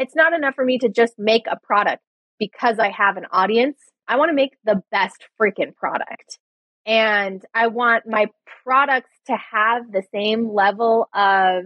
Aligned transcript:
it's 0.00 0.16
not 0.16 0.32
enough 0.32 0.54
for 0.54 0.64
me 0.64 0.78
to 0.78 0.88
just 0.88 1.12
make 1.18 1.44
a 1.46 1.58
product 1.62 2.02
because 2.38 2.78
I 2.78 2.88
have 2.88 3.18
an 3.18 3.26
audience. 3.30 3.76
I 4.08 4.16
want 4.16 4.30
to 4.30 4.34
make 4.34 4.56
the 4.64 4.82
best 4.90 5.28
freaking 5.40 5.76
product. 5.76 6.38
And 6.86 7.44
I 7.54 7.66
want 7.66 8.04
my 8.06 8.28
products 8.64 9.10
to 9.26 9.36
have 9.52 9.92
the 9.92 10.02
same 10.12 10.52
level 10.52 11.06
of 11.14 11.64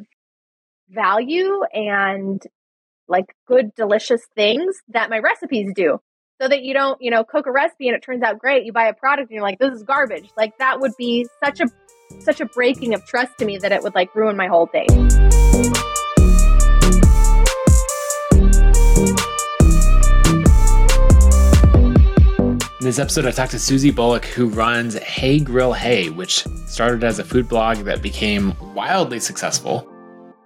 value 0.91 1.63
and 1.73 2.43
like 3.07 3.27
good, 3.47 3.73
delicious 3.77 4.23
things 4.35 4.75
that 4.89 5.11
my 5.11 5.21
recipes 5.21 5.73
do. 5.75 6.01
So 6.43 6.49
that 6.49 6.63
you 6.63 6.75
don't, 6.75 7.01
you 7.01 7.13
know, 7.13 7.23
cook 7.23 7.47
a 7.47 7.53
recipe 7.53 7.87
and 7.87 7.97
it 7.97 8.03
turns 8.03 8.25
out 8.25 8.41
great. 8.41 8.65
You 8.65 8.73
buy 8.73 8.89
a 8.89 8.95
product 8.95 9.31
and 9.31 9.37
you're 9.37 9.45
like, 9.45 9.61
this 9.61 9.73
is 9.73 9.85
garbage. 9.85 10.29
Like 10.37 10.59
that 10.59 10.81
would 10.81 10.93
be 10.99 11.29
such 11.43 11.61
a 11.61 11.67
such 12.21 12.41
a 12.41 12.47
breaking 12.47 12.93
of 12.93 13.07
trust 13.07 13.39
to 13.39 13.45
me 13.45 13.59
that 13.59 13.71
it 13.71 13.83
would 13.83 13.95
like 13.95 14.13
ruin 14.17 14.37
my 14.37 14.49
whole 14.49 14.67
day. 14.67 14.87
In 22.85 22.89
this 22.89 22.99
episode, 22.99 23.25
I 23.25 23.31
talked 23.31 23.53
to 23.53 23.59
Susie 23.59 23.91
Bulloch, 23.91 24.27
who 24.27 24.47
runs 24.47 24.99
Hey 24.99 25.41
Grill 25.41 25.73
Hey, 25.73 26.11
which 26.11 26.45
started 26.67 27.03
as 27.03 27.19
a 27.19 27.25
food 27.25 27.49
blog 27.49 27.79
that 27.79 28.03
became 28.03 28.55
wildly 28.75 29.21
successful 29.21 29.89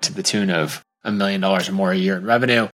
to 0.02 0.14
the 0.14 0.22
tune 0.22 0.48
of 0.48 0.80
a 1.02 1.10
million 1.10 1.40
dollars 1.40 1.68
or 1.68 1.72
more 1.72 1.90
a 1.90 1.96
year 1.96 2.16
in 2.16 2.24
revenue. 2.24 2.68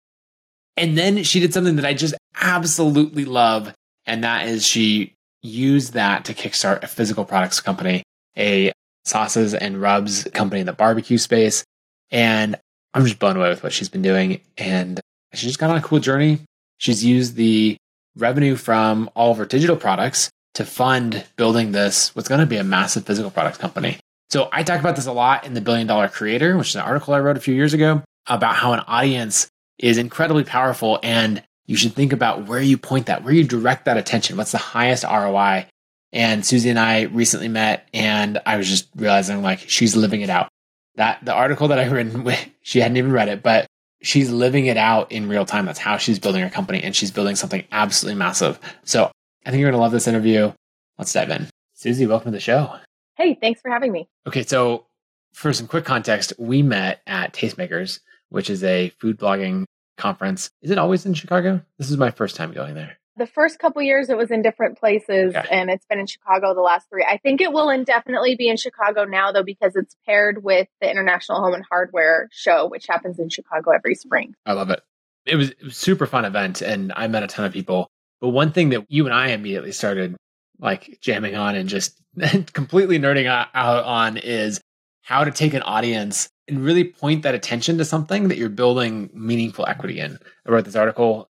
And 0.77 0.99
then 0.99 1.23
she 1.23 1.41
did 1.41 1.55
something 1.55 1.77
that 1.77 1.87
I 1.87 1.95
just 1.95 2.15
absolutely 2.39 3.25
love. 3.25 3.73
And 4.05 4.23
that 4.23 4.49
is 4.49 4.67
she 4.67 5.15
used 5.41 5.95
that 5.95 6.27
to 6.27 6.35
kickstart 6.35 6.83
a 6.83 6.87
physical 6.87 7.25
products 7.25 7.62
company, 7.62 8.03
a 8.37 8.71
sauces 9.07 9.55
and 9.55 9.81
rubs 9.81 10.25
company 10.35 10.61
in 10.61 10.67
the 10.67 10.75
barbecue 10.75 11.17
space. 11.17 11.65
And 12.11 12.55
I'm 12.93 13.07
just 13.07 13.19
blown 13.19 13.39
away 13.39 13.49
with 13.49 13.62
what 13.62 13.73
she's 13.73 13.89
been 13.89 14.03
doing. 14.03 14.43
And 14.59 15.01
she's 15.33 15.49
just 15.49 15.59
got 15.59 15.71
on 15.71 15.79
a 15.79 15.83
cool 15.83 16.01
journey. 16.01 16.41
She's 16.77 17.03
used 17.03 17.37
the 17.37 17.79
revenue 18.17 18.57
from 18.57 19.11
all 19.15 19.33
of 19.33 19.39
our 19.39 19.47
digital 19.47 19.77
products 19.77 20.31
to 20.55 20.65
fund 20.65 21.25
building 21.37 21.73
this, 21.73 22.15
what's 22.15 22.29
going 22.29 22.41
to 22.41 22.47
be 22.47 22.56
a 22.56 22.65
massive 22.65 23.05
physical 23.05 23.31
products 23.31 23.59
company. 23.59 23.98
So 24.31 24.48
I 24.53 24.62
talk 24.62 24.81
about 24.81 24.97
this 24.97 25.06
a 25.06 25.12
lot 25.12 25.47
in 25.47 25.55
the 25.55 25.61
Billion 25.61 25.87
Dollar 25.87 26.09
Creator, 26.09 26.56
which 26.56 26.71
is 26.71 26.77
an 26.77 26.83
article 26.83 27.15
I 27.15 27.21
wrote 27.21 27.37
a 27.37 27.41
few 27.41 27.55
years 27.55 27.75
ago 27.75 28.03
about 28.27 28.55
how 28.55 28.73
an 28.73 28.81
audience 28.81 29.48
is 29.79 29.98
incredibly 29.98 30.45
powerful 30.45 30.98
and 31.03 31.43
you 31.67 31.77
should 31.77 31.95
think 31.95 32.12
about 32.12 32.47
where 32.47 32.61
you 32.61 32.77
point 32.77 33.06
that, 33.06 33.25
where 33.25 33.33
you 33.33 33.45
direct 33.45 33.87
that 33.87 33.97
attention. 33.97 34.37
What's 34.37 34.53
the 34.53 34.59
highest 34.59 35.05
ROI? 35.05 35.67
And 36.12 36.45
Susie 36.45 36.71
and 36.71 36.78
I 36.78 37.03
recently 37.03 37.49
met 37.49 37.89
and 37.93 38.41
I 38.47 38.56
was 38.56 38.69
just 38.69 38.89
realizing 38.95 39.43
like 39.43 39.61
she's 39.61 39.97
living 39.97 40.21
it 40.21 40.31
out. 40.31 40.49
That 40.97 41.25
the 41.25 41.33
article 41.33 41.69
that 41.69 41.78
I 41.78 41.87
written, 41.91 42.28
she 42.62 42.81
hadn't 42.81 42.97
even 42.97 43.12
read 43.12 43.28
it, 43.28 43.43
but 43.43 43.67
she's 44.05 44.30
living 44.30 44.66
it 44.66 44.77
out 44.77 45.10
in 45.10 45.28
real 45.28 45.47
time. 45.47 45.66
That's 45.66 45.78
how 45.78 45.97
she's 45.97 46.19
building 46.19 46.42
her 46.42 46.50
company, 46.50 46.83
and 46.83 46.94
she's 46.94 47.10
building 47.10 47.36
something 47.36 47.64
absolutely 47.72 48.19
massive. 48.19 48.60
So 48.84 49.10
I 49.44 49.50
think 49.50 49.60
you're 49.60 49.70
going 49.70 49.78
to 49.78 49.83
love 49.83 49.92
this 49.92 50.06
interview. 50.06 50.52
Let's 50.98 51.12
dive 51.12 51.30
in. 51.30 51.48
Susie, 51.74 52.06
welcome 52.06 52.30
to 52.30 52.36
the 52.36 52.41
show. 52.41 52.77
Hey, 53.16 53.36
thanks 53.41 53.60
for 53.60 53.70
having 53.70 53.92
me. 53.92 54.08
Okay, 54.27 54.44
so 54.44 54.86
for 55.32 55.52
some 55.52 55.66
quick 55.66 55.84
context, 55.84 56.32
we 56.38 56.62
met 56.62 57.00
at 57.06 57.32
Tastemakers, 57.32 58.00
which 58.28 58.50
is 58.50 58.62
a 58.62 58.91
food 59.00 59.19
blogging 59.19 59.64
conference. 59.97 60.50
Is 60.62 60.70
it 60.70 60.78
always 60.78 61.06
in 61.06 61.14
Chicago? 61.14 61.60
This 61.78 61.91
is 61.91 61.97
my 61.97 62.10
first 62.10 62.36
time 62.36 62.52
going 62.52 62.75
there 62.75 62.98
the 63.17 63.27
first 63.27 63.59
couple 63.59 63.81
years 63.83 64.11
it 64.11 64.17
was 64.17 64.31
in 64.31 64.43
different 64.43 64.79
places 64.79 65.34
okay. 65.34 65.48
and 65.51 65.70
it's 65.70 65.87
been 65.87 65.98
in 65.98 66.07
chicago 66.07 66.55
the 66.55 66.61
last 66.61 66.89
three 66.89 67.05
i 67.09 67.17
think 67.19 67.41
it 67.41 67.53
will 67.53 67.71
indefinitely 67.71 68.37
be 68.37 68.48
in 68.48 68.56
chicago 68.56 69.05
now 69.05 69.33
though 69.33 69.43
because 69.43 69.77
it's 69.77 69.97
paired 70.06 70.43
with 70.43 70.69
the 70.81 70.91
international 70.91 71.41
home 71.41 71.55
and 71.55 71.65
hardware 71.69 72.29
show 72.33 72.69
which 72.69 72.87
happens 72.87 73.19
in 73.19 73.29
chicago 73.29 73.71
every 73.71 73.95
spring 73.95 74.34
i 74.47 74.53
love 74.53 74.71
it 74.71 74.81
it 75.27 75.37
was, 75.37 75.51
it 75.51 75.62
was 75.62 75.77
super 75.77 76.06
fun 76.06 76.25
event 76.25 76.62
and 76.62 76.93
i 76.97 77.06
met 77.06 77.23
a 77.23 77.27
ton 77.27 77.45
of 77.45 77.53
people 77.53 77.89
but 78.21 78.29
one 78.29 78.53
thing 78.53 78.71
that 78.71 78.84
you 78.89 79.05
and 79.06 79.15
i 79.15 79.28
immediately 79.28 79.73
started 79.73 80.17
like 80.61 80.99
jamming 81.01 81.34
on 81.34 81.55
and 81.55 81.69
just 81.69 82.01
completely 82.53 82.99
nerding 82.99 83.27
out 83.27 83.84
on 83.84 84.17
is 84.17 84.61
how 85.03 85.25
to 85.25 85.31
take 85.31 85.55
an 85.55 85.62
audience 85.62 86.28
and 86.49 86.65
really 86.65 86.84
point 86.84 87.22
that 87.22 87.34
attention 87.34 87.78
to 87.78 87.84
something 87.84 88.28
that 88.28 88.38
you're 88.38 88.49
building 88.49 89.11
meaningful 89.12 89.67
equity 89.67 90.00
in. 90.00 90.19
I 90.47 90.50
wrote 90.50 90.65
this 90.65 90.77
article 90.77 91.28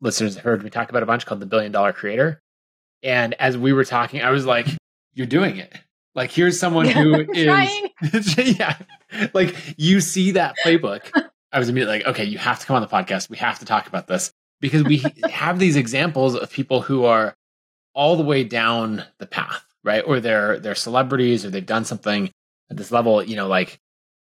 listeners 0.00 0.36
heard 0.36 0.62
me 0.62 0.70
talk 0.70 0.90
about 0.90 1.02
a 1.02 1.06
bunch 1.06 1.26
called 1.26 1.40
the 1.40 1.46
Billion 1.46 1.72
Dollar 1.72 1.92
Creator. 1.92 2.40
And 3.02 3.34
as 3.34 3.56
we 3.56 3.72
were 3.72 3.84
talking, 3.84 4.22
I 4.22 4.30
was 4.30 4.46
like, 4.46 4.66
"You're 5.14 5.26
doing 5.26 5.56
it." 5.56 5.72
Like 6.14 6.30
here's 6.30 6.58
someone 6.58 6.86
who 6.86 7.26
is 7.34 7.78
yeah, 8.58 8.76
like 9.34 9.54
you 9.76 10.00
see 10.00 10.32
that 10.32 10.56
playbook. 10.64 11.10
I 11.52 11.58
was 11.58 11.68
immediately 11.68 11.98
like, 11.98 12.06
"Okay, 12.08 12.24
you 12.24 12.38
have 12.38 12.58
to 12.60 12.66
come 12.66 12.76
on 12.76 12.82
the 12.82 12.88
podcast. 12.88 13.30
We 13.30 13.36
have 13.38 13.58
to 13.60 13.64
talk 13.64 13.86
about 13.86 14.06
this." 14.06 14.32
Because 14.60 14.82
we 14.84 15.04
have 15.30 15.58
these 15.58 15.76
examples 15.76 16.34
of 16.34 16.50
people 16.50 16.80
who 16.80 17.04
are 17.04 17.34
all 17.94 18.16
the 18.16 18.22
way 18.22 18.44
down 18.44 19.04
the 19.18 19.26
path, 19.26 19.64
right? 19.84 20.02
Or 20.06 20.20
they're 20.20 20.58
they're 20.58 20.74
celebrities 20.74 21.44
or 21.44 21.50
they've 21.50 21.64
done 21.64 21.84
something 21.84 22.30
at 22.70 22.76
this 22.76 22.90
level, 22.90 23.22
you 23.22 23.36
know, 23.36 23.46
like 23.46 23.78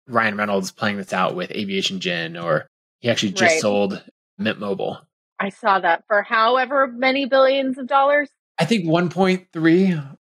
Ryan 0.09 0.37
Reynolds 0.37 0.73
playing 0.73 0.97
this 0.97 1.13
out 1.13 1.35
with 1.35 1.51
Aviation 1.53 2.01
Gin, 2.01 2.37
or 2.37 2.67
he 3.01 3.11
actually 3.11 3.33
just 3.33 3.53
right. 3.53 3.61
sold 3.61 4.03
Mint 4.39 4.59
Mobile, 4.59 5.01
I 5.38 5.50
saw 5.50 5.78
that 5.81 6.04
for 6.06 6.22
however 6.22 6.87
many 6.87 7.26
billions 7.26 7.78
of 7.78 7.87
dollars. 7.87 8.28
I 8.59 8.65
think 8.65 8.84
1.3. 8.87 10.16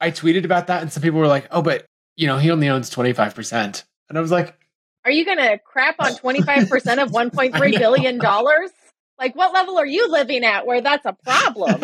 I 0.00 0.10
tweeted 0.10 0.44
about 0.44 0.68
that, 0.68 0.82
and 0.82 0.92
some 0.92 1.02
people 1.02 1.20
were 1.20 1.26
like, 1.26 1.46
"Oh, 1.50 1.62
but 1.62 1.86
you 2.16 2.26
know, 2.26 2.38
he 2.38 2.50
only 2.50 2.68
owns 2.68 2.90
25 2.90 3.34
percent," 3.34 3.84
and 4.08 4.18
I 4.18 4.20
was 4.20 4.30
like, 4.30 4.58
"Are 5.04 5.10
you 5.10 5.24
going 5.24 5.38
to 5.38 5.58
crap 5.58 5.96
on 5.98 6.14
25 6.16 6.68
percent 6.68 7.00
of 7.00 7.10
1.3 7.10 7.78
billion 7.78 8.18
dollars? 8.18 8.70
Like, 9.18 9.34
what 9.34 9.54
level 9.54 9.78
are 9.78 9.86
you 9.86 10.10
living 10.10 10.44
at 10.44 10.66
where 10.66 10.80
that's 10.80 11.06
a 11.06 11.14
problem?" 11.24 11.82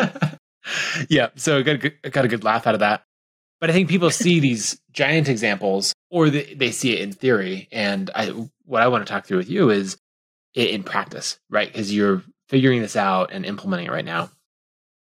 yeah, 1.09 1.29
so 1.35 1.57
I 1.57 1.61
got 1.61 1.75
a 1.75 1.77
good, 1.77 2.11
got 2.11 2.25
a 2.25 2.27
good 2.27 2.43
laugh 2.43 2.67
out 2.67 2.75
of 2.75 2.79
that. 2.81 3.03
But 3.59 3.69
I 3.69 3.73
think 3.73 3.89
people 3.89 4.09
see 4.09 4.39
these 4.41 4.79
giant 4.91 5.29
examples, 5.29 5.93
or 6.09 6.29
they, 6.29 6.53
they 6.53 6.71
see 6.71 6.93
it 6.93 7.01
in 7.01 7.13
theory, 7.13 7.67
and 7.71 8.11
I, 8.13 8.27
what 8.65 8.81
I 8.81 8.87
want 8.89 9.05
to 9.05 9.11
talk 9.11 9.25
through 9.25 9.37
with 9.37 9.49
you 9.49 9.69
is 9.69 9.97
in 10.53 10.83
practice, 10.83 11.39
right? 11.49 11.67
Because 11.67 11.93
you're 11.93 12.23
figuring 12.53 12.83
this 12.83 12.95
out 12.95 13.31
and 13.33 13.47
implementing 13.47 13.87
it 13.87 13.91
right 13.91 14.05
now. 14.05 14.29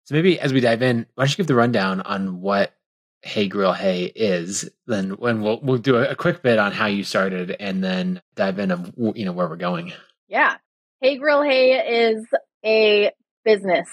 So 0.04 0.14
maybe 0.14 0.40
as 0.40 0.54
we 0.54 0.60
dive 0.60 0.84
in, 0.84 1.08
why 1.16 1.24
don't 1.24 1.32
you 1.32 1.38
give 1.38 1.48
the 1.48 1.56
rundown 1.56 2.00
on 2.02 2.42
what 2.42 2.76
Hey 3.24 3.48
Grill 3.48 3.74
Hey 3.74 4.04
is? 4.06 4.70
Then 4.86 5.14
when 5.14 5.42
we'll 5.42 5.60
we'll 5.64 5.80
do 5.80 5.96
a, 5.96 6.12
a 6.12 6.16
quick 6.16 6.44
bit 6.44 6.60
on 6.60 6.72
how 6.72 6.86
you 6.86 7.04
started, 7.04 7.56
and 7.60 7.84
then 7.84 8.22
dive 8.36 8.60
in 8.60 8.70
of 8.70 8.94
you 9.16 9.26
know 9.26 9.32
where 9.32 9.48
we're 9.48 9.56
going. 9.56 9.94
Yeah, 10.28 10.58
Hey 11.02 11.18
Grill 11.18 11.42
Hey 11.42 12.12
is 12.12 12.24
a 12.64 13.10
business. 13.44 13.90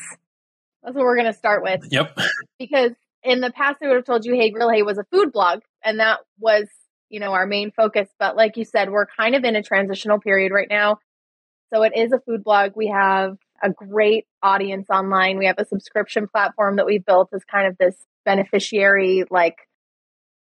That's 0.82 0.94
what 0.94 1.04
we're 1.04 1.16
going 1.16 1.32
to 1.32 1.38
start 1.38 1.62
with. 1.62 1.80
Yep. 1.90 2.18
Because 2.58 2.92
in 3.22 3.40
the 3.40 3.50
past, 3.50 3.78
I 3.82 3.86
would 3.86 3.96
have 3.96 4.04
told 4.04 4.26
you 4.26 4.34
Hey 4.34 4.50
Grill 4.50 4.68
Hey 4.68 4.82
was 4.82 4.98
a 4.98 5.04
food 5.10 5.32
blog, 5.32 5.60
and 5.82 5.98
that 5.98 6.18
was 6.38 6.66
you 7.08 7.20
know 7.20 7.32
our 7.32 7.46
main 7.46 7.70
focus. 7.70 8.08
But 8.18 8.36
like 8.36 8.58
you 8.58 8.66
said, 8.66 8.90
we're 8.90 9.06
kind 9.06 9.34
of 9.34 9.44
in 9.44 9.56
a 9.56 9.62
transitional 9.62 10.20
period 10.20 10.52
right 10.52 10.68
now 10.68 10.98
so 11.72 11.82
it 11.82 11.92
is 11.96 12.12
a 12.12 12.20
food 12.20 12.44
blog. 12.44 12.72
We 12.74 12.88
have 12.88 13.36
a 13.62 13.70
great 13.70 14.26
audience 14.42 14.88
online. 14.90 15.38
We 15.38 15.46
have 15.46 15.58
a 15.58 15.64
subscription 15.64 16.26
platform 16.28 16.76
that 16.76 16.86
we've 16.86 17.04
built 17.04 17.30
as 17.34 17.44
kind 17.44 17.66
of 17.66 17.76
this 17.78 17.94
beneficiary 18.24 19.24
like 19.30 19.56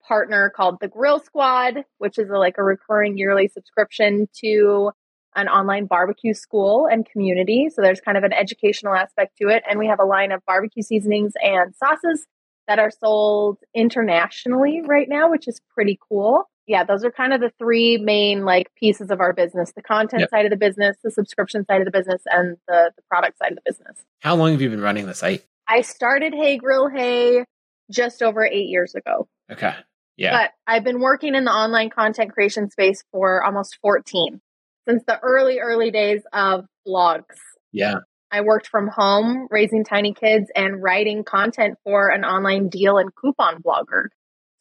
partner 0.06 0.52
called 0.54 0.78
the 0.80 0.88
Grill 0.88 1.20
Squad, 1.20 1.84
which 1.98 2.18
is 2.18 2.28
a, 2.30 2.38
like 2.38 2.56
a 2.58 2.62
recurring 2.62 3.16
yearly 3.16 3.48
subscription 3.48 4.28
to 4.40 4.90
an 5.34 5.48
online 5.48 5.86
barbecue 5.86 6.34
school 6.34 6.86
and 6.90 7.06
community. 7.06 7.68
So 7.74 7.82
there's 7.82 8.00
kind 8.00 8.18
of 8.18 8.24
an 8.24 8.32
educational 8.32 8.94
aspect 8.94 9.36
to 9.40 9.48
it. 9.48 9.62
And 9.68 9.78
we 9.78 9.86
have 9.86 10.00
a 10.00 10.04
line 10.04 10.32
of 10.32 10.44
barbecue 10.46 10.82
seasonings 10.82 11.32
and 11.40 11.74
sauces 11.74 12.26
that 12.68 12.78
are 12.78 12.90
sold 12.90 13.58
internationally 13.74 14.82
right 14.84 15.08
now, 15.08 15.30
which 15.30 15.48
is 15.48 15.60
pretty 15.74 15.98
cool 16.08 16.48
yeah, 16.66 16.84
those 16.84 17.04
are 17.04 17.10
kind 17.10 17.32
of 17.32 17.40
the 17.40 17.52
three 17.58 17.98
main 17.98 18.44
like 18.44 18.68
pieces 18.76 19.10
of 19.10 19.20
our 19.20 19.32
business: 19.32 19.72
the 19.74 19.82
content 19.82 20.20
yep. 20.20 20.30
side 20.30 20.44
of 20.46 20.50
the 20.50 20.56
business, 20.56 20.96
the 21.02 21.10
subscription 21.10 21.64
side 21.64 21.80
of 21.80 21.84
the 21.84 21.90
business, 21.90 22.22
and 22.26 22.56
the 22.68 22.92
the 22.96 23.02
product 23.10 23.38
side 23.38 23.52
of 23.52 23.56
the 23.56 23.62
business. 23.64 24.04
How 24.20 24.34
long 24.34 24.52
have 24.52 24.62
you 24.62 24.70
been 24.70 24.80
running 24.80 25.06
the 25.06 25.14
site? 25.14 25.44
I 25.68 25.82
started 25.82 26.34
Hey 26.34 26.58
Grill 26.58 26.88
Hey 26.88 27.44
just 27.90 28.22
over 28.22 28.44
eight 28.44 28.68
years 28.68 28.94
ago. 28.94 29.28
Okay. 29.50 29.74
Yeah. 30.16 30.42
But 30.42 30.50
I've 30.66 30.84
been 30.84 31.00
working 31.00 31.34
in 31.34 31.44
the 31.44 31.50
online 31.50 31.90
content 31.90 32.32
creation 32.32 32.70
space 32.70 33.02
for 33.12 33.44
almost 33.44 33.78
14 33.82 34.40
since 34.88 35.02
the 35.06 35.18
early, 35.20 35.58
early 35.58 35.90
days 35.90 36.22
of 36.32 36.66
blogs. 36.86 37.36
Yeah. 37.72 37.96
I 38.30 38.40
worked 38.40 38.68
from 38.68 38.88
home, 38.88 39.46
raising 39.50 39.84
tiny 39.84 40.14
kids 40.14 40.50
and 40.56 40.82
writing 40.82 41.22
content 41.22 41.76
for 41.84 42.08
an 42.08 42.24
online 42.24 42.68
deal 42.68 42.96
and 42.96 43.14
coupon 43.14 43.62
blogger. 43.62 44.06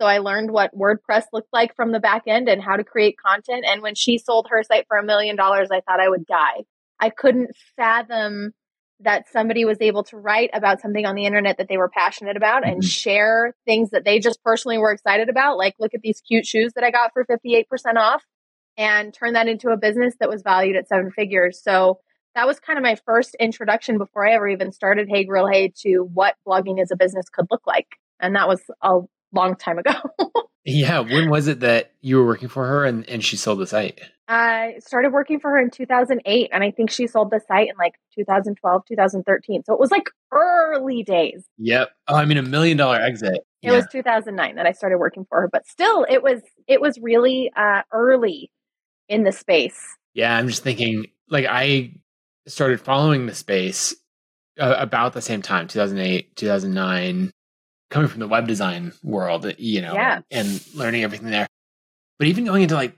So 0.02 0.08
I 0.08 0.18
learned 0.18 0.50
what 0.50 0.76
WordPress 0.76 1.26
looked 1.32 1.54
like 1.54 1.76
from 1.76 1.92
the 1.92 2.00
back 2.00 2.24
end 2.26 2.50
and 2.50 2.60
how 2.60 2.76
to 2.76 2.84
create 2.84 3.18
content. 3.24 3.66
And 3.68 3.84
when 3.84 3.94
she 3.94 4.18
sold 4.18 4.48
her 4.50 4.64
site 4.64 4.88
for 4.88 4.98
a 4.98 5.06
million 5.06 5.36
dollars, 5.36 5.70
I 5.72 5.82
thought 5.82 6.00
I 6.00 6.10
would 6.10 6.26
die. 6.26 6.64
I 7.00 7.12
couldn't 7.12 7.52
fathom 7.78 8.54
that 9.02 9.30
somebody 9.32 9.64
was 9.64 9.78
able 9.80 10.04
to 10.06 10.18
write 10.18 10.50
about 10.54 10.82
something 10.82 11.06
on 11.06 11.14
the 11.14 11.28
internet 11.28 11.60
that 11.60 11.68
they 11.70 11.78
were 11.78 11.88
passionate 11.88 12.36
about 12.36 12.66
and 12.66 12.78
mm-hmm. 12.82 12.88
share 12.88 13.54
things 13.66 13.92
that 13.92 14.04
they 14.04 14.18
just 14.18 14.44
personally 14.44 14.80
were 14.80 14.92
excited 14.92 15.30
about. 15.30 15.60
Like, 15.60 15.76
look 15.78 15.94
at 15.94 16.02
these 16.02 16.20
cute 16.28 16.48
shoes 16.48 16.74
that 16.74 16.84
I 16.84 16.90
got 16.90 17.12
for 17.14 17.24
58% 17.24 17.66
off. 17.96 18.24
and 18.78 19.14
turn 19.14 19.34
that 19.34 19.48
into 19.48 19.70
a 19.70 19.78
business 19.78 20.16
that 20.20 20.30
was 20.30 20.42
valued 20.42 20.78
at 20.78 20.88
seven 20.88 21.12
figures. 21.12 21.62
So 21.62 22.00
that 22.34 22.48
was 22.48 22.60
kind 22.60 22.80
of 22.80 22.84
my 22.84 22.96
first 23.06 23.36
introduction 23.40 24.00
before 24.00 24.28
I 24.28 24.34
ever 24.34 24.48
even 24.48 24.72
started 24.72 25.10
Hey 25.10 25.26
Grill 25.26 25.48
Hey 25.48 25.72
to 25.84 26.00
what 26.12 26.38
blogging 26.48 26.82
as 26.82 26.90
a 26.90 26.96
business 26.96 27.30
could 27.30 27.46
look 27.52 27.68
like. 27.68 27.98
And 28.20 28.36
that 28.36 28.48
was 28.48 28.62
a 28.82 29.02
long 29.34 29.56
time 29.56 29.78
ago. 29.78 29.94
yeah. 30.66 31.00
When 31.00 31.30
was 31.30 31.48
it 31.48 31.62
that 31.62 31.92
you 32.02 32.18
were 32.18 32.26
working 32.26 32.50
for 32.50 32.66
her 32.68 32.86
and, 32.86 33.08
and 33.10 33.24
she 33.24 33.38
sold 33.38 33.60
the 33.60 33.68
site? 33.68 34.02
I 34.28 34.76
started 34.80 35.12
working 35.12 35.42
for 35.42 35.52
her 35.52 35.60
in 35.60 35.70
2008, 35.70 36.50
and 36.54 36.64
I 36.64 36.72
think 36.72 36.90
she 36.90 37.06
sold 37.06 37.32
the 37.32 37.42
site 37.50 37.68
in 37.68 37.76
like 37.78 37.96
2012, 38.16 38.86
2013. 38.88 39.64
So 39.66 39.74
it 39.74 39.80
was 39.80 39.92
like 39.92 40.10
early 40.32 41.04
days. 41.04 41.44
Yep. 41.58 41.90
Oh, 42.08 42.16
I 42.16 42.24
mean, 42.24 42.38
a 42.38 42.42
million 42.42 42.78
dollar 42.78 42.96
exit. 42.96 43.34
It 43.62 43.72
yeah. 43.72 43.74
was 43.74 43.88
2009 43.92 44.56
that 44.56 44.66
I 44.66 44.72
started 44.72 45.00
working 45.00 45.26
for 45.28 45.42
her, 45.42 45.50
but 45.52 45.68
still, 45.68 46.06
it 46.10 46.24
was 46.24 46.42
it 46.66 46.80
was 46.80 46.98
really 47.02 47.52
uh, 47.56 47.82
early 47.92 48.52
in 49.10 49.24
the 49.24 49.34
space. 49.34 49.80
Yeah, 50.14 50.36
I'm 50.36 50.48
just 50.48 50.64
thinking. 50.64 51.08
Like, 51.30 51.46
I 51.50 51.96
started 52.48 52.80
following 52.80 53.26
the 53.26 53.36
space 53.36 53.94
uh, 54.60 54.76
about 54.78 55.12
the 55.12 55.22
same 55.22 55.42
time, 55.42 55.68
2008, 55.68 56.36
2009, 56.38 57.32
coming 57.92 58.08
from 58.08 58.22
the 58.22 58.28
web 58.28 58.48
design 58.48 58.94
world, 59.04 59.54
you 59.60 59.82
know, 59.82 59.94
yeah. 59.94 60.22
and 60.32 60.66
learning 60.74 61.04
everything 61.04 61.30
there. 61.30 61.48
But 62.18 62.28
even 62.30 62.46
going 62.46 62.64
into 62.64 62.74
like 62.76 62.96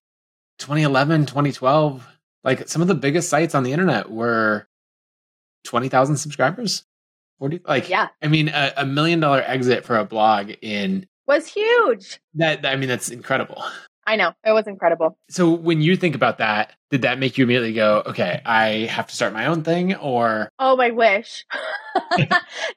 2011, 0.59 1.25
2012, 1.25 2.07
like 2.43 2.69
some 2.69 2.81
of 2.81 2.87
the 2.87 2.95
biggest 2.95 3.27
sites 3.27 3.55
on 3.55 3.63
the 3.63 3.71
internet 3.71 4.09
were 4.09 4.67
20,000 5.65 6.15
subscribers. 6.15 6.85
40, 7.39 7.61
like, 7.67 7.89
yeah. 7.89 8.09
I 8.21 8.27
mean, 8.27 8.49
a, 8.49 8.71
a 8.77 8.85
million 8.85 9.19
dollar 9.19 9.41
exit 9.41 9.83
for 9.83 9.97
a 9.97 10.05
blog 10.05 10.51
in 10.61 11.07
was 11.27 11.47
huge. 11.47 12.19
That, 12.35 12.65
I 12.65 12.75
mean, 12.75 12.87
that's 12.87 13.09
incredible. 13.09 13.63
I 14.05 14.15
know. 14.15 14.33
It 14.45 14.51
was 14.51 14.67
incredible. 14.67 15.17
So 15.29 15.51
when 15.51 15.81
you 15.81 15.95
think 15.95 16.15
about 16.15 16.39
that, 16.39 16.73
did 16.89 17.03
that 17.03 17.19
make 17.19 17.37
you 17.37 17.45
immediately 17.45 17.73
go, 17.73 18.03
okay, 18.07 18.41
I 18.45 18.87
have 18.89 19.07
to 19.07 19.15
start 19.15 19.33
my 19.33 19.45
own 19.45 19.63
thing 19.63 19.95
or? 19.95 20.49
Oh, 20.59 20.75
my 20.75 20.91
wish. 20.91 21.45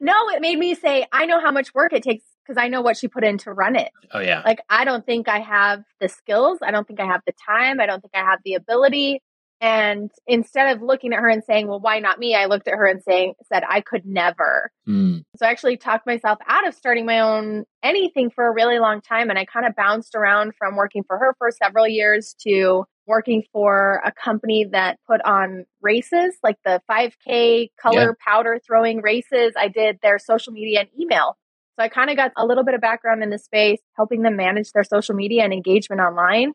no, 0.00 0.28
it 0.30 0.40
made 0.40 0.58
me 0.58 0.74
say, 0.74 1.06
I 1.12 1.26
know 1.26 1.40
how 1.40 1.50
much 1.50 1.74
work 1.74 1.92
it 1.92 2.02
takes 2.02 2.24
because 2.46 2.60
I 2.62 2.68
know 2.68 2.80
what 2.80 2.96
she 2.96 3.08
put 3.08 3.24
in 3.24 3.38
to 3.38 3.52
run 3.52 3.76
it. 3.76 3.90
Oh, 4.12 4.20
yeah. 4.20 4.42
Like, 4.44 4.60
I 4.70 4.84
don't 4.84 5.04
think 5.04 5.28
I 5.28 5.40
have 5.40 5.82
the 6.00 6.08
skills. 6.08 6.58
I 6.62 6.70
don't 6.70 6.86
think 6.86 7.00
I 7.00 7.06
have 7.06 7.22
the 7.26 7.32
time. 7.46 7.80
I 7.80 7.86
don't 7.86 8.00
think 8.00 8.14
I 8.14 8.20
have 8.20 8.38
the 8.44 8.54
ability. 8.54 9.20
And 9.60 10.10
instead 10.26 10.76
of 10.76 10.82
looking 10.82 11.14
at 11.14 11.20
her 11.20 11.28
and 11.28 11.42
saying, 11.42 11.66
well, 11.66 11.80
why 11.80 11.98
not 11.98 12.18
me? 12.18 12.34
I 12.34 12.44
looked 12.44 12.68
at 12.68 12.74
her 12.74 12.86
and 12.86 13.02
saying, 13.02 13.34
said, 13.50 13.62
I 13.68 13.80
could 13.80 14.04
never. 14.04 14.70
Mm. 14.86 15.24
So 15.36 15.46
I 15.46 15.50
actually 15.50 15.78
talked 15.78 16.06
myself 16.06 16.38
out 16.46 16.68
of 16.68 16.74
starting 16.74 17.06
my 17.06 17.20
own 17.20 17.64
anything 17.82 18.30
for 18.30 18.46
a 18.46 18.52
really 18.52 18.78
long 18.78 19.00
time. 19.00 19.30
And 19.30 19.38
I 19.38 19.46
kind 19.46 19.66
of 19.66 19.74
bounced 19.74 20.14
around 20.14 20.52
from 20.58 20.76
working 20.76 21.04
for 21.06 21.16
her 21.16 21.34
for 21.38 21.50
several 21.50 21.88
years 21.88 22.34
to 22.46 22.84
working 23.06 23.44
for 23.52 24.02
a 24.04 24.12
company 24.12 24.66
that 24.72 24.98
put 25.06 25.22
on 25.22 25.64
races, 25.80 26.36
like 26.42 26.56
the 26.64 26.82
5K 26.90 27.70
color 27.80 28.16
yeah. 28.18 28.24
powder 28.24 28.60
throwing 28.66 29.00
races. 29.00 29.54
I 29.56 29.68
did 29.68 29.98
their 30.02 30.18
social 30.18 30.52
media 30.52 30.80
and 30.80 30.88
email. 31.00 31.36
So 31.78 31.84
I 31.84 31.88
kind 31.88 32.10
of 32.10 32.16
got 32.16 32.32
a 32.36 32.44
little 32.44 32.64
bit 32.64 32.74
of 32.74 32.80
background 32.80 33.22
in 33.22 33.30
the 33.30 33.38
space, 33.38 33.80
helping 33.96 34.22
them 34.22 34.36
manage 34.36 34.72
their 34.72 34.84
social 34.84 35.14
media 35.14 35.44
and 35.44 35.52
engagement 35.52 36.00
online. 36.00 36.52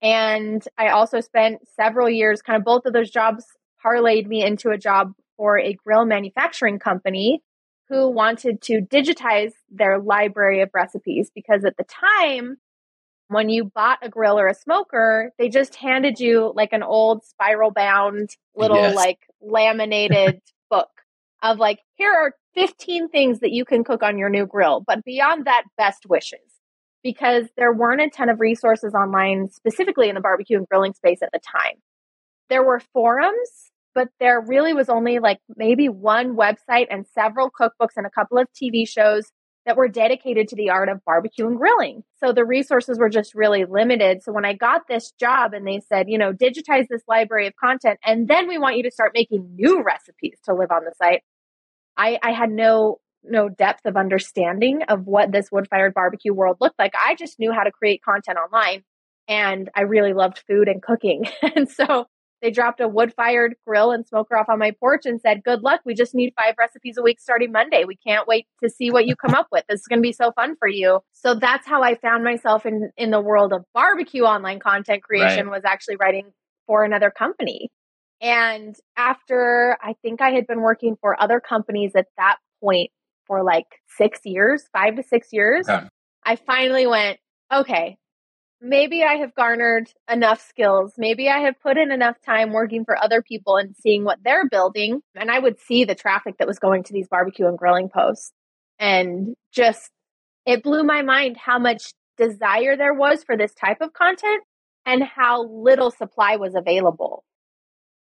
And 0.00 0.62
I 0.76 0.88
also 0.88 1.20
spent 1.20 1.66
several 1.74 2.08
years, 2.08 2.42
kind 2.42 2.56
of 2.56 2.64
both 2.64 2.86
of 2.86 2.92
those 2.92 3.10
jobs 3.10 3.44
parlayed 3.84 4.26
me 4.26 4.44
into 4.44 4.70
a 4.70 4.78
job 4.78 5.12
for 5.36 5.58
a 5.58 5.74
grill 5.74 6.04
manufacturing 6.04 6.78
company 6.78 7.42
who 7.88 8.08
wanted 8.08 8.60
to 8.62 8.80
digitize 8.80 9.52
their 9.70 9.98
library 9.98 10.60
of 10.60 10.70
recipes 10.74 11.30
because 11.34 11.64
at 11.64 11.76
the 11.76 11.84
time, 11.84 12.58
when 13.28 13.48
you 13.48 13.64
bought 13.64 13.98
a 14.02 14.08
grill 14.08 14.38
or 14.38 14.48
a 14.48 14.54
smoker, 14.54 15.32
they 15.38 15.48
just 15.48 15.76
handed 15.76 16.18
you 16.18 16.52
like 16.54 16.72
an 16.72 16.82
old 16.82 17.24
spiral 17.24 17.70
bound 17.70 18.30
little 18.56 18.76
yes. 18.76 18.94
like 18.94 19.18
laminated 19.40 20.40
book 20.70 20.88
of 21.42 21.58
like, 21.58 21.80
here 21.94 22.12
are 22.12 22.34
15 22.54 23.08
things 23.08 23.40
that 23.40 23.52
you 23.52 23.64
can 23.64 23.84
cook 23.84 24.02
on 24.02 24.18
your 24.18 24.30
new 24.30 24.46
grill. 24.46 24.82
But 24.86 25.04
beyond 25.04 25.46
that, 25.46 25.64
best 25.76 26.06
wishes. 26.06 26.57
Because 27.02 27.46
there 27.56 27.72
weren't 27.72 28.00
a 28.00 28.10
ton 28.10 28.28
of 28.28 28.40
resources 28.40 28.94
online, 28.94 29.48
specifically 29.50 30.08
in 30.08 30.14
the 30.14 30.20
barbecue 30.20 30.58
and 30.58 30.68
grilling 30.68 30.94
space 30.94 31.22
at 31.22 31.30
the 31.32 31.38
time. 31.38 31.76
There 32.50 32.64
were 32.64 32.80
forums, 32.92 33.70
but 33.94 34.08
there 34.20 34.40
really 34.40 34.74
was 34.74 34.88
only 34.88 35.18
like 35.18 35.38
maybe 35.56 35.88
one 35.88 36.36
website 36.36 36.86
and 36.90 37.06
several 37.14 37.50
cookbooks 37.50 37.96
and 37.96 38.06
a 38.06 38.10
couple 38.10 38.38
of 38.38 38.48
TV 38.52 38.88
shows 38.88 39.30
that 39.68 39.76
were 39.76 39.86
dedicated 39.86 40.48
to 40.48 40.56
the 40.56 40.70
art 40.70 40.88
of 40.88 41.04
barbecue 41.04 41.46
and 41.46 41.58
grilling. 41.58 42.02
So 42.24 42.32
the 42.32 42.44
resources 42.44 42.98
were 42.98 43.10
just 43.10 43.34
really 43.34 43.66
limited. 43.66 44.22
So 44.22 44.32
when 44.32 44.46
I 44.46 44.54
got 44.54 44.88
this 44.88 45.12
job 45.20 45.52
and 45.52 45.66
they 45.66 45.80
said, 45.80 46.08
you 46.08 46.16
know, 46.16 46.32
digitize 46.32 46.86
this 46.88 47.02
library 47.06 47.46
of 47.46 47.54
content 47.56 47.98
and 48.02 48.26
then 48.26 48.48
we 48.48 48.56
want 48.56 48.78
you 48.78 48.82
to 48.84 48.90
start 48.90 49.12
making 49.14 49.56
new 49.56 49.82
recipes 49.82 50.38
to 50.46 50.54
live 50.54 50.70
on 50.70 50.84
the 50.84 50.92
site, 50.96 51.20
I, 51.98 52.18
I 52.22 52.32
had 52.32 52.50
no 52.50 53.00
no 53.30 53.48
depth 53.48 53.86
of 53.86 53.96
understanding 53.96 54.82
of 54.84 55.06
what 55.06 55.32
this 55.32 55.50
wood 55.50 55.68
fired 55.68 55.94
barbecue 55.94 56.32
world 56.32 56.58
looked 56.60 56.78
like. 56.78 56.92
I 56.94 57.14
just 57.14 57.38
knew 57.38 57.52
how 57.52 57.62
to 57.62 57.70
create 57.70 58.02
content 58.02 58.38
online 58.38 58.84
and 59.28 59.68
I 59.74 59.82
really 59.82 60.14
loved 60.14 60.42
food 60.46 60.68
and 60.68 60.82
cooking. 60.82 61.26
and 61.42 61.68
so 61.68 62.06
they 62.40 62.50
dropped 62.50 62.80
a 62.80 62.88
wood 62.88 63.12
fired 63.14 63.56
grill 63.66 63.90
and 63.90 64.06
smoker 64.06 64.36
off 64.36 64.48
on 64.48 64.58
my 64.58 64.72
porch 64.78 65.06
and 65.06 65.20
said, 65.20 65.42
Good 65.44 65.62
luck. 65.62 65.80
We 65.84 65.94
just 65.94 66.14
need 66.14 66.32
five 66.38 66.54
recipes 66.58 66.96
a 66.96 67.02
week 67.02 67.20
starting 67.20 67.52
Monday. 67.52 67.84
We 67.84 67.96
can't 67.96 68.28
wait 68.28 68.46
to 68.62 68.70
see 68.70 68.90
what 68.90 69.06
you 69.06 69.16
come 69.16 69.34
up 69.34 69.48
with. 69.50 69.64
This 69.68 69.80
is 69.80 69.86
going 69.86 69.98
to 69.98 70.06
be 70.06 70.12
so 70.12 70.32
fun 70.32 70.56
for 70.58 70.68
you. 70.68 71.00
So 71.12 71.34
that's 71.34 71.66
how 71.66 71.82
I 71.82 71.96
found 71.96 72.24
myself 72.24 72.64
in, 72.64 72.90
in 72.96 73.10
the 73.10 73.20
world 73.20 73.52
of 73.52 73.64
barbecue 73.74 74.22
online 74.22 74.60
content 74.60 75.02
creation 75.02 75.46
right. 75.46 75.56
was 75.56 75.64
actually 75.64 75.96
writing 75.96 76.32
for 76.66 76.84
another 76.84 77.10
company. 77.10 77.70
And 78.20 78.74
after 78.96 79.76
I 79.82 79.94
think 80.02 80.20
I 80.20 80.30
had 80.30 80.46
been 80.46 80.60
working 80.60 80.96
for 81.00 81.20
other 81.20 81.40
companies 81.40 81.92
at 81.96 82.06
that 82.16 82.36
point 82.62 82.90
for 83.28 83.44
like 83.44 83.66
six 83.96 84.20
years, 84.24 84.64
five 84.72 84.96
to 84.96 85.04
six 85.04 85.28
years, 85.32 85.68
okay. 85.68 85.86
I 86.24 86.34
finally 86.34 86.86
went, 86.88 87.18
okay, 87.52 87.96
maybe 88.60 89.04
I 89.04 89.14
have 89.14 89.34
garnered 89.34 89.88
enough 90.10 90.44
skills. 90.46 90.94
Maybe 90.98 91.28
I 91.28 91.38
have 91.38 91.60
put 91.60 91.78
in 91.78 91.92
enough 91.92 92.16
time 92.24 92.52
working 92.52 92.84
for 92.84 93.00
other 93.00 93.22
people 93.22 93.56
and 93.56 93.76
seeing 93.76 94.04
what 94.04 94.18
they're 94.24 94.48
building. 94.48 95.00
And 95.14 95.30
I 95.30 95.38
would 95.38 95.60
see 95.60 95.84
the 95.84 95.94
traffic 95.94 96.38
that 96.38 96.48
was 96.48 96.58
going 96.58 96.82
to 96.84 96.92
these 96.92 97.08
barbecue 97.08 97.46
and 97.46 97.56
grilling 97.56 97.88
posts. 97.88 98.32
And 98.78 99.34
just, 99.52 99.90
it 100.44 100.62
blew 100.62 100.82
my 100.82 101.02
mind 101.02 101.36
how 101.36 101.58
much 101.58 101.92
desire 102.16 102.76
there 102.76 102.94
was 102.94 103.22
for 103.22 103.36
this 103.36 103.54
type 103.54 103.80
of 103.80 103.92
content 103.92 104.42
and 104.84 105.02
how 105.02 105.44
little 105.44 105.90
supply 105.90 106.36
was 106.36 106.54
available. 106.54 107.24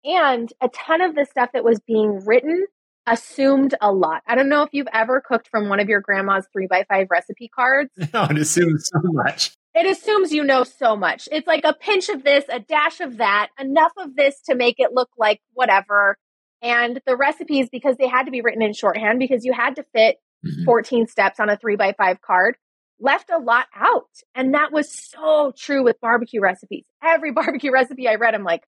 And 0.04 0.52
a 0.62 0.70
ton 0.70 1.02
of 1.02 1.14
the 1.14 1.26
stuff 1.30 1.52
that 1.54 1.64
was 1.64 1.80
being 1.86 2.26
written 2.26 2.66
assumed 3.08 3.76
a 3.82 3.92
lot. 3.92 4.22
I 4.28 4.36
don't 4.36 4.50
know 4.50 4.64
if 4.64 4.70
you've 4.74 4.88
ever 4.94 5.22
cooked 5.22 5.48
from 5.50 5.70
one 5.70 5.80
of 5.80 5.90
your 5.90 6.02
grandma's 6.02 6.48
three 6.54 6.68
by 6.68 6.86
five 6.88 7.08
recipe 7.10 7.50
cards. 7.54 7.90
No, 8.14 8.24
it 8.26 8.38
assumes 8.38 8.90
so 8.92 9.00
much 9.04 9.52
it 9.74 9.86
assumes 9.86 10.32
you 10.32 10.44
know 10.44 10.64
so 10.64 10.96
much. 10.96 11.30
It's 11.32 11.48
like 11.48 11.64
a 11.64 11.74
pinch 11.74 12.10
of 12.10 12.24
this, 12.24 12.44
a 12.50 12.60
dash 12.60 13.00
of 13.00 13.18
that, 13.18 13.50
enough 13.60 13.94
of 13.98 14.16
this 14.16 14.42
to 14.50 14.56
make 14.56 14.76
it 14.80 14.92
look 14.94 15.10
like 15.18 15.40
whatever. 15.54 16.18
And 16.62 17.00
the 17.06 17.16
recipes, 17.16 17.70
because 17.72 17.96
they 17.98 18.08
had 18.08 18.24
to 18.24 18.32
be 18.32 18.42
written 18.42 18.62
in 18.62 18.74
shorthand, 18.74 19.20
because 19.20 19.46
you 19.46 19.54
had 19.54 19.78
to 19.78 19.86
fit 19.96 20.18
mm-hmm. 20.46 20.66
14 20.66 21.08
steps 21.08 21.40
on 21.40 21.50
a 21.50 21.58
three 21.58 21.76
by 21.76 21.94
five 21.94 22.22
card, 22.22 22.56
left 23.00 23.30
a 23.32 23.40
lot 23.40 23.68
out. 23.76 24.10
And 24.36 24.54
that 24.54 24.72
was 24.72 24.92
so 24.92 25.54
true 25.58 25.84
with 25.84 26.00
barbecue 26.02 26.42
recipes. 26.42 26.86
Every 27.02 27.32
barbecue 27.32 27.72
recipe 27.72 28.08
I 28.08 28.16
read, 28.16 28.36
I'm 28.36 28.44
like, 28.44 28.64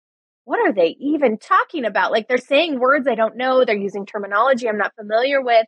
what 0.45 0.61
are 0.61 0.73
they 0.73 0.97
even 0.99 1.39
talking 1.39 1.85
about? 1.85 2.13
Like 2.13 2.29
they're 2.29 2.39
saying 2.39 2.81
words 2.81 3.07
I 3.07 3.15
don't 3.15 3.37
know. 3.37 3.65
They're 3.65 3.77
using 3.77 4.07
terminology 4.07 4.69
I'm 4.69 4.79
not 4.79 4.95
familiar 4.97 5.41
with. 5.41 5.67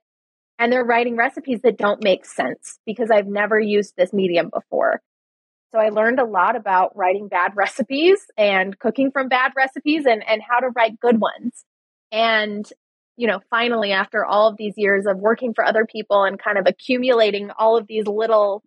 And 0.58 0.72
they're 0.72 0.84
writing 0.84 1.16
recipes 1.16 1.60
that 1.62 1.78
don't 1.78 2.02
make 2.02 2.24
sense 2.24 2.78
because 2.86 3.10
I've 3.10 3.26
never 3.26 3.58
used 3.58 3.94
this 3.96 4.12
medium 4.12 4.50
before. 4.52 5.00
So 5.72 5.80
I 5.80 5.88
learned 5.88 6.20
a 6.20 6.24
lot 6.24 6.54
about 6.54 6.96
writing 6.96 7.26
bad 7.26 7.52
recipes 7.56 8.20
and 8.36 8.78
cooking 8.78 9.10
from 9.10 9.28
bad 9.28 9.52
recipes 9.56 10.06
and, 10.06 10.26
and 10.26 10.40
how 10.48 10.60
to 10.60 10.70
write 10.74 11.00
good 11.00 11.20
ones. 11.20 11.64
And, 12.12 12.68
you 13.16 13.26
know, 13.26 13.40
finally, 13.50 13.90
after 13.90 14.24
all 14.24 14.48
of 14.48 14.56
these 14.56 14.74
years 14.76 15.06
of 15.06 15.18
working 15.18 15.52
for 15.52 15.64
other 15.64 15.84
people 15.84 16.22
and 16.22 16.38
kind 16.38 16.58
of 16.58 16.66
accumulating 16.68 17.50
all 17.58 17.76
of 17.76 17.88
these 17.88 18.06
little, 18.06 18.62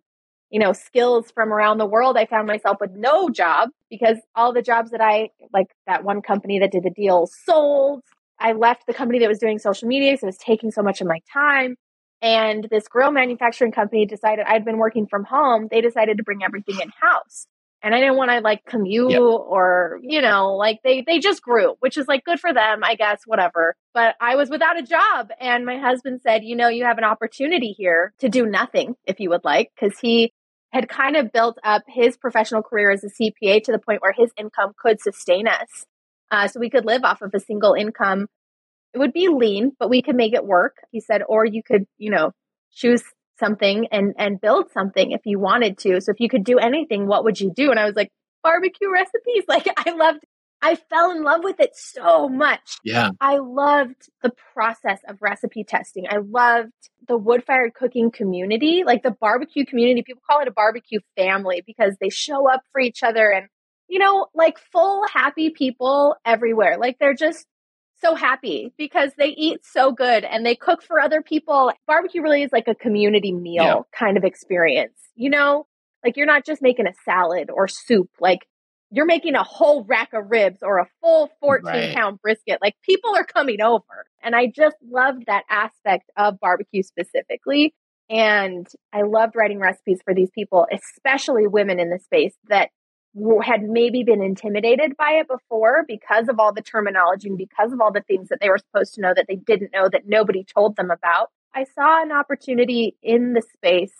you 0.50 0.58
know, 0.58 0.72
skills 0.72 1.30
from 1.30 1.52
around 1.52 1.78
the 1.78 1.86
world, 1.86 2.16
I 2.16 2.26
found 2.26 2.46
myself 2.46 2.78
with 2.80 2.92
no 2.92 3.28
job 3.28 3.70
because 3.90 4.16
all 4.34 4.52
the 4.52 4.62
jobs 4.62 4.90
that 4.90 5.00
I, 5.00 5.30
like 5.52 5.66
that 5.86 6.04
one 6.04 6.22
company 6.22 6.58
that 6.58 6.72
did 6.72 6.84
the 6.84 6.90
deal 6.90 7.26
sold. 7.26 8.02
I 8.40 8.52
left 8.52 8.86
the 8.86 8.94
company 8.94 9.18
that 9.18 9.28
was 9.28 9.38
doing 9.38 9.58
social 9.58 9.88
media 9.88 10.12
because 10.12 10.22
it 10.22 10.26
was 10.26 10.38
taking 10.38 10.70
so 10.70 10.82
much 10.82 11.00
of 11.00 11.06
my 11.06 11.20
time. 11.32 11.76
And 12.22 12.66
this 12.70 12.88
grill 12.88 13.10
manufacturing 13.10 13.72
company 13.72 14.06
decided 14.06 14.44
I'd 14.48 14.64
been 14.64 14.78
working 14.78 15.06
from 15.06 15.24
home. 15.24 15.68
They 15.70 15.80
decided 15.80 16.16
to 16.16 16.22
bring 16.22 16.42
everything 16.42 16.80
in 16.80 16.90
house. 17.00 17.46
And 17.88 17.94
I 17.94 18.00
didn't 18.00 18.18
want 18.18 18.30
to 18.30 18.40
like 18.40 18.66
commute 18.66 19.12
yep. 19.12 19.20
or, 19.22 19.98
you 20.02 20.20
know, 20.20 20.56
like 20.56 20.80
they, 20.84 21.00
they 21.06 21.20
just 21.20 21.40
grew, 21.40 21.74
which 21.80 21.96
is 21.96 22.06
like 22.06 22.22
good 22.22 22.38
for 22.38 22.52
them, 22.52 22.84
I 22.84 22.96
guess, 22.96 23.22
whatever. 23.24 23.76
But 23.94 24.14
I 24.20 24.36
was 24.36 24.50
without 24.50 24.78
a 24.78 24.82
job. 24.82 25.30
And 25.40 25.64
my 25.64 25.78
husband 25.78 26.20
said, 26.22 26.44
you 26.44 26.54
know, 26.54 26.68
you 26.68 26.84
have 26.84 26.98
an 26.98 27.04
opportunity 27.04 27.74
here 27.74 28.12
to 28.18 28.28
do 28.28 28.44
nothing 28.44 28.94
if 29.06 29.20
you 29.20 29.30
would 29.30 29.42
like. 29.42 29.70
Cause 29.80 29.98
he 30.02 30.34
had 30.70 30.86
kind 30.86 31.16
of 31.16 31.32
built 31.32 31.56
up 31.64 31.84
his 31.88 32.18
professional 32.18 32.62
career 32.62 32.90
as 32.90 33.02
a 33.04 33.08
CPA 33.08 33.62
to 33.62 33.72
the 33.72 33.78
point 33.78 34.02
where 34.02 34.12
his 34.12 34.30
income 34.36 34.74
could 34.78 35.00
sustain 35.00 35.48
us. 35.48 35.86
Uh, 36.30 36.46
so 36.46 36.60
we 36.60 36.68
could 36.68 36.84
live 36.84 37.04
off 37.04 37.22
of 37.22 37.30
a 37.32 37.40
single 37.40 37.72
income. 37.72 38.26
It 38.92 38.98
would 38.98 39.14
be 39.14 39.28
lean, 39.28 39.72
but 39.78 39.88
we 39.88 40.02
could 40.02 40.14
make 40.14 40.34
it 40.34 40.44
work. 40.44 40.76
He 40.90 41.00
said, 41.00 41.22
or 41.26 41.46
you 41.46 41.62
could, 41.62 41.86
you 41.96 42.10
know, 42.10 42.32
choose 42.70 43.02
something 43.38 43.86
and 43.90 44.14
and 44.18 44.40
build 44.40 44.70
something 44.72 45.12
if 45.12 45.22
you 45.24 45.38
wanted 45.38 45.78
to. 45.78 46.00
So 46.00 46.12
if 46.12 46.20
you 46.20 46.28
could 46.28 46.44
do 46.44 46.58
anything, 46.58 47.06
what 47.06 47.24
would 47.24 47.40
you 47.40 47.52
do? 47.54 47.70
And 47.70 47.78
I 47.78 47.84
was 47.84 47.96
like, 47.96 48.10
barbecue 48.42 48.90
recipes. 48.90 49.44
Like 49.48 49.66
I 49.76 49.90
loved 49.90 50.20
I 50.60 50.74
fell 50.74 51.12
in 51.12 51.22
love 51.22 51.44
with 51.44 51.60
it 51.60 51.76
so 51.76 52.28
much. 52.28 52.78
Yeah. 52.82 53.10
I 53.20 53.38
loved 53.38 54.10
the 54.22 54.32
process 54.52 54.98
of 55.08 55.22
recipe 55.22 55.62
testing. 55.62 56.06
I 56.08 56.16
loved 56.16 56.72
the 57.06 57.16
wood 57.16 57.44
fired 57.46 57.74
cooking 57.74 58.10
community, 58.10 58.82
like 58.84 59.02
the 59.02 59.14
barbecue 59.20 59.64
community. 59.64 60.02
People 60.04 60.22
call 60.28 60.40
it 60.40 60.48
a 60.48 60.52
barbecue 60.52 60.98
family 61.16 61.62
because 61.64 61.96
they 62.00 62.08
show 62.08 62.50
up 62.50 62.62
for 62.72 62.80
each 62.80 63.02
other 63.04 63.30
and, 63.30 63.46
you 63.88 64.00
know, 64.00 64.26
like 64.34 64.58
full 64.72 65.04
happy 65.06 65.50
people 65.50 66.16
everywhere. 66.24 66.76
Like 66.78 66.96
they're 66.98 67.14
just 67.14 67.46
so 68.00 68.14
happy 68.14 68.72
because 68.78 69.12
they 69.18 69.28
eat 69.28 69.60
so 69.64 69.92
good 69.92 70.24
and 70.24 70.44
they 70.44 70.54
cook 70.54 70.82
for 70.82 71.00
other 71.00 71.22
people. 71.22 71.72
Barbecue 71.86 72.22
really 72.22 72.42
is 72.42 72.52
like 72.52 72.68
a 72.68 72.74
community 72.74 73.32
meal 73.32 73.64
yeah. 73.64 73.80
kind 73.92 74.16
of 74.16 74.24
experience, 74.24 74.98
you 75.14 75.30
know? 75.30 75.66
Like 76.04 76.16
you're 76.16 76.26
not 76.26 76.46
just 76.46 76.62
making 76.62 76.86
a 76.86 76.94
salad 77.04 77.50
or 77.50 77.66
soup. 77.68 78.10
Like 78.20 78.46
you're 78.90 79.06
making 79.06 79.34
a 79.34 79.42
whole 79.42 79.84
rack 79.84 80.12
of 80.12 80.30
ribs 80.30 80.58
or 80.62 80.78
a 80.78 80.88
full 81.00 81.30
14 81.40 81.64
right. 81.64 81.94
pound 81.94 82.20
brisket. 82.22 82.58
Like 82.62 82.76
people 82.82 83.14
are 83.16 83.24
coming 83.24 83.60
over. 83.60 84.06
And 84.22 84.34
I 84.34 84.46
just 84.46 84.76
loved 84.88 85.24
that 85.26 85.44
aspect 85.50 86.10
of 86.16 86.40
barbecue 86.40 86.82
specifically. 86.82 87.74
And 88.08 88.66
I 88.92 89.02
loved 89.02 89.36
writing 89.36 89.58
recipes 89.58 90.00
for 90.04 90.14
these 90.14 90.30
people, 90.30 90.66
especially 90.72 91.46
women 91.46 91.78
in 91.78 91.90
the 91.90 91.98
space 91.98 92.34
that 92.48 92.70
had 93.44 93.62
maybe 93.62 94.02
been 94.04 94.22
intimidated 94.22 94.96
by 94.96 95.12
it 95.20 95.28
before 95.28 95.84
because 95.86 96.28
of 96.28 96.38
all 96.38 96.52
the 96.52 96.62
terminology 96.62 97.28
and 97.28 97.38
because 97.38 97.72
of 97.72 97.80
all 97.80 97.92
the 97.92 98.02
things 98.02 98.28
that 98.28 98.40
they 98.40 98.48
were 98.48 98.58
supposed 98.58 98.94
to 98.94 99.00
know 99.00 99.12
that 99.14 99.26
they 99.28 99.36
didn't 99.36 99.72
know 99.72 99.88
that 99.88 100.06
nobody 100.06 100.44
told 100.44 100.76
them 100.76 100.90
about. 100.90 101.30
I 101.54 101.64
saw 101.64 102.02
an 102.02 102.12
opportunity 102.12 102.96
in 103.02 103.32
the 103.32 103.42
space 103.42 103.94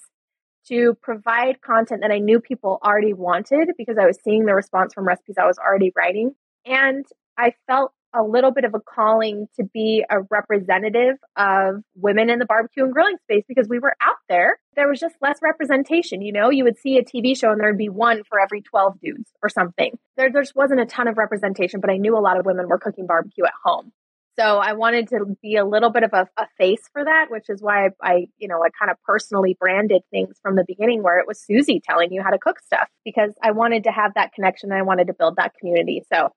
to 0.68 0.94
provide 1.02 1.62
content 1.62 2.02
that 2.02 2.10
I 2.10 2.18
knew 2.18 2.40
people 2.40 2.78
already 2.84 3.14
wanted 3.14 3.70
because 3.78 3.96
I 3.98 4.06
was 4.06 4.18
seeing 4.22 4.44
the 4.44 4.54
response 4.54 4.92
from 4.92 5.06
recipes 5.06 5.36
I 5.38 5.46
was 5.46 5.58
already 5.58 5.92
writing. 5.96 6.34
And 6.66 7.06
I 7.38 7.54
felt 7.66 7.92
a 8.14 8.22
little 8.22 8.50
bit 8.50 8.64
of 8.64 8.74
a 8.74 8.80
calling 8.80 9.48
to 9.56 9.64
be 9.64 10.04
a 10.08 10.20
representative 10.30 11.16
of 11.36 11.82
women 11.94 12.30
in 12.30 12.38
the 12.38 12.46
barbecue 12.46 12.84
and 12.84 12.92
grilling 12.92 13.16
space 13.24 13.44
because 13.46 13.68
we 13.68 13.78
were 13.78 13.94
out 14.00 14.16
there. 14.28 14.58
There 14.76 14.88
was 14.88 15.00
just 15.00 15.14
less 15.20 15.38
representation. 15.42 16.22
You 16.22 16.32
know, 16.32 16.50
you 16.50 16.64
would 16.64 16.78
see 16.78 16.98
a 16.98 17.04
TV 17.04 17.36
show 17.36 17.50
and 17.50 17.60
there'd 17.60 17.76
be 17.76 17.88
one 17.88 18.22
for 18.28 18.40
every 18.40 18.62
12 18.62 19.00
dudes 19.00 19.30
or 19.42 19.48
something. 19.48 19.98
There, 20.16 20.32
there 20.32 20.42
just 20.42 20.56
wasn't 20.56 20.80
a 20.80 20.86
ton 20.86 21.08
of 21.08 21.18
representation, 21.18 21.80
but 21.80 21.90
I 21.90 21.96
knew 21.96 22.16
a 22.16 22.20
lot 22.20 22.38
of 22.38 22.46
women 22.46 22.68
were 22.68 22.78
cooking 22.78 23.06
barbecue 23.06 23.44
at 23.44 23.52
home. 23.64 23.92
So 24.38 24.58
I 24.58 24.74
wanted 24.74 25.08
to 25.08 25.36
be 25.42 25.56
a 25.56 25.64
little 25.64 25.90
bit 25.90 26.04
of 26.04 26.12
a, 26.12 26.28
a 26.36 26.46
face 26.56 26.82
for 26.92 27.04
that, 27.04 27.26
which 27.28 27.46
is 27.48 27.60
why 27.60 27.86
I, 27.86 27.88
I, 28.00 28.26
you 28.38 28.46
know, 28.46 28.62
I 28.62 28.68
kind 28.78 28.88
of 28.88 28.96
personally 29.02 29.56
branded 29.58 30.02
things 30.12 30.36
from 30.40 30.54
the 30.54 30.64
beginning 30.64 31.02
where 31.02 31.18
it 31.18 31.26
was 31.26 31.40
Susie 31.40 31.80
telling 31.84 32.12
you 32.12 32.22
how 32.22 32.30
to 32.30 32.38
cook 32.38 32.60
stuff 32.60 32.88
because 33.04 33.32
I 33.42 33.50
wanted 33.50 33.84
to 33.84 33.90
have 33.90 34.14
that 34.14 34.32
connection 34.32 34.70
and 34.70 34.78
I 34.78 34.82
wanted 34.82 35.08
to 35.08 35.12
build 35.12 35.36
that 35.36 35.54
community. 35.58 36.04
So 36.12 36.30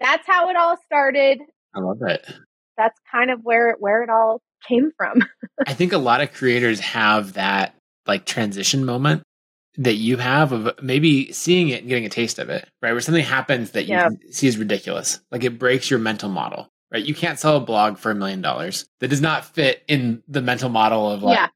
that's 0.00 0.26
how 0.26 0.48
it 0.48 0.56
all 0.56 0.76
started. 0.84 1.40
I 1.74 1.80
love 1.80 2.02
it. 2.02 2.26
That's 2.76 2.98
kind 3.10 3.30
of 3.30 3.40
where 3.42 3.76
where 3.78 4.02
it 4.02 4.10
all 4.10 4.40
came 4.66 4.92
from. 4.96 5.22
I 5.66 5.74
think 5.74 5.92
a 5.92 5.98
lot 5.98 6.20
of 6.20 6.32
creators 6.32 6.80
have 6.80 7.34
that 7.34 7.74
like 8.06 8.24
transition 8.24 8.84
moment 8.84 9.22
that 9.76 9.94
you 9.94 10.16
have 10.16 10.52
of 10.52 10.82
maybe 10.82 11.30
seeing 11.32 11.68
it 11.68 11.80
and 11.80 11.88
getting 11.88 12.06
a 12.06 12.08
taste 12.08 12.38
of 12.38 12.48
it, 12.48 12.68
right? 12.82 12.92
Where 12.92 13.00
something 13.00 13.24
happens 13.24 13.72
that 13.72 13.84
you 13.84 13.94
yeah. 13.94 14.08
see 14.30 14.48
is 14.48 14.58
ridiculous. 14.58 15.20
Like 15.30 15.44
it 15.44 15.58
breaks 15.58 15.90
your 15.90 16.00
mental 16.00 16.28
model 16.28 16.68
right? 16.90 17.04
You 17.04 17.14
can't 17.14 17.38
sell 17.38 17.56
a 17.56 17.60
blog 17.60 17.98
for 17.98 18.10
a 18.10 18.14
million 18.14 18.40
dollars. 18.40 18.86
That 19.00 19.08
does 19.08 19.20
not 19.20 19.44
fit 19.44 19.82
in 19.88 20.22
the 20.28 20.42
mental 20.42 20.68
model 20.68 21.10
of 21.10 21.22
like 21.22 21.36
yeah. 21.36 21.48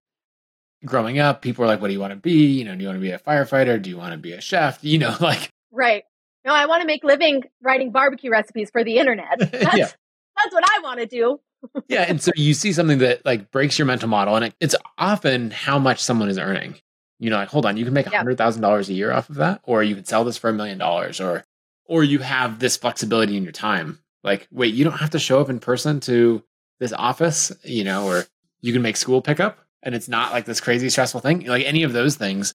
growing 0.85 1.19
up. 1.19 1.43
People 1.43 1.65
are 1.65 1.69
like, 1.69 1.81
what 1.81 1.89
do 1.89 1.95
you 1.95 2.01
want 2.01 2.13
to 2.13 2.19
be? 2.19 2.47
You 2.47 2.65
know, 2.65 2.75
do 2.75 2.83
you 2.83 2.89
want 2.89 2.97
to 2.97 3.03
be 3.03 3.11
a 3.11 3.19
firefighter? 3.19 3.81
Do 3.81 3.91
you 3.91 3.97
want 3.97 4.13
to 4.13 4.19
be 4.19 4.33
a 4.33 4.41
chef? 4.41 4.83
You 4.83 4.99
know, 4.99 5.17
like 5.21 5.51
Right. 5.71 6.05
No, 6.45 6.53
I 6.53 6.67
want 6.67 6.81
to 6.83 6.87
make 6.87 7.05
living 7.05 7.45
writing 7.63 7.93
barbecue 7.93 8.31
recipes 8.31 8.71
for 8.71 8.85
the 8.85 8.99
internet. 8.99 9.39
That's 9.39 9.77
yeah. 9.77 9.89
that's 10.37 10.53
what 10.53 10.65
I 10.65 10.81
want 10.83 11.01
to 11.01 11.07
do. 11.07 11.41
yeah, 11.89 12.03
and 12.09 12.21
so 12.21 12.33
you 12.35 12.55
see 12.55 12.73
something 12.73 12.99
that 12.99 13.25
like 13.25 13.51
breaks 13.53 13.79
your 13.79 13.87
mental 13.87 14.09
model, 14.09 14.35
and 14.35 14.47
it, 14.47 14.55
it's 14.59 14.75
often 14.99 15.53
how 15.53 15.79
much 15.79 16.03
someone 16.03 16.29
is 16.29 16.39
earning. 16.39 16.75
You 17.21 17.31
know, 17.31 17.37
like 17.37 17.49
hold 17.49 17.67
on, 17.67 17.77
you 17.77 17.85
can 17.85 17.95
make 17.95 18.07
a 18.07 18.17
hundred 18.17 18.37
thousand 18.39 18.63
dollars 18.63 18.89
a 18.89 18.95
year 18.95 19.13
off 19.13 19.31
of 19.31 19.37
that, 19.37 19.61
or 19.63 19.85
you 19.85 19.95
could 19.95 20.09
sell 20.09 20.25
this 20.25 20.37
for 20.37 20.51
a 20.51 20.53
million 20.53 20.79
dollars, 20.79 21.21
or 21.21 21.45
or 21.85 22.03
you 22.03 22.19
have 22.19 22.59
this 22.59 22.77
flexibility 22.77 23.37
in 23.37 23.45
your 23.45 23.53
time 23.53 24.03
like, 24.25 24.47
wait, 24.51 24.75
you 24.75 24.85
don't 24.85 24.99
have 24.99 25.11
to 25.11 25.19
show 25.19 25.41
up 25.41 25.51
in 25.51 25.59
person 25.59 26.01
to 26.01 26.43
this 26.79 26.93
office, 26.93 27.53
you 27.65 27.85
know, 27.85 28.07
or 28.07 28.25
you 28.61 28.73
can 28.73 28.83
make 28.83 28.97
school 28.97 29.21
pickup 29.21 29.59
and 29.83 29.95
it's 29.95 30.09
not 30.09 30.33
like 30.33 30.45
this 30.45 30.61
crazy 30.61 30.89
stressful 30.91 31.21
thing, 31.21 31.47
like 31.47 31.65
any 31.67 31.83
of 31.83 31.93
those 31.93 32.17
things. 32.17 32.55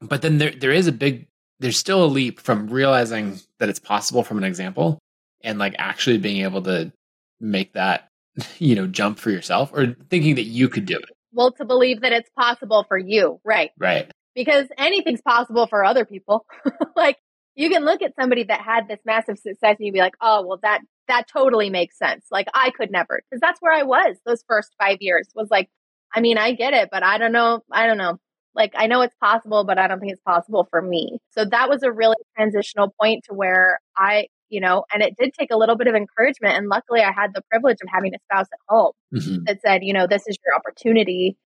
But 0.00 0.22
then 0.22 0.38
there 0.38 0.50
there 0.50 0.72
is 0.72 0.86
a 0.86 0.92
big 0.92 1.28
there's 1.62 1.78
still 1.78 2.04
a 2.04 2.06
leap 2.06 2.40
from 2.40 2.68
realizing 2.68 3.40
that 3.58 3.68
it's 3.68 3.78
possible 3.78 4.24
from 4.24 4.36
an 4.38 4.44
example 4.44 4.98
and 5.42 5.58
like 5.58 5.74
actually 5.78 6.18
being 6.18 6.42
able 6.42 6.60
to 6.62 6.92
make 7.40 7.72
that, 7.72 8.08
you 8.58 8.74
know, 8.74 8.86
jump 8.86 9.18
for 9.18 9.30
yourself 9.30 9.70
or 9.72 9.96
thinking 10.10 10.34
that 10.34 10.44
you 10.44 10.68
could 10.68 10.84
do 10.84 10.96
it. 10.96 11.08
Well, 11.32 11.52
to 11.52 11.64
believe 11.64 12.02
that 12.02 12.12
it's 12.12 12.28
possible 12.36 12.84
for 12.86 12.98
you, 12.98 13.40
right? 13.44 13.70
Right. 13.78 14.10
Because 14.34 14.66
anything's 14.76 15.22
possible 15.22 15.66
for 15.66 15.84
other 15.84 16.04
people. 16.04 16.44
like 16.96 17.16
you 17.54 17.70
can 17.70 17.84
look 17.84 18.02
at 18.02 18.14
somebody 18.18 18.44
that 18.44 18.60
had 18.60 18.88
this 18.88 18.98
massive 19.04 19.38
success 19.38 19.76
and 19.78 19.86
you'd 19.86 19.94
be 19.94 20.00
like, 20.00 20.16
oh, 20.20 20.44
well, 20.46 20.58
that 20.62 20.80
that 21.08 21.28
totally 21.28 21.70
makes 21.70 21.96
sense. 21.96 22.26
Like 22.30 22.48
I 22.54 22.70
could 22.70 22.90
never, 22.90 23.22
because 23.30 23.40
that's 23.40 23.60
where 23.60 23.72
I 23.72 23.82
was 23.82 24.16
those 24.26 24.42
first 24.48 24.74
five 24.80 24.98
years. 25.00 25.28
Was 25.34 25.50
like, 25.50 25.68
I 26.14 26.20
mean, 26.20 26.38
I 26.38 26.52
get 26.52 26.74
it, 26.74 26.88
but 26.90 27.02
I 27.02 27.18
don't 27.18 27.32
know. 27.32 27.62
I 27.70 27.86
don't 27.86 27.98
know. 27.98 28.18
Like 28.54 28.72
I 28.76 28.86
know 28.86 29.00
it's 29.02 29.14
possible, 29.20 29.64
but 29.64 29.78
I 29.78 29.88
don't 29.88 30.00
think 30.00 30.12
it's 30.12 30.22
possible 30.22 30.66
for 30.70 30.82
me. 30.82 31.18
So 31.30 31.44
that 31.44 31.68
was 31.68 31.82
a 31.82 31.90
really 31.90 32.16
transitional 32.36 32.94
point 33.00 33.24
to 33.28 33.34
where 33.34 33.80
I, 33.96 34.26
you 34.50 34.60
know, 34.60 34.84
and 34.92 35.02
it 35.02 35.14
did 35.18 35.32
take 35.38 35.50
a 35.50 35.56
little 35.56 35.76
bit 35.76 35.86
of 35.86 35.94
encouragement. 35.94 36.56
And 36.56 36.68
luckily, 36.68 37.00
I 37.00 37.12
had 37.12 37.32
the 37.34 37.42
privilege 37.50 37.78
of 37.82 37.88
having 37.92 38.14
a 38.14 38.18
spouse 38.24 38.48
at 38.52 38.58
home 38.68 38.92
mm-hmm. 39.14 39.44
that 39.46 39.60
said, 39.62 39.82
you 39.82 39.92
know, 39.92 40.06
this 40.06 40.22
is 40.26 40.36
your 40.44 40.54
opportunity. 40.54 41.36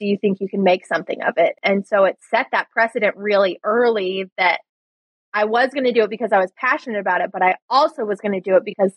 Do 0.00 0.06
you 0.06 0.16
think 0.20 0.38
you 0.40 0.48
can 0.48 0.62
make 0.62 0.86
something 0.86 1.22
of 1.22 1.34
it? 1.36 1.54
And 1.62 1.86
so 1.86 2.04
it 2.04 2.16
set 2.30 2.46
that 2.52 2.70
precedent 2.70 3.16
really 3.16 3.60
early 3.62 4.24
that 4.38 4.60
I 5.32 5.44
was 5.44 5.70
going 5.70 5.84
to 5.84 5.92
do 5.92 6.02
it 6.02 6.10
because 6.10 6.32
I 6.32 6.38
was 6.38 6.50
passionate 6.56 6.98
about 6.98 7.20
it, 7.20 7.30
but 7.32 7.42
I 7.42 7.56
also 7.68 8.04
was 8.04 8.20
going 8.20 8.32
to 8.32 8.40
do 8.40 8.56
it 8.56 8.64
because 8.64 8.92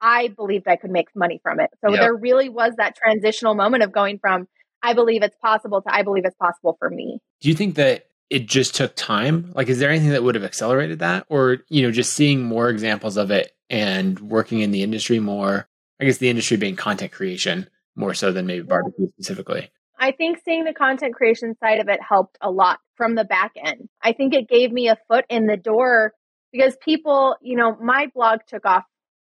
I 0.00 0.28
believed 0.28 0.68
I 0.68 0.76
could 0.76 0.90
make 0.90 1.08
money 1.14 1.40
from 1.42 1.60
it. 1.60 1.70
So 1.82 1.90
yep. 1.90 2.00
there 2.00 2.14
really 2.14 2.48
was 2.48 2.74
that 2.76 2.96
transitional 2.96 3.54
moment 3.54 3.82
of 3.82 3.92
going 3.92 4.18
from 4.18 4.46
I 4.82 4.92
believe 4.92 5.22
it's 5.22 5.36
possible 5.42 5.82
to 5.82 5.94
I 5.94 6.02
believe 6.02 6.24
it's 6.24 6.36
possible 6.36 6.76
for 6.78 6.90
me. 6.90 7.20
Do 7.40 7.48
you 7.48 7.54
think 7.54 7.74
that 7.76 8.06
it 8.30 8.46
just 8.46 8.74
took 8.74 8.94
time? 8.96 9.52
Like 9.54 9.68
is 9.68 9.78
there 9.78 9.90
anything 9.90 10.10
that 10.10 10.22
would 10.22 10.34
have 10.34 10.44
accelerated 10.44 11.00
that 11.00 11.26
or, 11.28 11.58
you 11.68 11.82
know, 11.82 11.90
just 11.90 12.14
seeing 12.14 12.42
more 12.42 12.68
examples 12.68 13.16
of 13.16 13.30
it 13.30 13.54
and 13.70 14.18
working 14.20 14.60
in 14.60 14.70
the 14.70 14.82
industry 14.82 15.18
more? 15.18 15.68
I 16.00 16.04
guess 16.04 16.18
the 16.18 16.28
industry 16.28 16.56
being 16.56 16.76
content 16.76 17.12
creation 17.12 17.68
more 17.96 18.14
so 18.14 18.32
than 18.32 18.46
maybe 18.46 18.62
barbecue 18.62 19.08
specifically. 19.12 19.70
I 19.98 20.12
think 20.12 20.38
seeing 20.44 20.64
the 20.64 20.74
content 20.74 21.14
creation 21.14 21.56
side 21.58 21.80
of 21.80 21.88
it 21.88 22.00
helped 22.06 22.36
a 22.40 22.50
lot 22.50 22.80
from 22.96 23.14
the 23.14 23.24
back 23.24 23.52
end. 23.56 23.88
I 24.02 24.12
think 24.12 24.34
it 24.34 24.48
gave 24.48 24.70
me 24.70 24.88
a 24.88 24.98
foot 25.08 25.24
in 25.30 25.46
the 25.46 25.56
door 25.56 26.12
because 26.52 26.76
people, 26.84 27.36
you 27.40 27.56
know, 27.56 27.76
my 27.80 28.08
blog 28.14 28.40
took 28.46 28.66
off 28.66 28.84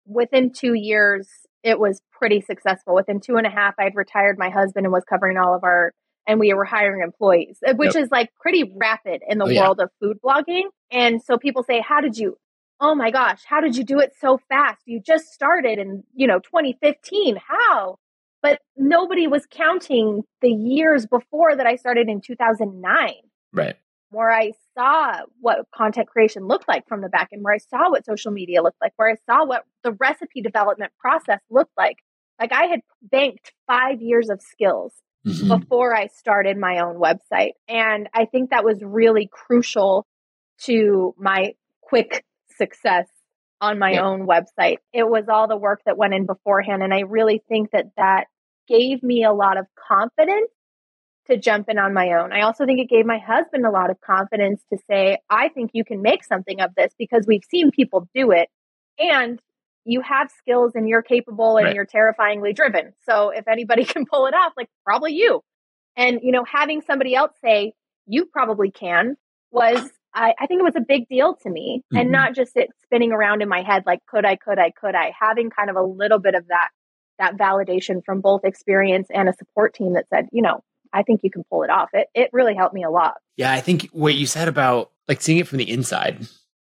within 0.06 0.52
two 0.52 0.74
years. 0.74 1.28
It 1.62 1.78
was 1.78 2.00
pretty 2.12 2.40
successful. 2.40 2.94
Within 2.94 3.20
two 3.20 3.36
and 3.36 3.46
a 3.46 3.50
half, 3.50 3.74
I'd 3.78 3.96
retired 3.96 4.38
my 4.38 4.50
husband 4.50 4.86
and 4.86 4.92
was 4.92 5.04
covering 5.04 5.36
all 5.36 5.54
of 5.54 5.64
our, 5.64 5.92
and 6.26 6.38
we 6.38 6.52
were 6.54 6.64
hiring 6.64 7.02
employees, 7.02 7.58
uh, 7.66 7.74
which 7.74 7.94
yep. 7.94 8.04
is 8.04 8.10
like 8.10 8.30
pretty 8.40 8.72
rapid 8.76 9.22
in 9.28 9.38
the 9.38 9.44
oh, 9.44 9.54
world 9.54 9.78
yeah. 9.78 9.84
of 9.84 9.90
food 10.00 10.18
blogging. 10.24 10.64
And 10.90 11.22
so 11.22 11.38
people 11.38 11.62
say, 11.62 11.80
How 11.80 12.00
did 12.00 12.16
you? 12.16 12.36
Oh 12.78 12.94
my 12.94 13.10
gosh, 13.10 13.42
how 13.46 13.60
did 13.60 13.76
you 13.76 13.84
do 13.84 14.00
it 14.00 14.12
so 14.20 14.38
fast? 14.50 14.82
You 14.84 15.00
just 15.00 15.32
started 15.32 15.78
in, 15.78 16.04
you 16.14 16.26
know, 16.26 16.40
2015. 16.40 17.36
How? 17.36 17.96
but 18.46 18.60
nobody 18.76 19.26
was 19.26 19.44
counting 19.50 20.22
the 20.40 20.50
years 20.50 21.04
before 21.04 21.56
that 21.56 21.66
I 21.66 21.74
started 21.74 22.08
in 22.08 22.20
2009. 22.20 23.12
Right. 23.52 23.74
Where 24.10 24.30
I 24.30 24.52
saw 24.76 25.22
what 25.40 25.66
content 25.74 26.08
creation 26.08 26.46
looked 26.46 26.68
like 26.68 26.86
from 26.88 27.00
the 27.00 27.08
back 27.08 27.28
end, 27.32 27.42
where 27.42 27.54
I 27.54 27.58
saw 27.58 27.90
what 27.90 28.06
social 28.06 28.30
media 28.30 28.62
looked 28.62 28.80
like, 28.80 28.92
where 28.96 29.10
I 29.10 29.16
saw 29.28 29.44
what 29.44 29.64
the 29.82 29.92
recipe 29.92 30.42
development 30.42 30.92
process 30.98 31.40
looked 31.50 31.72
like. 31.76 31.96
Like 32.40 32.52
I 32.52 32.66
had 32.66 32.80
banked 33.02 33.52
five 33.66 34.00
years 34.00 34.28
of 34.30 34.40
skills 34.40 34.92
mm-hmm. 35.26 35.48
before 35.48 35.96
I 35.96 36.06
started 36.08 36.56
my 36.56 36.80
own 36.80 36.96
website. 36.96 37.52
And 37.68 38.08
I 38.14 38.26
think 38.26 38.50
that 38.50 38.64
was 38.64 38.78
really 38.82 39.28
crucial 39.30 40.06
to 40.64 41.14
my 41.18 41.54
quick 41.82 42.24
success 42.56 43.06
on 43.60 43.78
my 43.78 43.98
own 43.98 44.26
website. 44.26 44.76
It 44.92 45.08
was 45.08 45.24
all 45.28 45.48
the 45.48 45.56
work 45.56 45.80
that 45.86 45.96
went 45.96 46.14
in 46.14 46.26
beforehand. 46.26 46.82
And 46.82 46.92
I 46.92 47.00
really 47.00 47.42
think 47.48 47.70
that 47.72 47.86
that 47.96 48.26
gave 48.68 49.02
me 49.02 49.24
a 49.24 49.32
lot 49.32 49.58
of 49.58 49.66
confidence 49.88 50.50
to 51.26 51.36
jump 51.36 51.68
in 51.68 51.78
on 51.78 51.94
my 51.94 52.12
own. 52.12 52.32
I 52.32 52.42
also 52.42 52.66
think 52.66 52.80
it 52.80 52.88
gave 52.88 53.06
my 53.06 53.18
husband 53.18 53.66
a 53.66 53.70
lot 53.70 53.90
of 53.90 54.00
confidence 54.00 54.62
to 54.72 54.78
say, 54.88 55.18
I 55.30 55.48
think 55.48 55.70
you 55.74 55.84
can 55.84 56.02
make 56.02 56.24
something 56.24 56.60
of 56.60 56.74
this 56.76 56.92
because 56.98 57.24
we've 57.26 57.44
seen 57.50 57.70
people 57.70 58.08
do 58.14 58.30
it. 58.30 58.48
And 58.98 59.40
you 59.84 60.00
have 60.00 60.30
skills 60.36 60.72
and 60.74 60.88
you're 60.88 61.02
capable 61.02 61.56
and 61.56 61.66
right. 61.66 61.74
you're 61.74 61.86
terrifyingly 61.86 62.52
driven. 62.52 62.92
So 63.08 63.30
if 63.30 63.46
anybody 63.48 63.84
can 63.84 64.04
pull 64.04 64.26
it 64.26 64.34
off, 64.34 64.52
like 64.56 64.68
probably 64.84 65.14
you. 65.14 65.42
And, 65.96 66.20
you 66.22 66.32
know, 66.32 66.44
having 66.44 66.82
somebody 66.82 67.14
else 67.14 67.32
say, 67.42 67.72
you 68.06 68.26
probably 68.26 68.70
can 68.70 69.16
was, 69.50 69.88
I, 70.14 70.34
I 70.38 70.46
think 70.46 70.60
it 70.60 70.64
was 70.64 70.76
a 70.76 70.80
big 70.80 71.08
deal 71.08 71.36
to 71.42 71.50
me 71.50 71.82
mm-hmm. 71.84 71.96
and 71.98 72.10
not 72.10 72.34
just 72.34 72.56
it 72.56 72.70
spinning 72.84 73.12
around 73.12 73.42
in 73.42 73.48
my 73.48 73.62
head, 73.62 73.84
like, 73.86 74.00
could 74.06 74.26
I, 74.26 74.36
could 74.36 74.58
I, 74.58 74.72
could 74.72 74.94
I, 74.94 75.12
having 75.18 75.50
kind 75.50 75.70
of 75.70 75.76
a 75.76 75.82
little 75.82 76.18
bit 76.18 76.34
of 76.34 76.46
that, 76.48 76.68
that 77.18 77.36
validation 77.36 78.04
from 78.04 78.20
both 78.20 78.44
experience 78.44 79.08
and 79.12 79.28
a 79.28 79.32
support 79.32 79.74
team 79.74 79.94
that 79.94 80.06
said, 80.12 80.26
you 80.32 80.42
know, 80.42 80.62
I 80.92 81.02
think 81.02 81.20
you 81.22 81.30
can 81.30 81.44
pull 81.50 81.62
it 81.62 81.70
off. 81.70 81.90
It, 81.92 82.08
it 82.14 82.30
really 82.32 82.54
helped 82.54 82.74
me 82.74 82.82
a 82.82 82.90
lot. 82.90 83.14
Yeah. 83.36 83.52
I 83.52 83.60
think 83.60 83.88
what 83.92 84.14
you 84.14 84.26
said 84.26 84.48
about 84.48 84.90
like 85.08 85.20
seeing 85.20 85.38
it 85.38 85.46
from 85.46 85.58
the 85.58 85.70
inside 85.70 86.26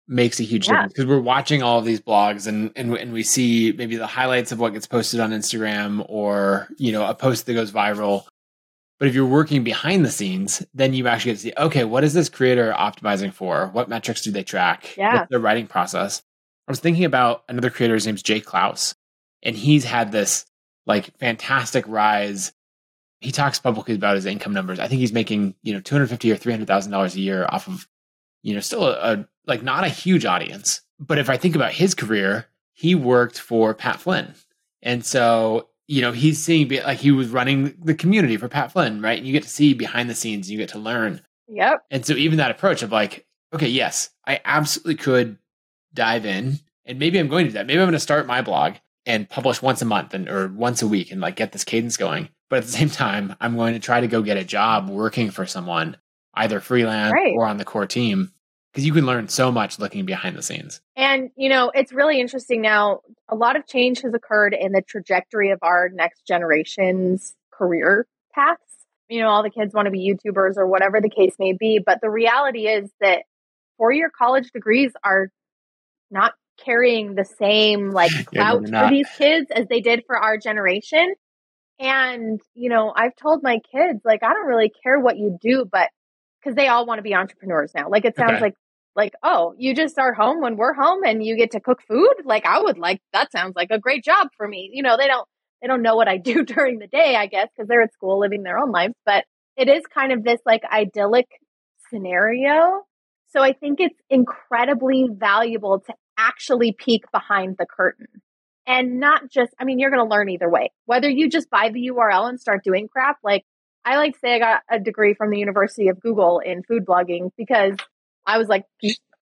makes 0.07 0.39
a 0.39 0.43
huge 0.43 0.67
yeah. 0.67 0.73
difference 0.73 0.93
because 0.93 1.05
we're 1.05 1.19
watching 1.19 1.63
all 1.63 1.79
of 1.79 1.85
these 1.85 1.99
blogs 1.99 2.47
and, 2.47 2.71
and 2.77 2.95
and 2.95 3.11
we 3.11 3.23
see 3.23 3.73
maybe 3.77 3.97
the 3.97 4.07
highlights 4.07 4.53
of 4.53 4.59
what 4.59 4.71
gets 4.71 4.87
posted 4.87 5.19
on 5.19 5.31
Instagram 5.31 6.05
or 6.07 6.69
you 6.77 6.93
know 6.93 7.05
a 7.05 7.13
post 7.13 7.45
that 7.45 7.53
goes 7.53 7.71
viral 7.73 8.23
but 8.99 9.07
if 9.07 9.13
you're 9.13 9.25
working 9.25 9.63
behind 9.63 10.03
the 10.03 10.11
scenes, 10.11 10.65
then 10.73 10.93
you 10.93 11.07
actually 11.07 11.31
get 11.31 11.35
to 11.35 11.41
see, 11.43 11.53
okay, 11.57 11.83
what 11.83 12.03
is 12.03 12.13
this 12.13 12.29
creator 12.29 12.73
optimizing 12.75 13.31
for? 13.31 13.67
What 13.67 13.89
metrics 13.89 14.21
do 14.21 14.31
they 14.31 14.43
track? 14.43 14.95
Yeah. 14.97 15.17
What's 15.17 15.29
their 15.29 15.39
writing 15.39 15.67
process? 15.67 16.23
I 16.67 16.71
was 16.71 16.79
thinking 16.79 17.05
about 17.05 17.43
another 17.47 17.69
creator, 17.69 17.93
his 17.93 18.05
name's 18.05 18.23
Jay 18.23 18.39
Clouse, 18.39 18.95
and 19.43 19.55
he's 19.55 19.83
had 19.83 20.11
this 20.11 20.45
like 20.87 21.15
fantastic 21.19 21.85
rise. 21.87 22.51
He 23.19 23.31
talks 23.31 23.59
publicly 23.59 23.95
about 23.95 24.15
his 24.15 24.25
income 24.25 24.53
numbers. 24.53 24.79
I 24.79 24.87
think 24.87 24.99
he's 24.99 25.13
making, 25.13 25.55
you 25.63 25.73
know, 25.73 25.81
250 25.81 26.31
or 26.31 26.35
$300,000 26.35 27.15
a 27.15 27.19
year 27.19 27.45
off 27.49 27.67
of, 27.67 27.87
you 28.43 28.53
know, 28.53 28.59
still 28.59 28.85
a, 28.85 28.93
a, 28.93 29.27
like 29.45 29.63
not 29.63 29.83
a 29.83 29.89
huge 29.89 30.25
audience. 30.25 30.81
But 30.99 31.17
if 31.17 31.29
I 31.29 31.37
think 31.37 31.55
about 31.55 31.73
his 31.73 31.95
career, 31.95 32.47
he 32.73 32.93
worked 32.95 33.39
for 33.39 33.73
Pat 33.73 33.99
Flynn. 33.99 34.35
And 34.83 35.03
so 35.05 35.69
you 35.87 36.01
know, 36.01 36.11
he's 36.11 36.43
seeing 36.43 36.69
like 36.69 36.99
he 36.99 37.11
was 37.11 37.29
running 37.29 37.73
the 37.81 37.95
community 37.95 38.37
for 38.37 38.49
Pat 38.49 38.71
Flynn, 38.71 39.01
right? 39.01 39.17
And 39.17 39.25
you 39.25 39.33
get 39.33 39.43
to 39.43 39.49
see 39.49 39.73
behind 39.73 40.09
the 40.09 40.15
scenes, 40.15 40.51
you 40.51 40.57
get 40.57 40.69
to 40.69 40.79
learn. 40.79 41.21
Yep. 41.47 41.85
And 41.89 42.05
so 42.05 42.13
even 42.13 42.37
that 42.37 42.51
approach 42.51 42.83
of 42.83 42.91
like, 42.91 43.25
okay, 43.53 43.69
yes, 43.69 44.09
I 44.25 44.41
absolutely 44.43 44.95
could 44.95 45.37
dive 45.93 46.25
in, 46.25 46.59
and 46.85 46.99
maybe 46.99 47.17
I'm 47.17 47.29
going 47.29 47.45
to 47.45 47.51
do 47.51 47.53
that. 47.53 47.65
Maybe 47.65 47.79
I'm 47.79 47.85
going 47.85 47.93
to 47.93 47.99
start 47.99 48.27
my 48.27 48.41
blog 48.41 48.75
and 49.05 49.29
publish 49.29 49.61
once 49.61 49.81
a 49.81 49.85
month 49.85 50.13
and 50.13 50.27
or 50.27 50.49
once 50.49 50.81
a 50.81 50.87
week 50.87 51.11
and 51.11 51.21
like 51.21 51.37
get 51.37 51.53
this 51.53 51.63
cadence 51.63 51.95
going. 51.95 52.27
But 52.49 52.57
at 52.59 52.65
the 52.65 52.71
same 52.71 52.89
time, 52.89 53.35
I'm 53.41 53.55
going 53.55 53.73
to 53.73 53.79
try 53.79 54.01
to 54.01 54.07
go 54.07 54.21
get 54.21 54.37
a 54.37 54.43
job 54.43 54.89
working 54.89 55.31
for 55.31 55.45
someone, 55.45 55.97
either 56.33 56.59
freelance 56.59 57.13
right. 57.13 57.33
or 57.35 57.45
on 57.45 57.57
the 57.57 57.65
core 57.65 57.85
team, 57.85 58.31
because 58.71 58.85
you 58.85 58.93
can 58.93 59.05
learn 59.05 59.27
so 59.27 59.51
much 59.51 59.79
looking 59.79 60.05
behind 60.05 60.37
the 60.37 60.43
scenes. 60.43 60.81
And, 60.95 61.29
you 61.35 61.49
know, 61.49 61.71
it's 61.73 61.91
really 61.91 62.21
interesting 62.21 62.61
now. 62.61 63.01
A 63.27 63.35
lot 63.35 63.55
of 63.55 63.67
change 63.67 64.01
has 64.01 64.13
occurred 64.13 64.53
in 64.53 64.71
the 64.71 64.81
trajectory 64.81 65.51
of 65.51 65.59
our 65.61 65.89
next 65.89 66.25
generation's 66.25 67.35
career 67.51 68.07
paths. 68.33 68.61
You 69.09 69.21
know, 69.21 69.29
all 69.29 69.43
the 69.43 69.49
kids 69.49 69.73
want 69.73 69.87
to 69.87 69.91
be 69.91 69.99
YouTubers 69.99 70.57
or 70.57 70.67
whatever 70.67 71.01
the 71.01 71.09
case 71.09 71.33
may 71.39 71.53
be. 71.53 71.79
But 71.83 71.99
the 72.01 72.09
reality 72.09 72.67
is 72.67 72.89
that 73.01 73.23
four 73.77 73.91
year 73.91 74.11
college 74.15 74.51
degrees 74.51 74.91
are 75.03 75.31
not 76.11 76.33
carrying 76.57 77.15
the 77.15 77.25
same 77.25 77.91
like 77.91 78.11
clout 78.25 78.63
yeah, 78.67 78.87
for 78.87 78.93
these 78.93 79.07
kids 79.17 79.49
as 79.51 79.67
they 79.67 79.81
did 79.81 80.03
for 80.05 80.17
our 80.17 80.37
generation. 80.37 81.13
And, 81.79 82.41
you 82.55 82.69
know, 82.69 82.91
I've 82.95 83.15
told 83.15 83.43
my 83.43 83.59
kids, 83.71 84.01
like, 84.03 84.23
I 84.23 84.33
don't 84.33 84.47
really 84.47 84.71
care 84.83 84.99
what 84.99 85.17
you 85.17 85.37
do, 85.41 85.65
but 85.71 85.89
because 86.41 86.55
they 86.55 86.67
all 86.67 86.85
want 86.85 86.99
to 86.99 87.03
be 87.03 87.13
entrepreneurs 87.13 87.71
now. 87.75 87.89
Like, 87.89 88.05
it 88.05 88.15
sounds 88.15 88.33
okay. 88.33 88.41
like 88.41 88.53
like, 88.97 89.13
oh, 89.21 89.53
you 89.59 89.75
just 89.75 89.99
are 89.99 90.11
home 90.11 90.41
when 90.41 90.57
we're 90.57 90.73
home 90.73 91.03
and 91.05 91.23
you 91.23 91.37
get 91.37 91.51
to 91.51 91.59
cook 91.59 91.83
food. 91.87 92.15
Like, 92.25 92.47
I 92.47 92.59
would 92.59 92.79
like 92.79 92.99
that. 93.13 93.31
Sounds 93.31 93.55
like 93.55 93.69
a 93.69 93.79
great 93.79 94.03
job 94.03 94.29
for 94.35 94.47
me. 94.47 94.71
You 94.73 94.81
know, 94.81 94.97
they 94.97 95.07
don't 95.07 95.27
they 95.61 95.67
don't 95.67 95.83
know 95.83 95.95
what 95.95 96.07
I 96.07 96.17
do 96.31 96.43
during 96.43 96.79
the 96.79 96.87
day, 96.87 97.15
I 97.15 97.27
guess, 97.27 97.47
because 97.55 97.69
they're 97.69 97.83
at 97.83 97.93
school 97.93 98.19
living 98.19 98.43
their 98.43 98.57
own 98.57 98.71
lives. 98.71 98.95
But 99.05 99.23
it 99.55 99.69
is 99.69 99.83
kind 99.85 100.11
of 100.11 100.23
this 100.23 100.41
like 100.45 100.63
idyllic 100.65 101.27
scenario. 101.91 102.81
So 103.29 103.41
I 103.41 103.53
think 103.53 103.79
it's 103.79 103.99
incredibly 104.09 105.07
valuable 105.11 105.79
to 105.81 105.93
actually 106.17 106.75
peek 106.77 107.03
behind 107.11 107.55
the 107.59 107.67
curtain 107.67 108.07
and 108.67 108.99
not 108.99 109.31
just, 109.31 109.53
I 109.59 109.63
mean, 109.63 109.79
you're 109.79 109.89
going 109.89 110.05
to 110.05 110.13
learn 110.13 110.29
either 110.29 110.49
way. 110.49 110.71
Whether 110.85 111.09
you 111.09 111.29
just 111.29 111.49
buy 111.49 111.69
the 111.69 111.89
URL 111.89 112.27
and 112.27 112.39
start 112.39 112.63
doing 112.63 112.87
crap, 112.87 113.17
like 113.23 113.45
I 113.85 113.95
like 113.95 114.13
to 114.13 114.19
say 114.19 114.35
I 114.35 114.39
got 114.39 114.61
a 114.69 114.79
degree 114.79 115.13
from 115.13 115.31
the 115.31 115.39
University 115.39 115.87
of 115.87 115.99
Google 116.01 116.39
in 116.39 116.61
food 116.63 116.85
blogging 116.85 117.31
because 117.37 117.77
I 118.25 118.37
was 118.37 118.49
like, 118.49 118.65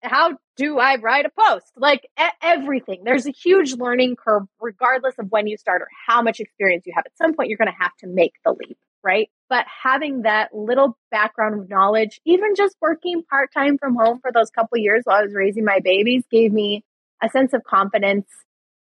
how 0.00 0.38
do 0.56 0.78
I 0.78 0.96
write 0.96 1.26
a 1.26 1.30
post? 1.36 1.72
Like 1.76 2.06
everything. 2.40 3.02
There's 3.04 3.26
a 3.26 3.32
huge 3.32 3.74
learning 3.74 4.14
curve, 4.14 4.44
regardless 4.60 5.16
of 5.18 5.26
when 5.30 5.48
you 5.48 5.56
start 5.56 5.82
or 5.82 5.88
how 6.06 6.22
much 6.22 6.38
experience 6.38 6.84
you 6.86 6.92
have. 6.94 7.04
At 7.04 7.16
some 7.18 7.34
point, 7.34 7.48
you're 7.48 7.58
going 7.58 7.72
to 7.72 7.82
have 7.82 7.96
to 8.00 8.06
make 8.06 8.34
the 8.44 8.52
leap, 8.52 8.78
right? 9.02 9.28
But 9.48 9.66
having 9.82 10.22
that 10.22 10.54
little 10.54 10.96
background 11.10 11.60
of 11.60 11.68
knowledge, 11.68 12.20
even 12.24 12.54
just 12.54 12.76
working 12.80 13.24
part 13.28 13.52
time 13.52 13.78
from 13.78 13.96
home 13.96 14.20
for 14.20 14.30
those 14.32 14.50
couple 14.50 14.78
years 14.78 15.02
while 15.04 15.16
I 15.16 15.22
was 15.22 15.34
raising 15.34 15.64
my 15.64 15.80
babies, 15.82 16.22
gave 16.30 16.52
me 16.52 16.84
a 17.20 17.28
sense 17.28 17.52
of 17.52 17.64
confidence 17.64 18.26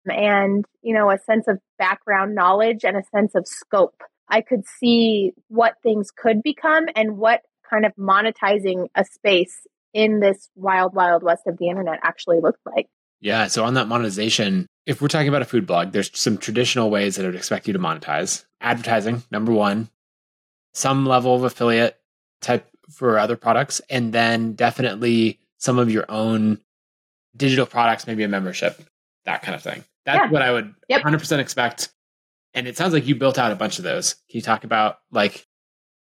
and, 0.06 0.64
you 0.82 0.94
know, 0.94 1.10
a 1.10 1.18
sense 1.18 1.48
of 1.48 1.58
background 1.78 2.34
knowledge 2.34 2.84
and 2.84 2.96
a 2.96 3.02
sense 3.14 3.34
of 3.34 3.46
scope. 3.46 4.02
I 4.28 4.40
could 4.40 4.64
see 4.66 5.32
what 5.48 5.74
things 5.82 6.10
could 6.10 6.42
become 6.42 6.86
and 6.96 7.18
what 7.18 7.42
kind 7.68 7.84
of 7.84 7.92
monetizing 7.96 8.88
a 8.94 9.04
space 9.04 9.66
in 9.92 10.20
this 10.20 10.50
wild, 10.54 10.94
wild 10.94 11.22
west 11.22 11.42
of 11.46 11.58
the 11.58 11.68
internet 11.68 12.00
actually 12.02 12.40
looked 12.40 12.64
like. 12.66 12.88
Yeah. 13.20 13.46
So 13.46 13.64
on 13.64 13.74
that 13.74 13.88
monetization, 13.88 14.66
if 14.86 15.00
we're 15.00 15.08
talking 15.08 15.28
about 15.28 15.42
a 15.42 15.46
food 15.46 15.66
blog, 15.66 15.92
there's 15.92 16.10
some 16.18 16.36
traditional 16.36 16.90
ways 16.90 17.16
that 17.16 17.24
I 17.24 17.28
would 17.28 17.36
expect 17.36 17.66
you 17.66 17.72
to 17.72 17.78
monetize. 17.78 18.44
Advertising, 18.60 19.22
number 19.30 19.52
one, 19.52 19.88
some 20.74 21.06
level 21.06 21.34
of 21.34 21.44
affiliate 21.44 21.98
type 22.40 22.68
for 22.90 23.18
other 23.18 23.36
products, 23.36 23.80
and 23.88 24.12
then 24.12 24.52
definitely 24.52 25.38
some 25.56 25.78
of 25.78 25.90
your 25.90 26.04
own 26.10 26.60
digital 27.34 27.64
products, 27.66 28.06
maybe 28.06 28.24
a 28.24 28.28
membership, 28.28 28.78
that 29.24 29.42
kind 29.42 29.54
of 29.54 29.62
thing. 29.62 29.84
That's 30.04 30.26
yeah. 30.26 30.30
what 30.30 30.42
I 30.42 30.52
would 30.52 30.74
yep. 30.88 31.02
100% 31.02 31.38
expect. 31.38 31.90
And 32.52 32.68
it 32.68 32.76
sounds 32.76 32.92
like 32.92 33.06
you 33.06 33.16
built 33.16 33.38
out 33.38 33.52
a 33.52 33.56
bunch 33.56 33.78
of 33.78 33.84
those. 33.84 34.14
Can 34.30 34.38
you 34.38 34.42
talk 34.42 34.64
about 34.64 34.98
like 35.10 35.46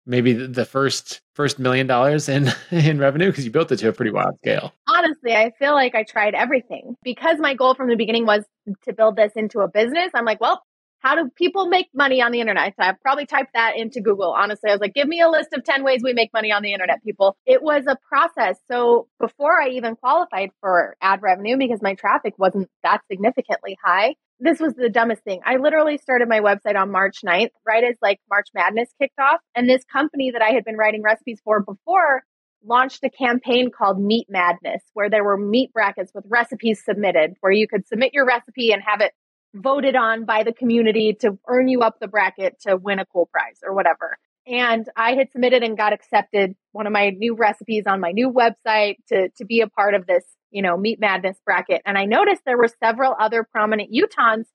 maybe 0.06 0.32
the 0.32 0.64
first 0.64 1.20
first 1.34 1.58
million 1.58 1.86
dollars 1.86 2.28
in 2.28 2.50
in 2.70 2.98
revenue 2.98 3.26
because 3.26 3.44
you 3.44 3.50
built 3.50 3.70
it 3.70 3.76
to 3.76 3.88
a 3.88 3.92
pretty 3.92 4.10
wild 4.10 4.36
scale 4.38 4.72
honestly 4.88 5.32
i 5.34 5.52
feel 5.58 5.72
like 5.72 5.94
i 5.94 6.02
tried 6.02 6.34
everything 6.34 6.96
because 7.02 7.38
my 7.38 7.54
goal 7.54 7.74
from 7.74 7.88
the 7.88 7.96
beginning 7.96 8.26
was 8.26 8.44
to 8.82 8.92
build 8.92 9.16
this 9.16 9.32
into 9.36 9.60
a 9.60 9.68
business 9.68 10.10
i'm 10.14 10.24
like 10.24 10.40
well 10.40 10.62
how 11.00 11.14
do 11.14 11.30
people 11.34 11.66
make 11.66 11.88
money 11.94 12.22
on 12.22 12.30
the 12.30 12.40
internet? 12.40 12.74
So 12.78 12.86
I 12.86 12.94
probably 13.02 13.26
typed 13.26 13.54
that 13.54 13.76
into 13.76 14.00
Google. 14.00 14.32
Honestly, 14.32 14.70
I 14.70 14.74
was 14.74 14.80
like, 14.80 14.94
give 14.94 15.08
me 15.08 15.20
a 15.20 15.28
list 15.28 15.48
of 15.52 15.64
10 15.64 15.82
ways 15.82 16.02
we 16.04 16.12
make 16.12 16.32
money 16.32 16.52
on 16.52 16.62
the 16.62 16.72
internet, 16.72 17.02
people. 17.02 17.36
It 17.46 17.62
was 17.62 17.84
a 17.86 17.96
process. 18.08 18.58
So 18.70 19.08
before 19.18 19.60
I 19.60 19.68
even 19.70 19.96
qualified 19.96 20.50
for 20.60 20.96
ad 21.00 21.22
revenue, 21.22 21.56
because 21.56 21.80
my 21.82 21.94
traffic 21.94 22.34
wasn't 22.38 22.68
that 22.82 23.00
significantly 23.10 23.76
high, 23.82 24.14
this 24.40 24.60
was 24.60 24.74
the 24.74 24.88
dumbest 24.88 25.22
thing. 25.22 25.40
I 25.44 25.56
literally 25.56 25.98
started 25.98 26.28
my 26.28 26.40
website 26.40 26.76
on 26.76 26.90
March 26.90 27.18
9th, 27.24 27.50
right 27.66 27.84
as 27.84 27.96
like 28.00 28.20
March 28.28 28.48
Madness 28.54 28.88
kicked 29.00 29.18
off. 29.18 29.40
And 29.54 29.68
this 29.68 29.84
company 29.84 30.30
that 30.30 30.42
I 30.42 30.50
had 30.50 30.64
been 30.64 30.76
writing 30.76 31.02
recipes 31.02 31.40
for 31.44 31.60
before 31.60 32.22
launched 32.64 33.02
a 33.04 33.10
campaign 33.10 33.70
called 33.70 33.98
Meat 34.00 34.26
Madness, 34.28 34.82
where 34.92 35.08
there 35.08 35.24
were 35.24 35.36
meat 35.36 35.72
brackets 35.72 36.12
with 36.14 36.24
recipes 36.28 36.82
submitted, 36.84 37.34
where 37.40 37.52
you 37.52 37.66
could 37.66 37.86
submit 37.86 38.12
your 38.12 38.26
recipe 38.26 38.72
and 38.72 38.82
have 38.84 39.00
it 39.00 39.12
voted 39.54 39.96
on 39.96 40.24
by 40.24 40.42
the 40.42 40.52
community 40.52 41.16
to 41.20 41.38
earn 41.48 41.68
you 41.68 41.80
up 41.80 41.98
the 42.00 42.08
bracket 42.08 42.60
to 42.66 42.76
win 42.76 42.98
a 42.98 43.06
cool 43.06 43.28
prize 43.32 43.58
or 43.64 43.74
whatever. 43.74 44.16
And 44.46 44.88
I 44.96 45.14
had 45.14 45.30
submitted 45.32 45.62
and 45.62 45.76
got 45.76 45.92
accepted 45.92 46.54
one 46.72 46.86
of 46.86 46.92
my 46.92 47.10
new 47.10 47.36
recipes 47.36 47.84
on 47.86 48.00
my 48.00 48.12
new 48.12 48.32
website 48.32 48.96
to, 49.08 49.28
to 49.36 49.44
be 49.44 49.60
a 49.60 49.68
part 49.68 49.94
of 49.94 50.06
this 50.06 50.24
you 50.50 50.62
know, 50.62 50.76
Meat 50.76 51.00
Madness 51.00 51.38
bracket. 51.44 51.82
And 51.86 51.96
I 51.96 52.04
noticed 52.04 52.42
there 52.44 52.58
were 52.58 52.70
several 52.82 53.14
other 53.18 53.46
prominent 53.50 53.90
Utahns 53.92 54.46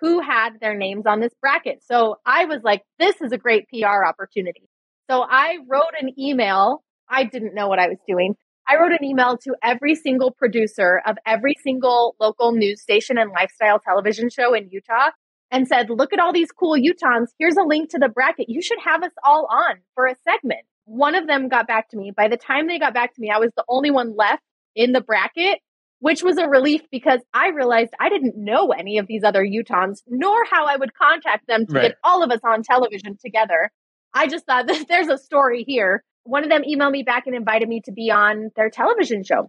who 0.00 0.20
had 0.20 0.60
their 0.60 0.76
names 0.76 1.04
on 1.06 1.20
this 1.20 1.32
bracket. 1.40 1.82
So 1.84 2.16
I 2.26 2.44
was 2.44 2.60
like, 2.62 2.82
this 2.98 3.20
is 3.22 3.32
a 3.32 3.38
great 3.38 3.66
PR 3.68 4.04
opportunity. 4.04 4.68
So 5.10 5.22
I 5.22 5.58
wrote 5.68 5.94
an 6.00 6.18
email. 6.18 6.82
I 7.08 7.24
didn't 7.24 7.54
know 7.54 7.68
what 7.68 7.78
I 7.78 7.88
was 7.88 7.98
doing. 8.06 8.34
I 8.68 8.76
wrote 8.76 8.92
an 8.92 9.04
email 9.04 9.36
to 9.38 9.54
every 9.62 9.94
single 9.94 10.30
producer 10.32 11.00
of 11.06 11.16
every 11.24 11.54
single 11.62 12.16
local 12.20 12.52
news 12.52 12.80
station 12.80 13.16
and 13.18 13.30
lifestyle 13.30 13.78
television 13.78 14.28
show 14.28 14.54
in 14.54 14.68
Utah 14.70 15.10
and 15.50 15.68
said, 15.68 15.90
look 15.90 16.12
at 16.12 16.18
all 16.18 16.32
these 16.32 16.50
cool 16.50 16.76
Utahns. 16.76 17.28
Here's 17.38 17.56
a 17.56 17.62
link 17.62 17.90
to 17.90 17.98
the 17.98 18.08
bracket. 18.08 18.48
You 18.48 18.60
should 18.60 18.78
have 18.84 19.02
us 19.02 19.12
all 19.22 19.46
on 19.50 19.76
for 19.94 20.06
a 20.06 20.16
segment. 20.24 20.62
One 20.84 21.14
of 21.14 21.26
them 21.26 21.48
got 21.48 21.66
back 21.66 21.90
to 21.90 21.96
me. 21.96 22.10
By 22.10 22.28
the 22.28 22.36
time 22.36 22.66
they 22.66 22.78
got 22.78 22.94
back 22.94 23.14
to 23.14 23.20
me, 23.20 23.30
I 23.30 23.38
was 23.38 23.52
the 23.56 23.64
only 23.68 23.90
one 23.90 24.16
left 24.16 24.42
in 24.74 24.92
the 24.92 25.00
bracket, 25.00 25.60
which 26.00 26.22
was 26.22 26.36
a 26.36 26.48
relief 26.48 26.82
because 26.90 27.20
I 27.32 27.48
realized 27.48 27.92
I 28.00 28.08
didn't 28.08 28.36
know 28.36 28.70
any 28.70 28.98
of 28.98 29.06
these 29.06 29.24
other 29.24 29.44
Utahns, 29.44 30.02
nor 30.08 30.44
how 30.50 30.66
I 30.66 30.76
would 30.76 30.94
contact 30.94 31.46
them 31.46 31.66
to 31.66 31.72
right. 31.72 31.82
get 31.82 31.98
all 32.02 32.22
of 32.22 32.30
us 32.30 32.40
on 32.44 32.62
television 32.62 33.16
together. 33.24 33.70
I 34.12 34.26
just 34.26 34.46
thought 34.46 34.66
that 34.66 34.86
there's 34.88 35.08
a 35.08 35.18
story 35.18 35.64
here. 35.66 36.02
One 36.26 36.44
of 36.44 36.50
them 36.50 36.62
emailed 36.62 36.92
me 36.92 37.02
back 37.02 37.26
and 37.26 37.34
invited 37.34 37.68
me 37.68 37.80
to 37.84 37.92
be 37.92 38.10
on 38.10 38.50
their 38.56 38.70
television 38.70 39.22
show 39.22 39.48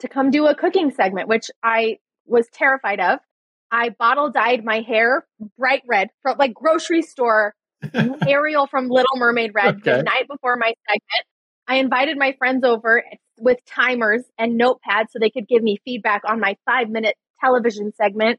to 0.00 0.08
come 0.08 0.30
do 0.30 0.46
a 0.46 0.54
cooking 0.54 0.90
segment, 0.90 1.28
which 1.28 1.50
I 1.62 1.98
was 2.26 2.46
terrified 2.52 3.00
of. 3.00 3.18
I 3.70 3.90
bottle 3.90 4.30
dyed 4.30 4.64
my 4.64 4.80
hair 4.80 5.26
bright 5.58 5.82
red 5.88 6.10
from 6.22 6.38
like 6.38 6.54
grocery 6.54 7.02
store 7.02 7.54
Ariel 8.28 8.66
from 8.66 8.88
Little 8.88 9.16
Mermaid 9.16 9.52
red 9.54 9.76
okay. 9.76 9.96
the 9.96 10.02
night 10.02 10.26
before 10.28 10.56
my 10.56 10.72
segment. 10.88 11.26
I 11.68 11.76
invited 11.76 12.16
my 12.16 12.34
friends 12.38 12.64
over 12.64 13.02
with 13.38 13.58
timers 13.66 14.22
and 14.38 14.58
notepads 14.60 15.10
so 15.10 15.18
they 15.18 15.30
could 15.30 15.48
give 15.48 15.62
me 15.62 15.78
feedback 15.84 16.22
on 16.26 16.40
my 16.40 16.56
five 16.64 16.88
minute 16.88 17.16
television 17.40 17.92
segment. 17.94 18.38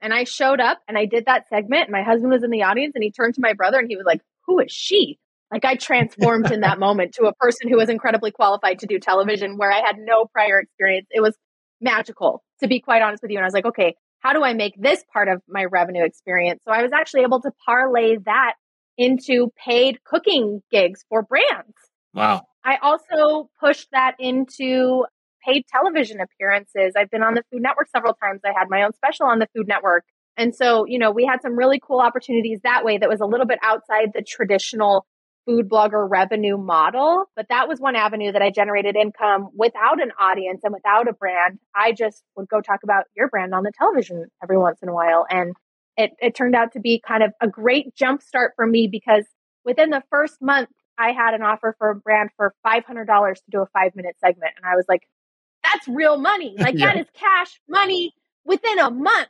And 0.00 0.12
I 0.12 0.24
showed 0.24 0.60
up 0.60 0.80
and 0.86 0.98
I 0.98 1.06
did 1.06 1.26
that 1.26 1.48
segment. 1.48 1.90
My 1.90 2.02
husband 2.02 2.30
was 2.30 2.44
in 2.44 2.50
the 2.50 2.64
audience 2.64 2.92
and 2.94 3.02
he 3.02 3.10
turned 3.10 3.34
to 3.34 3.40
my 3.40 3.54
brother 3.54 3.78
and 3.78 3.88
he 3.88 3.96
was 3.96 4.04
like, 4.06 4.20
Who 4.46 4.60
is 4.60 4.70
she? 4.70 5.18
Like 5.54 5.64
I 5.64 5.76
transformed 5.76 6.50
in 6.50 6.62
that 6.62 6.78
moment 6.80 7.14
to 7.14 7.26
a 7.26 7.32
person 7.32 7.70
who 7.70 7.76
was 7.76 7.88
incredibly 7.88 8.32
qualified 8.32 8.80
to 8.80 8.86
do 8.86 8.98
television 8.98 9.56
where 9.56 9.70
I 9.72 9.80
had 9.86 9.96
no 9.98 10.26
prior 10.26 10.58
experience. 10.58 11.06
It 11.12 11.20
was 11.20 11.36
magical, 11.80 12.42
to 12.60 12.66
be 12.66 12.80
quite 12.80 13.02
honest 13.02 13.22
with 13.22 13.30
you. 13.30 13.38
And 13.38 13.44
I 13.44 13.46
was 13.46 13.54
like, 13.54 13.66
okay, 13.66 13.94
how 14.18 14.32
do 14.32 14.42
I 14.42 14.52
make 14.52 14.74
this 14.76 15.04
part 15.12 15.28
of 15.28 15.40
my 15.48 15.64
revenue 15.64 16.04
experience? 16.04 16.60
So 16.66 16.74
I 16.74 16.82
was 16.82 16.90
actually 16.92 17.22
able 17.22 17.40
to 17.42 17.52
parlay 17.64 18.16
that 18.24 18.54
into 18.98 19.50
paid 19.64 20.02
cooking 20.04 20.60
gigs 20.72 21.04
for 21.08 21.22
brands. 21.22 21.74
Wow. 22.12 22.42
I 22.64 22.78
also 22.82 23.48
pushed 23.60 23.88
that 23.92 24.16
into 24.18 25.04
paid 25.46 25.64
television 25.70 26.18
appearances. 26.20 26.94
I've 26.96 27.10
been 27.10 27.22
on 27.22 27.34
the 27.34 27.42
Food 27.52 27.62
Network 27.62 27.88
several 27.94 28.14
times. 28.14 28.40
I 28.44 28.52
had 28.58 28.68
my 28.70 28.82
own 28.82 28.92
special 28.94 29.26
on 29.26 29.38
the 29.38 29.48
Food 29.54 29.68
Network. 29.68 30.04
And 30.36 30.54
so, 30.54 30.84
you 30.86 30.98
know, 30.98 31.12
we 31.12 31.24
had 31.24 31.42
some 31.42 31.56
really 31.56 31.80
cool 31.80 32.00
opportunities 32.00 32.60
that 32.64 32.84
way 32.84 32.98
that 32.98 33.08
was 33.08 33.20
a 33.20 33.26
little 33.26 33.46
bit 33.46 33.58
outside 33.62 34.12
the 34.14 34.22
traditional 34.22 35.06
food 35.46 35.68
blogger 35.68 36.08
revenue 36.08 36.56
model. 36.56 37.26
But 37.36 37.46
that 37.48 37.68
was 37.68 37.80
one 37.80 37.96
avenue 37.96 38.32
that 38.32 38.42
I 38.42 38.50
generated 38.50 38.96
income 38.96 39.48
without 39.54 40.02
an 40.02 40.12
audience 40.18 40.62
and 40.64 40.72
without 40.72 41.08
a 41.08 41.12
brand. 41.12 41.58
I 41.74 41.92
just 41.92 42.22
would 42.36 42.48
go 42.48 42.60
talk 42.60 42.80
about 42.82 43.04
your 43.16 43.28
brand 43.28 43.54
on 43.54 43.62
the 43.62 43.72
television 43.76 44.26
every 44.42 44.58
once 44.58 44.78
in 44.82 44.88
a 44.88 44.94
while. 44.94 45.26
And 45.28 45.54
it, 45.96 46.12
it 46.20 46.34
turned 46.34 46.54
out 46.54 46.72
to 46.72 46.80
be 46.80 47.00
kind 47.06 47.22
of 47.22 47.32
a 47.40 47.48
great 47.48 47.94
jump 47.94 48.22
start 48.22 48.52
for 48.56 48.66
me 48.66 48.88
because 48.90 49.24
within 49.64 49.90
the 49.90 50.02
first 50.10 50.40
month, 50.40 50.68
I 50.98 51.12
had 51.12 51.34
an 51.34 51.42
offer 51.42 51.74
for 51.78 51.90
a 51.90 51.94
brand 51.94 52.30
for 52.36 52.54
$500 52.66 53.34
to 53.34 53.42
do 53.50 53.60
a 53.60 53.66
five 53.66 53.94
minute 53.96 54.16
segment. 54.20 54.52
And 54.56 54.64
I 54.64 54.76
was 54.76 54.84
like, 54.88 55.02
that's 55.62 55.88
real 55.88 56.18
money. 56.18 56.54
Like 56.58 56.74
yeah. 56.78 56.94
that 56.94 57.00
is 57.00 57.06
cash 57.14 57.60
money 57.68 58.12
within 58.44 58.78
a 58.78 58.90
month. 58.90 59.28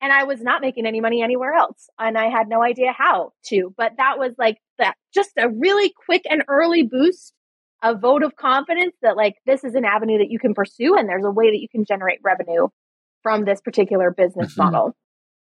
And 0.00 0.12
I 0.12 0.24
was 0.24 0.42
not 0.42 0.60
making 0.60 0.86
any 0.86 1.00
money 1.00 1.22
anywhere 1.22 1.54
else. 1.54 1.88
And 1.98 2.18
I 2.18 2.28
had 2.28 2.48
no 2.48 2.62
idea 2.62 2.92
how 2.92 3.32
to, 3.46 3.74
but 3.76 3.92
that 3.96 4.18
was 4.18 4.34
like 4.38 4.58
that 4.78 4.94
just 5.14 5.30
a 5.38 5.48
really 5.48 5.92
quick 6.04 6.22
and 6.28 6.42
early 6.48 6.82
boost, 6.82 7.32
a 7.82 7.96
vote 7.96 8.22
of 8.22 8.36
confidence 8.36 8.94
that 9.02 9.16
like 9.16 9.36
this 9.46 9.64
is 9.64 9.74
an 9.74 9.84
avenue 9.84 10.18
that 10.18 10.30
you 10.30 10.38
can 10.38 10.54
pursue 10.54 10.96
and 10.96 11.08
there's 11.08 11.24
a 11.24 11.30
way 11.30 11.50
that 11.50 11.60
you 11.60 11.68
can 11.68 11.84
generate 11.84 12.18
revenue 12.22 12.68
from 13.22 13.44
this 13.44 13.60
particular 13.60 14.10
business 14.10 14.52
mm-hmm. 14.52 14.64
model. 14.64 14.96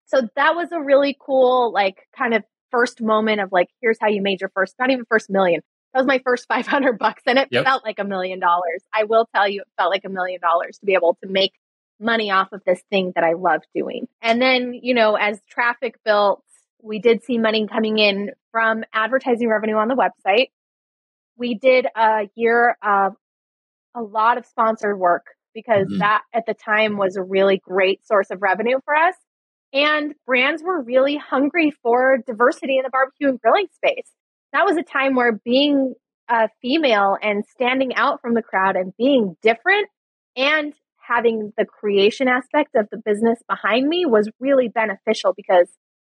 So 0.07 0.29
that 0.37 0.55
was 0.55 0.73
a 0.73 0.81
really 0.81 1.17
cool, 1.19 1.73
like 1.73 2.07
kind 2.17 2.35
of 2.35 2.43
first 2.71 3.01
moment 3.01 3.41
of 3.41 3.51
like, 3.53 3.69
here's 3.81 3.99
how 4.01 4.09
you 4.09 4.23
made 4.23 4.41
your 4.41 4.51
first, 4.55 4.75
not 4.79 4.91
even 4.91 5.05
first 5.09 5.31
million. 5.31 5.63
That 5.95 6.01
was 6.01 6.07
my 6.07 6.21
first 6.25 6.47
500 6.49 6.99
bucks 6.99 7.23
and 7.27 7.39
it 7.39 7.49
yep. 7.51 7.65
felt 7.65 7.85
like 7.85 7.99
a 7.99 8.05
million 8.05 8.41
dollars. 8.41 8.83
I 8.93 9.05
will 9.05 9.29
tell 9.35 9.49
you, 9.49 9.61
it 9.61 9.69
felt 9.79 9.91
like 9.91 10.05
a 10.05 10.11
million 10.11 10.41
dollars 10.41 10.79
to 10.79 10.87
be 10.87 10.95
able 10.95 11.17
to 11.23 11.31
make 11.31 11.53
money 12.03 12.31
off 12.31 12.53
of 12.53 12.63
this 12.67 12.83
thing 12.91 13.13
that 13.15 13.25
I 13.25 13.33
love 13.35 13.63
doing. 13.75 14.09
And 14.21 14.43
then, 14.43 14.75
you 14.75 14.95
know, 14.95 15.15
as 15.15 15.41
traffic 15.49 15.99
built, 16.05 16.43
we 16.83 16.99
did 16.99 17.23
see 17.23 17.39
money 17.39 17.67
coming 17.67 17.99
in 17.99 18.33
from 18.51 18.85
advertising 18.93 19.49
revenue 19.49 19.77
on 19.77 19.89
the 19.89 19.95
website. 19.95 20.49
We 21.37 21.55
did 21.55 21.87
a 21.97 22.29
year 22.35 22.77
of 22.83 23.15
a 23.95 24.03
lot 24.03 24.39
of 24.39 24.47
sponsored 24.47 24.99
work 24.99 25.27
because 25.55 25.87
mm-hmm. 25.87 25.99
that 25.99 26.23
at 26.35 26.47
the 26.47 26.55
time 26.55 26.97
was 26.97 27.17
a 27.17 27.23
really 27.23 27.59
great 27.59 28.07
source 28.07 28.31
of 28.31 28.43
revenue 28.43 28.79
for 28.85 28.95
us. 28.95 29.15
And 29.73 30.15
brands 30.27 30.63
were 30.63 30.83
really 30.83 31.17
hungry 31.17 31.73
for 31.83 32.19
diversity 32.27 32.77
in 32.77 32.83
the 32.83 32.91
barbecue 32.91 33.29
and 33.29 33.41
grilling 33.41 33.69
space. 33.75 34.11
That 34.53 34.65
was 34.67 34.77
a 34.77 34.83
time 34.83 35.15
where 35.15 35.33
being 35.33 35.95
a 36.29 36.49
female 36.61 37.17
and 37.23 37.45
standing 37.47 37.95
out 37.95 38.21
from 38.21 38.35
the 38.35 38.43
crowd 38.43 38.77
and 38.77 38.93
being 38.99 39.37
different 39.43 39.89
and 40.37 40.75
having 41.13 41.53
the 41.57 41.65
creation 41.65 42.29
aspect 42.29 42.75
of 42.75 42.89
the 42.91 42.99
business 43.05 43.39
behind 43.49 43.89
me 43.89 44.07
was 44.07 44.31
really 44.41 44.69
beneficial 44.69 45.33
because 45.37 45.69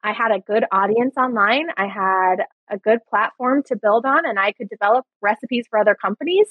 I 0.03 0.11
had 0.11 0.31
a 0.31 0.39
good 0.39 0.65
audience 0.71 1.15
online. 1.17 1.67
I 1.77 1.87
had 1.87 2.45
a 2.69 2.77
good 2.77 2.99
platform 3.09 3.63
to 3.67 3.75
build 3.75 4.05
on, 4.05 4.25
and 4.25 4.37
I 4.37 4.51
could 4.51 4.67
develop 4.69 5.05
recipes 5.21 5.65
for 5.69 5.79
other 5.79 5.95
companies 5.95 6.47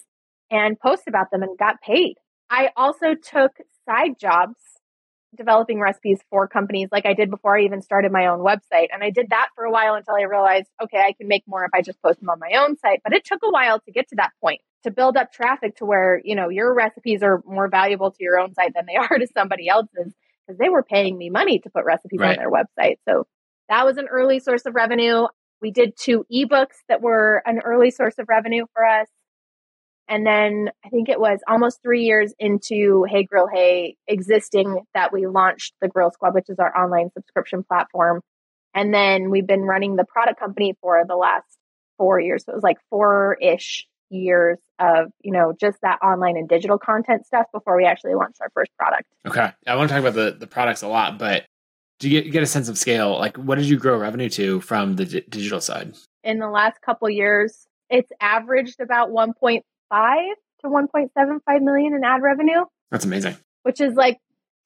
and 0.50 0.78
post 0.78 1.02
about 1.07 1.31
them 1.31 1.42
and 1.42 1.59
got 1.59 1.76
paid. 1.81 2.14
I 2.50 2.70
also 2.76 3.14
took 3.14 3.52
side 3.87 4.18
jobs 4.18 4.57
developing 5.36 5.80
recipes 5.80 6.20
for 6.30 6.46
companies 6.46 6.88
like 6.92 7.06
I 7.06 7.14
did 7.14 7.30
before 7.30 7.56
I 7.56 7.62
even 7.62 7.80
started 7.82 8.12
my 8.12 8.26
own 8.26 8.40
website. 8.40 8.88
And 8.92 9.02
I 9.02 9.10
did 9.10 9.30
that 9.30 9.48
for 9.54 9.64
a 9.64 9.70
while 9.70 9.94
until 9.94 10.14
I 10.14 10.22
realized, 10.22 10.68
okay, 10.82 10.98
I 10.98 11.12
can 11.12 11.28
make 11.28 11.44
more 11.46 11.64
if 11.64 11.70
I 11.74 11.82
just 11.82 12.00
post 12.02 12.20
them 12.20 12.28
on 12.28 12.38
my 12.38 12.58
own 12.58 12.76
site. 12.76 13.00
But 13.02 13.14
it 13.14 13.24
took 13.24 13.40
a 13.42 13.50
while 13.50 13.80
to 13.80 13.92
get 13.92 14.08
to 14.08 14.16
that 14.16 14.30
point 14.40 14.60
to 14.84 14.90
build 14.90 15.16
up 15.16 15.32
traffic 15.32 15.76
to 15.76 15.84
where, 15.84 16.20
you 16.24 16.34
know, 16.34 16.48
your 16.48 16.74
recipes 16.74 17.22
are 17.22 17.42
more 17.46 17.68
valuable 17.68 18.10
to 18.10 18.18
your 18.20 18.38
own 18.38 18.52
site 18.54 18.74
than 18.74 18.86
they 18.86 18.96
are 18.96 19.18
to 19.18 19.26
somebody 19.34 19.68
else's 19.68 20.12
because 20.46 20.58
they 20.58 20.68
were 20.68 20.82
paying 20.82 21.16
me 21.16 21.30
money 21.30 21.58
to 21.60 21.70
put 21.70 21.84
recipes 21.84 22.20
right. 22.20 22.36
on 22.38 22.42
their 22.42 22.50
website. 22.50 22.96
So 23.08 23.26
that 23.68 23.84
was 23.86 23.96
an 23.96 24.06
early 24.10 24.40
source 24.40 24.66
of 24.66 24.74
revenue. 24.74 25.26
We 25.60 25.70
did 25.70 25.96
two 25.96 26.26
ebooks 26.32 26.82
that 26.88 27.00
were 27.00 27.42
an 27.46 27.60
early 27.64 27.90
source 27.90 28.18
of 28.18 28.28
revenue 28.28 28.66
for 28.74 28.84
us. 28.84 29.06
And 30.08 30.26
then 30.26 30.70
I 30.84 30.88
think 30.88 31.08
it 31.08 31.20
was 31.20 31.40
almost 31.48 31.80
three 31.82 32.04
years 32.04 32.34
into 32.38 33.04
Hey 33.08 33.24
Grill 33.24 33.48
Hey 33.52 33.96
existing 34.06 34.84
that 34.94 35.12
we 35.12 35.26
launched 35.26 35.74
the 35.80 35.88
Grill 35.88 36.10
Squad, 36.10 36.34
which 36.34 36.48
is 36.48 36.58
our 36.58 36.76
online 36.76 37.10
subscription 37.14 37.62
platform. 37.62 38.20
And 38.74 38.92
then 38.92 39.30
we've 39.30 39.46
been 39.46 39.62
running 39.62 39.96
the 39.96 40.04
product 40.04 40.38
company 40.38 40.74
for 40.80 41.04
the 41.06 41.16
last 41.16 41.46
four 41.98 42.20
years. 42.20 42.44
So 42.44 42.52
it 42.52 42.54
was 42.54 42.64
like 42.64 42.78
four 42.90 43.36
ish 43.40 43.86
years 44.10 44.58
of, 44.78 45.10
you 45.22 45.32
know, 45.32 45.54
just 45.58 45.78
that 45.82 45.98
online 46.02 46.36
and 46.36 46.48
digital 46.48 46.78
content 46.78 47.26
stuff 47.26 47.46
before 47.52 47.76
we 47.76 47.84
actually 47.84 48.14
launched 48.14 48.40
our 48.40 48.50
first 48.54 48.70
product. 48.76 49.04
Okay. 49.26 49.50
I 49.66 49.76
want 49.76 49.88
to 49.88 49.94
talk 49.94 50.04
about 50.04 50.14
the, 50.14 50.36
the 50.38 50.46
products 50.46 50.82
a 50.82 50.88
lot, 50.88 51.18
but 51.18 51.44
do 51.98 52.10
you 52.10 52.20
get, 52.20 52.32
get 52.32 52.42
a 52.42 52.46
sense 52.46 52.68
of 52.68 52.76
scale? 52.76 53.18
Like, 53.18 53.36
what 53.36 53.56
did 53.56 53.66
you 53.66 53.78
grow 53.78 53.96
revenue 53.96 54.28
to 54.30 54.60
from 54.60 54.96
the 54.96 55.04
d- 55.04 55.24
digital 55.28 55.60
side? 55.60 55.94
In 56.24 56.38
the 56.38 56.50
last 56.50 56.80
couple 56.82 57.08
years, 57.08 57.66
it's 57.90 58.10
averaged 58.20 58.80
about 58.80 59.10
1.5 59.10 59.60
to 59.92 60.68
1.75 60.68 61.62
million 61.62 61.94
in 61.94 62.05
ad 62.05 62.22
revenue. 62.22 62.64
That's 62.90 63.05
amazing. 63.05 63.37
Which 63.62 63.81
is 63.81 63.94
like 63.94 64.18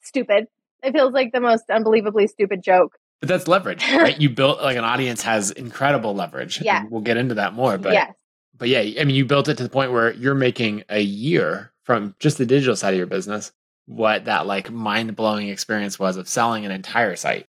stupid. 0.02 0.46
It 0.82 0.92
feels 0.92 1.12
like 1.12 1.32
the 1.32 1.40
most 1.40 1.64
unbelievably 1.70 2.28
stupid 2.28 2.62
joke. 2.62 2.96
But 3.20 3.28
that's 3.28 3.48
leverage, 3.48 3.82
right? 3.92 4.20
you 4.20 4.30
built 4.30 4.60
like 4.60 4.76
an 4.76 4.84
audience 4.84 5.22
has 5.22 5.50
incredible 5.50 6.14
leverage. 6.14 6.60
Yeah. 6.60 6.84
We'll 6.90 7.00
get 7.00 7.16
into 7.16 7.36
that 7.36 7.54
more. 7.54 7.78
But 7.78 7.94
yes 7.94 8.12
but 8.58 8.68
yeah, 8.68 9.00
I 9.00 9.04
mean, 9.04 9.16
you 9.16 9.24
built 9.24 9.48
it 9.48 9.56
to 9.58 9.62
the 9.62 9.68
point 9.68 9.92
where 9.92 10.12
you're 10.12 10.34
making 10.34 10.84
a 10.88 11.00
year 11.00 11.72
from 11.84 12.14
just 12.18 12.38
the 12.38 12.46
digital 12.46 12.76
side 12.76 12.94
of 12.94 12.98
your 12.98 13.06
business 13.06 13.52
what 13.86 14.24
that 14.24 14.46
like 14.46 14.70
mind 14.70 15.14
blowing 15.14 15.48
experience 15.48 15.96
was 15.96 16.16
of 16.16 16.28
selling 16.28 16.64
an 16.64 16.72
entire 16.72 17.14
site 17.14 17.46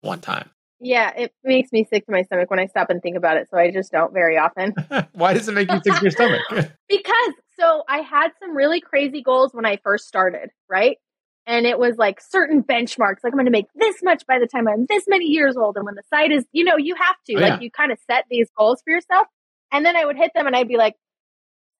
one 0.00 0.20
time. 0.20 0.48
Yeah, 0.80 1.12
it 1.16 1.32
makes 1.42 1.72
me 1.72 1.84
sick 1.84 2.06
to 2.06 2.12
my 2.12 2.22
stomach 2.22 2.50
when 2.50 2.60
I 2.60 2.66
stop 2.66 2.90
and 2.90 3.02
think 3.02 3.16
about 3.16 3.36
it. 3.36 3.48
So 3.50 3.58
I 3.58 3.70
just 3.70 3.90
don't 3.90 4.12
very 4.12 4.38
often. 4.38 4.74
Why 5.12 5.34
does 5.34 5.48
it 5.48 5.52
make 5.52 5.70
you 5.70 5.80
sick 5.82 5.94
to 5.94 6.02
your 6.02 6.10
stomach? 6.10 6.42
because 6.88 7.32
so 7.58 7.82
I 7.88 7.98
had 7.98 8.30
some 8.40 8.56
really 8.56 8.80
crazy 8.80 9.22
goals 9.22 9.52
when 9.52 9.66
I 9.66 9.78
first 9.82 10.06
started, 10.06 10.50
right? 10.70 10.98
And 11.46 11.66
it 11.66 11.78
was 11.78 11.96
like 11.96 12.20
certain 12.20 12.62
benchmarks, 12.62 13.24
like 13.24 13.32
I'm 13.32 13.38
going 13.38 13.46
to 13.46 13.50
make 13.50 13.66
this 13.74 13.96
much 14.02 14.26
by 14.26 14.38
the 14.38 14.46
time 14.46 14.68
I'm 14.68 14.86
this 14.88 15.04
many 15.08 15.24
years 15.24 15.56
old. 15.56 15.76
And 15.76 15.84
when 15.84 15.94
the 15.94 16.02
site 16.10 16.30
is, 16.30 16.44
you 16.52 16.62
know, 16.62 16.76
you 16.76 16.94
have 16.94 17.16
to, 17.26 17.34
oh, 17.36 17.40
like 17.40 17.52
yeah. 17.54 17.60
you 17.60 17.70
kind 17.70 17.90
of 17.90 17.98
set 18.06 18.26
these 18.30 18.48
goals 18.56 18.82
for 18.84 18.90
yourself. 18.90 19.26
And 19.72 19.84
then 19.84 19.96
I 19.96 20.04
would 20.04 20.16
hit 20.16 20.32
them 20.34 20.46
and 20.46 20.54
I'd 20.54 20.68
be 20.68 20.76
like, 20.76 20.94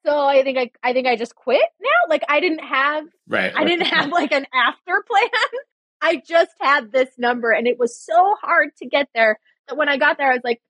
so 0.06 0.18
I 0.18 0.42
think 0.42 0.58
I, 0.58 0.70
I 0.82 0.92
think 0.92 1.06
I 1.06 1.16
just 1.16 1.34
quit 1.34 1.62
now. 1.80 2.08
Like 2.08 2.24
I 2.28 2.40
didn't 2.40 2.64
have, 2.64 3.04
right. 3.28 3.52
I 3.54 3.64
didn't 3.64 3.86
have 3.86 4.10
like 4.10 4.32
an 4.32 4.46
after 4.54 5.04
plan. 5.08 5.28
I 6.00 6.22
just 6.26 6.52
had 6.60 6.92
this 6.92 7.08
number 7.18 7.50
and 7.50 7.66
it 7.66 7.78
was 7.78 8.00
so 8.00 8.34
hard 8.40 8.70
to 8.78 8.86
get 8.86 9.08
there 9.14 9.38
that 9.68 9.76
when 9.76 9.88
I 9.88 9.96
got 9.96 10.18
there, 10.18 10.30
I 10.30 10.34
was 10.34 10.44
like, 10.44 10.60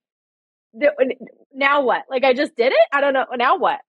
now 1.53 1.83
what? 1.83 2.05
Like 2.11 2.25
I 2.25 2.35
just 2.35 2.57
did 2.57 2.73
it. 2.73 2.79
I 2.93 3.01
don't 3.01 3.13
know. 3.13 3.27
Now 3.37 3.59
what? 3.59 3.81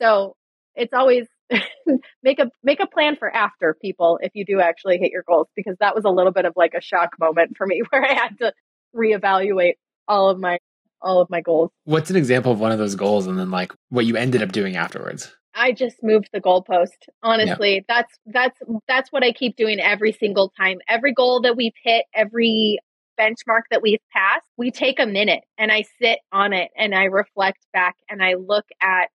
So 0.00 0.36
it's 0.74 0.92
always 0.92 1.26
make 2.22 2.38
a, 2.38 2.50
make 2.62 2.80
a 2.80 2.86
plan 2.86 3.16
for 3.16 3.34
after 3.34 3.76
people 3.80 4.18
if 4.22 4.32
you 4.34 4.44
do 4.44 4.60
actually 4.60 4.98
hit 4.98 5.12
your 5.12 5.22
goals, 5.26 5.48
because 5.54 5.76
that 5.80 5.94
was 5.94 6.04
a 6.04 6.10
little 6.10 6.32
bit 6.32 6.44
of 6.44 6.54
like 6.56 6.74
a 6.74 6.80
shock 6.80 7.10
moment 7.18 7.56
for 7.56 7.66
me 7.66 7.82
where 7.90 8.04
I 8.04 8.14
had 8.14 8.38
to 8.38 8.52
reevaluate 8.94 9.74
all 10.08 10.30
of 10.30 10.38
my 10.38 10.58
all 11.00 11.20
of 11.20 11.28
my 11.28 11.40
goals. 11.42 11.70
What's 11.84 12.10
an 12.10 12.16
example 12.16 12.52
of 12.52 12.60
one 12.60 12.72
of 12.72 12.78
those 12.78 12.94
goals 12.94 13.26
and 13.26 13.38
then 13.38 13.50
like 13.50 13.72
what 13.90 14.06
you 14.06 14.16
ended 14.16 14.42
up 14.42 14.52
doing 14.52 14.76
afterwards? 14.76 15.34
I 15.54 15.72
just 15.72 16.02
moved 16.02 16.30
the 16.32 16.40
goalpost. 16.40 17.08
Honestly, 17.22 17.76
yeah. 17.76 17.80
that's 17.88 18.18
that's 18.26 18.58
that's 18.88 19.12
what 19.12 19.22
I 19.22 19.32
keep 19.32 19.56
doing 19.56 19.80
every 19.80 20.12
single 20.12 20.52
time. 20.56 20.78
Every 20.88 21.12
goal 21.12 21.42
that 21.42 21.56
we've 21.56 21.74
hit, 21.82 22.04
every 22.14 22.78
benchmark 23.18 23.62
that 23.70 23.80
we've 23.80 24.00
passed, 24.12 24.46
we 24.56 24.70
take 24.70 24.98
a 24.98 25.06
minute 25.06 25.44
and 25.56 25.70
I 25.70 25.84
sit 26.00 26.18
on 26.32 26.52
it 26.52 26.70
and 26.76 26.94
I 26.94 27.04
reflect 27.04 27.58
back 27.72 27.94
and 28.10 28.22
I 28.22 28.34
look 28.34 28.64
at 28.82 29.08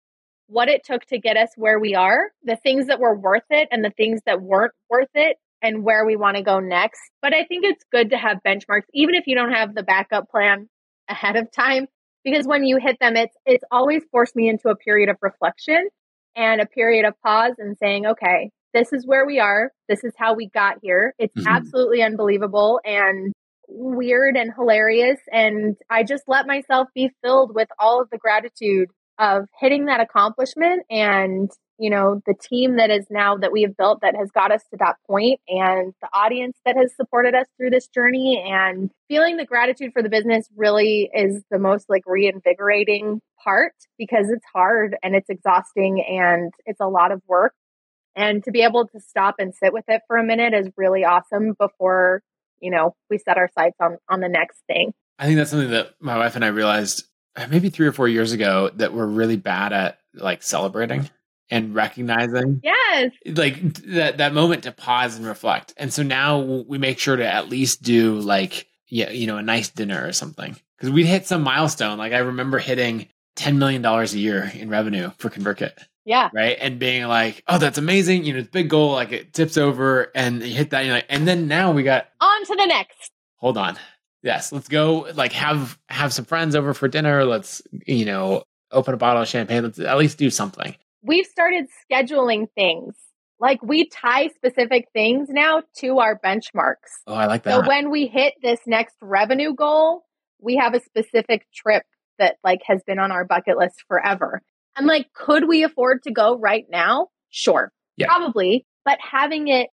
what 0.47 0.69
it 0.69 0.85
took 0.85 1.03
to 1.05 1.17
get 1.17 1.35
us 1.35 1.49
where 1.55 1.79
we 1.79 1.95
are, 1.95 2.31
the 2.43 2.55
things 2.55 2.87
that 2.87 2.99
were 2.99 3.17
worth 3.17 3.43
it 3.49 3.67
and 3.71 3.83
the 3.83 3.89
things 3.89 4.21
that 4.25 4.41
weren't 4.41 4.73
worth 4.89 5.09
it, 5.15 5.37
and 5.61 5.83
where 5.83 6.05
we 6.05 6.15
want 6.15 6.37
to 6.37 6.43
go 6.43 6.59
next. 6.59 7.01
But 7.21 7.33
I 7.33 7.43
think 7.45 7.65
it's 7.65 7.83
good 7.91 8.11
to 8.11 8.17
have 8.17 8.37
benchmarks, 8.45 8.85
even 8.93 9.15
if 9.15 9.25
you 9.25 9.35
don't 9.35 9.51
have 9.51 9.73
the 9.73 9.83
backup 9.83 10.29
plan 10.29 10.69
ahead 11.09 11.35
of 11.35 11.51
time, 11.51 11.87
because 12.23 12.45
when 12.45 12.63
you 12.63 12.77
hit 12.77 12.97
them, 12.99 13.15
it's 13.15 13.35
it's 13.45 13.63
always 13.71 14.03
forced 14.11 14.35
me 14.35 14.47
into 14.47 14.69
a 14.69 14.75
period 14.75 15.09
of 15.09 15.17
reflection 15.21 15.89
and 16.37 16.61
a 16.61 16.65
period 16.65 17.05
of 17.05 17.19
pause 17.21 17.55
and 17.57 17.75
saying, 17.77 18.05
okay, 18.05 18.51
this 18.73 18.93
is 18.93 19.05
where 19.05 19.25
we 19.25 19.39
are. 19.39 19.71
This 19.89 20.03
is 20.03 20.13
how 20.17 20.35
we 20.35 20.49
got 20.49 20.77
here. 20.81 21.13
It's 21.17 21.35
mm-hmm. 21.35 21.47
absolutely 21.47 22.03
unbelievable 22.03 22.79
and 22.85 23.33
weird 23.67 24.37
and 24.37 24.53
hilarious. 24.55 25.19
And 25.31 25.75
I 25.89 26.03
just 26.03 26.23
let 26.27 26.47
myself 26.47 26.87
be 26.93 27.11
filled 27.23 27.53
with 27.53 27.67
all 27.79 28.01
of 28.01 28.09
the 28.11 28.17
gratitude 28.17 28.89
of 29.19 29.45
hitting 29.59 29.85
that 29.85 29.99
accomplishment 29.99 30.83
and 30.89 31.49
you 31.79 31.89
know 31.89 32.21
the 32.25 32.33
team 32.33 32.77
that 32.77 32.89
is 32.89 33.05
now 33.09 33.37
that 33.37 33.51
we 33.51 33.61
have 33.61 33.77
built 33.77 34.01
that 34.01 34.15
has 34.15 34.31
got 34.31 34.51
us 34.51 34.63
to 34.71 34.77
that 34.79 34.95
point 35.05 35.39
and 35.47 35.93
the 36.01 36.09
audience 36.13 36.57
that 36.65 36.75
has 36.75 36.95
supported 36.95 37.35
us 37.35 37.45
through 37.57 37.69
this 37.69 37.87
journey 37.87 38.43
and 38.45 38.89
feeling 39.07 39.37
the 39.37 39.45
gratitude 39.45 39.91
for 39.93 40.01
the 40.01 40.09
business 40.09 40.47
really 40.55 41.09
is 41.13 41.43
the 41.51 41.59
most 41.59 41.89
like 41.89 42.03
reinvigorating 42.05 43.21
part 43.43 43.73
because 43.97 44.29
it's 44.29 44.45
hard 44.53 44.95
and 45.03 45.15
it's 45.15 45.29
exhausting 45.29 46.03
and 46.07 46.51
it's 46.65 46.81
a 46.81 46.87
lot 46.87 47.11
of 47.11 47.21
work. 47.27 47.53
And 48.15 48.43
to 48.45 48.51
be 48.51 48.61
able 48.61 48.87
to 48.87 48.99
stop 48.99 49.35
and 49.37 49.53
sit 49.53 49.71
with 49.71 49.85
it 49.87 50.01
for 50.07 50.17
a 50.17 50.23
minute 50.23 50.53
is 50.53 50.69
really 50.75 51.05
awesome 51.05 51.53
before 51.59 52.23
you 52.59 52.71
know 52.71 52.95
we 53.09 53.19
set 53.19 53.37
our 53.37 53.49
sights 53.57 53.77
on 53.79 53.97
on 54.09 54.19
the 54.19 54.29
next 54.29 54.61
thing. 54.67 54.93
I 55.19 55.25
think 55.25 55.37
that's 55.37 55.51
something 55.51 55.71
that 55.71 55.93
my 55.99 56.17
wife 56.17 56.35
and 56.35 56.45
i 56.45 56.49
realized 56.49 57.05
uh, 57.35 57.47
maybe 57.49 57.69
three 57.69 57.87
or 57.87 57.91
four 57.91 58.07
years 58.07 58.33
ago 58.33 58.69
that 58.75 58.93
we're 58.93 59.05
really 59.05 59.35
bad 59.35 59.73
at 59.73 59.99
like 60.13 60.41
celebrating 60.43 61.09
and 61.49 61.73
recognizing 61.73 62.61
yes. 62.63 63.11
like 63.25 63.61
that 63.85 64.17
that 64.17 64.33
moment 64.33 64.63
to 64.63 64.71
pause 64.71 65.15
and 65.17 65.25
reflect. 65.25 65.73
And 65.77 65.93
so 65.93 66.03
now 66.03 66.39
we 66.39 66.77
make 66.77 66.99
sure 66.99 67.15
to 67.15 67.25
at 67.27 67.49
least 67.49 67.81
do 67.81 68.19
like 68.19 68.67
yeah 68.87 69.09
you 69.09 69.27
know 69.27 69.37
a 69.37 69.43
nice 69.43 69.69
dinner 69.69 70.05
or 70.05 70.13
something. 70.13 70.55
Because 70.77 70.91
we'd 70.91 71.05
hit 71.05 71.25
some 71.25 71.41
milestone. 71.41 71.97
Like 71.97 72.13
i 72.13 72.19
remember 72.19 72.59
hitting 72.59 73.07
10 73.35 73.59
million 73.59 73.81
dollars 73.81 74.13
a 74.13 74.19
year 74.19 74.51
in 74.53 74.69
revenue 74.69 75.11
for 75.17 75.29
convertkit. 75.29 75.73
Yeah. 76.05 76.29
Right? 76.33 76.57
And 76.59 76.79
being 76.79 77.07
like 77.07 77.43
oh 77.47 77.57
that's 77.57 77.77
amazing. 77.77 78.25
You 78.25 78.33
know 78.33 78.39
it's 78.39 78.49
big 78.49 78.69
goal. 78.69 78.91
Like 78.91 79.11
it 79.11 79.33
tips 79.33 79.57
over 79.57 80.11
and 80.15 80.41
you 80.41 80.55
hit 80.55 80.71
that 80.71 80.85
you 80.85 80.91
know 80.91 81.01
and 81.09 81.27
then 81.27 81.47
now 81.47 81.71
we 81.71 81.83
got 81.83 82.07
on 82.19 82.45
to 82.45 82.55
the 82.55 82.65
next. 82.65 83.11
Hold 83.37 83.57
on. 83.57 83.77
Yes 84.23 84.51
let's 84.51 84.67
go 84.67 85.07
like 85.15 85.31
have 85.31 85.77
have 85.87 86.11
some 86.11 86.25
friends 86.25 86.55
over 86.55 86.73
for 86.73 86.87
dinner. 86.87 87.23
Let's 87.23 87.61
you 87.85 88.03
know 88.03 88.43
open 88.69 88.93
a 88.93 88.97
bottle 88.97 89.21
of 89.21 89.29
champagne. 89.29 89.63
Let's 89.63 89.79
at 89.79 89.97
least 89.97 90.17
do 90.17 90.29
something 90.29 90.75
we've 91.01 91.25
started 91.25 91.67
scheduling 91.89 92.47
things. 92.55 92.95
Like 93.39 93.61
we 93.61 93.87
tie 93.87 94.29
specific 94.29 94.87
things 94.93 95.29
now 95.29 95.61
to 95.77 95.99
our 95.99 96.19
benchmarks. 96.19 97.03
Oh 97.05 97.13
i 97.13 97.27
like 97.27 97.43
that. 97.43 97.65
so 97.65 97.67
when 97.67 97.91
we 97.91 98.07
hit 98.07 98.33
this 98.41 98.59
next 98.65 98.95
revenue 99.01 99.53
goal 99.53 100.03
we 100.39 100.55
have 100.57 100.75
a 100.75 100.79
specific 100.79 101.47
trip 101.53 101.83
that 102.19 102.37
like 102.43 102.61
has 102.65 102.81
been 102.85 102.99
on 102.99 103.11
our 103.11 103.25
bucket 103.25 103.57
list 103.57 103.83
forever. 103.87 104.41
I'm 104.75 104.85
like 104.85 105.07
could 105.13 105.47
we 105.47 105.63
afford 105.63 106.03
to 106.03 106.11
go 106.11 106.37
right 106.37 106.65
now? 106.69 107.07
Sure 107.29 107.71
yeah. 107.97 108.07
probably 108.07 108.65
but 108.85 108.97
having 109.01 109.49
it 109.49 109.69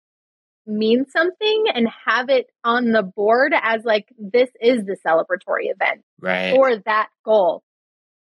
mean 0.67 1.07
something 1.09 1.65
and 1.75 1.89
have 2.07 2.29
it 2.29 2.47
on 2.63 2.93
the 2.93 3.03
board 3.03 3.55
as 3.59 3.85
like 3.85 4.05
this 4.19 4.51
is 4.61 4.85
the 4.85 4.97
celebratory 5.07 5.71
event 5.71 6.03
right. 6.21 6.55
for 6.55 6.77
that 6.85 7.09
goal 7.25 7.63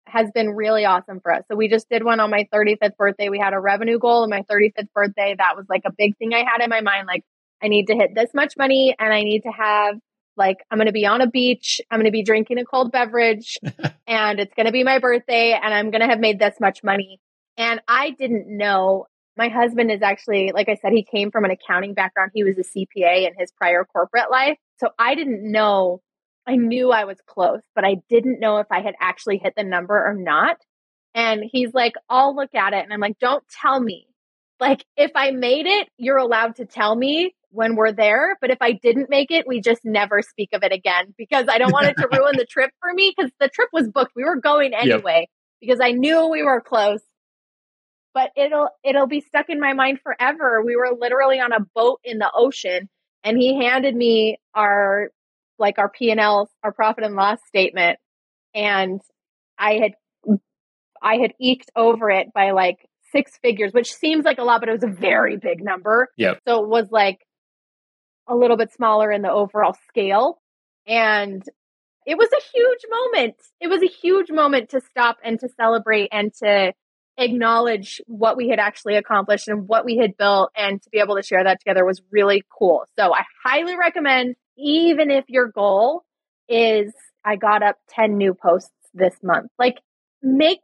has 0.06 0.30
been 0.32 0.50
really 0.50 0.84
awesome 0.84 1.20
for 1.20 1.32
us. 1.32 1.44
So 1.50 1.56
we 1.56 1.68
just 1.68 1.88
did 1.88 2.04
one 2.04 2.20
on 2.20 2.30
my 2.30 2.48
35th 2.52 2.96
birthday. 2.96 3.28
We 3.28 3.38
had 3.38 3.52
a 3.52 3.60
revenue 3.60 3.98
goal 3.98 4.22
on 4.22 4.30
my 4.30 4.42
35th 4.42 4.92
birthday. 4.94 5.34
That 5.36 5.56
was 5.56 5.66
like 5.68 5.82
a 5.84 5.92
big 5.96 6.16
thing 6.16 6.32
I 6.32 6.38
had 6.38 6.62
in 6.62 6.70
my 6.70 6.80
mind 6.80 7.06
like 7.06 7.24
I 7.62 7.68
need 7.68 7.86
to 7.86 7.94
hit 7.94 8.14
this 8.14 8.30
much 8.34 8.54
money 8.56 8.94
and 8.98 9.12
I 9.12 9.22
need 9.22 9.42
to 9.42 9.50
have 9.50 9.96
like 10.36 10.58
I'm 10.70 10.78
going 10.78 10.86
to 10.86 10.92
be 10.92 11.06
on 11.06 11.20
a 11.20 11.26
beach, 11.26 11.80
I'm 11.90 11.98
going 11.98 12.06
to 12.06 12.12
be 12.12 12.22
drinking 12.22 12.58
a 12.58 12.64
cold 12.64 12.92
beverage 12.92 13.58
and 14.06 14.38
it's 14.38 14.54
going 14.54 14.66
to 14.66 14.72
be 14.72 14.84
my 14.84 14.98
birthday 14.98 15.52
and 15.52 15.72
I'm 15.72 15.90
going 15.90 16.02
to 16.02 16.08
have 16.08 16.20
made 16.20 16.38
this 16.38 16.56
much 16.60 16.84
money. 16.84 17.20
And 17.56 17.80
I 17.88 18.10
didn't 18.10 18.46
know 18.48 19.06
my 19.36 19.48
husband 19.48 19.90
is 19.90 20.02
actually, 20.02 20.52
like 20.52 20.68
I 20.68 20.76
said, 20.76 20.92
he 20.92 21.04
came 21.04 21.30
from 21.30 21.44
an 21.44 21.50
accounting 21.50 21.94
background. 21.94 22.30
He 22.34 22.42
was 22.42 22.56
a 22.58 22.62
CPA 22.62 23.26
in 23.26 23.34
his 23.38 23.52
prior 23.52 23.84
corporate 23.84 24.30
life. 24.30 24.58
So 24.78 24.88
I 24.98 25.14
didn't 25.14 25.50
know, 25.50 26.00
I 26.46 26.56
knew 26.56 26.90
I 26.90 27.04
was 27.04 27.18
close, 27.26 27.60
but 27.74 27.84
I 27.84 27.96
didn't 28.08 28.40
know 28.40 28.58
if 28.58 28.66
I 28.70 28.80
had 28.80 28.94
actually 29.00 29.38
hit 29.38 29.54
the 29.56 29.64
number 29.64 29.94
or 29.94 30.14
not. 30.14 30.56
And 31.14 31.42
he's 31.50 31.72
like, 31.74 31.94
I'll 32.08 32.36
look 32.36 32.54
at 32.54 32.72
it. 32.72 32.84
And 32.84 32.92
I'm 32.92 33.00
like, 33.00 33.18
don't 33.18 33.42
tell 33.60 33.80
me. 33.80 34.06
Like, 34.60 34.84
if 34.96 35.10
I 35.14 35.32
made 35.32 35.66
it, 35.66 35.88
you're 35.96 36.18
allowed 36.18 36.56
to 36.56 36.66
tell 36.66 36.94
me 36.94 37.34
when 37.50 37.74
we're 37.74 37.92
there. 37.92 38.36
But 38.40 38.50
if 38.50 38.58
I 38.60 38.72
didn't 38.72 39.10
make 39.10 39.30
it, 39.30 39.46
we 39.46 39.60
just 39.60 39.84
never 39.84 40.22
speak 40.22 40.50
of 40.52 40.62
it 40.62 40.72
again 40.72 41.14
because 41.18 41.46
I 41.48 41.58
don't 41.58 41.72
want 41.72 41.86
it 41.86 41.96
to 41.98 42.08
ruin 42.12 42.36
the 42.36 42.46
trip 42.46 42.70
for 42.80 42.92
me 42.92 43.12
because 43.16 43.32
the 43.40 43.48
trip 43.48 43.70
was 43.72 43.88
booked. 43.88 44.12
We 44.14 44.24
were 44.24 44.36
going 44.36 44.72
anyway 44.72 45.20
yep. 45.20 45.28
because 45.60 45.80
I 45.82 45.92
knew 45.92 46.28
we 46.28 46.42
were 46.42 46.60
close 46.60 47.00
but 48.16 48.30
it'll 48.34 48.70
it'll 48.82 49.06
be 49.06 49.20
stuck 49.20 49.50
in 49.50 49.60
my 49.60 49.74
mind 49.74 50.00
forever. 50.02 50.62
We 50.64 50.74
were 50.74 50.96
literally 50.98 51.38
on 51.38 51.52
a 51.52 51.60
boat 51.74 52.00
in 52.02 52.16
the 52.16 52.30
ocean 52.34 52.88
and 53.22 53.36
he 53.36 53.62
handed 53.62 53.94
me 53.94 54.38
our 54.54 55.10
like 55.58 55.78
our 55.78 55.88
P&L, 55.88 56.50
our 56.62 56.72
profit 56.72 57.04
and 57.04 57.14
loss 57.14 57.38
statement 57.48 57.98
and 58.54 59.00
I 59.58 59.74
had 59.74 59.92
I 61.02 61.16
had 61.16 61.34
eked 61.40 61.70
over 61.76 62.10
it 62.10 62.32
by 62.34 62.50
like 62.50 62.88
six 63.12 63.32
figures, 63.42 63.72
which 63.72 63.92
seems 63.92 64.24
like 64.24 64.38
a 64.38 64.42
lot, 64.42 64.60
but 64.60 64.68
it 64.68 64.72
was 64.72 64.82
a 64.82 64.88
very 64.88 65.36
big 65.36 65.62
number. 65.62 66.08
Yeah. 66.16 66.34
So 66.48 66.64
it 66.64 66.68
was 66.68 66.88
like 66.90 67.18
a 68.28 68.34
little 68.34 68.56
bit 68.56 68.72
smaller 68.72 69.12
in 69.12 69.22
the 69.22 69.30
overall 69.30 69.76
scale. 69.88 70.40
And 70.86 71.42
it 72.06 72.16
was 72.16 72.28
a 72.32 72.42
huge 72.54 72.80
moment. 72.90 73.36
It 73.60 73.68
was 73.68 73.82
a 73.82 73.86
huge 73.86 74.30
moment 74.30 74.70
to 74.70 74.80
stop 74.80 75.18
and 75.22 75.38
to 75.40 75.48
celebrate 75.56 76.08
and 76.12 76.32
to 76.42 76.72
acknowledge 77.18 78.00
what 78.06 78.36
we 78.36 78.48
had 78.48 78.58
actually 78.58 78.96
accomplished 78.96 79.48
and 79.48 79.66
what 79.68 79.84
we 79.84 79.96
had 79.96 80.16
built 80.16 80.50
and 80.56 80.82
to 80.82 80.90
be 80.90 80.98
able 80.98 81.16
to 81.16 81.22
share 81.22 81.44
that 81.44 81.60
together 81.60 81.84
was 81.84 82.02
really 82.10 82.42
cool. 82.58 82.84
So 82.98 83.14
I 83.14 83.22
highly 83.44 83.76
recommend 83.76 84.36
even 84.56 85.10
if 85.10 85.24
your 85.28 85.48
goal 85.48 86.02
is 86.48 86.92
I 87.24 87.36
got 87.36 87.62
up 87.62 87.76
10 87.90 88.16
new 88.16 88.34
posts 88.34 88.70
this 88.94 89.14
month. 89.22 89.50
Like 89.58 89.80
make 90.22 90.60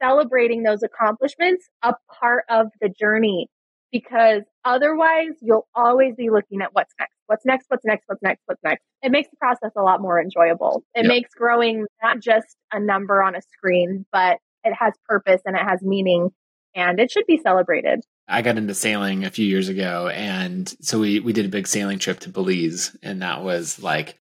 celebrating 0.00 0.62
those 0.62 0.82
accomplishments 0.82 1.68
a 1.82 1.94
part 2.20 2.44
of 2.48 2.68
the 2.80 2.88
journey 2.88 3.48
because 3.92 4.42
otherwise 4.64 5.32
you'll 5.40 5.66
always 5.74 6.14
be 6.14 6.30
looking 6.30 6.62
at 6.62 6.72
what's 6.72 6.94
next. 6.98 7.14
What's 7.26 7.44
next? 7.44 7.66
What's 7.68 7.84
next? 7.84 8.04
What's 8.06 8.22
next? 8.22 8.40
What's 8.46 8.62
next? 8.62 8.82
It 9.02 9.10
makes 9.10 9.28
the 9.30 9.36
process 9.36 9.72
a 9.76 9.82
lot 9.82 10.00
more 10.00 10.20
enjoyable. 10.20 10.84
It 10.94 11.04
yep. 11.04 11.08
makes 11.08 11.34
growing 11.34 11.86
not 12.02 12.20
just 12.20 12.56
a 12.72 12.80
number 12.80 13.22
on 13.22 13.34
a 13.34 13.42
screen, 13.42 14.06
but 14.12 14.38
it 14.64 14.74
has 14.74 14.94
purpose 15.08 15.40
and 15.44 15.56
it 15.56 15.62
has 15.62 15.82
meaning 15.82 16.30
and 16.74 17.00
it 17.00 17.10
should 17.10 17.26
be 17.26 17.38
celebrated. 17.38 18.00
I 18.30 18.42
got 18.42 18.56
into 18.56 18.74
sailing 18.74 19.24
a 19.24 19.30
few 19.30 19.44
years 19.44 19.68
ago 19.68 20.08
and 20.08 20.72
so 20.80 20.98
we 20.98 21.20
we 21.20 21.32
did 21.32 21.46
a 21.46 21.50
big 21.50 21.66
sailing 21.66 21.98
trip 21.98 22.20
to 22.20 22.28
Belize 22.28 22.96
and 23.02 23.22
that 23.22 23.42
was 23.42 23.82
like 23.82 24.18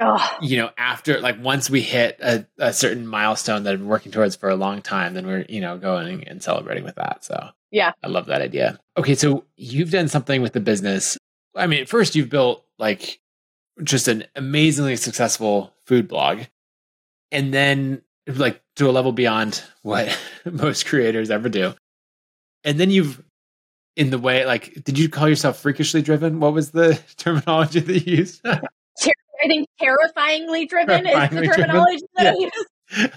oh. 0.00 0.36
you 0.40 0.58
know 0.58 0.70
after 0.76 1.20
like 1.20 1.42
once 1.42 1.70
we 1.70 1.80
hit 1.80 2.18
a, 2.20 2.46
a 2.58 2.72
certain 2.72 3.06
milestone 3.06 3.62
that 3.64 3.72
I've 3.72 3.78
been 3.78 3.88
working 3.88 4.12
towards 4.12 4.36
for 4.36 4.48
a 4.48 4.56
long 4.56 4.82
time 4.82 5.14
then 5.14 5.26
we're 5.26 5.44
you 5.48 5.60
know 5.60 5.78
going 5.78 6.28
and 6.28 6.42
celebrating 6.42 6.84
with 6.84 6.96
that 6.96 7.24
so 7.24 7.48
yeah 7.70 7.92
I 8.02 8.08
love 8.08 8.26
that 8.26 8.42
idea. 8.42 8.78
Okay 8.96 9.14
so 9.14 9.44
you've 9.56 9.90
done 9.90 10.08
something 10.08 10.42
with 10.42 10.52
the 10.52 10.60
business. 10.60 11.18
I 11.54 11.66
mean 11.66 11.86
first 11.86 12.14
you've 12.14 12.30
built 12.30 12.64
like 12.78 13.20
just 13.82 14.08
an 14.08 14.24
amazingly 14.34 14.96
successful 14.96 15.72
food 15.84 16.08
blog 16.08 16.42
and 17.30 17.52
then 17.52 18.02
like 18.26 18.62
to 18.76 18.88
a 18.88 18.92
level 18.92 19.12
beyond 19.12 19.62
what 19.82 20.16
most 20.44 20.86
creators 20.86 21.30
ever 21.30 21.48
do. 21.48 21.74
And 22.64 22.80
then 22.80 22.90
you've 22.90 23.22
in 23.96 24.10
the 24.10 24.18
way 24.18 24.44
like 24.44 24.84
did 24.84 24.98
you 24.98 25.08
call 25.08 25.28
yourself 25.28 25.58
freakishly 25.58 26.02
driven? 26.02 26.40
What 26.40 26.52
was 26.52 26.70
the 26.70 27.00
terminology 27.16 27.80
that 27.80 28.06
you 28.06 28.18
used? 28.18 28.46
I 28.46 29.48
think 29.48 29.68
terrifyingly 29.78 30.66
driven 30.66 31.04
terrifyingly 31.04 31.46
is 31.48 31.56
the 31.56 31.62
terminology 31.62 31.96
driven? 31.96 32.08
that 32.16 32.24
yeah. 32.24 32.30
I 32.30 32.50
use. 32.56 32.66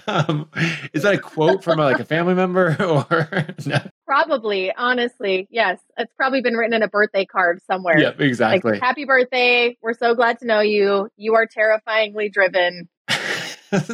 Um, 0.08 0.50
is 0.92 1.04
that 1.04 1.14
a 1.14 1.18
quote 1.18 1.62
from 1.62 1.78
a, 1.78 1.84
like 1.84 2.00
a 2.00 2.04
family 2.04 2.34
member 2.34 2.76
or 2.80 3.46
no? 3.66 3.78
probably 4.04 4.72
honestly 4.74 5.46
yes 5.48 5.78
it's 5.96 6.12
probably 6.16 6.40
been 6.40 6.54
written 6.54 6.74
in 6.74 6.82
a 6.82 6.88
birthday 6.88 7.24
card 7.24 7.60
somewhere 7.70 7.96
yep 7.96 8.20
exactly 8.20 8.72
like, 8.72 8.82
happy 8.82 9.04
birthday 9.04 9.76
we're 9.80 9.94
so 9.94 10.12
glad 10.16 10.40
to 10.40 10.44
know 10.44 10.58
you 10.58 11.08
you 11.16 11.36
are 11.36 11.46
terrifyingly 11.46 12.28
driven 12.28 12.88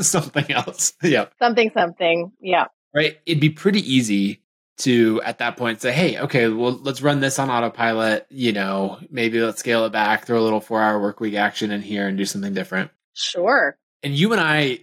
something 0.01 0.51
else. 0.51 0.95
Yeah. 1.03 1.27
Something, 1.39 1.71
something. 1.73 2.33
Yeah. 2.41 2.67
Right. 2.95 3.19
It'd 3.27 3.41
be 3.41 3.51
pretty 3.51 3.81
easy 3.81 4.43
to 4.79 5.23
at 5.23 5.39
that 5.39 5.57
point 5.57 5.81
say, 5.81 5.93
hey, 5.93 6.19
okay, 6.19 6.49
well, 6.49 6.73
let's 6.73 7.01
run 7.01 7.21
this 7.21 7.39
on 7.39 7.51
autopilot. 7.51 8.27
You 8.31 8.53
know, 8.53 8.99
maybe 9.11 9.41
let's 9.41 9.61
scale 9.61 9.85
it 9.85 9.93
back, 9.93 10.27
throw 10.27 10.41
a 10.41 10.45
little 10.45 10.61
four 10.61 10.83
hour 10.83 11.01
work 11.01 11.21
week 11.21 11.35
action 11.35 11.71
in 11.71 11.83
here 11.83 12.07
and 12.07 12.19
do 12.19 12.25
something 12.25 12.53
different. 12.53 12.91
Sure. 13.15 13.79
And 14.03 14.15
you 14.15 14.33
and 14.33 14.41
I 14.41 14.81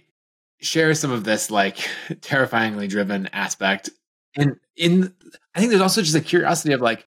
share 0.60 0.94
some 0.94 1.12
of 1.12 1.24
this 1.24 1.50
like 1.50 1.78
terrifyingly 2.20 2.88
driven 2.88 3.28
aspect. 3.28 3.90
And 4.36 4.58
in, 4.76 5.14
I 5.54 5.60
think 5.60 5.70
there's 5.70 5.82
also 5.82 6.02
just 6.02 6.16
a 6.16 6.20
curiosity 6.20 6.74
of 6.74 6.80
like, 6.80 7.06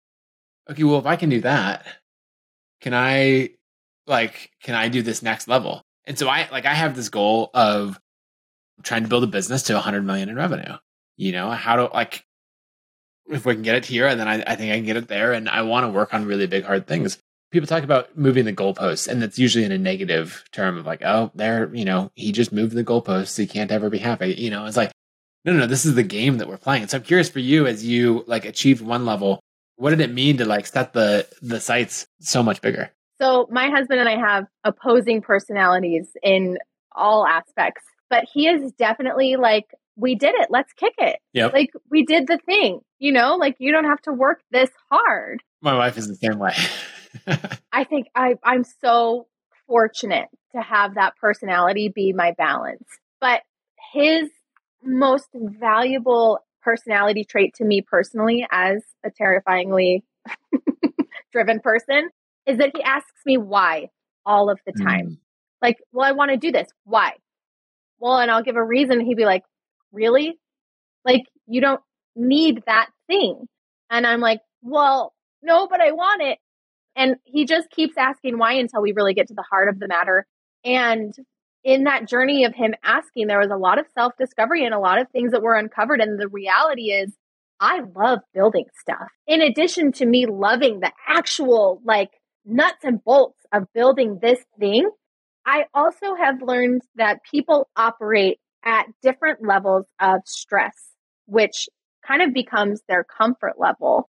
okay, 0.70 0.84
well, 0.84 1.00
if 1.00 1.06
I 1.06 1.18
can 1.18 1.30
do 1.30 1.42
that, 1.42 1.86
can 2.80 2.94
I 2.94 3.50
like, 4.06 4.52
can 4.64 4.76
I 4.76 4.88
do 4.88 5.02
this 5.02 5.22
next 5.22 5.48
level? 5.48 5.82
And 6.06 6.18
so 6.18 6.30
I 6.30 6.48
like, 6.52 6.66
I 6.66 6.74
have 6.74 6.96
this 6.96 7.10
goal 7.10 7.50
of 7.54 8.00
trying 8.84 9.04
to 9.04 9.10
build 9.10 9.26
a 9.26 9.28
business 9.28 9.64
to 9.64 9.74
100 9.74 10.06
million 10.06 10.30
in 10.30 10.36
revenue. 10.36 10.78
You 11.18 11.34
know, 11.34 11.50
how 11.50 11.76
to 11.76 11.86
like, 11.86 12.24
if 13.30 13.46
we 13.46 13.54
can 13.54 13.64
get 13.64 13.76
it 13.76 13.86
here, 13.86 14.08
and 14.08 14.20
then 14.20 14.28
I, 14.28 14.44
I 14.46 14.56
think 14.56 14.72
I 14.72 14.76
can 14.76 14.86
get 14.86 14.98
it 14.98 15.08
there. 15.08 15.34
And 15.34 15.50
I 15.50 15.62
want 15.62 15.86
to 15.86 15.90
work 15.90 16.14
on 16.14 16.26
really 16.26 16.48
big, 16.48 16.64
hard 16.64 16.88
things. 16.88 17.18
People 17.52 17.68
talk 17.68 17.84
about 17.84 18.18
moving 18.18 18.46
the 18.46 18.54
goalposts, 18.54 19.08
and 19.08 19.22
that's 19.22 19.40
usually 19.40 19.64
in 19.64 19.72
a 19.72 19.78
negative 19.78 20.44
term 20.52 20.78
of 20.78 20.86
like, 20.86 21.02
oh, 21.04 21.32
there, 21.36 21.74
you 21.74 21.86
know, 21.86 22.12
he 22.16 22.32
just 22.32 22.52
moved 22.52 22.74
the 22.74 22.84
goalposts. 22.84 23.38
He 23.38 23.48
can't 23.48 23.72
ever 23.72 23.90
be 23.90 24.00
happy. 24.00 24.34
You 24.34 24.50
know, 24.50 24.66
it's 24.66 24.78
like, 24.78 24.92
no, 25.46 25.54
no, 25.54 25.60
no, 25.60 25.68
this 25.68 25.86
is 25.86 25.96
the 25.96 26.04
game 26.04 26.40
that 26.40 26.50
we're 26.50 26.58
playing. 26.58 26.88
So 26.88 26.98
I'm 26.98 27.04
curious 27.04 27.30
for 27.30 27.40
you 27.40 27.66
as 27.68 27.86
you 27.86 28.26
like 28.28 28.44
achieved 28.44 28.82
one 28.82 29.06
level, 29.06 29.40
what 29.78 29.92
did 29.92 30.02
it 30.02 30.12
mean 30.12 30.38
to 30.38 30.46
like 30.46 30.66
set 30.66 30.94
the 30.94 31.28
the 31.42 31.62
sights 31.62 32.08
so 32.20 32.44
much 32.44 32.62
bigger? 32.62 32.92
So 33.22 33.48
my 33.50 33.70
husband 33.70 34.00
and 34.00 34.10
I 34.10 34.18
have 34.18 34.46
opposing 34.64 35.22
personalities 35.22 36.10
in 36.22 36.58
all 36.92 37.26
aspects, 37.26 37.84
but 38.10 38.26
he 38.32 38.48
is 38.48 38.72
definitely 38.74 39.38
like 39.38 39.66
we 39.98 40.16
did 40.16 40.36
it. 40.36 40.48
Let's 40.50 40.72
kick 40.74 40.94
it. 41.00 41.20
Yep. 41.34 41.54
Like 41.54 41.72
we 41.90 42.06
did 42.06 42.28
the 42.28 42.38
thing, 42.46 42.80
you 43.00 43.12
know, 43.12 43.36
like 43.36 43.56
you 43.60 43.72
don't 43.72 43.86
have 43.86 44.02
to 44.04 44.14
work 44.14 44.42
this 44.52 44.70
hard. 44.90 45.42
My 45.62 45.76
wife 45.76 45.98
is 45.98 46.08
the 46.08 46.16
same 46.16 46.38
way. 46.38 46.54
I 47.74 47.84
think 47.84 48.08
I, 48.16 48.36
I'm 48.44 48.64
so 48.64 49.28
fortunate 49.68 50.28
to 50.56 50.62
have 50.62 50.96
that 50.96 51.18
personality 51.18 51.92
be 51.94 52.14
my 52.14 52.34
balance. 52.38 52.86
But 53.20 53.42
his 53.94 54.30
most 54.84 55.28
valuable 55.34 56.40
personality 56.62 57.24
trait 57.24 57.56
to 57.56 57.66
me 57.66 57.82
personally, 57.82 58.46
as 58.52 58.84
a 59.04 59.10
terrifyingly 59.10 60.04
driven 61.32 61.60
person, 61.60 62.10
is 62.46 62.60
that 62.60 62.72
he 62.76 62.84
asks 62.84 63.22
me 63.26 63.38
why 63.38 63.90
all 64.26 64.50
of 64.50 64.60
the 64.66 64.74
time. 64.74 65.08
Mm. 65.08 65.18
Like, 65.62 65.78
well, 65.92 66.08
I 66.08 66.12
want 66.12 66.32
to 66.32 66.38
do 66.38 66.52
this. 66.52 66.68
Why? 66.84 67.14
Well, 68.00 68.20
and 68.20 68.30
I'll 68.30 68.44
give 68.44 68.58
a 68.58 68.64
reason. 68.64 69.00
He'd 69.00 69.18
be 69.18 69.26
like, 69.26 69.44
really? 69.92 70.38
Like, 71.06 71.24
you 71.48 71.62
don't 71.62 71.82
need 72.16 72.64
that 72.66 72.90
thing. 73.08 73.48
And 73.90 74.06
I'm 74.06 74.20
like, 74.20 74.42
well, 74.62 75.14
no, 75.42 75.68
but 75.68 75.82
I 75.82 75.92
want 75.92 76.22
it. 76.22 76.40
And 76.96 77.16
he 77.24 77.46
just 77.46 77.70
keeps 77.70 77.96
asking 77.98 78.38
why 78.38 78.54
until 78.54 78.82
we 78.82 78.92
really 78.92 79.14
get 79.14 79.28
to 79.28 79.36
the 79.36 79.46
heart 79.50 79.70
of 79.70 79.80
the 79.80 79.88
matter. 79.88 80.26
And 80.66 81.14
in 81.64 81.84
that 81.84 82.08
journey 82.08 82.46
of 82.46 82.56
him 82.56 82.74
asking, 82.84 83.28
there 83.28 83.40
was 83.40 83.52
a 83.52 83.58
lot 83.58 83.80
of 83.80 83.86
self 83.94 84.14
discovery 84.18 84.66
and 84.66 84.74
a 84.74 84.80
lot 84.80 85.00
of 85.00 85.10
things 85.12 85.32
that 85.32 85.44
were 85.44 85.56
uncovered. 85.56 86.02
And 86.02 86.20
the 86.20 86.28
reality 86.28 86.92
is, 86.92 87.14
I 87.60 87.82
love 87.96 88.20
building 88.34 88.66
stuff. 88.80 89.10
In 89.28 89.42
addition 89.42 89.92
to 89.94 90.06
me 90.06 90.26
loving 90.28 90.80
the 90.80 90.92
actual 91.08 91.82
like 91.84 92.12
nuts 92.46 92.84
and 92.84 93.04
bolts 93.04 93.40
of 93.54 93.72
building 93.74 94.20
this 94.22 94.40
thing, 94.60 94.90
I 95.46 95.66
also 95.74 96.16
have 96.16 96.42
learned 96.42 96.82
that 96.96 97.20
people 97.30 97.70
operate 97.76 98.40
at 98.68 98.86
different 99.02 99.48
levels 99.48 99.86
of 100.02 100.20
stress, 100.26 100.76
which 101.26 101.70
kind 102.06 102.22
of 102.22 102.34
becomes 102.34 102.82
their 102.90 103.06
comfort 103.06 103.54
level. 103.58 104.10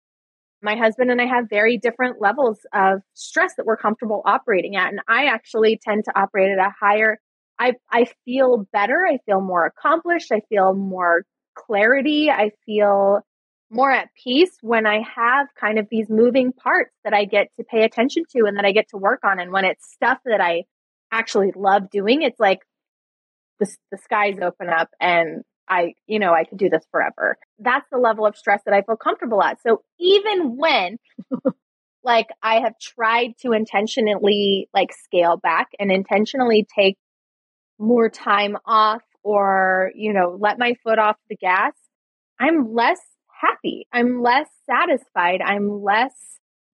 My 0.62 0.77
husband 0.77 1.11
and 1.11 1.21
I 1.21 1.27
have 1.27 1.51
very 1.51 1.77
different 1.77 2.21
levels 2.21 2.61
of 2.73 3.03
stress 3.14 3.55
that 3.57 3.67
we're 3.67 3.77
comfortable 3.77 4.23
operating 4.25 4.77
at. 4.77 4.90
And 4.90 5.01
I 5.09 5.27
actually 5.27 5.79
tend 5.83 6.05
to 6.05 6.19
operate 6.19 6.53
at 6.53 6.64
a 6.64 6.73
higher, 6.81 7.19
I, 7.59 7.75
I 7.90 8.07
feel 8.25 8.67
better. 8.73 9.05
I 9.05 9.19
feel 9.27 9.40
more 9.40 9.67
accomplished. 9.67 10.31
I 10.31 10.40
feel 10.49 10.73
more 10.73 11.25
clarity. 11.57 12.31
I 12.31 12.53
feel 12.64 13.23
more 13.71 13.90
at 13.90 14.09
peace 14.23 14.57
when 14.61 14.87
I 14.87 15.03
have 15.17 15.49
kind 15.61 15.81
of 15.81 15.88
these 15.90 16.09
moving 16.09 16.53
parts 16.53 16.95
that 17.03 17.12
I 17.12 17.25
get 17.25 17.49
to 17.57 17.64
pay 17.64 17.83
attention 17.83 18.23
to 18.31 18.45
and 18.47 18.57
that 18.57 18.64
I 18.64 18.71
get 18.71 18.88
to 18.90 18.99
work 18.99 19.21
on. 19.25 19.40
And 19.40 19.51
when 19.51 19.64
it's 19.64 19.93
stuff 19.93 20.19
that 20.25 20.40
I 20.40 20.62
actually 21.11 21.53
love 21.57 21.90
doing, 21.90 22.23
it's 22.23 22.38
like, 22.38 22.61
the, 23.61 23.71
the 23.90 23.99
skies 23.99 24.37
open 24.43 24.69
up 24.69 24.88
and 25.01 25.43
I, 25.69 25.95
you 26.07 26.19
know, 26.19 26.33
I 26.35 26.45
could 26.45 26.59
do 26.59 26.69
this 26.69 26.85
forever. 26.90 27.38
That's 27.59 27.87
the 27.90 27.99
level 27.99 28.27
of 28.27 28.37
stress 28.37 28.61
that 28.67 28.75
I 28.75 28.83
feel 28.83 28.97
comfortable 28.97 29.43
at. 29.43 29.62
So 29.62 29.83
even 29.99 30.57
when 30.57 30.99
like 32.05 32.29
I 32.43 32.61
have 32.61 32.79
tried 32.79 33.35
to 33.40 33.53
intentionally 33.53 34.69
like 34.75 34.93
scale 34.93 35.37
back 35.37 35.69
and 35.79 35.90
intentionally 35.90 36.67
take 36.79 36.97
more 37.79 38.09
time 38.09 38.57
off 38.67 39.03
or, 39.23 39.90
you 39.95 40.12
know, 40.12 40.37
let 40.38 40.59
my 40.59 40.75
foot 40.85 40.99
off 40.99 41.17
the 41.31 41.37
gas, 41.37 41.73
I'm 42.38 42.75
less 42.75 43.01
happy. 43.40 43.87
I'm 43.93 44.23
less 44.23 44.49
satisfied. 44.67 45.40
I'm 45.45 45.83
less 45.83 46.12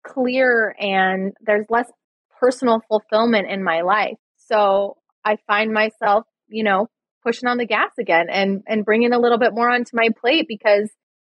clear 0.06 0.76
and 0.80 1.34
there's 1.42 1.66
less 1.70 1.92
personal 2.40 2.82
fulfillment 2.88 3.50
in 3.50 3.64
my 3.64 3.82
life. 3.82 4.18
So 4.38 4.98
I 5.24 5.38
find 5.48 5.74
myself 5.74 6.26
you 6.48 6.64
know, 6.64 6.88
pushing 7.24 7.50
on 7.50 7.58
the 7.58 7.66
gas 7.66 7.92
again 8.00 8.28
and 8.30 8.64
and 8.68 8.86
bringing 8.86 9.14
a 9.14 9.20
little 9.20 9.40
bit 9.40 9.54
more 9.54 9.70
onto 9.70 9.92
my 9.96 10.10
plate 10.20 10.46
because 10.48 10.90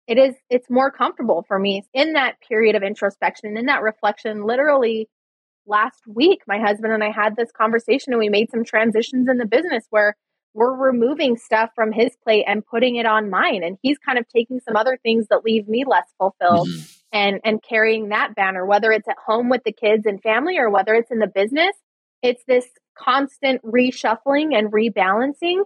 it 0.07 0.19
is 0.19 0.35
it's 0.51 0.69
more 0.71 0.90
comfortable 0.90 1.45
for 1.47 1.59
me 1.59 1.83
in 1.95 2.14
that 2.14 2.37
period 2.47 2.77
of 2.77 2.83
introspection 2.83 3.49
and 3.49 3.59
in 3.59 3.66
that 3.66 3.83
reflection. 3.83 4.45
Literally 4.45 5.09
last 5.66 6.01
week 6.07 6.40
my 6.47 6.59
husband 6.59 6.92
and 6.92 7.03
I 7.03 7.11
had 7.11 7.37
this 7.37 7.51
conversation 7.51 8.12
and 8.12 8.21
we 8.21 8.29
made 8.29 8.51
some 8.51 8.64
transitions 8.64 9.29
in 9.29 9.38
the 9.38 9.47
business 9.47 9.85
where 9.90 10.16
we're 10.55 10.75
removing 10.75 11.37
stuff 11.37 11.71
from 11.75 11.92
his 11.92 12.16
plate 12.25 12.45
and 12.47 12.64
putting 12.64 12.97
it 12.97 13.05
on 13.05 13.29
mine. 13.29 13.62
And 13.62 13.77
he's 13.83 13.99
kind 13.99 14.19
of 14.19 14.27
taking 14.29 14.61
some 14.61 14.75
other 14.75 14.99
things 15.03 15.27
that 15.29 15.45
leave 15.45 15.69
me 15.69 15.85
less 15.87 16.09
fulfilled 16.19 16.69
mm-hmm. 16.69 16.83
and 17.12 17.40
and 17.45 17.62
carrying 17.62 18.09
that 18.09 18.35
banner 18.35 18.66
whether 18.66 18.90
it's 18.90 19.09
at 19.09 19.19
home 19.25 19.49
with 19.49 19.62
the 19.64 19.73
kids 19.73 20.07
and 20.07 20.21
family 20.23 20.59
or 20.59 20.71
whether 20.71 20.95
it's 20.95 21.11
in 21.11 21.19
the 21.19 21.27
business. 21.27 21.77
It's 22.23 22.42
this 22.49 22.66
constant 22.98 23.62
reshuffling 23.62 24.56
and 24.56 24.72
rebalancing 24.72 25.62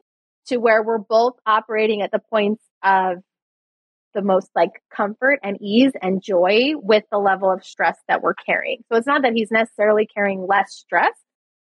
to 0.47 0.59
where 0.59 0.83
we're 0.83 0.99
both 0.99 1.35
operating 1.47 2.03
at 2.03 2.11
the 2.11 2.19
points 2.19 2.63
of 2.83 3.19
the 4.15 4.23
most 4.23 4.51
like 4.55 4.83
comfort 4.95 5.39
and 5.43 5.57
ease 5.61 5.93
and 6.03 6.23
joy 6.23 6.73
with 6.77 7.05
the 7.13 7.19
level 7.19 7.51
of 7.51 7.65
stress 7.65 7.97
that 8.09 8.23
we're 8.23 8.35
carrying. 8.35 8.83
So 8.91 8.99
it's 8.99 9.07
not 9.07 9.23
that 9.23 9.35
he's 9.35 9.51
necessarily 9.51 10.07
carrying 10.07 10.47
less 10.47 10.73
stress, 10.73 11.15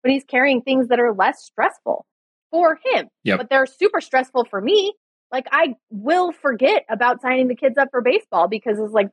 but 0.02 0.10
he's 0.10 0.24
carrying 0.24 0.62
things 0.62 0.88
that 0.88 0.98
are 0.98 1.14
less 1.14 1.44
stressful 1.44 2.04
for 2.50 2.78
him. 2.84 3.08
Yep. 3.24 3.38
But 3.38 3.50
they're 3.50 3.66
super 3.66 4.00
stressful 4.00 4.46
for 4.46 4.60
me. 4.60 4.94
Like 5.30 5.46
I 5.52 5.76
will 5.90 6.32
forget 6.32 6.84
about 6.90 7.22
signing 7.22 7.48
the 7.48 7.54
kids 7.54 7.78
up 7.78 7.88
for 7.90 8.02
baseball 8.02 8.48
because 8.48 8.78
it's 8.78 8.92
like 8.92 9.08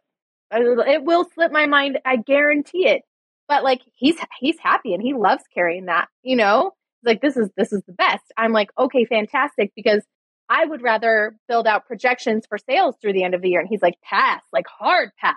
it 0.51 1.03
will 1.03 1.25
slip 1.35 1.51
my 1.51 1.67
mind. 1.67 1.99
I 2.05 2.17
guarantee 2.17 2.87
it 2.87 3.03
but 3.49 3.63
like 3.65 3.81
he's 3.95 4.15
he's 4.39 4.57
happy 4.59 4.93
and 4.93 5.03
he 5.03 5.13
loves 5.13 5.43
carrying 5.53 5.87
that 5.87 6.07
you 6.23 6.37
know? 6.37 6.71
Like 7.03 7.21
this 7.21 7.35
is 7.35 7.49
this 7.57 7.73
is 7.73 7.81
the 7.85 7.93
best. 7.93 8.23
I'm 8.37 8.53
like 8.53 8.69
okay 8.77 9.03
fantastic 9.05 9.73
because 9.75 10.03
i 10.49 10.65
would 10.65 10.81
rather 10.81 11.35
build 11.47 11.67
out 11.67 11.85
projections 11.85 12.45
for 12.47 12.57
sales 12.57 12.95
through 13.01 13.13
the 13.13 13.23
end 13.23 13.35
of 13.35 13.41
the 13.41 13.49
year 13.49 13.59
and 13.59 13.69
he's 13.69 13.81
like 13.81 13.99
pass 14.01 14.41
like 14.51 14.65
hard 14.67 15.11
pass 15.19 15.35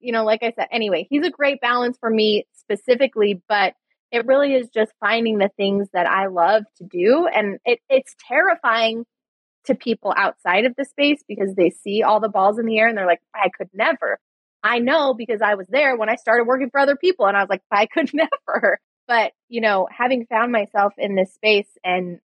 you 0.00 0.12
know 0.12 0.24
like 0.24 0.42
i 0.42 0.52
said. 0.56 0.66
Anyway 0.72 1.06
he's 1.10 1.26
a 1.26 1.30
great 1.30 1.60
balance 1.60 1.96
for 1.98 2.10
me 2.10 2.46
specifically 2.54 3.42
but 3.48 3.74
it 4.10 4.26
really 4.26 4.54
is 4.54 4.68
just 4.70 4.92
finding 5.00 5.38
the 5.38 5.50
things 5.56 5.88
that 5.92 6.06
i 6.06 6.26
love 6.26 6.64
to 6.78 6.84
do 6.84 7.26
and 7.26 7.58
it, 7.64 7.80
it's 7.88 8.14
terrifying 8.26 9.04
to 9.66 9.74
people 9.74 10.12
outside 10.16 10.64
of 10.64 10.74
the 10.76 10.84
space 10.84 11.22
because 11.26 11.54
they 11.54 11.70
see 11.70 12.02
all 12.02 12.20
the 12.20 12.28
balls 12.28 12.58
in 12.58 12.66
the 12.66 12.78
air 12.78 12.88
and 12.88 12.96
they're 12.96 13.06
like 13.06 13.22
i 13.34 13.48
could 13.56 13.68
never 13.74 14.18
I 14.64 14.78
know 14.78 15.12
because 15.12 15.42
I 15.42 15.54
was 15.54 15.66
there 15.68 15.94
when 15.96 16.08
I 16.08 16.16
started 16.16 16.46
working 16.46 16.70
for 16.70 16.80
other 16.80 16.96
people 16.96 17.26
and 17.26 17.36
I 17.36 17.40
was 17.40 17.50
like, 17.50 17.60
I 17.70 17.86
could 17.86 18.10
never. 18.14 18.80
But, 19.06 19.32
you 19.48 19.60
know, 19.60 19.86
having 19.90 20.26
found 20.26 20.50
myself 20.50 20.94
in 20.96 21.14
this 21.14 21.34
space 21.34 21.68
and 21.84 22.18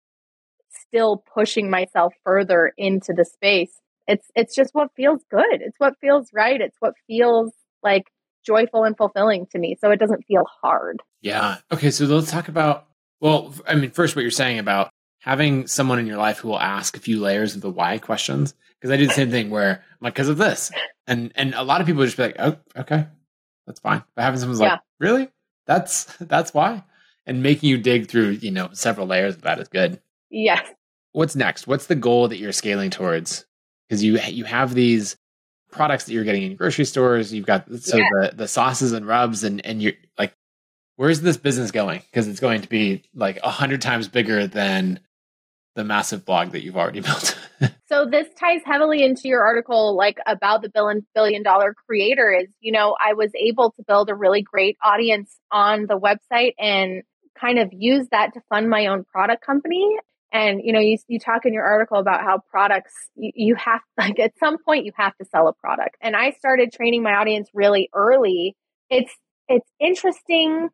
still 0.87 1.25
pushing 1.35 1.69
myself 1.69 2.15
further 2.25 2.73
into 2.79 3.13
the 3.13 3.25
space, 3.25 3.73
it's 4.07 4.31
it's 4.37 4.55
just 4.55 4.73
what 4.73 4.91
feels 4.97 5.21
good. 5.29 5.61
It's 5.61 5.79
what 5.79 5.95
feels 6.01 6.29
right. 6.33 6.61
It's 6.61 6.77
what 6.79 6.95
feels 7.09 7.53
like 7.83 8.05
joyful 8.47 8.85
and 8.85 8.97
fulfilling 8.97 9.47
to 9.51 9.59
me. 9.59 9.77
So 9.81 9.91
it 9.91 9.99
doesn't 9.99 10.25
feel 10.27 10.45
hard. 10.63 11.03
Yeah. 11.21 11.57
Okay, 11.73 11.91
so 11.91 12.05
let's 12.05 12.31
talk 12.31 12.47
about 12.49 12.87
well, 13.21 13.53
I 13.67 13.75
mean, 13.75 13.91
first 13.91 14.15
what 14.15 14.23
you're 14.23 14.31
saying 14.31 14.61
about 14.61 14.91
having 15.23 15.67
someone 15.67 15.99
in 15.99 16.07
your 16.07 16.17
life 16.17 16.39
who 16.39 16.49
will 16.49 16.61
ask 16.61 16.97
a 16.97 17.01
few 17.01 17.21
layers 17.21 17.57
of 17.57 17.61
the 17.61 17.71
why 17.71 17.99
questions 17.99 18.55
because 18.81 18.93
I 18.93 18.97
do 18.97 19.07
the 19.07 19.13
same 19.13 19.31
thing 19.31 19.51
where 19.51 19.73
I'm 19.73 19.97
like, 20.01 20.15
because 20.15 20.29
of 20.29 20.39
this, 20.39 20.71
and 21.07 21.33
and 21.35 21.55
a 21.55 21.63
lot 21.63 21.81
of 21.81 21.87
people 21.87 22.05
just 22.05 22.17
be 22.17 22.25
like, 22.25 22.37
oh, 22.39 22.57
okay, 22.77 23.07
that's 23.67 23.81
fine. 23.81 24.03
But 24.15 24.23
having 24.23 24.41
someone's 24.41 24.61
yeah. 24.61 24.73
like, 24.73 24.81
really, 25.01 25.29
that's 25.67 26.05
that's 26.21 26.55
why, 26.55 26.83
and 27.27 27.43
making 27.43 27.69
you 27.69 27.79
dig 27.79 28.09
through, 28.09 28.31
you 28.31 28.51
know, 28.51 28.71
several 28.73 29.07
layers 29.07 29.37
of 29.37 29.43
that 29.43 29.59
is 29.59 29.69
good. 29.69 30.01
Yes. 30.31 30.67
What's 31.13 31.37
next? 31.37 31.67
What's 31.67 31.87
the 31.87 31.95
goal 31.95 32.29
that 32.29 32.39
you're 32.39 32.53
scaling 32.53 32.91
towards? 32.91 33.45
Because 33.89 34.05
you 34.05 34.19
you 34.29 34.45
have 34.45 34.75
these 34.75 35.17
products 35.71 36.05
that 36.05 36.13
you're 36.13 36.25
getting 36.25 36.43
in 36.43 36.57
grocery 36.57 36.85
stores. 36.85 37.33
You've 37.33 37.47
got 37.47 37.67
so 37.81 37.97
yeah. 37.97 38.09
the 38.13 38.33
the 38.37 38.49
sauces 38.49 38.93
and 38.93 39.07
rubs, 39.07 39.45
and 39.45 39.65
and 39.65 39.83
you're 39.83 39.95
like, 40.19 40.35
where's 40.97 41.21
this 41.21 41.37
business 41.37 41.71
going? 41.71 42.03
Because 42.11 42.29
it's 42.29 42.41
going 42.41 42.61
to 42.63 42.69
be 42.69 43.03
like 43.15 43.39
a 43.43 43.51
hundred 43.51 43.81
times 43.81 44.09
bigger 44.09 44.47
than 44.47 45.01
the 45.79 45.85
massive 45.85 46.25
blog 46.25 46.51
that 46.51 46.63
you've 46.65 46.77
already 46.77 47.01
built. 47.09 47.39
so 47.87 48.05
this 48.05 48.27
ties 48.39 48.61
heavily 48.67 49.05
into 49.05 49.29
your 49.29 49.43
article, 49.43 49.97
like 49.97 50.19
about 50.27 50.61
the 50.61 50.69
billion 50.69 51.07
billion 51.15 51.43
dollar 51.43 51.73
creator. 51.87 52.31
Is 52.31 52.49
you 52.61 52.73
know 52.73 52.97
I 53.01 53.15
was 53.15 53.31
able 53.35 53.71
to 53.71 53.85
build 53.87 54.11
a 54.11 54.15
really 54.15 54.43
great 54.43 54.77
audience 54.83 55.39
on 55.51 55.87
the 55.87 55.99
website 55.99 56.55
and 56.59 57.03
kind 57.41 57.59
of 57.59 57.69
use 57.73 58.09
that 58.11 58.35
to 58.35 58.41
fund 58.49 58.69
my 58.69 58.87
own 58.87 59.05
product 59.05 59.47
company. 59.47 59.97
And 60.33 60.61
you 60.63 60.73
know, 60.73 60.81
you 60.81 60.99
you 61.07 61.21
talk 61.21 61.47
in 61.47 61.55
your 61.55 61.65
article 61.65 61.99
about 61.99 62.23
how 62.23 62.43
products 62.51 62.93
you, 63.15 63.31
you 63.35 63.55
have 63.55 63.81
like 63.99 64.19
at 64.19 64.33
some 64.39 64.59
point 64.59 64.85
you 64.85 64.93
have 64.97 65.17
to 65.19 65.25
sell 65.25 65.47
a 65.47 65.55
product. 65.55 65.97
And 66.03 66.17
I 66.17 66.33
started 66.33 66.73
training 66.73 67.05
my 67.05 67.15
audience 67.15 67.49
really 67.55 67.89
early. 67.95 68.57
It's 68.91 69.13
it's 69.49 69.71
interesting 69.81 70.71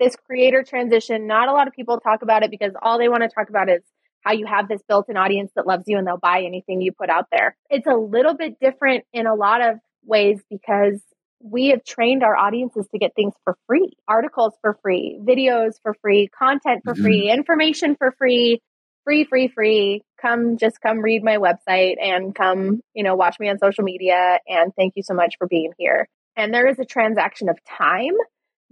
this 0.00 0.16
creator 0.16 0.62
transition. 0.62 1.26
Not 1.26 1.48
a 1.48 1.52
lot 1.52 1.68
of 1.68 1.74
people 1.74 2.00
talk 2.00 2.22
about 2.22 2.42
it 2.42 2.50
because 2.50 2.72
all 2.82 2.98
they 2.98 3.08
want 3.08 3.22
to 3.22 3.28
talk 3.28 3.48
about 3.48 3.68
is 3.68 3.82
how 4.26 4.32
you 4.32 4.44
have 4.44 4.68
this 4.68 4.82
built-in 4.88 5.16
audience 5.16 5.52
that 5.54 5.66
loves 5.66 5.84
you 5.86 5.98
and 5.98 6.06
they'll 6.06 6.18
buy 6.18 6.42
anything 6.44 6.80
you 6.80 6.90
put 6.90 7.08
out 7.08 7.26
there. 7.30 7.56
It's 7.70 7.86
a 7.86 7.94
little 7.94 8.34
bit 8.34 8.58
different 8.60 9.04
in 9.12 9.26
a 9.26 9.34
lot 9.34 9.60
of 9.64 9.76
ways 10.04 10.40
because 10.50 11.00
we 11.40 11.68
have 11.68 11.84
trained 11.84 12.24
our 12.24 12.36
audiences 12.36 12.88
to 12.90 12.98
get 12.98 13.14
things 13.14 13.34
for 13.44 13.56
free 13.68 13.92
articles 14.08 14.54
for 14.62 14.78
free, 14.82 15.20
videos 15.22 15.74
for 15.80 15.94
free, 16.02 16.28
content 16.36 16.82
for 16.84 16.94
mm-hmm. 16.94 17.02
free, 17.04 17.30
information 17.30 17.94
for 17.94 18.12
free, 18.18 18.60
free, 19.04 19.24
free, 19.24 19.46
free. 19.46 20.02
Come, 20.20 20.56
just 20.56 20.80
come 20.80 21.02
read 21.02 21.22
my 21.22 21.36
website 21.36 21.94
and 22.02 22.34
come, 22.34 22.80
you 22.94 23.04
know, 23.04 23.14
watch 23.14 23.36
me 23.38 23.48
on 23.48 23.58
social 23.58 23.84
media. 23.84 24.40
And 24.48 24.72
thank 24.76 24.94
you 24.96 25.04
so 25.04 25.14
much 25.14 25.36
for 25.38 25.46
being 25.46 25.72
here. 25.78 26.08
And 26.34 26.52
there 26.52 26.66
is 26.66 26.80
a 26.80 26.84
transaction 26.84 27.48
of 27.48 27.58
time, 27.64 28.14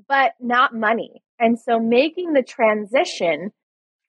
but 0.09 0.33
not 0.41 0.75
money. 0.75 1.23
And 1.39 1.61
so 1.61 1.79
making 1.79 2.33
the 2.33 2.43
transition 2.43 3.53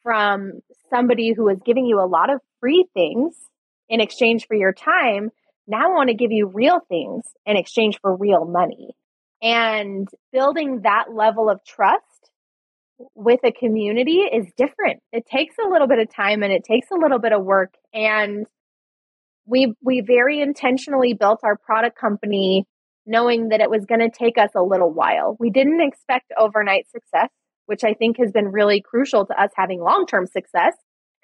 from 0.01 0.61
somebody 0.95 1.33
who 1.33 1.49
is 1.49 1.57
giving 1.65 1.85
you 1.85 1.99
a 1.99 2.07
lot 2.07 2.29
of 2.31 2.39
free 2.59 2.85
things 2.93 3.35
in 3.89 3.99
exchange 3.99 4.47
for 4.47 4.55
your 4.55 4.73
time 4.73 5.29
now 5.67 5.93
want 5.93 6.09
to 6.09 6.15
give 6.15 6.31
you 6.31 6.47
real 6.47 6.79
things 6.87 7.23
in 7.45 7.57
exchange 7.57 7.99
for 8.01 8.15
real 8.15 8.45
money. 8.45 8.95
And 9.41 10.07
building 10.31 10.81
that 10.83 11.05
level 11.11 11.49
of 11.49 11.63
trust 11.65 12.03
with 13.13 13.41
a 13.43 13.51
community 13.51 14.19
is 14.19 14.45
different. 14.55 15.01
It 15.11 15.25
takes 15.25 15.55
a 15.63 15.67
little 15.67 15.87
bit 15.87 15.99
of 15.99 16.13
time 16.13 16.43
and 16.43 16.53
it 16.53 16.63
takes 16.63 16.87
a 16.91 16.95
little 16.95 17.19
bit 17.19 17.33
of 17.33 17.43
work. 17.43 17.73
And 17.93 18.45
we 19.45 19.73
we 19.81 20.01
very 20.01 20.39
intentionally 20.39 21.13
built 21.13 21.41
our 21.43 21.57
product 21.57 21.97
company 21.99 22.65
knowing 23.05 23.49
that 23.49 23.61
it 23.61 23.69
was 23.69 23.85
going 23.85 23.99
to 23.99 24.09
take 24.09 24.37
us 24.37 24.51
a 24.55 24.63
little 24.63 24.91
while. 24.91 25.35
We 25.39 25.51
didn't 25.51 25.81
expect 25.81 26.31
overnight 26.39 26.89
success, 26.89 27.29
which 27.65 27.83
I 27.83 27.93
think 27.93 28.17
has 28.17 28.31
been 28.31 28.47
really 28.51 28.81
crucial 28.81 29.25
to 29.25 29.39
us 29.39 29.51
having 29.55 29.79
long-term 29.81 30.25
success 30.27 30.73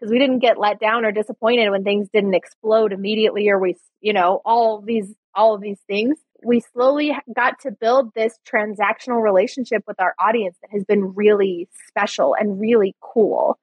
because 0.02 0.12
we 0.12 0.20
didn't 0.20 0.39
get 0.39 0.58
let 0.58 0.80
down 0.80 1.06
or 1.06 1.12
disappointed 1.12 1.70
when 1.70 1.84
things 1.84 2.10
didn't 2.12 2.34
explode 2.34 2.91
immediately 2.91 3.49
or 3.49 3.60
we 3.60 3.76
you 4.02 4.14
know 4.14 4.41
all 4.43 4.82
these 4.82 5.14
all 5.36 5.56
of 5.56 5.62
these 5.62 5.80
things. 5.88 6.18
We 6.43 6.60
slowly 6.60 7.16
got 7.34 7.60
to 7.62 7.72
build 7.72 8.14
this 8.16 8.38
transactional 8.52 9.22
relationship 9.22 9.84
with 9.88 9.99
our 9.99 10.16
audience 10.20 10.58
that 10.62 10.72
has 10.72 10.84
been 10.84 11.14
really 11.14 11.70
special 11.88 12.36
and 12.38 12.60
really 12.60 12.95
cool 12.99 13.60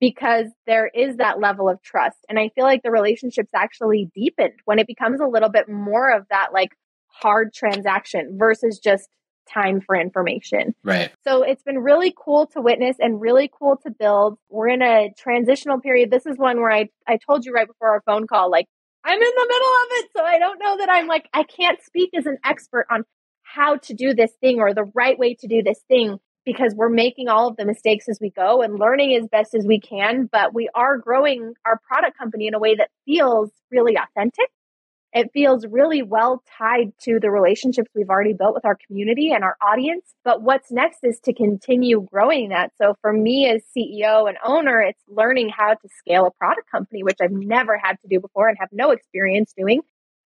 because 0.00 0.46
there 0.66 0.86
is 0.86 1.16
that 1.16 1.40
level 1.40 1.68
of 1.68 1.82
trust. 1.82 2.18
And 2.28 2.38
i 2.38 2.50
feel 2.54 2.64
like 2.64 2.82
the 2.82 2.90
relationships 2.90 3.50
actually 3.54 4.10
deepened 4.14 4.54
when 4.64 4.78
it 4.78 4.86
becomes 4.86 5.20
a 5.20 5.26
little 5.26 5.50
bit 5.50 5.68
more 5.68 6.10
of 6.10 6.26
that 6.30 6.52
like 6.52 6.70
hard 7.08 7.52
transaction 7.52 8.36
versus 8.38 8.78
just 8.78 9.08
time 9.52 9.80
for 9.80 9.96
information. 9.96 10.74
Right. 10.82 11.10
So 11.26 11.42
it's 11.42 11.62
been 11.62 11.78
really 11.78 12.14
cool 12.16 12.46
to 12.48 12.60
witness 12.60 12.96
and 13.00 13.20
really 13.20 13.50
cool 13.58 13.76
to 13.84 13.90
build. 13.90 14.38
We're 14.48 14.68
in 14.68 14.82
a 14.82 15.12
transitional 15.18 15.80
period. 15.80 16.10
This 16.10 16.26
is 16.26 16.36
one 16.36 16.60
where 16.60 16.70
I, 16.70 16.88
I 17.06 17.18
told 17.18 17.44
you 17.44 17.52
right 17.52 17.66
before 17.66 17.90
our 17.92 18.02
phone 18.06 18.26
call, 18.26 18.50
like, 18.50 18.66
I'm 19.04 19.14
in 19.14 19.20
the 19.20 19.46
middle 19.48 19.68
of 19.68 19.88
it. 19.90 20.10
So 20.16 20.24
I 20.24 20.38
don't 20.38 20.58
know 20.58 20.76
that 20.78 20.88
I'm 20.90 21.06
like, 21.06 21.28
I 21.32 21.44
can't 21.44 21.82
speak 21.82 22.10
as 22.16 22.26
an 22.26 22.38
expert 22.44 22.86
on 22.90 23.04
how 23.42 23.76
to 23.76 23.94
do 23.94 24.14
this 24.14 24.32
thing 24.40 24.60
or 24.60 24.74
the 24.74 24.90
right 24.94 25.18
way 25.18 25.34
to 25.40 25.46
do 25.46 25.62
this 25.62 25.80
thing 25.88 26.18
because 26.44 26.74
we're 26.74 26.88
making 26.88 27.28
all 27.28 27.48
of 27.48 27.56
the 27.56 27.64
mistakes 27.64 28.08
as 28.08 28.18
we 28.20 28.30
go 28.30 28.62
and 28.62 28.78
learning 28.78 29.14
as 29.14 29.26
best 29.28 29.54
as 29.54 29.66
we 29.66 29.80
can. 29.80 30.28
But 30.30 30.54
we 30.54 30.68
are 30.74 30.98
growing 30.98 31.54
our 31.64 31.80
product 31.86 32.18
company 32.18 32.46
in 32.46 32.54
a 32.54 32.58
way 32.58 32.74
that 32.76 32.90
feels 33.04 33.50
really 33.70 33.96
authentic 33.96 34.48
it 35.12 35.30
feels 35.32 35.66
really 35.66 36.02
well 36.02 36.42
tied 36.56 36.92
to 37.02 37.18
the 37.20 37.30
relationships 37.30 37.90
we've 37.94 38.10
already 38.10 38.32
built 38.32 38.54
with 38.54 38.64
our 38.64 38.78
community 38.86 39.32
and 39.32 39.42
our 39.42 39.56
audience. 39.60 40.04
But 40.24 40.42
what's 40.42 40.70
next 40.70 40.98
is 41.02 41.18
to 41.24 41.32
continue 41.32 42.06
growing 42.12 42.50
that. 42.50 42.72
So 42.80 42.94
for 43.00 43.12
me 43.12 43.48
as 43.48 43.62
CEO 43.76 44.28
and 44.28 44.38
owner, 44.44 44.80
it's 44.80 45.02
learning 45.08 45.50
how 45.56 45.74
to 45.74 45.88
scale 45.98 46.26
a 46.26 46.30
product 46.30 46.70
company, 46.70 47.02
which 47.02 47.18
I've 47.20 47.32
never 47.32 47.76
had 47.76 47.96
to 48.02 48.08
do 48.08 48.20
before 48.20 48.48
and 48.48 48.56
have 48.60 48.68
no 48.72 48.92
experience 48.92 49.52
doing. 49.56 49.80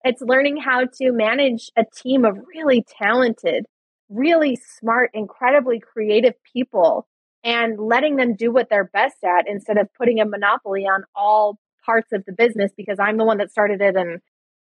It's 0.04 0.22
learning 0.22 0.58
how 0.58 0.82
to 0.82 1.12
manage 1.14 1.72
a 1.78 1.86
team 1.96 2.26
of 2.26 2.38
really 2.54 2.84
talented, 3.00 3.66
really 4.10 4.58
smart, 4.80 5.12
incredibly 5.14 5.80
creative 5.80 6.34
people 6.52 7.08
and 7.46 7.80
letting 7.80 8.18
them 8.18 8.36
do 8.36 8.52
what 8.52 8.70
they're 8.70 8.90
best 8.92 9.24
at 9.24 9.48
instead 9.48 9.78
of 9.78 9.88
putting 9.98 10.20
a 10.20 10.26
monopoly 10.26 10.84
on 10.84 11.04
all 11.16 11.58
parts 11.86 12.12
of 12.12 12.24
the 12.26 12.34
business 12.34 12.72
because 12.76 13.00
I'm 13.00 13.18
the 13.18 13.26
one 13.26 13.38
that 13.38 13.52
started 13.52 13.82
it 13.82 13.96
and 13.96 14.20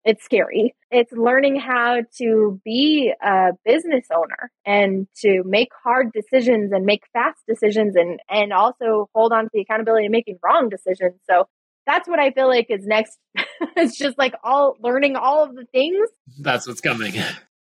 it's 0.04 0.24
scary. 0.24 0.74
It's 0.90 1.12
learning 1.12 1.58
how 1.58 2.02
to 2.18 2.60
be 2.64 3.12
a 3.22 3.52
business 3.64 4.06
owner 4.14 4.50
and 4.66 5.06
to 5.22 5.42
make 5.44 5.70
hard 5.82 6.12
decisions 6.12 6.72
and 6.72 6.84
make 6.84 7.02
fast 7.12 7.40
decisions 7.48 7.96
and 7.96 8.20
and 8.28 8.52
also 8.52 9.08
hold 9.14 9.32
on 9.32 9.44
to 9.44 9.50
the 9.52 9.62
accountability 9.62 10.06
of 10.06 10.12
making 10.12 10.38
wrong 10.44 10.68
decisions. 10.68 11.20
So 11.28 11.48
that's 11.86 12.08
what 12.08 12.18
I 12.20 12.30
feel 12.30 12.48
like 12.48 12.66
is 12.68 12.86
next. 12.86 13.18
it's 13.76 13.96
just 13.96 14.18
like 14.18 14.34
all 14.42 14.76
learning 14.80 15.16
all 15.16 15.44
of 15.44 15.54
the 15.54 15.64
things. 15.72 16.08
That's 16.38 16.66
what's 16.66 16.80
coming. 16.80 17.14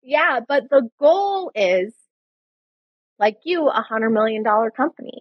yeah, 0.02 0.40
but 0.46 0.64
the 0.70 0.88
goal 0.98 1.50
is 1.54 1.92
like 3.18 3.36
you, 3.44 3.68
a 3.68 3.82
hundred 3.82 4.10
million 4.10 4.42
dollar 4.42 4.70
company. 4.70 5.18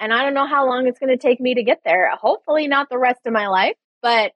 And 0.00 0.12
I 0.12 0.22
don't 0.22 0.34
know 0.34 0.46
how 0.46 0.66
long 0.66 0.86
it's 0.86 0.98
going 0.98 1.16
to 1.16 1.16
take 1.16 1.40
me 1.40 1.54
to 1.54 1.64
get 1.64 1.80
there. 1.84 2.08
Hopefully 2.14 2.68
not 2.68 2.88
the 2.88 2.98
rest 2.98 3.20
of 3.26 3.32
my 3.32 3.48
life, 3.48 3.74
but 4.00 4.32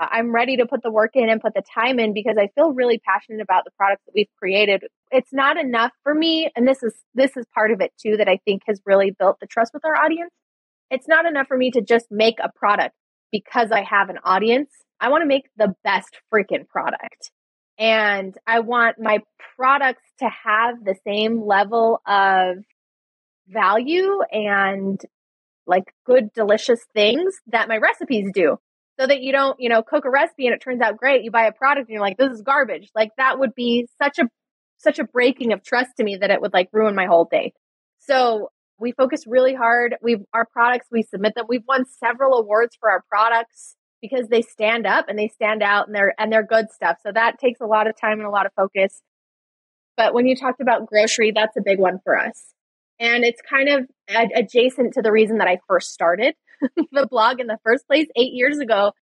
Uh, 0.00 0.06
I'm 0.10 0.34
ready 0.34 0.56
to 0.56 0.66
put 0.66 0.82
the 0.82 0.90
work 0.90 1.10
in 1.14 1.28
and 1.28 1.40
put 1.40 1.54
the 1.54 1.62
time 1.74 1.98
in 1.98 2.14
because 2.14 2.36
I 2.38 2.48
feel 2.54 2.72
really 2.72 2.98
passionate 2.98 3.42
about 3.42 3.64
the 3.64 3.70
products 3.72 4.02
that 4.06 4.12
we've 4.14 4.30
created. 4.38 4.84
It's 5.10 5.32
not 5.32 5.58
enough 5.58 5.92
for 6.02 6.14
me, 6.14 6.50
and 6.56 6.66
this 6.66 6.82
is 6.82 6.94
this 7.14 7.36
is 7.36 7.44
part 7.54 7.70
of 7.70 7.80
it 7.80 7.92
too 8.00 8.16
that 8.16 8.28
I 8.28 8.38
think 8.44 8.62
has 8.66 8.80
really 8.86 9.10
built 9.10 9.38
the 9.40 9.46
trust 9.46 9.72
with 9.74 9.84
our 9.84 9.94
audience. 9.94 10.32
It's 10.90 11.06
not 11.06 11.26
enough 11.26 11.46
for 11.46 11.56
me 11.56 11.70
to 11.72 11.82
just 11.82 12.06
make 12.10 12.38
a 12.42 12.50
product 12.50 12.94
because 13.30 13.70
I 13.70 13.82
have 13.82 14.08
an 14.08 14.18
audience. 14.24 14.70
I 15.00 15.10
want 15.10 15.22
to 15.22 15.26
make 15.26 15.48
the 15.56 15.74
best 15.84 16.18
freaking 16.32 16.66
product. 16.66 17.30
And 17.78 18.36
I 18.46 18.60
want 18.60 18.96
my 18.98 19.20
products 19.56 20.02
to 20.18 20.28
have 20.44 20.84
the 20.84 20.96
same 21.06 21.46
level 21.46 22.00
of 22.06 22.56
value 23.48 24.20
and 24.32 25.00
like 25.66 25.94
good, 26.04 26.32
delicious 26.34 26.80
things 26.92 27.34
that 27.46 27.68
my 27.68 27.78
recipes 27.78 28.30
do 28.34 28.58
so 29.00 29.06
that 29.06 29.22
you 29.22 29.32
don't, 29.32 29.58
you 29.58 29.70
know, 29.70 29.82
cook 29.82 30.04
a 30.04 30.10
recipe 30.10 30.46
and 30.46 30.54
it 30.54 30.60
turns 30.60 30.82
out 30.82 30.98
great. 30.98 31.24
You 31.24 31.30
buy 31.30 31.46
a 31.46 31.52
product 31.52 31.88
and 31.88 31.94
you're 31.94 32.02
like, 32.02 32.18
this 32.18 32.32
is 32.32 32.42
garbage. 32.42 32.90
Like 32.94 33.10
that 33.16 33.38
would 33.38 33.54
be 33.54 33.88
such 34.00 34.18
a 34.18 34.24
such 34.76 34.98
a 34.98 35.04
breaking 35.04 35.52
of 35.52 35.62
trust 35.62 35.90
to 35.96 36.04
me 36.04 36.16
that 36.16 36.30
it 36.30 36.40
would 36.40 36.52
like 36.52 36.68
ruin 36.72 36.94
my 36.94 37.06
whole 37.06 37.26
day. 37.30 37.54
So 38.00 38.50
we 38.78 38.92
focus 38.92 39.26
really 39.26 39.54
hard. 39.54 39.96
We've 40.02 40.20
our 40.34 40.44
products, 40.44 40.88
we 40.90 41.02
submit 41.02 41.34
them. 41.34 41.46
We've 41.48 41.64
won 41.66 41.86
several 41.86 42.38
awards 42.38 42.76
for 42.78 42.90
our 42.90 43.02
products 43.08 43.76
because 44.02 44.28
they 44.28 44.42
stand 44.42 44.86
up 44.86 45.06
and 45.08 45.18
they 45.18 45.28
stand 45.28 45.62
out 45.62 45.86
and 45.86 45.96
they're 45.96 46.14
and 46.18 46.30
they're 46.30 46.46
good 46.46 46.70
stuff. 46.70 46.98
So 47.02 47.10
that 47.10 47.38
takes 47.38 47.60
a 47.60 47.66
lot 47.66 47.86
of 47.86 47.98
time 47.98 48.18
and 48.18 48.26
a 48.26 48.30
lot 48.30 48.44
of 48.44 48.52
focus. 48.54 49.00
But 49.96 50.12
when 50.12 50.26
you 50.26 50.36
talked 50.36 50.60
about 50.60 50.86
grocery, 50.86 51.32
that's 51.34 51.56
a 51.56 51.62
big 51.62 51.78
one 51.78 52.00
for 52.04 52.18
us. 52.18 52.52
And 52.98 53.24
it's 53.24 53.40
kind 53.40 53.70
of 53.70 53.86
ad- 54.10 54.32
adjacent 54.34 54.92
to 54.94 55.02
the 55.02 55.10
reason 55.10 55.38
that 55.38 55.48
I 55.48 55.58
first 55.66 55.90
started 55.90 56.34
the 56.92 57.06
blog 57.06 57.40
in 57.40 57.46
the 57.46 57.58
first 57.64 57.86
place 57.86 58.06
eight 58.16 58.32
years 58.32 58.58
ago 58.58 58.92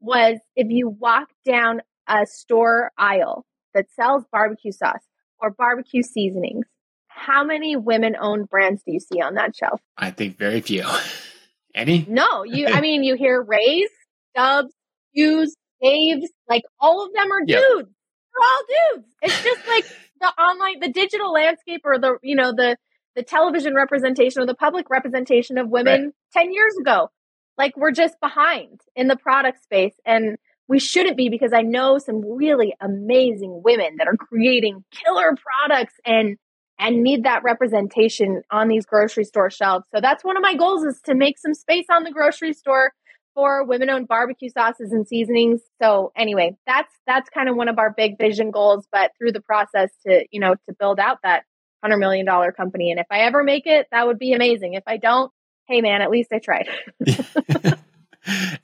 was 0.00 0.38
if 0.56 0.68
you 0.70 0.88
walk 0.88 1.28
down 1.44 1.82
a 2.08 2.26
store 2.26 2.90
aisle 2.98 3.44
that 3.74 3.86
sells 3.92 4.24
barbecue 4.32 4.72
sauce 4.72 5.04
or 5.40 5.50
barbecue 5.50 6.02
seasonings, 6.02 6.66
how 7.06 7.44
many 7.44 7.76
women 7.76 8.16
owned 8.20 8.48
brands 8.48 8.82
do 8.84 8.92
you 8.92 9.00
see 9.00 9.20
on 9.20 9.34
that 9.34 9.54
shelf? 9.56 9.80
I 9.96 10.10
think 10.10 10.38
very 10.38 10.60
few. 10.60 10.84
Any? 11.74 12.04
No, 12.08 12.44
you 12.44 12.66
I 12.68 12.80
mean 12.80 13.02
you 13.02 13.16
hear 13.16 13.42
Ray's, 13.42 13.88
Dubs, 14.34 14.72
Hughes, 15.12 15.56
Dave's, 15.82 16.30
like 16.48 16.62
all 16.80 17.06
of 17.06 17.12
them 17.14 17.32
are 17.32 17.40
yep. 17.46 17.60
dudes. 17.60 17.88
They're 17.88 18.42
all 18.42 18.96
dudes. 18.96 19.08
It's 19.22 19.42
just 19.42 19.66
like 19.66 19.84
the 20.20 20.28
online 20.40 20.80
the 20.80 20.92
digital 20.92 21.32
landscape 21.32 21.82
or 21.84 21.98
the 21.98 22.18
you 22.22 22.36
know 22.36 22.52
the 22.52 22.76
the 23.14 23.22
television 23.22 23.74
representation 23.74 24.42
or 24.42 24.46
the 24.46 24.54
public 24.54 24.88
representation 24.90 25.58
of 25.58 25.68
women 25.68 26.12
right. 26.34 26.44
10 26.44 26.52
years 26.52 26.76
ago. 26.80 27.10
Like 27.58 27.76
we're 27.76 27.92
just 27.92 28.18
behind 28.20 28.80
in 28.96 29.08
the 29.08 29.16
product 29.16 29.62
space. 29.62 29.94
And 30.06 30.38
we 30.68 30.78
shouldn't 30.78 31.16
be 31.16 31.28
because 31.28 31.52
I 31.52 31.62
know 31.62 31.98
some 31.98 32.22
really 32.24 32.74
amazing 32.80 33.60
women 33.62 33.96
that 33.98 34.06
are 34.06 34.16
creating 34.16 34.84
killer 34.90 35.36
products 35.36 35.94
and 36.04 36.36
and 36.78 37.02
need 37.02 37.24
that 37.24 37.44
representation 37.44 38.42
on 38.50 38.66
these 38.66 38.84
grocery 38.86 39.24
store 39.24 39.50
shelves. 39.50 39.84
So 39.94 40.00
that's 40.00 40.24
one 40.24 40.36
of 40.36 40.42
my 40.42 40.54
goals 40.54 40.82
is 40.82 41.00
to 41.02 41.14
make 41.14 41.38
some 41.38 41.54
space 41.54 41.86
on 41.92 42.02
the 42.02 42.10
grocery 42.10 42.54
store 42.54 42.92
for 43.34 43.64
women 43.64 43.88
owned 43.88 44.08
barbecue 44.08 44.48
sauces 44.50 44.92
and 44.92 45.06
seasonings. 45.06 45.60
So 45.80 46.12
anyway, 46.16 46.56
that's 46.66 46.92
that's 47.06 47.28
kind 47.30 47.48
of 47.48 47.56
one 47.56 47.68
of 47.68 47.78
our 47.78 47.92
big 47.96 48.18
vision 48.18 48.50
goals, 48.50 48.86
but 48.90 49.12
through 49.18 49.32
the 49.32 49.40
process 49.40 49.90
to, 50.06 50.24
you 50.30 50.40
know, 50.40 50.54
to 50.54 50.74
build 50.78 50.98
out 50.98 51.18
that 51.22 51.44
100 51.82 51.98
million 51.98 52.26
dollar 52.26 52.52
company 52.52 52.90
and 52.90 53.00
if 53.00 53.06
I 53.10 53.20
ever 53.20 53.42
make 53.42 53.66
it, 53.66 53.88
that 53.90 54.06
would 54.06 54.18
be 54.18 54.32
amazing. 54.32 54.74
If 54.74 54.84
I 54.86 54.96
don't, 54.96 55.32
hey 55.66 55.80
man, 55.80 56.02
at 56.02 56.10
least 56.10 56.32
I 56.32 56.38
tried. 56.38 56.68
and 57.06 57.76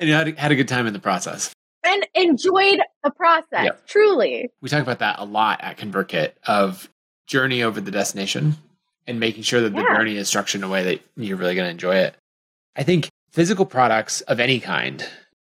you 0.01 0.13
had, 0.13 0.39
had 0.39 0.53
a 0.53 0.57
good 0.57 0.69
time 0.69 0.87
in 0.87 0.93
the 0.93 0.99
process 0.99 1.53
and 1.85 2.07
enjoyed 2.15 2.81
the 3.05 3.11
process 3.11 3.65
yep. 3.65 3.87
truly 3.87 4.51
we 4.61 4.69
talk 4.69 4.83
about 4.83 4.99
that 4.99 5.19
a 5.21 5.25
lot 5.25 5.61
at 5.63 5.79
convertkit 5.79 6.33
of 6.47 6.89
journey 7.29 7.63
over 7.63 7.81
the 7.81 7.91
destination 7.91 8.57
and 9.09 9.19
making 9.19 9.43
sure 9.43 9.61
that 9.63 9.75
the 9.75 9.81
yeah. 9.81 9.97
journey 9.97 10.17
is 10.17 10.29
structured 10.29 10.61
in 10.61 10.65
a 10.65 10.69
way 10.69 10.83
that 10.85 11.01
you're 11.17 11.37
really 11.37 11.55
going 11.55 11.67
to 11.67 11.71
enjoy 11.71 11.97
it. 11.97 12.15
I 12.77 12.83
think 12.83 13.09
physical 13.31 13.67
products 13.67 14.21
of 14.23 14.39
any 14.39 14.61
kind 14.61 15.05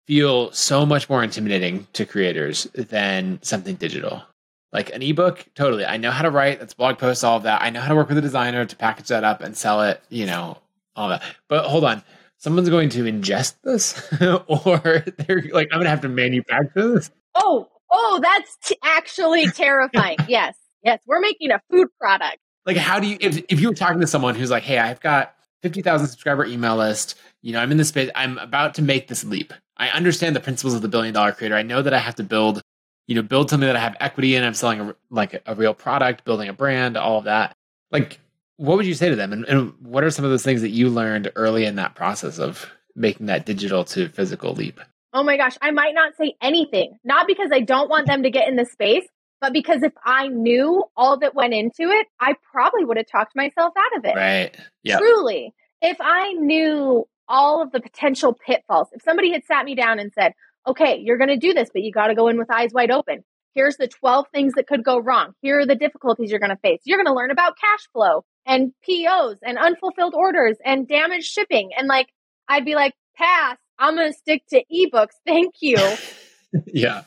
feel 0.05 0.51
so 0.51 0.85
much 0.85 1.09
more 1.09 1.23
intimidating 1.23 1.87
to 1.93 2.05
creators 2.05 2.65
than 2.75 3.39
something 3.41 3.75
digital. 3.75 4.23
Like 4.71 4.93
an 4.93 5.01
ebook, 5.01 5.45
totally. 5.55 5.85
I 5.85 5.97
know 5.97 6.11
how 6.11 6.21
to 6.21 6.29
write, 6.29 6.59
that's 6.59 6.73
blog 6.73 6.99
posts, 6.99 7.23
all 7.23 7.37
of 7.37 7.43
that. 7.43 7.61
I 7.61 7.69
know 7.71 7.81
how 7.81 7.89
to 7.89 7.95
work 7.95 8.09
with 8.09 8.17
a 8.17 8.21
designer 8.21 8.65
to 8.65 8.75
package 8.75 9.07
that 9.07 9.23
up 9.23 9.41
and 9.41 9.57
sell 9.57 9.81
it, 9.81 10.01
you 10.09 10.25
know, 10.25 10.59
all 10.95 11.09
that. 11.09 11.23
But 11.47 11.65
hold 11.65 11.83
on, 11.83 12.03
someone's 12.37 12.69
going 12.69 12.89
to 12.89 13.03
ingest 13.03 13.55
this 13.63 14.07
or 14.21 15.03
they're 15.17 15.43
like, 15.51 15.69
I'm 15.71 15.77
going 15.77 15.85
to 15.85 15.89
have 15.89 16.01
to 16.01 16.09
manufacture 16.09 16.93
this. 16.93 17.09
Oh, 17.33 17.67
oh, 17.89 18.19
that's 18.21 18.57
t- 18.63 18.77
actually 18.83 19.47
terrifying. 19.47 20.17
yes. 20.27 20.55
Yes, 20.83 20.99
we're 21.05 21.19
making 21.19 21.51
a 21.51 21.59
food 21.69 21.87
product. 21.99 22.37
Like, 22.65 22.77
how 22.77 22.99
do 22.99 23.07
you, 23.07 23.17
if, 23.19 23.43
if 23.49 23.59
you 23.59 23.69
were 23.69 23.75
talking 23.75 23.99
to 23.99 24.07
someone 24.07 24.35
who's 24.35 24.51
like, 24.51 24.63
hey, 24.63 24.77
I've 24.77 25.01
got 25.01 25.35
50,000 25.63 26.07
subscriber 26.07 26.45
email 26.45 26.77
list, 26.77 27.15
you 27.41 27.53
know, 27.53 27.59
I'm 27.59 27.71
in 27.71 27.77
this 27.77 27.89
space, 27.89 28.09
I'm 28.15 28.37
about 28.37 28.75
to 28.75 28.81
make 28.81 29.07
this 29.07 29.23
leap. 29.23 29.53
I 29.77 29.89
understand 29.89 30.35
the 30.35 30.39
principles 30.39 30.73
of 30.73 30.81
the 30.81 30.87
billion 30.87 31.13
dollar 31.13 31.31
creator. 31.31 31.55
I 31.55 31.63
know 31.63 31.81
that 31.81 31.93
I 31.93 31.99
have 31.99 32.15
to 32.15 32.23
build, 32.23 32.61
you 33.09 33.15
know, 33.15 33.23
build 33.23 33.49
something 33.49 33.65
that 33.65 33.75
I 33.75 33.79
have 33.79 33.97
equity 33.99 34.35
in. 34.35 34.43
I'm 34.43 34.53
selling 34.53 34.81
a, 34.81 34.95
like 35.09 35.41
a 35.47 35.55
real 35.55 35.73
product, 35.73 36.25
building 36.25 36.47
a 36.47 36.53
brand, 36.53 36.95
all 36.95 37.17
of 37.17 37.23
that. 37.23 37.55
Like, 37.89 38.19
what 38.57 38.77
would 38.77 38.85
you 38.85 38.93
say 38.93 39.09
to 39.09 39.15
them? 39.15 39.33
And, 39.33 39.45
and 39.45 39.73
what 39.81 40.03
are 40.03 40.11
some 40.11 40.25
of 40.25 40.29
those 40.29 40.43
things 40.43 40.61
that 40.61 40.69
you 40.69 40.89
learned 40.89 41.31
early 41.35 41.65
in 41.65 41.77
that 41.77 41.95
process 41.95 42.37
of 42.37 42.69
making 42.95 43.25
that 43.25 43.47
digital 43.47 43.83
to 43.85 44.09
physical 44.09 44.53
leap? 44.53 44.79
Oh 45.11 45.23
my 45.23 45.37
gosh, 45.37 45.57
I 45.59 45.71
might 45.71 45.95
not 45.95 46.13
say 46.17 46.35
anything. 46.39 46.99
Not 47.03 47.25
because 47.25 47.49
I 47.51 47.61
don't 47.61 47.89
want 47.89 48.05
them 48.05 48.21
to 48.21 48.29
get 48.29 48.47
in 48.47 48.57
the 48.57 48.65
space, 48.65 49.07
but 49.41 49.53
because 49.53 49.81
if 49.81 49.93
I 50.05 50.27
knew 50.27 50.83
all 50.95 51.17
that 51.17 51.33
went 51.33 51.55
into 51.55 51.89
it, 51.89 52.05
I 52.19 52.35
probably 52.51 52.85
would 52.85 52.97
have 52.97 53.07
talked 53.07 53.35
myself 53.35 53.73
out 53.75 53.97
of 53.97 54.05
it. 54.05 54.15
Right. 54.15 54.55
Yeah. 54.83 54.99
Truly. 54.99 55.55
If 55.81 55.97
I 55.99 56.33
knew 56.33 57.07
all 57.27 57.63
of 57.63 57.71
the 57.71 57.81
potential 57.81 58.37
pitfalls, 58.45 58.89
if 58.91 59.01
somebody 59.01 59.31
had 59.31 59.45
sat 59.45 59.65
me 59.65 59.73
down 59.73 59.97
and 59.97 60.11
said, 60.13 60.33
okay, 60.69 60.99
you're 61.01 61.17
going 61.17 61.29
to 61.29 61.37
do 61.37 61.53
this, 61.53 61.69
but 61.73 61.81
you 61.81 61.91
got 61.91 62.07
to 62.07 62.15
go 62.15 62.27
in 62.27 62.37
with 62.37 62.51
eyes 62.51 62.71
wide 62.73 62.91
open. 62.91 63.23
Here's 63.55 63.77
the 63.77 63.87
12 63.87 64.25
things 64.31 64.53
that 64.53 64.67
could 64.67 64.83
go 64.83 64.99
wrong. 64.99 65.33
Here 65.41 65.59
are 65.59 65.65
the 65.65 65.75
difficulties 65.75 66.29
you're 66.29 66.39
going 66.39 66.51
to 66.51 66.57
face. 66.57 66.81
You're 66.85 66.97
going 66.97 67.07
to 67.07 67.13
learn 67.13 67.31
about 67.31 67.57
cash 67.59 67.87
flow 67.91 68.23
and 68.45 68.71
POs 68.83 69.37
and 69.43 69.57
unfulfilled 69.57 70.13
orders 70.13 70.57
and 70.63 70.87
damaged 70.87 71.25
shipping. 71.25 71.71
And 71.75 71.87
like, 71.87 72.07
I'd 72.47 72.65
be 72.65 72.75
like, 72.75 72.93
pass. 73.15 73.57
I'm 73.77 73.95
going 73.95 74.11
to 74.11 74.17
stick 74.17 74.43
to 74.49 74.63
ebooks. 74.71 75.15
Thank 75.25 75.55
you. 75.61 75.77
yeah. 76.67 77.03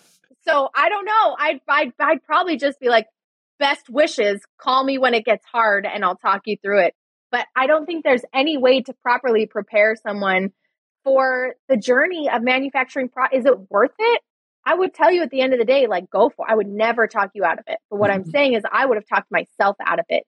So 0.47 0.69
I 0.75 0.89
don't 0.89 1.05
know. 1.05 1.37
I'd, 1.39 1.61
I'd, 1.69 1.93
I'd 2.01 2.25
probably 2.25 2.57
just 2.57 2.81
be 2.81 2.89
like, 2.89 3.07
best 3.59 3.89
wishes. 3.89 4.41
Call 4.59 4.83
me 4.83 4.99
when 4.99 5.15
it 5.15 5.25
gets 5.25 5.45
hard 5.47 5.87
and 5.87 6.05
I'll 6.05 6.17
talk 6.17 6.43
you 6.47 6.57
through 6.61 6.87
it. 6.87 6.95
But 7.31 7.47
I 7.57 7.67
don't 7.67 7.87
think 7.87 8.03
there's 8.03 8.25
any 8.35 8.59
way 8.59 8.83
to 8.83 8.93
properly 9.03 9.47
prepare 9.47 9.95
someone 9.95 10.53
for 11.05 11.55
the 11.69 11.77
journey 11.77 12.29
of 12.33 12.43
manufacturing. 12.43 13.09
Pro- 13.09 13.27
Is 13.33 13.45
it 13.45 13.71
worth 13.71 13.95
it? 13.99 14.23
I 14.65 14.75
would 14.75 14.95
tell 14.95 15.11
you 15.13 15.23
at 15.23 15.31
the 15.31 15.41
end 15.41 15.53
of 15.53 15.59
the 15.59 15.65
day, 15.65 15.87
like, 15.89 16.09
go 16.11 16.29
for 16.29 16.47
it. 16.47 16.53
I 16.53 16.55
would 16.55 16.69
never 16.69 17.07
talk 17.07 17.31
you 17.35 17.45
out 17.45 17.59
of 17.59 17.65
it. 17.67 17.79
But 17.91 17.99
what 17.99 18.11
mm-hmm. 18.11 18.21
I'm 18.21 18.31
saying 18.31 18.55
is, 18.55 18.63
I 18.71 18.87
would 18.87 18.97
have 18.97 19.07
talked 19.07 19.31
myself 19.31 19.77
out 19.85 19.99
of 19.99 20.05
it 20.09 20.25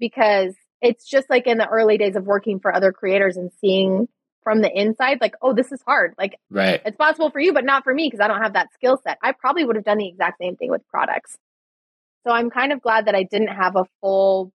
because 0.00 0.54
it's 0.82 1.08
just 1.08 1.30
like 1.30 1.46
in 1.46 1.58
the 1.58 1.68
early 1.68 1.96
days 1.96 2.16
of 2.16 2.24
working 2.24 2.58
for 2.58 2.74
other 2.74 2.92
creators 2.92 3.36
and 3.36 3.50
seeing 3.60 4.08
from 4.42 4.60
the 4.60 4.70
inside, 4.70 5.20
like, 5.20 5.34
oh, 5.42 5.52
this 5.54 5.72
is 5.72 5.80
hard. 5.86 6.14
Like, 6.18 6.38
right. 6.50 6.80
it's 6.84 6.96
possible 6.96 7.30
for 7.30 7.40
you, 7.40 7.52
but 7.52 7.64
not 7.64 7.84
for 7.84 7.94
me 7.94 8.06
because 8.06 8.22
I 8.22 8.28
don't 8.28 8.42
have 8.42 8.52
that 8.52 8.72
skill 8.74 9.00
set. 9.02 9.18
I 9.22 9.32
probably 9.32 9.64
would 9.64 9.76
have 9.76 9.84
done 9.84 9.98
the 9.98 10.08
exact 10.08 10.38
same 10.40 10.56
thing 10.56 10.70
with 10.70 10.86
products. 10.88 11.36
So 12.26 12.32
I'm 12.32 12.50
kind 12.50 12.72
of 12.72 12.82
glad 12.82 13.06
that 13.06 13.14
I 13.14 13.22
didn't 13.22 13.48
have 13.48 13.76
a 13.76 13.84
full 14.00 14.52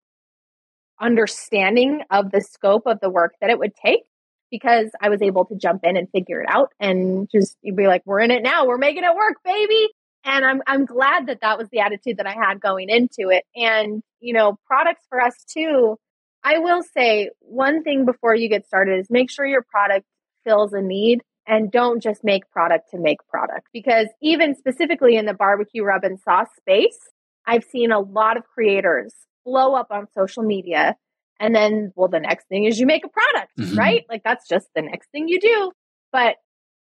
understanding 1.01 2.03
of 2.11 2.31
the 2.31 2.41
scope 2.41 2.83
of 2.87 3.01
the 3.01 3.11
work 3.11 3.35
that 3.41 3.51
it 3.51 3.59
would 3.59 3.75
take 3.75 4.03
because 4.51 4.91
I 5.01 5.09
was 5.09 5.23
able 5.23 5.45
to 5.47 5.55
jump 5.57 5.83
in 5.85 5.97
and 5.97 6.09
figure 6.11 6.41
it 6.41 6.49
out 6.49 6.73
and 6.81 7.29
just 7.31 7.57
be 7.63 7.87
like, 7.87 8.03
we're 8.05 8.21
in 8.21 8.31
it 8.31 8.43
now. 8.43 8.67
We're 8.67 8.79
making 8.79 9.05
it 9.05 9.15
work, 9.15 9.37
baby. 9.45 9.89
And 10.25 10.45
I'm, 10.45 10.63
I'm 10.67 10.85
glad 10.85 11.27
that 11.27 11.41
that 11.41 11.59
was 11.59 11.69
the 11.71 11.81
attitude 11.81 12.19
that 12.19 12.27
I 12.27 12.35
had 12.35 12.61
going 12.61 12.91
into 12.91 13.31
it. 13.31 13.45
And, 13.57 14.03
you 14.21 14.35
know, 14.35 14.59
products 14.67 15.03
for 15.09 15.21
us 15.21 15.35
too 15.45 15.97
I 16.43 16.59
will 16.59 16.83
say 16.83 17.31
one 17.41 17.83
thing 17.83 18.05
before 18.05 18.35
you 18.35 18.49
get 18.49 18.67
started 18.67 19.01
is 19.01 19.09
make 19.11 19.31
sure 19.31 19.47
your 19.47 19.63
product 19.63 20.07
fills 20.45 20.73
a 20.73 20.81
need 20.81 21.21
and 21.47 21.71
don't 21.71 22.03
just 22.03 22.25
make 22.25 22.51
product 22.51 22.91
to 22.91 22.99
make 22.99 23.19
product 23.29 23.67
because 23.73 24.07
even 24.23 24.55
specifically 24.55 25.17
in 25.17 25.27
the 25.27 25.35
barbecue 25.35 25.83
rub 25.83 26.05
and 26.05 26.19
sauce 26.21 26.49
space, 26.57 26.99
I've 27.47 27.65
seen 27.65 27.93
a 27.93 28.01
lot 28.01 28.37
of 28.37 28.45
creators 28.47 29.13
blow 29.45 29.75
up 29.75 29.89
on 29.91 30.07
social 30.15 30.43
media 30.43 30.97
and 31.41 31.55
then 31.55 31.93
well 31.97 32.09
the 32.09 32.21
next 32.21 32.47
thing 32.47 32.65
is 32.65 32.79
you 32.79 32.87
make 32.87 33.05
a 33.05 33.09
product, 33.09 33.57
mm-hmm. 33.59 33.79
right? 33.79 34.05
Like 34.09 34.23
that's 34.23 34.49
just 34.49 34.69
the 34.77 34.83
next 34.83 35.11
thing 35.11 35.27
you 35.29 35.41
do. 35.41 35.73
But 36.13 36.37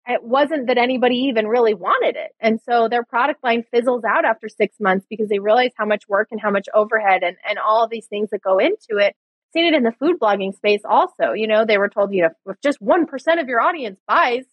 it 0.07 0.25
wasn't 0.25 0.69
that 0.69 0.79
anybody 0.79 1.17
even 1.29 1.47
really 1.47 1.75
wanted 1.75 2.17
it. 2.17 2.33
And 2.41 2.59
so 2.65 2.89
their 2.89 3.05
product 3.05 3.45
line 3.45 3.63
fizzles 3.71 4.05
out 4.05 4.25
after 4.25 4.49
six 4.49 4.77
months 4.81 5.07
because 5.09 5.29
they 5.29 5.39
realize 5.39 5.73
how 5.77 5.85
much 5.85 6.09
work 6.09 6.29
and 6.31 6.41
how 6.41 6.51
much 6.51 6.67
overhead 6.75 7.23
and, 7.23 7.37
and 7.47 7.59
all 7.59 7.85
of 7.85 7.91
these 7.91 8.07
things 8.07 8.31
that 8.31 8.43
go 8.43 8.59
into 8.59 8.97
it 8.97 9.15
seen 9.53 9.67
it 9.67 9.75
in 9.75 9.83
the 9.83 9.93
food 9.93 10.19
blogging 10.21 10.55
space 10.55 10.83
also. 10.85 11.33
You 11.33 11.47
know, 11.47 11.65
they 11.65 11.79
were 11.79 11.89
told, 11.89 12.13
you 12.13 12.23
know, 12.23 12.31
if 12.47 12.61
just 12.63 12.81
1% 12.81 13.07
of 13.41 13.49
your 13.49 13.61
audience 13.61 13.99
buys 14.07 14.45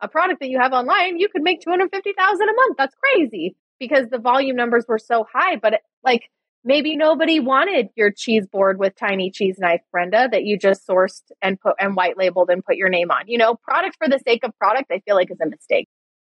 a 0.00 0.08
product 0.08 0.40
that 0.40 0.48
you 0.48 0.58
have 0.58 0.72
online, 0.72 1.18
you 1.18 1.28
could 1.28 1.42
make 1.42 1.60
250,000 1.60 2.48
a 2.48 2.52
month. 2.52 2.76
That's 2.76 2.94
crazy 2.94 3.56
because 3.78 4.08
the 4.08 4.18
volume 4.18 4.56
numbers 4.56 4.84
were 4.88 4.98
so 4.98 5.26
high, 5.32 5.56
but 5.56 5.74
it, 5.74 5.80
like 6.04 6.28
maybe 6.64 6.96
nobody 6.96 7.40
wanted 7.40 7.88
your 7.96 8.10
cheese 8.10 8.46
board 8.46 8.78
with 8.78 8.94
tiny 8.96 9.30
cheese 9.30 9.56
knife, 9.58 9.80
Brenda, 9.90 10.28
that 10.30 10.44
you 10.44 10.58
just 10.58 10.86
sourced 10.86 11.22
and 11.40 11.60
put 11.60 11.74
and 11.78 11.96
white 11.96 12.16
labeled 12.16 12.50
and 12.50 12.64
put 12.64 12.76
your 12.76 12.88
name 12.88 13.10
on. 13.10 13.24
You 13.26 13.38
know, 13.38 13.56
product 13.56 13.96
for 13.98 14.08
the 14.08 14.20
sake 14.26 14.44
of 14.44 14.56
product, 14.58 14.90
I 14.90 15.00
feel 15.00 15.16
like 15.16 15.30
is 15.30 15.40
a 15.40 15.48
mistake. 15.48 15.88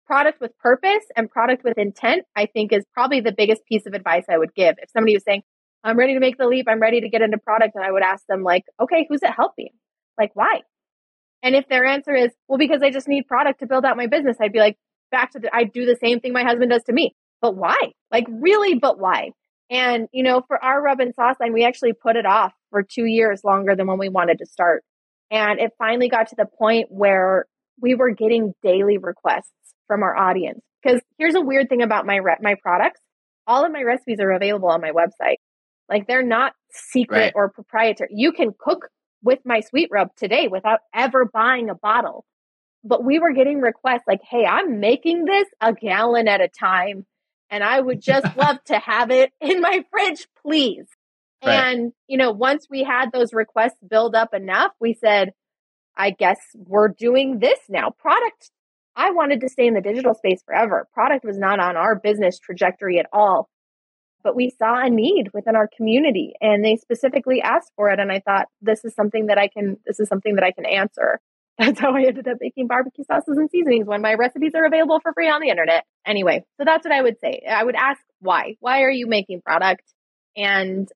Product 0.06 0.40
with 0.40 0.56
purpose 0.58 1.04
and 1.16 1.30
product 1.30 1.64
with 1.64 1.78
intent, 1.78 2.24
I 2.36 2.46
think 2.46 2.72
is 2.72 2.84
probably 2.92 3.20
the 3.20 3.32
biggest 3.32 3.64
piece 3.66 3.86
of 3.86 3.94
advice 3.94 4.24
I 4.28 4.38
would 4.38 4.54
give. 4.54 4.74
If 4.78 4.90
somebody 4.90 5.14
was 5.14 5.24
saying, 5.24 5.42
I'm 5.82 5.98
ready 5.98 6.14
to 6.14 6.20
make 6.20 6.38
the 6.38 6.46
leap. 6.46 6.66
I'm 6.68 6.80
ready 6.80 7.02
to 7.02 7.08
get 7.08 7.22
into 7.22 7.38
product. 7.38 7.74
And 7.74 7.84
I 7.84 7.92
would 7.92 8.02
ask 8.02 8.24
them, 8.26 8.42
like, 8.42 8.64
okay, 8.80 9.06
who's 9.08 9.22
it 9.22 9.30
helping? 9.34 9.70
Like, 10.18 10.30
why? 10.34 10.60
And 11.42 11.54
if 11.54 11.68
their 11.68 11.84
answer 11.84 12.14
is, 12.14 12.30
well, 12.48 12.58
because 12.58 12.82
I 12.82 12.90
just 12.90 13.06
need 13.06 13.26
product 13.26 13.60
to 13.60 13.66
build 13.66 13.84
out 13.84 13.96
my 13.96 14.06
business, 14.06 14.38
I'd 14.40 14.52
be 14.52 14.60
like, 14.60 14.78
back 15.10 15.32
to 15.32 15.38
the, 15.38 15.54
I 15.54 15.64
do 15.64 15.84
the 15.84 15.96
same 15.96 16.20
thing 16.20 16.32
my 16.32 16.42
husband 16.42 16.70
does 16.70 16.84
to 16.84 16.92
me. 16.92 17.14
But 17.42 17.54
why? 17.54 17.76
Like, 18.10 18.24
really, 18.30 18.74
but 18.74 18.98
why? 18.98 19.30
And, 19.70 20.08
you 20.12 20.22
know, 20.22 20.42
for 20.46 20.62
our 20.62 20.82
rub 20.82 21.00
and 21.00 21.14
sauce 21.14 21.36
line, 21.40 21.52
we 21.52 21.64
actually 21.64 21.94
put 21.94 22.16
it 22.16 22.26
off 22.26 22.52
for 22.70 22.82
two 22.82 23.06
years 23.06 23.42
longer 23.44 23.74
than 23.74 23.86
when 23.86 23.98
we 23.98 24.08
wanted 24.08 24.38
to 24.38 24.46
start. 24.46 24.84
And 25.30 25.58
it 25.58 25.72
finally 25.78 26.08
got 26.08 26.28
to 26.28 26.36
the 26.36 26.46
point 26.46 26.88
where 26.90 27.46
we 27.80 27.94
were 27.94 28.10
getting 28.10 28.54
daily 28.62 28.98
requests 28.98 29.50
from 29.86 30.02
our 30.02 30.16
audience. 30.16 30.60
Because 30.82 31.00
here's 31.18 31.34
a 31.34 31.40
weird 31.40 31.68
thing 31.68 31.82
about 31.82 32.06
my 32.06 32.16
re- 32.16 32.36
my 32.40 32.56
products. 32.62 33.00
All 33.46 33.64
of 33.64 33.72
my 33.72 33.82
recipes 33.82 34.20
are 34.20 34.32
available 34.32 34.68
on 34.68 34.80
my 34.80 34.90
website. 34.90 35.36
Like 35.88 36.06
they're 36.06 36.22
not 36.22 36.52
secret 36.70 37.18
right. 37.18 37.32
or 37.34 37.50
proprietary. 37.50 38.10
You 38.12 38.32
can 38.32 38.54
cook 38.58 38.88
with 39.22 39.40
my 39.44 39.60
sweet 39.60 39.88
rub 39.90 40.14
today 40.16 40.48
without 40.48 40.80
ever 40.94 41.24
buying 41.24 41.70
a 41.70 41.74
bottle. 41.74 42.24
But 42.84 43.02
we 43.02 43.18
were 43.18 43.32
getting 43.32 43.60
requests 43.60 44.04
like, 44.06 44.20
hey, 44.28 44.44
I'm 44.44 44.78
making 44.78 45.24
this 45.24 45.48
a 45.60 45.72
gallon 45.72 46.28
at 46.28 46.42
a 46.42 46.48
time. 46.48 47.06
And 47.50 47.62
I 47.62 47.80
would 47.80 48.00
just 48.00 48.26
love 48.36 48.62
to 48.66 48.78
have 48.78 49.10
it 49.10 49.32
in 49.40 49.60
my 49.60 49.84
fridge, 49.90 50.26
please. 50.42 50.86
Right. 51.44 51.54
And, 51.54 51.92
you 52.08 52.16
know, 52.16 52.30
once 52.30 52.66
we 52.70 52.84
had 52.84 53.12
those 53.12 53.32
requests 53.32 53.78
build 53.88 54.14
up 54.14 54.32
enough, 54.32 54.72
we 54.80 54.94
said, 54.94 55.30
I 55.96 56.10
guess 56.10 56.38
we're 56.54 56.88
doing 56.88 57.38
this 57.38 57.58
now. 57.68 57.90
Product, 57.90 58.50
I 58.96 59.10
wanted 59.10 59.40
to 59.42 59.48
stay 59.48 59.66
in 59.66 59.74
the 59.74 59.80
digital 59.80 60.14
space 60.14 60.42
forever. 60.44 60.88
Product 60.92 61.24
was 61.24 61.38
not 61.38 61.60
on 61.60 61.76
our 61.76 61.94
business 61.94 62.38
trajectory 62.38 62.98
at 62.98 63.06
all 63.12 63.48
but 64.24 64.34
we 64.34 64.50
saw 64.58 64.82
a 64.82 64.90
need 64.90 65.28
within 65.34 65.54
our 65.54 65.68
community 65.76 66.32
and 66.40 66.64
they 66.64 66.76
specifically 66.76 67.40
asked 67.42 67.70
for 67.76 67.90
it 67.90 68.00
and 68.00 68.10
i 68.10 68.18
thought 68.18 68.46
this 68.60 68.84
is 68.84 68.94
something 68.94 69.26
that 69.26 69.38
i 69.38 69.46
can 69.46 69.76
this 69.86 70.00
is 70.00 70.08
something 70.08 70.34
that 70.34 70.44
i 70.44 70.50
can 70.50 70.66
answer 70.66 71.20
That's 71.58 71.78
how 71.78 71.94
I 71.94 72.02
ended 72.02 72.26
up 72.26 72.38
making 72.40 72.66
barbecue 72.66 73.04
sauces 73.04 73.38
and 73.38 73.48
seasonings 73.48 73.86
when 73.86 74.02
my 74.02 74.14
recipes 74.14 74.52
are 74.56 74.66
available 74.66 74.98
for 75.00 75.12
free 75.12 75.28
on 75.28 75.40
the 75.40 75.50
internet. 75.50 75.84
Anyway, 76.04 76.44
so 76.58 76.64
that's 76.64 76.84
what 76.84 76.92
I 76.92 77.00
would 77.00 77.20
say. 77.20 77.42
I 77.48 77.62
would 77.62 77.76
ask 77.76 78.00
why. 78.20 78.56
Why 78.60 78.82
are 78.82 78.90
you 78.90 79.06
making 79.06 79.40
product? 79.40 79.84
And, 80.36 80.88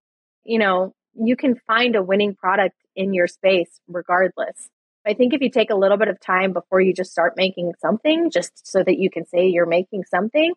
you 0.44 0.58
know, 0.58 0.94
you 1.14 1.36
can 1.36 1.60
find 1.66 1.94
a 1.94 2.02
winning 2.02 2.34
product 2.34 2.76
in 2.96 3.14
your 3.14 3.28
space 3.28 3.80
regardless. 3.86 4.68
I 5.06 5.14
think 5.14 5.32
if 5.32 5.40
you 5.40 5.50
take 5.50 5.70
a 5.70 5.76
little 5.76 5.96
bit 5.96 6.08
of 6.08 6.20
time 6.20 6.52
before 6.52 6.80
you 6.80 6.92
just 6.92 7.12
start 7.12 7.34
making 7.36 7.72
something, 7.80 8.30
just 8.30 8.66
so 8.66 8.82
that 8.82 8.98
you 8.98 9.10
can 9.10 9.26
say 9.26 9.46
you're 9.46 9.64
making 9.64 10.04
something, 10.10 10.52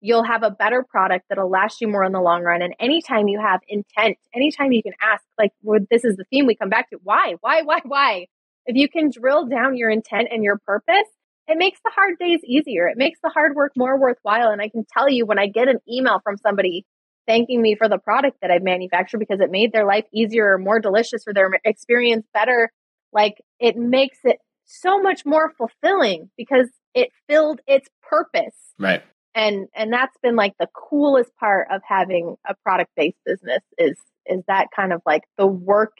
you'll 0.00 0.24
have 0.24 0.42
a 0.42 0.50
better 0.50 0.82
product 0.82 1.26
that'll 1.28 1.50
last 1.50 1.80
you 1.80 1.88
more 1.88 2.04
in 2.04 2.12
the 2.12 2.20
long 2.20 2.42
run. 2.42 2.62
And 2.62 2.74
anytime 2.80 3.28
you 3.28 3.38
have 3.38 3.60
intent, 3.68 4.16
anytime 4.34 4.72
you 4.72 4.82
can 4.82 4.94
ask, 5.00 5.22
like, 5.38 5.52
well, 5.62 5.80
this 5.90 6.04
is 6.04 6.16
the 6.16 6.24
theme 6.24 6.46
we 6.46 6.56
come 6.56 6.70
back 6.70 6.90
to 6.90 6.98
why, 7.02 7.36
why, 7.40 7.62
why, 7.62 7.80
why? 7.84 8.26
If 8.66 8.76
you 8.76 8.88
can 8.88 9.10
drill 9.10 9.46
down 9.46 9.76
your 9.76 9.90
intent 9.90 10.28
and 10.30 10.44
your 10.44 10.58
purpose, 10.66 11.08
it 11.48 11.58
makes 11.58 11.80
the 11.84 11.90
hard 11.94 12.18
days 12.18 12.40
easier. 12.44 12.86
It 12.86 12.96
makes 12.96 13.18
the 13.22 13.30
hard 13.30 13.54
work 13.56 13.72
more 13.76 13.98
worthwhile. 13.98 14.50
And 14.50 14.60
I 14.60 14.68
can 14.68 14.84
tell 14.96 15.08
you 15.08 15.26
when 15.26 15.38
I 15.38 15.46
get 15.46 15.68
an 15.68 15.78
email 15.90 16.20
from 16.22 16.36
somebody 16.36 16.84
thanking 17.26 17.60
me 17.60 17.74
for 17.76 17.88
the 17.88 17.98
product 17.98 18.38
that 18.42 18.50
I've 18.50 18.62
manufactured 18.62 19.18
because 19.18 19.40
it 19.40 19.50
made 19.50 19.72
their 19.72 19.86
life 19.86 20.04
easier 20.12 20.54
or 20.54 20.58
more 20.58 20.80
delicious 20.80 21.24
or 21.26 21.34
their 21.34 21.50
experience 21.64 22.26
better, 22.32 22.70
like 23.12 23.34
it 23.58 23.76
makes 23.76 24.18
it 24.24 24.38
so 24.64 25.00
much 25.00 25.24
more 25.24 25.52
fulfilling 25.56 26.30
because 26.36 26.68
it 26.94 27.10
filled 27.28 27.60
its 27.66 27.88
purpose. 28.02 28.56
Right. 28.78 29.02
And 29.34 29.68
and 29.74 29.92
that's 29.92 30.16
been 30.22 30.36
like 30.36 30.54
the 30.58 30.68
coolest 30.74 31.34
part 31.36 31.68
of 31.70 31.80
having 31.86 32.36
a 32.46 32.54
product 32.62 32.90
based 32.96 33.18
business 33.24 33.62
is 33.78 33.96
is 34.26 34.42
that 34.46 34.68
kind 34.74 34.92
of 34.92 35.00
like 35.06 35.22
the 35.38 35.46
work 35.46 35.92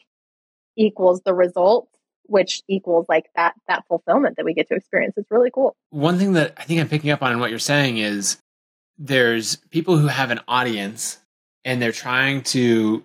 equals 0.76 1.22
the 1.24 1.34
result 1.34 1.88
which 2.32 2.62
equals 2.66 3.04
like 3.10 3.26
that 3.36 3.54
that 3.68 3.86
fulfillment 3.86 4.36
that 4.36 4.44
we 4.46 4.54
get 4.54 4.66
to 4.68 4.74
experience. 4.74 5.14
It's 5.18 5.30
really 5.30 5.50
cool. 5.50 5.76
One 5.90 6.18
thing 6.18 6.32
that 6.32 6.54
I 6.56 6.64
think 6.64 6.80
I'm 6.80 6.88
picking 6.88 7.10
up 7.10 7.22
on 7.22 7.30
in 7.30 7.40
what 7.40 7.50
you're 7.50 7.58
saying 7.58 7.98
is 7.98 8.38
there's 8.96 9.56
people 9.70 9.98
who 9.98 10.06
have 10.06 10.30
an 10.30 10.40
audience 10.48 11.18
and 11.64 11.80
they're 11.80 11.92
trying 11.92 12.42
to 12.42 13.04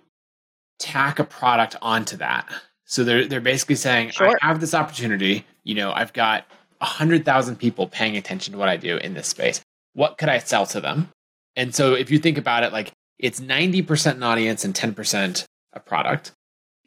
tack 0.78 1.18
a 1.18 1.24
product 1.24 1.76
onto 1.82 2.16
that. 2.16 2.48
So 2.86 3.04
they're 3.04 3.26
they're 3.26 3.42
basically 3.42 3.74
saying, 3.74 4.10
sure. 4.10 4.38
I 4.42 4.46
have 4.46 4.60
this 4.60 4.72
opportunity. 4.72 5.44
You 5.62 5.74
know, 5.74 5.92
I've 5.92 6.14
got 6.14 6.46
a 6.80 6.86
hundred 6.86 7.26
thousand 7.26 7.56
people 7.56 7.86
paying 7.86 8.16
attention 8.16 8.52
to 8.52 8.58
what 8.58 8.70
I 8.70 8.78
do 8.78 8.96
in 8.96 9.12
this 9.12 9.26
space. 9.26 9.60
What 9.92 10.16
could 10.16 10.30
I 10.30 10.38
sell 10.38 10.64
to 10.66 10.80
them? 10.80 11.10
And 11.54 11.74
so 11.74 11.92
if 11.94 12.10
you 12.10 12.18
think 12.18 12.38
about 12.38 12.62
it, 12.62 12.72
like 12.72 12.92
it's 13.18 13.40
ninety 13.40 13.82
percent 13.82 14.16
an 14.16 14.22
audience 14.22 14.64
and 14.64 14.74
ten 14.74 14.94
percent 14.94 15.44
a 15.74 15.80
product. 15.80 16.32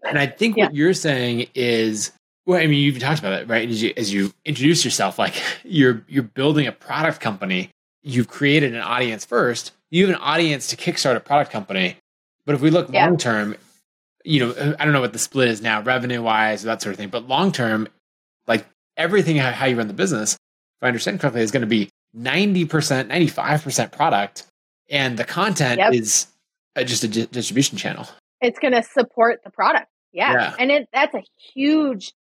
And 0.03 0.17
I 0.17 0.25
think 0.25 0.57
yeah. 0.57 0.65
what 0.65 0.75
you're 0.75 0.95
saying 0.95 1.47
is 1.53 2.11
well, 2.45 2.59
I 2.59 2.67
mean, 2.67 2.83
you've 2.83 2.99
talked 2.99 3.19
about 3.19 3.33
it, 3.33 3.47
right? 3.47 3.69
As 3.69 3.81
you, 3.81 3.93
as 3.95 4.13
you 4.13 4.33
introduce 4.45 4.83
yourself, 4.83 5.19
like 5.19 5.35
you're 5.63 6.03
you're 6.07 6.23
building 6.23 6.67
a 6.67 6.71
product 6.71 7.19
company. 7.19 7.69
You've 8.03 8.27
created 8.27 8.73
an 8.73 8.81
audience 8.81 9.25
first. 9.25 9.73
You 9.91 10.07
have 10.07 10.15
an 10.15 10.21
audience 10.21 10.67
to 10.67 10.75
kickstart 10.75 11.15
a 11.15 11.19
product 11.19 11.51
company. 11.51 11.97
But 12.45 12.55
if 12.55 12.61
we 12.61 12.71
look 12.71 12.91
yeah. 12.91 13.05
long 13.05 13.17
term, 13.17 13.55
you 14.23 14.39
know, 14.39 14.51
uh, 14.51 14.75
I 14.79 14.85
don't 14.85 14.93
know 14.93 15.01
what 15.01 15.13
the 15.13 15.19
split 15.19 15.49
is 15.49 15.61
now, 15.61 15.81
revenue 15.81 16.21
wise, 16.21 16.63
or 16.63 16.67
that 16.67 16.81
sort 16.81 16.93
of 16.93 16.97
thing. 16.97 17.09
But 17.09 17.27
long 17.27 17.51
term, 17.51 17.87
like 18.47 18.65
everything 18.97 19.37
how 19.37 19.65
you 19.65 19.77
run 19.77 19.87
the 19.87 19.93
business, 19.93 20.33
if 20.33 20.39
I 20.83 20.87
understand 20.87 21.19
correctly, 21.19 21.41
is 21.41 21.51
going 21.51 21.61
to 21.61 21.67
be 21.67 21.89
ninety 22.13 22.65
percent, 22.65 23.09
ninety 23.09 23.27
five 23.27 23.63
percent 23.63 23.91
product, 23.91 24.47
and 24.89 25.17
the 25.17 25.25
content 25.25 25.77
yep. 25.77 25.93
is 25.93 26.27
uh, 26.75 26.83
just 26.83 27.03
a 27.03 27.07
distribution 27.07 27.77
channel. 27.77 28.07
It's 28.41 28.57
going 28.57 28.73
to 28.73 28.81
support 28.81 29.41
the 29.43 29.51
product. 29.51 29.87
Yeah. 30.11 30.33
yeah. 30.33 30.55
And 30.57 30.71
it, 30.71 30.89
that's 30.91 31.13
a 31.13 31.23
huge 31.53 32.11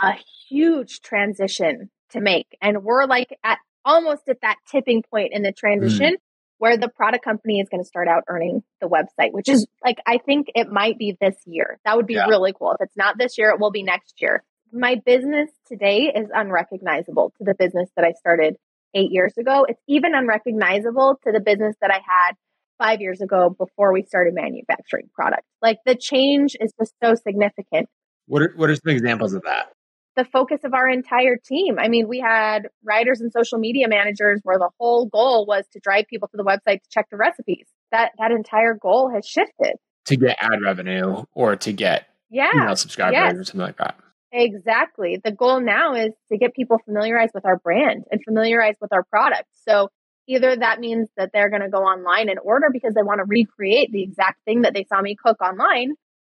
a 0.00 0.12
huge 0.48 1.00
transition 1.00 1.90
to 2.10 2.20
make. 2.20 2.46
And 2.60 2.82
we're 2.82 3.06
like 3.06 3.36
at 3.44 3.58
almost 3.84 4.28
at 4.28 4.40
that 4.42 4.56
tipping 4.70 5.02
point 5.02 5.32
in 5.32 5.42
the 5.42 5.52
transition 5.52 6.14
mm. 6.14 6.18
where 6.58 6.76
the 6.76 6.88
product 6.88 7.24
company 7.24 7.60
is 7.60 7.68
going 7.68 7.82
to 7.82 7.86
start 7.86 8.08
out 8.08 8.24
earning 8.28 8.62
the 8.80 8.88
website, 8.88 9.32
which 9.32 9.48
is 9.48 9.66
like, 9.84 9.98
I 10.06 10.18
think 10.18 10.48
it 10.54 10.68
might 10.70 10.98
be 10.98 11.16
this 11.20 11.36
year. 11.46 11.78
That 11.84 11.96
would 11.96 12.06
be 12.06 12.14
yeah. 12.14 12.26
really 12.26 12.54
cool. 12.58 12.72
If 12.72 12.78
it's 12.80 12.96
not 12.96 13.18
this 13.18 13.36
year, 13.36 13.50
it 13.50 13.60
will 13.60 13.70
be 13.70 13.82
next 13.82 14.20
year. 14.20 14.42
My 14.72 14.96
business 15.04 15.50
today 15.68 16.12
is 16.14 16.28
unrecognizable 16.34 17.32
to 17.38 17.44
the 17.44 17.54
business 17.54 17.90
that 17.96 18.04
I 18.04 18.12
started 18.12 18.56
eight 18.94 19.10
years 19.10 19.36
ago. 19.38 19.66
It's 19.68 19.80
even 19.86 20.14
unrecognizable 20.14 21.20
to 21.24 21.32
the 21.32 21.40
business 21.40 21.76
that 21.80 21.90
I 21.90 21.98
had 21.98 22.34
five 22.78 23.00
years 23.00 23.20
ago 23.20 23.50
before 23.50 23.92
we 23.92 24.02
started 24.02 24.34
manufacturing 24.34 25.08
products. 25.14 25.46
Like 25.62 25.78
the 25.86 25.94
change 25.94 26.56
is 26.58 26.72
just 26.78 26.92
so 27.02 27.14
significant. 27.14 27.88
What 28.26 28.42
are, 28.42 28.52
what 28.56 28.70
are 28.70 28.74
some 28.74 28.90
examples 28.90 29.34
of 29.34 29.42
that? 29.42 29.72
The 30.16 30.24
focus 30.24 30.60
of 30.64 30.74
our 30.74 30.88
entire 30.88 31.36
team. 31.36 31.78
I 31.78 31.88
mean, 31.88 32.08
we 32.08 32.20
had 32.20 32.68
writers 32.84 33.20
and 33.20 33.32
social 33.32 33.58
media 33.58 33.88
managers 33.88 34.40
where 34.44 34.58
the 34.58 34.70
whole 34.78 35.06
goal 35.06 35.44
was 35.46 35.64
to 35.72 35.80
drive 35.80 36.06
people 36.08 36.28
to 36.28 36.36
the 36.36 36.44
website 36.44 36.82
to 36.82 36.88
check 36.90 37.06
the 37.10 37.16
recipes. 37.16 37.66
That 37.90 38.12
that 38.18 38.30
entire 38.30 38.74
goal 38.74 39.10
has 39.14 39.26
shifted 39.26 39.76
to 40.06 40.16
get 40.16 40.36
ad 40.40 40.60
revenue 40.62 41.24
or 41.32 41.56
to 41.56 41.72
get 41.72 42.08
yeah 42.30 42.50
email 42.54 42.76
subscribers 42.76 43.14
yes. 43.14 43.34
or 43.34 43.44
something 43.44 43.60
like 43.60 43.78
that. 43.78 43.96
Exactly. 44.32 45.20
The 45.22 45.30
goal 45.30 45.60
now 45.60 45.94
is 45.94 46.12
to 46.30 46.36
get 46.36 46.54
people 46.54 46.80
familiarized 46.84 47.32
with 47.34 47.46
our 47.46 47.56
brand 47.56 48.04
and 48.10 48.20
familiarized 48.24 48.78
with 48.80 48.92
our 48.92 49.04
product. 49.04 49.44
So 49.68 49.90
either 50.26 50.56
that 50.56 50.80
means 50.80 51.08
that 51.16 51.30
they're 51.32 51.50
going 51.50 51.62
to 51.62 51.68
go 51.68 51.82
online 51.84 52.28
and 52.28 52.40
order 52.42 52.66
because 52.72 52.94
they 52.94 53.02
want 53.02 53.18
to 53.18 53.24
recreate 53.24 53.92
the 53.92 54.02
exact 54.02 54.44
thing 54.44 54.62
that 54.62 54.74
they 54.74 54.84
saw 54.84 55.00
me 55.00 55.14
cook 55.14 55.40
online, 55.40 55.94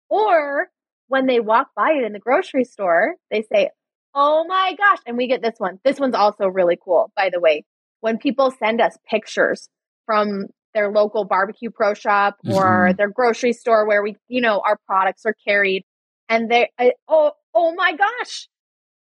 or 0.10 0.68
when 1.08 1.26
they 1.26 1.40
walk 1.40 1.70
by 1.76 1.92
it 1.92 2.04
in 2.04 2.14
the 2.14 2.20
grocery 2.20 2.64
store, 2.64 3.16
they 3.32 3.42
say, 3.42 3.70
Oh 4.14 4.46
my 4.48 4.76
gosh. 4.78 5.00
And 5.06 5.16
we 5.16 5.28
get 5.28 5.42
this 5.42 5.60
one. 5.60 5.80
This 5.84 6.00
one's 6.00 6.16
also 6.16 6.48
really 6.48 6.78
cool, 6.84 7.12
by 7.16 7.30
the 7.32 7.40
way. 7.40 7.66
When 8.02 8.18
people 8.18 8.52
send 8.52 8.82
us 8.82 8.98
pictures 9.10 9.70
from 10.06 10.48
their 10.74 10.92
local 10.92 11.24
barbecue 11.26 11.70
pro 11.70 11.94
shop 11.94 12.38
or 12.48 12.88
mm-hmm. 12.88 12.98
their 12.98 13.10
grocery 13.10 13.54
store 13.54 13.88
where 13.88 14.02
we, 14.02 14.16
you 14.28 14.42
know, 14.42 14.62
our 14.66 14.78
products 14.88 15.24
are 15.26 15.36
carried 15.48 15.84
and 16.30 16.50
they, 16.50 16.70
oh, 17.08 17.32
oh 17.54 17.74
my 17.76 17.96
gosh, 17.96 18.48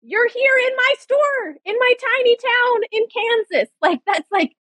you're 0.01 0.27
here 0.27 0.57
in 0.67 0.75
my 0.75 0.93
store 0.99 1.55
in 1.65 1.75
my 1.79 1.93
tiny 2.17 2.37
town 2.37 2.81
in 2.91 3.03
Kansas. 3.13 3.69
Like 3.81 3.99
that's 4.07 4.29
like, 4.31 4.53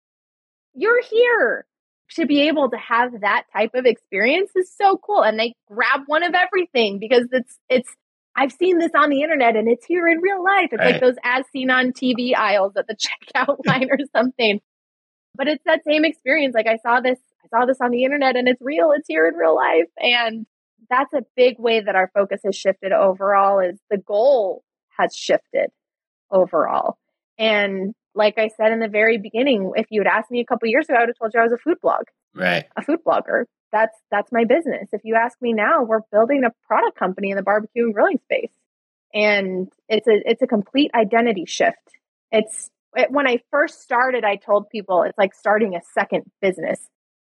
you're 0.74 1.02
here 1.02 1.66
to 2.14 2.26
be 2.26 2.48
able 2.48 2.70
to 2.70 2.76
have 2.76 3.20
that 3.20 3.44
type 3.52 3.72
of 3.74 3.86
experience 3.86 4.50
is 4.54 4.72
so 4.74 4.96
cool. 4.96 5.22
And 5.22 5.38
they 5.38 5.54
grab 5.68 6.02
one 6.06 6.22
of 6.22 6.34
everything 6.34 6.98
because 6.98 7.26
it's, 7.32 7.58
it's, 7.68 7.88
I've 8.36 8.52
seen 8.52 8.78
this 8.78 8.92
on 8.96 9.10
the 9.10 9.22
internet 9.22 9.56
and 9.56 9.68
it's 9.68 9.84
here 9.84 10.08
in 10.08 10.18
real 10.18 10.42
life. 10.42 10.68
It's 10.72 10.80
right. 10.80 10.92
like 10.92 11.00
those 11.00 11.16
as 11.24 11.44
seen 11.52 11.70
on 11.70 11.92
TV 11.92 12.34
aisles 12.36 12.72
at 12.76 12.86
the 12.86 12.96
checkout 13.36 13.58
line 13.66 13.88
or 13.90 13.98
something. 14.14 14.60
But 15.36 15.48
it's 15.48 15.64
that 15.66 15.82
same 15.86 16.04
experience. 16.04 16.54
Like 16.54 16.68
I 16.68 16.76
saw 16.76 17.00
this, 17.00 17.18
I 17.44 17.48
saw 17.48 17.66
this 17.66 17.78
on 17.80 17.90
the 17.90 18.04
internet 18.04 18.36
and 18.36 18.48
it's 18.48 18.62
real. 18.62 18.92
It's 18.96 19.08
here 19.08 19.26
in 19.26 19.34
real 19.34 19.56
life. 19.56 19.90
And 19.98 20.46
that's 20.88 21.12
a 21.12 21.22
big 21.36 21.58
way 21.58 21.80
that 21.80 21.96
our 21.96 22.10
focus 22.14 22.42
has 22.44 22.54
shifted 22.54 22.92
overall 22.92 23.58
is 23.58 23.78
the 23.90 23.98
goal 23.98 24.62
has 24.96 25.14
shifted 25.14 25.70
overall. 26.30 26.98
And 27.38 27.94
like 28.14 28.38
I 28.38 28.48
said 28.48 28.72
in 28.72 28.78
the 28.78 28.88
very 28.88 29.18
beginning, 29.18 29.72
if 29.76 29.86
you 29.90 30.00
had 30.00 30.06
asked 30.06 30.30
me 30.30 30.40
a 30.40 30.44
couple 30.44 30.68
years 30.68 30.88
ago, 30.88 30.96
I 30.96 31.00
would 31.00 31.08
have 31.08 31.18
told 31.18 31.34
you 31.34 31.40
I 31.40 31.44
was 31.44 31.52
a 31.52 31.58
food 31.58 31.80
blog. 31.82 32.04
Right. 32.34 32.64
A 32.76 32.82
food 32.82 33.00
blogger. 33.06 33.44
That's 33.72 33.96
that's 34.10 34.30
my 34.30 34.44
business. 34.44 34.88
If 34.92 35.02
you 35.04 35.16
ask 35.16 35.40
me 35.42 35.52
now, 35.52 35.82
we're 35.82 36.00
building 36.12 36.44
a 36.44 36.52
product 36.66 36.96
company 36.96 37.30
in 37.30 37.36
the 37.36 37.42
barbecue 37.42 37.84
and 37.84 37.94
grilling 37.94 38.20
space. 38.24 38.52
And 39.12 39.68
it's 39.88 40.06
a 40.06 40.30
it's 40.30 40.42
a 40.42 40.46
complete 40.46 40.92
identity 40.94 41.44
shift. 41.46 41.76
It's 42.30 42.70
it, 42.94 43.10
when 43.10 43.26
I 43.26 43.38
first 43.50 43.82
started, 43.82 44.24
I 44.24 44.36
told 44.36 44.70
people 44.70 45.02
it's 45.02 45.18
like 45.18 45.34
starting 45.34 45.74
a 45.74 45.80
second 45.92 46.22
business 46.40 46.78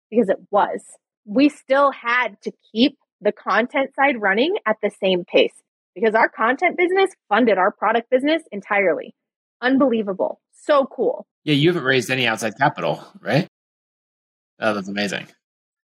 because 0.10 0.30
it 0.30 0.40
was. 0.52 0.82
We 1.26 1.48
still 1.48 1.92
had 1.92 2.42
to 2.42 2.52
keep 2.74 2.98
the 3.22 3.32
content 3.32 3.96
side 3.96 4.22
running 4.22 4.56
at 4.66 4.76
the 4.84 4.92
same 5.02 5.24
pace 5.24 5.56
because 5.96 6.14
our 6.14 6.28
content 6.28 6.78
business 6.78 7.12
funded 7.30 7.58
our 7.58 7.72
product 7.72 8.10
business 8.10 8.44
entirely. 8.52 9.16
Unbelievable 9.62 10.42
so 10.66 10.86
cool. 10.86 11.26
Yeah, 11.44 11.56
you 11.56 11.70
haven't 11.70 11.84
raised 11.84 12.10
any 12.10 12.28
outside 12.28 12.54
capital, 12.58 13.04
right? 13.20 13.48
Oh, 14.60 14.74
that's 14.74 14.88
amazing. 14.88 15.28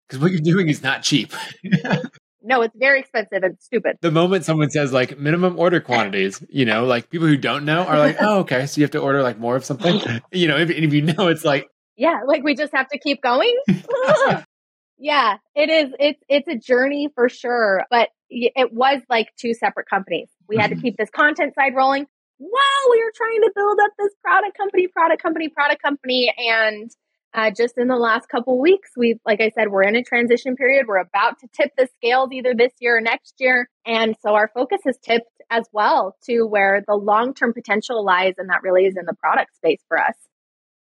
Because 0.08 0.22
what 0.22 0.32
you're 0.32 0.40
doing 0.40 0.68
is 0.68 0.82
not 0.82 1.02
cheap. 1.02 1.32
no, 2.42 2.62
it's 2.62 2.74
very 2.76 3.00
expensive 3.00 3.42
and 3.42 3.56
stupid. 3.60 3.98
The 4.00 4.10
moment 4.10 4.44
someone 4.44 4.70
says 4.70 4.92
like 4.92 5.18
minimum 5.18 5.58
order 5.58 5.80
quantities, 5.80 6.42
you 6.48 6.64
know, 6.64 6.84
like 6.84 7.10
people 7.10 7.26
who 7.28 7.36
don't 7.36 7.64
know 7.64 7.82
are 7.82 7.98
like, 7.98 8.16
oh, 8.20 8.40
okay, 8.40 8.66
so 8.66 8.80
you 8.80 8.84
have 8.84 8.90
to 8.92 9.00
order 9.00 9.22
like 9.22 9.38
more 9.38 9.56
of 9.56 9.64
something. 9.64 10.00
you 10.32 10.48
know, 10.48 10.56
if, 10.56 10.70
if 10.70 10.92
you 10.92 11.02
know, 11.02 11.28
it's 11.28 11.44
like, 11.44 11.68
yeah, 11.96 12.20
like 12.26 12.42
we 12.42 12.54
just 12.54 12.72
have 12.74 12.88
to 12.88 12.98
keep 12.98 13.22
going. 13.22 13.54
yeah, 14.98 15.36
it 15.54 15.68
is. 15.68 15.92
It's 15.98 16.22
it's 16.28 16.48
a 16.48 16.56
journey 16.56 17.10
for 17.14 17.28
sure, 17.28 17.84
but 17.90 18.08
it 18.30 18.72
was 18.72 19.02
like 19.10 19.28
two 19.38 19.52
separate 19.52 19.86
companies. 19.88 20.30
We 20.48 20.56
had 20.56 20.68
to 20.68 20.76
mm-hmm. 20.76 20.82
keep 20.82 20.96
this 20.96 21.10
content 21.10 21.54
side 21.54 21.74
rolling 21.76 22.06
wow, 22.42 22.90
we 22.90 23.02
were 23.02 23.12
trying 23.14 23.40
to 23.42 23.52
build 23.54 23.78
up 23.84 23.92
this 23.98 24.12
product 24.22 24.56
company, 24.56 24.88
product 24.88 25.22
company, 25.22 25.48
product 25.48 25.82
company. 25.82 26.32
And 26.36 26.90
uh, 27.34 27.50
just 27.50 27.78
in 27.78 27.88
the 27.88 27.96
last 27.96 28.28
couple 28.28 28.60
weeks, 28.60 28.90
we've, 28.96 29.20
like 29.24 29.40
I 29.40 29.50
said, 29.50 29.70
we're 29.70 29.84
in 29.84 29.96
a 29.96 30.02
transition 30.02 30.56
period. 30.56 30.86
We're 30.86 30.98
about 30.98 31.38
to 31.40 31.48
tip 31.52 31.70
the 31.78 31.88
scales 31.96 32.30
either 32.32 32.52
this 32.54 32.72
year 32.80 32.98
or 32.98 33.00
next 33.00 33.34
year. 33.38 33.68
And 33.86 34.16
so 34.22 34.34
our 34.34 34.50
focus 34.52 34.80
has 34.84 34.98
tipped 34.98 35.30
as 35.50 35.64
well 35.72 36.16
to 36.28 36.42
where 36.42 36.82
the 36.86 36.94
long 36.94 37.34
term 37.34 37.52
potential 37.54 38.04
lies. 38.04 38.34
And 38.38 38.50
that 38.50 38.62
really 38.62 38.84
is 38.84 38.96
in 38.98 39.06
the 39.06 39.14
product 39.14 39.54
space 39.56 39.80
for 39.88 39.98
us. 39.98 40.16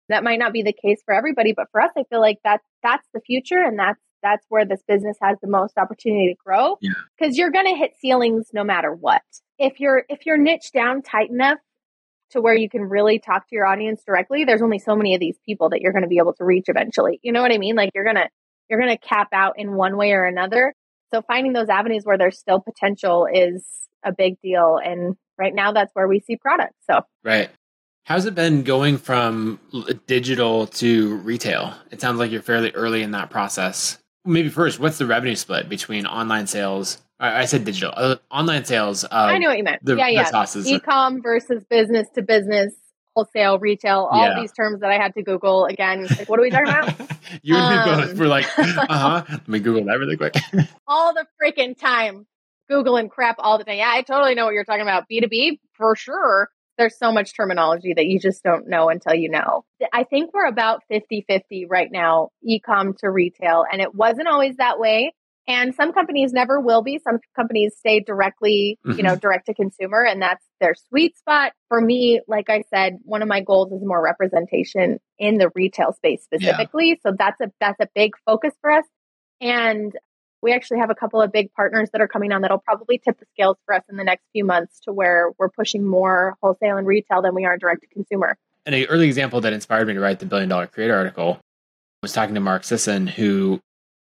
That 0.09 0.23
might 0.23 0.39
not 0.39 0.53
be 0.53 0.63
the 0.63 0.73
case 0.73 1.01
for 1.05 1.13
everybody, 1.13 1.53
but 1.55 1.67
for 1.71 1.81
us, 1.81 1.91
I 1.97 2.03
feel 2.09 2.21
like 2.21 2.37
that's, 2.43 2.65
that's 2.83 3.07
the 3.13 3.21
future. 3.21 3.61
And 3.63 3.79
that's, 3.79 3.99
that's 4.25 4.45
where 4.49 4.65
this 4.65 4.81
business 4.87 5.17
has 5.21 5.37
the 5.41 5.47
most 5.47 5.77
opportunity 5.77 6.29
to 6.29 6.35
grow 6.43 6.77
because 6.81 7.37
yeah. 7.37 7.43
you're 7.43 7.51
going 7.51 7.67
to 7.67 7.75
hit 7.75 7.93
ceilings 8.01 8.47
no 8.53 8.63
matter 8.63 8.91
what. 8.91 9.21
If 9.59 9.79
you're, 9.79 10.03
if 10.09 10.25
you're 10.25 10.37
niche 10.37 10.71
down 10.73 11.03
tight 11.03 11.29
enough, 11.29 11.59
to 12.31 12.41
where 12.41 12.55
you 12.55 12.69
can 12.69 12.81
really 12.81 13.19
talk 13.19 13.47
to 13.47 13.55
your 13.55 13.65
audience 13.65 14.01
directly, 14.05 14.45
there's 14.45 14.61
only 14.61 14.79
so 14.79 14.95
many 14.95 15.13
of 15.13 15.19
these 15.19 15.37
people 15.45 15.69
that 15.69 15.81
you're 15.81 15.91
going 15.91 16.03
to 16.03 16.09
be 16.09 16.17
able 16.17 16.33
to 16.33 16.43
reach 16.43 16.65
eventually. 16.67 17.19
You 17.21 17.31
know 17.31 17.41
what 17.41 17.51
I 17.51 17.57
mean? 17.57 17.75
Like 17.75 17.91
you're 17.93 18.03
going 18.03 18.15
to 18.15 18.27
you're 18.69 18.79
going 18.79 18.91
to 18.91 18.97
cap 18.97 19.29
out 19.31 19.59
in 19.59 19.73
one 19.73 19.95
way 19.95 20.11
or 20.11 20.25
another. 20.25 20.73
So 21.13 21.21
finding 21.21 21.53
those 21.53 21.69
avenues 21.69 22.03
where 22.03 22.17
there's 22.17 22.39
still 22.39 22.59
potential 22.59 23.27
is 23.31 23.63
a 24.03 24.11
big 24.11 24.41
deal 24.41 24.79
and 24.83 25.15
right 25.37 25.53
now 25.53 25.71
that's 25.71 25.93
where 25.93 26.07
we 26.07 26.19
see 26.19 26.35
products. 26.35 26.77
So 26.89 27.01
Right. 27.23 27.49
How's 28.05 28.25
it 28.25 28.35
been 28.35 28.63
going 28.63 28.97
from 28.97 29.59
digital 30.05 30.67
to 30.67 31.15
retail? 31.17 31.73
It 31.89 32.01
sounds 32.01 32.19
like 32.19 32.31
you're 32.31 32.41
fairly 32.41 32.71
early 32.71 33.01
in 33.01 33.11
that 33.11 33.29
process. 33.31 33.97
Maybe 34.25 34.49
first, 34.49 34.79
what's 34.79 34.97
the 34.97 35.05
revenue 35.05 35.35
split 35.35 35.69
between 35.69 36.05
online 36.05 36.47
sales 36.47 37.01
I 37.19 37.45
said 37.45 37.63
digital. 37.63 37.93
Uh, 37.95 38.17
online 38.29 38.65
sales. 38.65 39.05
I 39.09 39.37
know 39.37 39.49
what 39.49 39.57
you 39.57 39.63
meant. 39.63 39.83
The, 39.85 39.95
yeah, 39.95 40.07
yeah. 40.07 40.25
Sauces. 40.25 40.67
E-com 40.67 41.21
versus 41.21 41.63
business 41.69 42.09
to 42.15 42.21
business, 42.21 42.73
wholesale, 43.15 43.57
retail. 43.57 44.09
All 44.11 44.27
yeah. 44.27 44.39
these 44.39 44.51
terms 44.51 44.81
that 44.81 44.91
I 44.91 44.97
had 44.97 45.13
to 45.15 45.23
Google 45.23 45.65
again. 45.65 46.07
Like, 46.07 46.27
what 46.27 46.39
are 46.39 46.41
we 46.41 46.49
talking 46.49 46.67
about? 46.67 46.93
you 47.41 47.55
and 47.55 47.89
um, 47.89 47.99
me 47.99 48.05
both 48.05 48.17
were 48.19 48.27
like, 48.27 48.45
uh 48.57 48.85
huh. 48.89 49.23
Let 49.29 49.47
me 49.47 49.59
Google 49.59 49.85
that 49.85 49.97
really 49.97 50.17
quick. 50.17 50.35
all 50.87 51.13
the 51.13 51.25
freaking 51.41 51.77
time, 51.77 52.27
googling 52.69 53.09
crap 53.09 53.37
all 53.39 53.57
the 53.57 53.63
time. 53.63 53.77
Yeah, 53.77 53.91
I 53.93 54.01
totally 54.01 54.35
know 54.35 54.45
what 54.45 54.53
you're 54.53 54.65
talking 54.65 54.81
about. 54.81 55.07
B 55.07 55.21
two 55.21 55.29
B 55.29 55.61
for 55.73 55.95
sure. 55.95 56.49
There's 56.77 56.97
so 56.97 57.11
much 57.11 57.35
terminology 57.35 57.93
that 57.93 58.05
you 58.05 58.19
just 58.19 58.43
don't 58.43 58.67
know 58.67 58.89
until 58.89 59.13
you 59.13 59.29
know. 59.29 59.65
I 59.93 60.03
think 60.03 60.33
we're 60.33 60.47
about 60.47 60.81
50 60.89 61.25
50 61.27 61.67
right 61.69 61.89
now, 61.91 62.29
e-com 62.43 62.93
to 62.99 63.09
retail. 63.09 63.63
And 63.71 63.81
it 63.81 63.95
wasn't 63.95 64.27
always 64.27 64.57
that 64.57 64.79
way. 64.79 65.13
And 65.47 65.75
some 65.75 65.93
companies 65.93 66.33
never 66.33 66.59
will 66.59 66.81
be. 66.81 66.97
Some 66.97 67.19
companies 67.35 67.75
stay 67.77 67.99
directly, 67.99 68.79
mm-hmm. 68.85 68.97
you 68.97 69.03
know, 69.03 69.11
mm-hmm. 69.11 69.19
direct 69.19 69.45
to 69.45 69.53
consumer, 69.53 70.03
and 70.03 70.19
that's 70.19 70.43
their 70.59 70.73
sweet 70.89 71.15
spot. 71.17 71.53
For 71.69 71.79
me, 71.79 72.21
like 72.27 72.49
I 72.49 72.63
said, 72.73 72.97
one 73.03 73.21
of 73.21 73.27
my 73.27 73.41
goals 73.41 73.71
is 73.71 73.85
more 73.85 74.01
representation 74.01 74.99
in 75.19 75.37
the 75.37 75.51
retail 75.53 75.93
space 75.93 76.23
specifically. 76.23 76.89
Yeah. 76.89 76.95
So 77.03 77.15
that's 77.17 77.39
a 77.41 77.51
that's 77.59 77.79
a 77.79 77.87
big 77.93 78.13
focus 78.25 78.53
for 78.59 78.71
us. 78.71 78.85
And 79.39 79.93
we 80.45 80.53
actually 80.53 80.77
have 80.77 80.91
a 80.91 80.95
couple 80.95 81.19
of 81.19 81.31
big 81.31 81.51
partners 81.53 81.89
that 81.91 82.01
are 82.01 82.07
coming 82.07 82.31
on 82.31 82.41
that'll 82.43 82.59
probably 82.59 82.99
tip 82.99 83.19
the 83.19 83.25
scales 83.33 83.57
for 83.65 83.73
us 83.73 83.81
in 83.89 83.97
the 83.97 84.03
next 84.03 84.23
few 84.31 84.45
months 84.45 84.79
to 84.81 84.93
where 84.93 85.31
we're 85.39 85.49
pushing 85.49 85.83
more 85.83 86.37
wholesale 86.39 86.77
and 86.77 86.85
retail 86.85 87.23
than 87.23 87.33
we 87.33 87.45
are 87.45 87.57
direct 87.57 87.81
to 87.81 87.87
consumer. 87.87 88.37
And 88.67 88.75
an 88.75 88.85
early 88.85 89.07
example 89.07 89.41
that 89.41 89.53
inspired 89.53 89.87
me 89.87 89.95
to 89.95 89.99
write 89.99 90.19
the 90.19 90.27
billion 90.27 90.47
dollar 90.47 90.67
creator 90.67 90.95
article 90.95 91.39
was 92.03 92.13
talking 92.13 92.35
to 92.35 92.41
Mark 92.41 92.63
Sisson, 92.63 93.07
who 93.07 93.59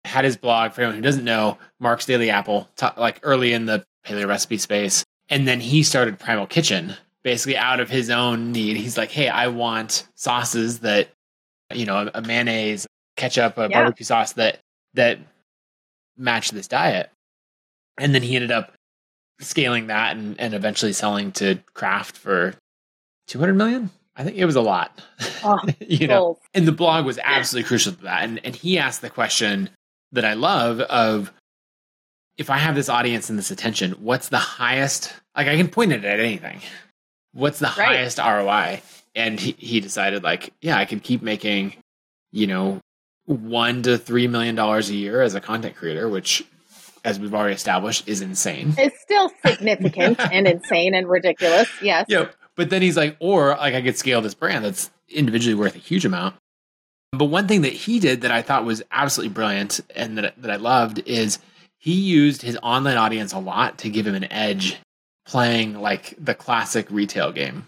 had 0.05 0.24
his 0.24 0.37
blog 0.37 0.72
for 0.72 0.80
anyone 0.82 0.97
who 0.97 1.03
doesn't 1.03 1.24
know 1.24 1.57
mark's 1.80 2.05
daily 2.05 2.30
apple 2.30 2.68
t- 2.76 2.87
like 2.97 3.20
early 3.22 3.53
in 3.53 3.66
the 3.66 3.85
paleo 4.05 4.28
recipe 4.28 4.59
space 4.59 5.03
and 5.30 5.49
then 5.49 5.61
he 5.61 5.82
started 5.82 6.18
primal 6.18 6.47
kitchen 6.47 6.95
basically 7.22 7.57
out 7.57 7.80
of 7.80 7.89
his 7.89 8.11
own 8.11 8.53
need 8.53 8.76
he's 8.76 8.99
like 8.99 9.11
hey 9.11 9.28
i 9.28 9.47
want 9.47 10.07
sauces 10.14 10.80
that 10.80 11.09
you 11.72 11.87
know 11.87 11.97
a, 11.97 12.18
a 12.18 12.20
mayonnaise 12.20 12.87
ketchup 13.16 13.57
a 13.57 13.62
yeah. 13.62 13.80
barbecue 13.80 14.05
sauce 14.05 14.35
that 14.35 14.59
that 14.93 15.18
match 16.17 16.51
this 16.51 16.69
diet 16.69 17.11
and 17.99 18.15
then 18.15 18.23
he 18.23 18.35
ended 18.35 18.51
up 18.51 18.73
scaling 19.41 19.89
that 19.89 20.17
and, 20.17 20.39
and 20.41 20.55
eventually 20.55 20.93
selling 20.93 21.33
to 21.33 21.59
kraft 21.75 22.17
for 22.17 22.55
200 23.29 23.55
million 23.55 23.91
I 24.17 24.23
think 24.23 24.37
it 24.37 24.45
was 24.45 24.55
a 24.55 24.61
lot. 24.61 25.03
Oh, 25.43 25.59
you 25.81 26.07
know, 26.07 26.39
and 26.55 26.69
the 26.69 26.73
blog 26.73 27.05
was 27.05 27.19
absolutely 27.25 27.67
crucial 27.67 27.95
to 27.95 28.03
that. 28.03 28.23
And 28.23 28.41
and 28.45 28.55
he 28.55 28.79
asked 28.79 29.01
the 29.01 29.11
question, 29.11 29.71
that 30.15 30.25
I 30.25 30.35
love 30.35 30.81
of 30.81 31.33
if 32.37 32.51
I 32.51 32.57
have 32.57 32.75
this 32.75 32.89
audience 32.89 33.29
and 33.29 33.39
this 33.39 33.51
attention, 33.51 33.93
what's 33.93 34.29
the 34.31 34.39
highest? 34.39 35.12
Like 35.37 35.47
I 35.47 35.57
can 35.57 35.69
point 35.69 35.93
it 35.93 36.05
at 36.05 36.19
anything. 36.19 36.61
What's 37.33 37.59
the 37.59 37.67
right. 37.77 37.97
highest 37.97 38.19
ROI? 38.19 38.81
And 39.15 39.39
he, 39.39 39.53
he 39.59 39.81
decided 39.81 40.23
like, 40.25 40.53
yeah, 40.61 40.79
I 40.79 40.85
can 40.85 41.01
keep 41.01 41.23
making, 41.23 41.75
you 42.33 42.47
know, 42.47 42.81
one 43.27 43.83
to 43.83 43.99
three 43.99 44.29
million 44.29 44.55
dollars 44.55 44.91
a 44.91 44.95
year 44.95 45.22
as 45.22 45.35
a 45.35 45.41
content 45.41 45.77
creator, 45.77 46.09
which 46.09 46.45
as 47.05 47.20
we've 47.20 47.35
already 47.35 47.55
established 47.55 48.09
is 48.09 48.20
insane. 48.22 48.75
It's 48.79 49.01
still 49.01 49.31
significant 49.45 50.18
and 50.33 50.47
insane 50.47 50.95
and 50.95 51.09
ridiculous. 51.09 51.68
Yes. 51.83 52.07
Yep. 52.09 52.35
But 52.57 52.70
then 52.70 52.83
he's 52.83 52.97
like, 52.97 53.16
or 53.20 53.49
like 53.51 53.75
I 53.75 53.83
could 53.83 53.97
scale 53.97 54.22
this 54.22 54.35
brand 54.35 54.64
that's 54.64 54.91
individually 55.09 55.55
worth 55.55 55.75
a 55.75 55.79
huge 55.79 56.05
amount 56.05 56.37
but 57.18 57.27
one 57.27 57.49
thing 57.49 57.62
that 57.62 57.72
he 57.72 58.01
did 58.01 58.22
that 58.22 58.31
I 58.31 58.43
thought 58.43 58.64
was 58.64 58.83
absolutely 58.91 59.35
brilliant 59.35 59.81
and 59.95 60.18
that, 60.18 60.35
that 60.41 60.51
I 60.51 60.57
loved 60.57 61.01
is 61.07 61.39
he 61.79 61.95
used 61.95 62.43
his 62.43 62.59
online 62.62 62.97
audience 62.97 63.33
a 63.33 63.39
lot 63.39 63.79
to 63.79 63.91
give 63.91 64.07
him 64.07 64.14
an 64.14 64.31
edge 64.33 64.79
playing 65.27 65.81
like 65.81 66.14
the 66.18 66.35
classic 66.35 66.87
retail 66.91 67.33
game. 67.33 67.66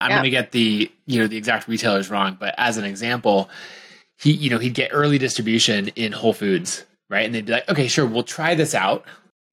I'm 0.00 0.10
yeah. 0.10 0.16
going 0.16 0.24
to 0.24 0.30
get 0.30 0.52
the, 0.52 0.90
you 1.06 1.20
know, 1.20 1.26
the 1.26 1.36
exact 1.36 1.68
retailers 1.68 2.10
wrong, 2.10 2.36
but 2.40 2.54
as 2.56 2.78
an 2.78 2.84
example, 2.84 3.50
he, 4.20 4.32
you 4.32 4.50
know, 4.50 4.58
he'd 4.58 4.74
get 4.74 4.90
early 4.92 5.18
distribution 5.18 5.88
in 5.88 6.12
Whole 6.12 6.32
Foods, 6.32 6.84
right? 7.08 7.24
And 7.24 7.34
they'd 7.34 7.46
be 7.46 7.52
like, 7.52 7.68
okay, 7.68 7.88
sure, 7.88 8.06
we'll 8.06 8.22
try 8.22 8.54
this 8.54 8.74
out. 8.74 9.04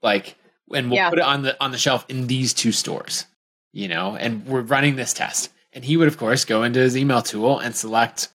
Like, 0.01 0.35
and 0.73 0.89
we'll 0.89 0.97
yeah. 0.97 1.09
put 1.09 1.19
it 1.19 1.25
on 1.25 1.43
the 1.43 1.63
on 1.63 1.71
the 1.71 1.77
shelf 1.77 2.05
in 2.09 2.27
these 2.27 2.53
two 2.53 2.71
stores, 2.71 3.25
you 3.73 3.87
know, 3.87 4.15
and 4.15 4.45
we're 4.45 4.61
running 4.61 4.95
this 4.95 5.13
test. 5.13 5.51
And 5.73 5.85
he 5.85 5.95
would, 5.95 6.07
of 6.07 6.17
course, 6.17 6.43
go 6.45 6.63
into 6.63 6.79
his 6.79 6.97
email 6.97 7.21
tool 7.21 7.59
and 7.59 7.75
select 7.75 8.29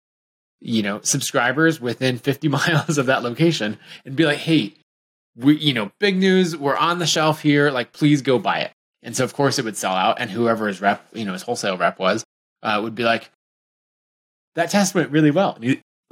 you 0.62 0.82
know, 0.82 1.00
subscribers 1.02 1.80
within 1.80 2.18
50 2.18 2.48
miles 2.48 2.98
of 2.98 3.06
that 3.06 3.22
location 3.22 3.78
and 4.04 4.16
be 4.16 4.24
like, 4.24 4.38
hey, 4.38 4.74
we, 5.36 5.56
you 5.56 5.72
know, 5.72 5.90
big 5.98 6.16
news, 6.16 6.56
we're 6.56 6.76
on 6.76 6.98
the 6.98 7.06
shelf 7.06 7.42
here, 7.42 7.70
like, 7.70 7.92
please 7.92 8.22
go 8.22 8.38
buy 8.38 8.60
it. 8.60 8.72
And 9.02 9.16
so, 9.16 9.24
of 9.24 9.34
course, 9.34 9.58
it 9.58 9.64
would 9.64 9.76
sell 9.76 9.94
out. 9.94 10.20
And 10.20 10.30
whoever 10.30 10.68
his 10.68 10.80
rep, 10.80 11.04
you 11.12 11.24
know, 11.24 11.32
his 11.32 11.42
wholesale 11.42 11.76
rep 11.76 11.98
was, 11.98 12.24
uh, 12.62 12.78
would 12.82 12.94
be 12.94 13.02
like, 13.02 13.30
that 14.54 14.70
test 14.70 14.94
went 14.94 15.10
really 15.10 15.30
well. 15.30 15.58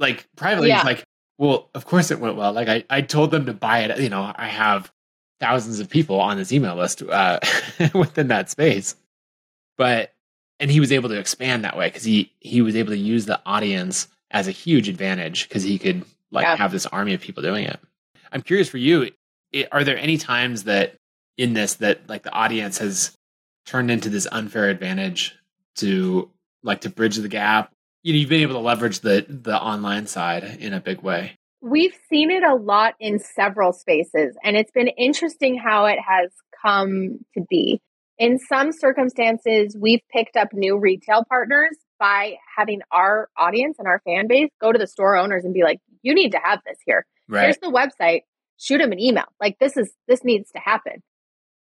Like, 0.01 0.27
privately, 0.35 0.69
yeah. 0.69 0.77
he's 0.77 0.85
like, 0.85 1.05
well, 1.37 1.69
of 1.73 1.85
course 1.85 2.11
it 2.11 2.19
went 2.19 2.35
well. 2.35 2.51
Like, 2.51 2.67
I, 2.67 2.83
I 2.89 3.01
told 3.01 3.31
them 3.31 3.45
to 3.45 3.53
buy 3.53 3.79
it. 3.79 3.99
You 3.99 4.09
know, 4.09 4.33
I 4.35 4.47
have 4.47 4.91
thousands 5.39 5.79
of 5.79 5.89
people 5.89 6.19
on 6.19 6.37
this 6.37 6.51
email 6.51 6.75
list 6.75 7.01
uh, 7.01 7.39
within 7.93 8.27
that 8.27 8.49
space. 8.49 8.95
But, 9.77 10.13
and 10.59 10.69
he 10.69 10.79
was 10.79 10.91
able 10.91 11.09
to 11.09 11.19
expand 11.19 11.63
that 11.63 11.77
way 11.77 11.87
because 11.87 12.03
he, 12.03 12.33
he 12.39 12.61
was 12.61 12.75
able 12.75 12.91
to 12.91 12.97
use 12.97 13.25
the 13.25 13.39
audience 13.45 14.07
as 14.29 14.47
a 14.47 14.51
huge 14.51 14.89
advantage 14.89 15.47
because 15.47 15.63
he 15.63 15.77
could 15.77 16.05
like 16.31 16.43
yeah. 16.43 16.55
have 16.55 16.71
this 16.71 16.85
army 16.87 17.13
of 17.13 17.21
people 17.21 17.43
doing 17.43 17.65
it. 17.65 17.79
I'm 18.31 18.41
curious 18.41 18.69
for 18.69 18.77
you, 18.77 19.11
it, 19.51 19.67
are 19.71 19.83
there 19.83 19.97
any 19.97 20.17
times 20.17 20.63
that 20.63 20.95
in 21.37 21.53
this 21.53 21.75
that 21.75 22.07
like 22.07 22.23
the 22.23 22.31
audience 22.31 22.77
has 22.77 23.17
turned 23.65 23.91
into 23.91 24.09
this 24.09 24.27
unfair 24.31 24.69
advantage 24.69 25.35
to 25.75 26.29
like 26.63 26.81
to 26.81 26.89
bridge 26.89 27.17
the 27.17 27.27
gap? 27.27 27.73
You 28.03 28.13
know, 28.13 28.19
you've 28.19 28.29
been 28.29 28.41
able 28.41 28.55
to 28.55 28.59
leverage 28.59 29.01
the 29.01 29.25
the 29.27 29.59
online 29.59 30.07
side 30.07 30.43
in 30.59 30.73
a 30.73 30.79
big 30.79 31.01
way. 31.01 31.37
We've 31.61 31.95
seen 32.09 32.31
it 32.31 32.43
a 32.43 32.55
lot 32.55 32.95
in 32.99 33.19
several 33.19 33.73
spaces, 33.73 34.35
and 34.43 34.57
it's 34.57 34.71
been 34.71 34.87
interesting 34.87 35.57
how 35.57 35.85
it 35.85 35.99
has 35.99 36.31
come 36.63 37.19
to 37.35 37.45
be. 37.49 37.79
In 38.17 38.39
some 38.39 38.71
circumstances, 38.71 39.75
we've 39.79 40.01
picked 40.11 40.35
up 40.35 40.49
new 40.53 40.77
retail 40.79 41.23
partners 41.27 41.77
by 41.99 42.37
having 42.57 42.81
our 42.91 43.29
audience 43.37 43.77
and 43.77 43.87
our 43.87 44.01
fan 44.05 44.27
base 44.27 44.49
go 44.59 44.71
to 44.71 44.79
the 44.79 44.87
store 44.87 45.15
owners 45.15 45.45
and 45.45 45.53
be 45.53 45.63
like, 45.63 45.79
you 46.01 46.15
need 46.15 46.31
to 46.31 46.39
have 46.43 46.59
this 46.65 46.77
here. 46.85 47.05
Right. 47.27 47.43
Here's 47.43 47.57
the 47.57 47.67
website. 47.67 48.21
Shoot 48.57 48.79
them 48.79 48.91
an 48.91 48.99
email. 48.99 49.25
Like 49.39 49.57
this 49.59 49.77
is 49.77 49.91
this 50.07 50.23
needs 50.23 50.51
to 50.51 50.59
happen 50.59 51.03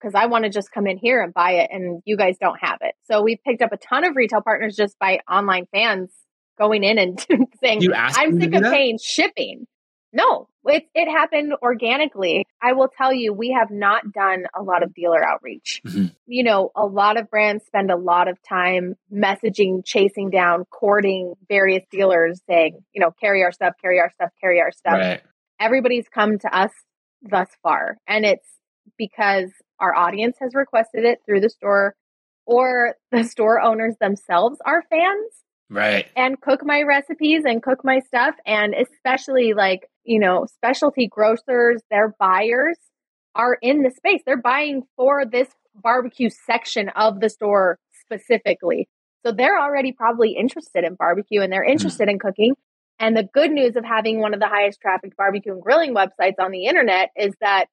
because 0.00 0.14
I 0.14 0.26
want 0.26 0.44
to 0.44 0.50
just 0.50 0.70
come 0.70 0.86
in 0.86 0.96
here 0.96 1.22
and 1.22 1.32
buy 1.32 1.52
it 1.52 1.70
and 1.72 2.02
you 2.04 2.16
guys 2.16 2.36
don't 2.40 2.58
have 2.60 2.78
it. 2.82 2.94
So 3.04 3.22
we 3.22 3.36
picked 3.36 3.62
up 3.62 3.72
a 3.72 3.76
ton 3.76 4.04
of 4.04 4.16
retail 4.16 4.42
partners 4.42 4.76
just 4.76 4.98
by 4.98 5.20
online 5.30 5.66
fans 5.72 6.10
going 6.58 6.84
in 6.84 6.98
and 6.98 7.18
saying, 7.62 7.82
I'm 7.94 8.40
sick 8.40 8.54
of 8.54 8.62
paying 8.62 8.98
shipping. 9.02 9.66
No, 10.10 10.48
it, 10.64 10.84
it 10.94 11.10
happened 11.10 11.52
organically. 11.62 12.46
I 12.62 12.72
will 12.72 12.88
tell 12.88 13.12
you, 13.12 13.32
we 13.32 13.50
have 13.50 13.70
not 13.70 14.10
done 14.10 14.46
a 14.58 14.62
lot 14.62 14.82
of 14.82 14.94
dealer 14.94 15.22
outreach. 15.22 15.82
Mm-hmm. 15.86 16.06
You 16.26 16.44
know, 16.44 16.70
a 16.74 16.86
lot 16.86 17.18
of 17.18 17.28
brands 17.28 17.64
spend 17.66 17.90
a 17.90 17.96
lot 17.96 18.26
of 18.26 18.38
time 18.42 18.96
messaging, 19.12 19.84
chasing 19.84 20.30
down, 20.30 20.64
courting 20.70 21.34
various 21.48 21.84
dealers 21.90 22.40
saying, 22.48 22.78
you 22.94 23.00
know, 23.02 23.10
carry 23.20 23.42
our 23.42 23.52
stuff, 23.52 23.74
carry 23.82 24.00
our 24.00 24.10
stuff, 24.14 24.30
carry 24.40 24.60
our 24.60 24.72
stuff. 24.72 24.94
Right. 24.94 25.20
Everybody's 25.60 26.08
come 26.08 26.38
to 26.38 26.56
us 26.56 26.72
thus 27.22 27.48
far. 27.62 27.98
And 28.06 28.24
it's 28.24 28.48
because 28.96 29.50
our 29.80 29.94
audience 29.94 30.36
has 30.40 30.54
requested 30.54 31.04
it 31.04 31.20
through 31.24 31.40
the 31.40 31.50
store 31.50 31.94
or 32.46 32.96
the 33.12 33.24
store 33.24 33.60
owners 33.60 33.96
themselves 34.00 34.58
are 34.64 34.82
fans 34.90 35.44
Right. 35.70 36.06
And 36.16 36.40
cook 36.40 36.64
my 36.64 36.82
recipes 36.82 37.42
and 37.44 37.62
cook 37.62 37.84
my 37.84 38.00
stuff. 38.00 38.34
And 38.46 38.74
especially 38.74 39.52
like, 39.52 39.88
you 40.04 40.18
know, 40.18 40.46
specialty 40.46 41.08
grocers, 41.08 41.82
their 41.90 42.14
buyers 42.18 42.78
are 43.34 43.58
in 43.60 43.82
the 43.82 43.90
space. 43.90 44.22
They're 44.24 44.40
buying 44.40 44.82
for 44.96 45.26
this 45.26 45.48
barbecue 45.74 46.30
section 46.30 46.88
of 46.90 47.20
the 47.20 47.28
store 47.28 47.78
specifically. 48.00 48.88
So 49.26 49.32
they're 49.32 49.60
already 49.60 49.92
probably 49.92 50.36
interested 50.38 50.84
in 50.84 50.94
barbecue 50.94 51.42
and 51.42 51.52
they're 51.52 51.64
hmm. 51.64 51.72
interested 51.72 52.08
mm. 52.08 52.12
in 52.12 52.18
cooking. 52.18 52.54
And 53.00 53.16
the 53.16 53.28
good 53.32 53.50
news 53.50 53.76
of 53.76 53.84
having 53.84 54.20
one 54.20 54.34
of 54.34 54.40
the 54.40 54.48
highest 54.48 54.80
trafficked 54.80 55.16
barbecue 55.16 55.52
and 55.52 55.62
grilling 55.62 55.94
websites 55.94 56.40
on 56.40 56.50
the 56.50 56.66
internet 56.66 57.10
is 57.16 57.34
that 57.40 57.66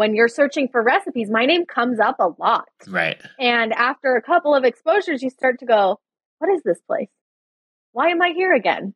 when 0.00 0.14
you're 0.14 0.28
searching 0.28 0.66
for 0.66 0.82
recipes, 0.82 1.28
my 1.30 1.44
name 1.44 1.66
comes 1.66 2.00
up 2.00 2.16
a 2.20 2.28
lot. 2.38 2.70
Right. 2.88 3.20
And 3.38 3.74
after 3.74 4.16
a 4.16 4.22
couple 4.22 4.54
of 4.54 4.64
exposures, 4.64 5.22
you 5.22 5.28
start 5.28 5.58
to 5.58 5.66
go, 5.66 6.00
what 6.38 6.50
is 6.50 6.62
this 6.64 6.80
place? 6.86 7.10
Why 7.92 8.08
am 8.08 8.22
I 8.22 8.30
here 8.30 8.54
again? 8.54 8.94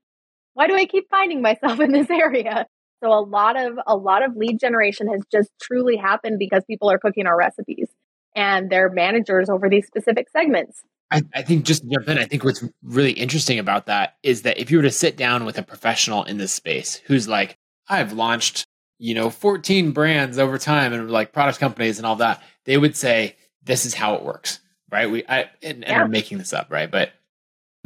Why 0.55 0.67
do 0.67 0.75
I 0.75 0.87
keep 0.87 1.11
finding 1.11 1.43
myself 1.43 1.79
in 1.87 1.93
this 1.93 2.09
area? 2.09 2.65
So 3.03 3.13
a 3.13 3.21
lot 3.21 3.55
of 3.55 3.79
a 3.87 3.95
lot 3.95 4.25
of 4.25 4.35
lead 4.35 4.59
generation 4.59 5.07
has 5.09 5.21
just 5.31 5.51
truly 5.61 5.97
happened 5.97 6.39
because 6.39 6.65
people 6.65 6.91
are 6.91 6.97
cooking 6.97 7.27
our 7.27 7.37
recipes 7.37 7.91
and 8.35 8.71
they're 8.71 8.89
managers 8.89 9.51
over 9.51 9.69
these 9.69 9.87
specific 9.87 10.31
segments. 10.31 10.81
I, 11.11 11.21
I, 11.35 11.43
think 11.43 11.67
just 11.67 11.83
to 11.83 11.89
jump 11.91 12.09
in, 12.09 12.17
I 12.17 12.25
think 12.25 12.45
what's 12.45 12.65
really 12.83 13.13
interesting 13.13 13.59
about 13.59 13.85
that 13.87 14.17
is 14.23 14.41
that 14.43 14.57
if 14.57 14.71
you 14.71 14.79
were 14.79 14.85
to 14.85 14.91
sit 14.91 15.19
down 15.19 15.45
with 15.45 15.59
a 15.59 15.63
professional 15.63 16.25
in 16.25 16.39
this 16.39 16.53
space 16.53 17.03
who's 17.05 17.29
like, 17.29 17.59
I've 17.91 18.15
launched, 18.15 18.67
you 19.05 19.15
know, 19.15 19.29
14 19.29 19.93
brands 19.93 20.39
over 20.39 20.57
time 20.57 20.95
and 20.95 21.11
like 21.11 21.31
product 21.31 21.59
companies 21.59 21.99
and 21.99 22.07
all 22.07 22.17
that, 22.17 22.43
they 22.65 22.79
would 22.79 22.97
say, 22.97 23.37
this 23.63 23.85
is 23.85 23.93
how 23.93 24.15
it 24.15 24.23
works, 24.23 24.61
right? 24.91 25.11
We, 25.11 25.23
I, 25.29 25.41
and, 25.63 25.85
and 25.85 25.85
yeah. 25.87 26.03
I'm 26.03 26.11
making 26.11 26.39
this 26.39 26.55
up, 26.55 26.69
right? 26.71 26.91
But 26.91 27.13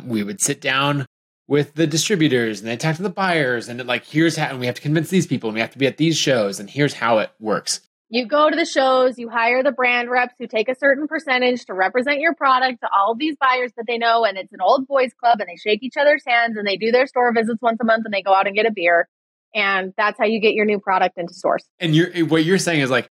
we 0.00 0.22
would 0.22 0.40
sit 0.40 0.60
down 0.60 1.06
with 1.48 1.74
the 1.74 1.88
distributors 1.88 2.60
and 2.60 2.68
they 2.68 2.76
talk 2.76 2.94
to 2.96 3.02
the 3.02 3.10
buyers 3.10 3.68
and 3.68 3.84
like, 3.84 4.04
here's 4.04 4.36
how, 4.36 4.50
and 4.50 4.60
we 4.60 4.66
have 4.66 4.76
to 4.76 4.80
convince 4.80 5.10
these 5.10 5.26
people 5.26 5.50
and 5.50 5.54
we 5.54 5.60
have 5.60 5.72
to 5.72 5.78
be 5.78 5.88
at 5.88 5.96
these 5.96 6.16
shows 6.16 6.60
and 6.60 6.70
here's 6.70 6.94
how 6.94 7.18
it 7.18 7.32
works 7.40 7.80
you 8.10 8.26
go 8.26 8.48
to 8.48 8.56
the 8.56 8.64
shows, 8.64 9.18
you 9.18 9.28
hire 9.28 9.62
the 9.62 9.72
brand 9.72 10.08
reps 10.10 10.34
who 10.38 10.46
take 10.46 10.68
a 10.70 10.74
certain 10.74 11.06
percentage 11.06 11.66
to 11.66 11.74
represent 11.74 12.20
your 12.20 12.34
product 12.34 12.80
to 12.80 12.88
all 12.90 13.14
these 13.14 13.36
buyers 13.38 13.70
that 13.76 13.84
they 13.86 13.98
know. 13.98 14.24
And 14.24 14.38
it's 14.38 14.52
an 14.52 14.62
old 14.62 14.86
boys 14.88 15.12
club 15.12 15.40
and 15.40 15.48
they 15.48 15.56
shake 15.56 15.82
each 15.82 15.96
other's 15.98 16.22
hands 16.26 16.56
and 16.56 16.66
they 16.66 16.78
do 16.78 16.90
their 16.90 17.06
store 17.06 17.32
visits 17.34 17.60
once 17.60 17.78
a 17.82 17.84
month 17.84 18.06
and 18.06 18.14
they 18.14 18.22
go 18.22 18.32
out 18.32 18.46
and 18.46 18.56
get 18.56 18.64
a 18.64 18.70
beer. 18.70 19.08
And 19.54 19.92
that's 19.96 20.18
how 20.18 20.26
you 20.26 20.40
get 20.40 20.54
your 20.54 20.64
new 20.64 20.78
product 20.78 21.18
into 21.18 21.34
stores. 21.34 21.64
And 21.78 21.94
you're, 21.94 22.10
eh, 22.12 22.22
what 22.22 22.44
you're 22.44 22.58
saying 22.58 22.80
is 22.80 22.90
like, 22.90 23.08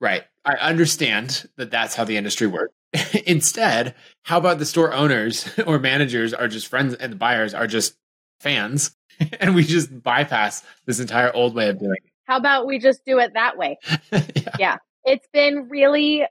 right, 0.00 0.24
I 0.44 0.54
understand 0.54 1.48
that 1.56 1.70
that's 1.70 1.94
how 1.94 2.04
the 2.04 2.16
industry 2.16 2.46
works. 2.46 2.74
Instead, 3.26 3.94
how 4.22 4.38
about 4.38 4.58
the 4.58 4.66
store 4.66 4.92
owners 4.92 5.48
or 5.66 5.78
managers 5.78 6.34
are 6.34 6.48
just 6.48 6.68
friends 6.68 6.94
and 6.94 7.12
the 7.12 7.16
buyers 7.16 7.54
are 7.54 7.66
just 7.66 7.94
fans 8.40 8.96
and 9.40 9.54
we 9.54 9.64
just 9.64 10.02
bypass 10.02 10.62
this 10.86 11.00
entire 11.00 11.34
old 11.34 11.54
way 11.54 11.68
of 11.68 11.78
doing 11.78 11.96
it? 11.96 12.10
How 12.26 12.38
about 12.38 12.66
we 12.66 12.78
just 12.78 13.04
do 13.04 13.18
it 13.18 13.34
that 13.34 13.58
way? 13.58 13.78
yeah. 14.12 14.22
yeah. 14.58 14.76
It's 15.04 15.28
been 15.32 15.68
really 15.68 16.24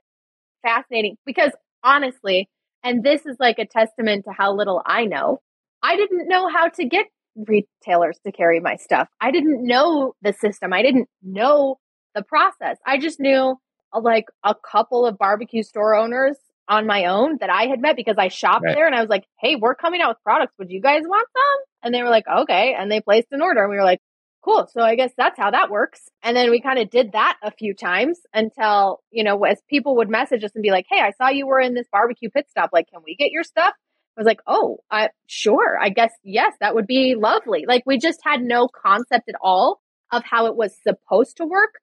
fascinating 0.62 1.16
because 1.24 1.52
honestly, 1.84 2.48
and 2.82 3.04
this 3.04 3.24
is 3.26 3.36
like 3.38 3.58
a 3.58 3.66
testament 3.66 4.24
to 4.24 4.32
how 4.32 4.52
little 4.52 4.82
I 4.84 5.04
know, 5.04 5.40
I 5.82 5.96
didn't 5.96 6.28
know 6.28 6.48
how 6.48 6.68
to 6.68 6.84
get 6.84 7.06
retailers 7.36 8.18
to 8.24 8.32
carry 8.32 8.60
my 8.60 8.76
stuff. 8.76 9.08
I 9.20 9.30
didn't 9.30 9.66
know 9.66 10.14
the 10.22 10.32
system. 10.32 10.72
I 10.72 10.82
didn't 10.82 11.08
know 11.22 11.78
the 12.14 12.22
process. 12.22 12.78
I 12.86 12.98
just 12.98 13.20
knew 13.20 13.56
uh, 13.92 14.00
like 14.00 14.26
a 14.42 14.54
couple 14.54 15.06
of 15.06 15.18
barbecue 15.18 15.62
store 15.62 15.94
owners 15.94 16.36
on 16.68 16.86
my 16.86 17.06
own 17.06 17.36
that 17.40 17.50
I 17.50 17.66
had 17.66 17.80
met 17.80 17.96
because 17.96 18.16
I 18.18 18.28
shopped 18.28 18.64
right. 18.64 18.74
there 18.74 18.86
and 18.86 18.94
I 18.94 19.00
was 19.00 19.10
like, 19.10 19.24
hey, 19.40 19.56
we're 19.56 19.74
coming 19.74 20.00
out 20.00 20.10
with 20.10 20.22
products. 20.22 20.54
Would 20.58 20.70
you 20.70 20.80
guys 20.80 21.02
want 21.04 21.28
some? 21.34 21.64
And 21.82 21.94
they 21.94 22.02
were 22.02 22.08
like, 22.08 22.24
okay. 22.26 22.74
And 22.78 22.90
they 22.90 23.00
placed 23.00 23.28
an 23.32 23.42
order 23.42 23.62
and 23.62 23.70
we 23.70 23.76
were 23.76 23.84
like, 23.84 24.00
cool. 24.42 24.68
So 24.72 24.82
I 24.82 24.94
guess 24.94 25.10
that's 25.16 25.38
how 25.38 25.50
that 25.50 25.70
works. 25.70 26.02
And 26.22 26.36
then 26.36 26.50
we 26.50 26.60
kind 26.60 26.78
of 26.78 26.90
did 26.90 27.12
that 27.12 27.38
a 27.42 27.50
few 27.50 27.74
times 27.74 28.20
until, 28.32 29.00
you 29.10 29.24
know, 29.24 29.42
as 29.44 29.60
people 29.68 29.96
would 29.96 30.10
message 30.10 30.44
us 30.44 30.52
and 30.54 30.62
be 30.62 30.70
like, 30.70 30.86
Hey, 30.88 31.00
I 31.00 31.12
saw 31.12 31.28
you 31.28 31.46
were 31.46 31.60
in 31.60 31.74
this 31.74 31.86
barbecue 31.90 32.30
pit 32.30 32.46
stop. 32.50 32.70
Like, 32.72 32.88
can 32.90 33.02
we 33.04 33.16
get 33.16 33.30
your 33.30 33.44
stuff? 33.44 33.74
I 34.16 34.20
was 34.20 34.26
like, 34.26 34.40
Oh, 34.46 34.78
I 34.90 35.10
sure. 35.26 35.78
I 35.80 35.88
guess 35.88 36.12
yes, 36.22 36.54
that 36.60 36.74
would 36.74 36.86
be 36.86 37.14
lovely. 37.16 37.64
Like 37.66 37.82
we 37.86 37.98
just 37.98 38.20
had 38.24 38.42
no 38.42 38.68
concept 38.68 39.28
at 39.28 39.34
all 39.40 39.80
of 40.12 40.22
how 40.24 40.46
it 40.46 40.56
was 40.56 40.76
supposed 40.82 41.38
to 41.38 41.46
work. 41.46 41.74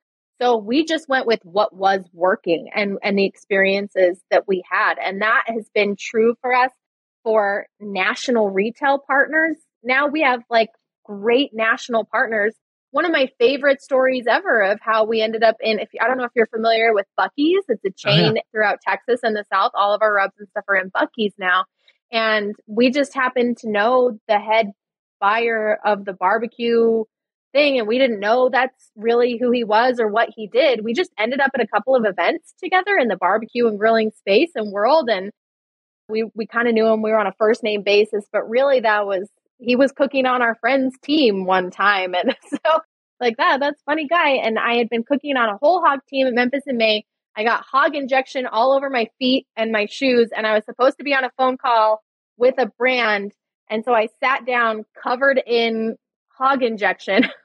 So 0.41 0.57
we 0.57 0.85
just 0.85 1.07
went 1.07 1.27
with 1.27 1.39
what 1.43 1.75
was 1.75 2.03
working 2.13 2.71
and, 2.73 2.97
and 3.03 3.17
the 3.17 3.25
experiences 3.25 4.19
that 4.31 4.47
we 4.47 4.63
had. 4.69 4.95
And 4.97 5.21
that 5.21 5.43
has 5.47 5.69
been 5.73 5.95
true 5.99 6.33
for 6.41 6.51
us 6.51 6.71
for 7.23 7.67
national 7.79 8.49
retail 8.49 8.97
partners. 9.05 9.57
Now 9.83 10.07
we 10.07 10.23
have 10.23 10.41
like 10.49 10.69
great 11.05 11.51
national 11.53 12.05
partners. 12.05 12.55
One 12.89 13.05
of 13.05 13.11
my 13.11 13.29
favorite 13.39 13.83
stories 13.83 14.25
ever 14.27 14.61
of 14.63 14.79
how 14.81 15.05
we 15.05 15.21
ended 15.21 15.43
up 15.43 15.57
in, 15.61 15.79
if 15.79 15.89
I 16.01 16.07
don't 16.07 16.17
know 16.17 16.25
if 16.25 16.31
you're 16.35 16.47
familiar 16.47 16.91
with 16.91 17.05
Buc-ee's, 17.19 17.63
it's 17.67 17.85
a 17.85 17.91
chain 17.91 18.31
oh, 18.31 18.33
yeah. 18.35 18.41
throughout 18.51 18.79
Texas 18.85 19.19
and 19.23 19.35
the 19.35 19.45
South. 19.53 19.71
All 19.75 19.93
of 19.93 20.01
our 20.01 20.13
rubs 20.13 20.33
and 20.39 20.47
stuff 20.49 20.65
are 20.67 20.75
in 20.75 20.89
Buc-ee's 20.89 21.33
now. 21.37 21.65
And 22.11 22.55
we 22.67 22.91
just 22.91 23.13
happened 23.13 23.57
to 23.59 23.69
know 23.69 24.19
the 24.27 24.39
head 24.39 24.71
buyer 25.19 25.79
of 25.85 26.05
the 26.05 26.13
barbecue 26.13 27.03
thing 27.53 27.77
and 27.77 27.87
we 27.87 27.97
didn't 27.97 28.19
know 28.19 28.49
that's 28.49 28.91
really 28.95 29.37
who 29.37 29.51
he 29.51 29.63
was 29.63 29.99
or 29.99 30.07
what 30.07 30.29
he 30.35 30.47
did. 30.47 30.83
We 30.83 30.93
just 30.93 31.11
ended 31.17 31.39
up 31.39 31.51
at 31.53 31.61
a 31.61 31.67
couple 31.67 31.95
of 31.95 32.05
events 32.05 32.53
together 32.61 32.97
in 32.97 33.07
the 33.07 33.17
barbecue 33.17 33.67
and 33.67 33.77
grilling 33.77 34.11
space 34.17 34.51
and 34.55 34.71
world 34.71 35.09
and 35.09 35.31
we 36.09 36.29
we 36.35 36.45
kind 36.45 36.67
of 36.67 36.73
knew 36.73 36.87
him. 36.87 37.01
We 37.01 37.11
were 37.11 37.19
on 37.19 37.27
a 37.27 37.33
first 37.37 37.63
name 37.63 37.83
basis, 37.83 38.25
but 38.31 38.49
really 38.49 38.81
that 38.81 39.05
was 39.05 39.29
he 39.59 39.75
was 39.75 39.91
cooking 39.91 40.25
on 40.25 40.41
our 40.41 40.55
friend's 40.55 40.95
team 41.03 41.45
one 41.45 41.71
time. 41.71 42.13
And 42.13 42.35
so, 42.49 42.79
like 43.19 43.37
that, 43.37 43.59
that's 43.59 43.81
funny 43.83 44.07
guy. 44.07 44.31
And 44.31 44.59
I 44.59 44.75
had 44.75 44.89
been 44.89 45.03
cooking 45.03 45.37
on 45.37 45.49
a 45.49 45.57
whole 45.57 45.81
hog 45.83 45.99
team 46.09 46.27
at 46.27 46.33
Memphis 46.33 46.63
in 46.67 46.77
May. 46.77 47.05
I 47.35 47.43
got 47.43 47.63
hog 47.63 47.95
injection 47.95 48.45
all 48.45 48.73
over 48.73 48.89
my 48.89 49.07
feet 49.19 49.47
and 49.55 49.71
my 49.71 49.85
shoes. 49.85 50.29
And 50.35 50.45
I 50.45 50.53
was 50.55 50.65
supposed 50.65 50.97
to 50.97 51.03
be 51.03 51.13
on 51.13 51.23
a 51.23 51.31
phone 51.37 51.57
call 51.57 52.01
with 52.37 52.55
a 52.57 52.67
brand. 52.77 53.31
And 53.69 53.85
so 53.85 53.93
I 53.93 54.09
sat 54.21 54.45
down 54.45 54.83
covered 55.01 55.41
in 55.45 55.95
hog 56.29 56.63
injection. 56.63 57.25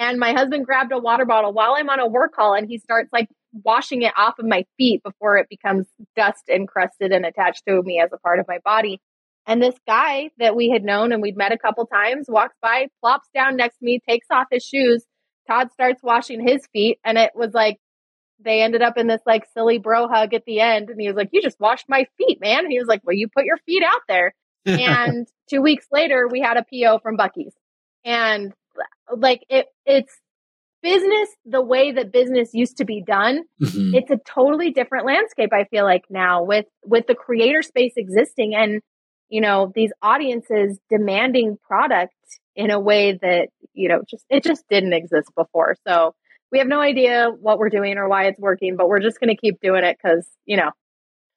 And 0.00 0.20
my 0.20 0.32
husband 0.32 0.64
grabbed 0.64 0.92
a 0.92 0.98
water 0.98 1.24
bottle 1.24 1.52
while 1.52 1.74
I'm 1.76 1.90
on 1.90 1.98
a 1.98 2.06
work 2.06 2.32
call 2.32 2.54
and 2.54 2.68
he 2.68 2.78
starts 2.78 3.12
like 3.12 3.26
washing 3.64 4.02
it 4.02 4.12
off 4.16 4.38
of 4.38 4.46
my 4.46 4.64
feet 4.76 5.02
before 5.02 5.38
it 5.38 5.48
becomes 5.50 5.86
dust 6.14 6.48
encrusted 6.48 7.10
and 7.10 7.26
attached 7.26 7.64
to 7.66 7.82
me 7.82 8.00
as 8.00 8.10
a 8.12 8.18
part 8.18 8.38
of 8.38 8.46
my 8.46 8.58
body. 8.64 9.00
And 9.44 9.60
this 9.60 9.74
guy 9.88 10.30
that 10.38 10.54
we 10.54 10.70
had 10.70 10.84
known 10.84 11.10
and 11.10 11.20
we'd 11.20 11.36
met 11.36 11.52
a 11.52 11.58
couple 11.58 11.84
times 11.86 12.26
walks 12.28 12.54
by, 12.62 12.86
plops 13.00 13.26
down 13.34 13.56
next 13.56 13.78
to 13.78 13.84
me, 13.84 14.00
takes 14.08 14.28
off 14.30 14.46
his 14.52 14.62
shoes. 14.62 15.04
Todd 15.48 15.72
starts 15.72 16.00
washing 16.02 16.46
his 16.46 16.64
feet. 16.72 16.98
And 17.04 17.18
it 17.18 17.32
was 17.34 17.52
like, 17.52 17.78
they 18.44 18.62
ended 18.62 18.82
up 18.82 18.96
in 18.96 19.06
this 19.06 19.22
like 19.26 19.44
silly 19.54 19.78
bro 19.78 20.08
hug 20.08 20.34
at 20.34 20.44
the 20.44 20.60
end. 20.60 20.90
And 20.90 21.00
he 21.00 21.08
was 21.08 21.16
like, 21.16 21.30
You 21.32 21.42
just 21.42 21.60
washed 21.60 21.88
my 21.88 22.06
feet, 22.16 22.40
man. 22.40 22.60
And 22.60 22.72
he 22.72 22.78
was 22.78 22.88
like, 22.88 23.02
Well, 23.04 23.16
you 23.16 23.28
put 23.28 23.44
your 23.44 23.58
feet 23.66 23.82
out 23.82 24.02
there. 24.08 24.34
and 24.66 25.26
two 25.48 25.62
weeks 25.62 25.86
later, 25.90 26.28
we 26.30 26.40
had 26.40 26.56
a 26.56 26.64
PO 26.64 26.98
from 26.98 27.16
Buc-ee's. 27.16 27.54
And 28.04 28.52
like 29.14 29.44
it, 29.48 29.66
it's 29.86 30.14
business 30.82 31.28
the 31.44 31.62
way 31.62 31.92
that 31.92 32.12
business 32.12 32.50
used 32.52 32.76
to 32.76 32.84
be 32.84 33.02
done 33.04 33.42
mm-hmm. 33.60 33.94
it's 33.94 34.12
a 34.12 34.18
totally 34.32 34.70
different 34.70 35.04
landscape 35.04 35.50
i 35.52 35.64
feel 35.64 35.82
like 35.82 36.04
now 36.08 36.44
with 36.44 36.66
with 36.84 37.04
the 37.08 37.16
creator 37.16 37.62
space 37.62 37.94
existing 37.96 38.54
and 38.54 38.80
you 39.28 39.40
know, 39.40 39.72
these 39.74 39.92
audiences 40.02 40.78
demanding 40.88 41.58
product 41.66 42.14
in 42.56 42.70
a 42.70 42.80
way 42.80 43.18
that, 43.20 43.48
you 43.74 43.88
know, 43.88 44.02
just 44.08 44.24
it 44.30 44.42
just 44.42 44.64
didn't 44.68 44.94
exist 44.94 45.30
before. 45.36 45.76
So 45.86 46.14
we 46.50 46.58
have 46.58 46.68
no 46.68 46.80
idea 46.80 47.30
what 47.40 47.58
we're 47.58 47.68
doing 47.68 47.98
or 47.98 48.08
why 48.08 48.26
it's 48.26 48.38
working, 48.38 48.76
but 48.76 48.88
we're 48.88 49.00
just 49.00 49.20
going 49.20 49.34
to 49.34 49.40
keep 49.40 49.60
doing 49.60 49.84
it 49.84 49.98
because, 50.02 50.26
you 50.46 50.56
know, 50.56 50.70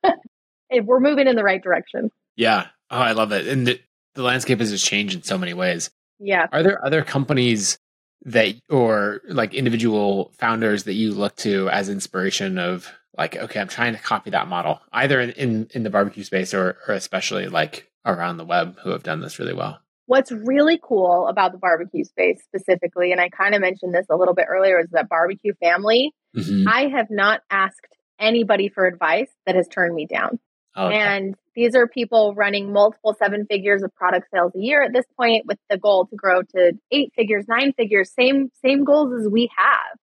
we're 0.83 0.99
moving 0.99 1.27
in 1.27 1.35
the 1.35 1.43
right 1.43 1.61
direction. 1.61 2.11
Yeah. 2.35 2.67
Oh, 2.89 2.99
I 2.99 3.11
love 3.11 3.31
it. 3.31 3.47
And 3.47 3.67
the, 3.67 3.79
the 4.15 4.23
landscape 4.23 4.59
has 4.59 4.71
just 4.71 4.85
changed 4.85 5.15
in 5.15 5.23
so 5.23 5.37
many 5.37 5.53
ways. 5.53 5.89
Yeah. 6.19 6.47
Are 6.51 6.63
there 6.63 6.83
other 6.85 7.03
companies 7.03 7.77
that, 8.23 8.55
or 8.69 9.21
like 9.27 9.53
individual 9.53 10.31
founders 10.37 10.83
that 10.83 10.93
you 10.93 11.13
look 11.13 11.35
to 11.37 11.69
as 11.69 11.89
inspiration 11.89 12.57
of 12.57 12.91
like 13.17 13.35
okay 13.35 13.59
i'm 13.59 13.67
trying 13.67 13.93
to 13.93 13.99
copy 13.99 14.29
that 14.29 14.47
model 14.47 14.79
either 14.93 15.19
in 15.19 15.31
in, 15.31 15.67
in 15.73 15.83
the 15.83 15.89
barbecue 15.89 16.23
space 16.23 16.53
or 16.53 16.77
or 16.87 16.93
especially 16.93 17.47
like 17.47 17.89
around 18.05 18.37
the 18.37 18.45
web 18.45 18.77
who 18.79 18.89
have 18.89 19.03
done 19.03 19.21
this 19.21 19.39
really 19.39 19.53
well 19.53 19.79
what's 20.11 20.29
really 20.29 20.77
cool 20.83 21.25
about 21.29 21.53
the 21.53 21.57
barbecue 21.57 22.03
space 22.03 22.41
specifically 22.43 23.13
and 23.13 23.21
i 23.21 23.29
kind 23.29 23.55
of 23.55 23.61
mentioned 23.61 23.95
this 23.95 24.05
a 24.09 24.15
little 24.17 24.33
bit 24.33 24.45
earlier 24.49 24.77
is 24.81 24.89
that 24.91 25.07
barbecue 25.07 25.53
family 25.61 26.13
mm-hmm. 26.35 26.67
i 26.67 26.89
have 26.89 27.07
not 27.09 27.39
asked 27.49 27.95
anybody 28.19 28.67
for 28.67 28.85
advice 28.85 29.29
that 29.45 29.55
has 29.55 29.69
turned 29.69 29.95
me 29.95 30.05
down 30.05 30.37
okay. 30.77 30.97
and 30.97 31.35
these 31.55 31.75
are 31.75 31.87
people 31.87 32.33
running 32.35 32.73
multiple 32.73 33.15
seven 33.17 33.45
figures 33.45 33.83
of 33.83 33.95
product 33.95 34.27
sales 34.33 34.51
a 34.53 34.59
year 34.59 34.83
at 34.83 34.91
this 34.91 35.05
point 35.15 35.45
with 35.45 35.57
the 35.69 35.77
goal 35.77 36.05
to 36.05 36.15
grow 36.17 36.41
to 36.41 36.73
eight 36.91 37.13
figures 37.15 37.45
nine 37.47 37.71
figures 37.71 38.11
same 38.13 38.51
same 38.61 38.83
goals 38.83 39.13
as 39.17 39.29
we 39.31 39.49
have 39.55 39.97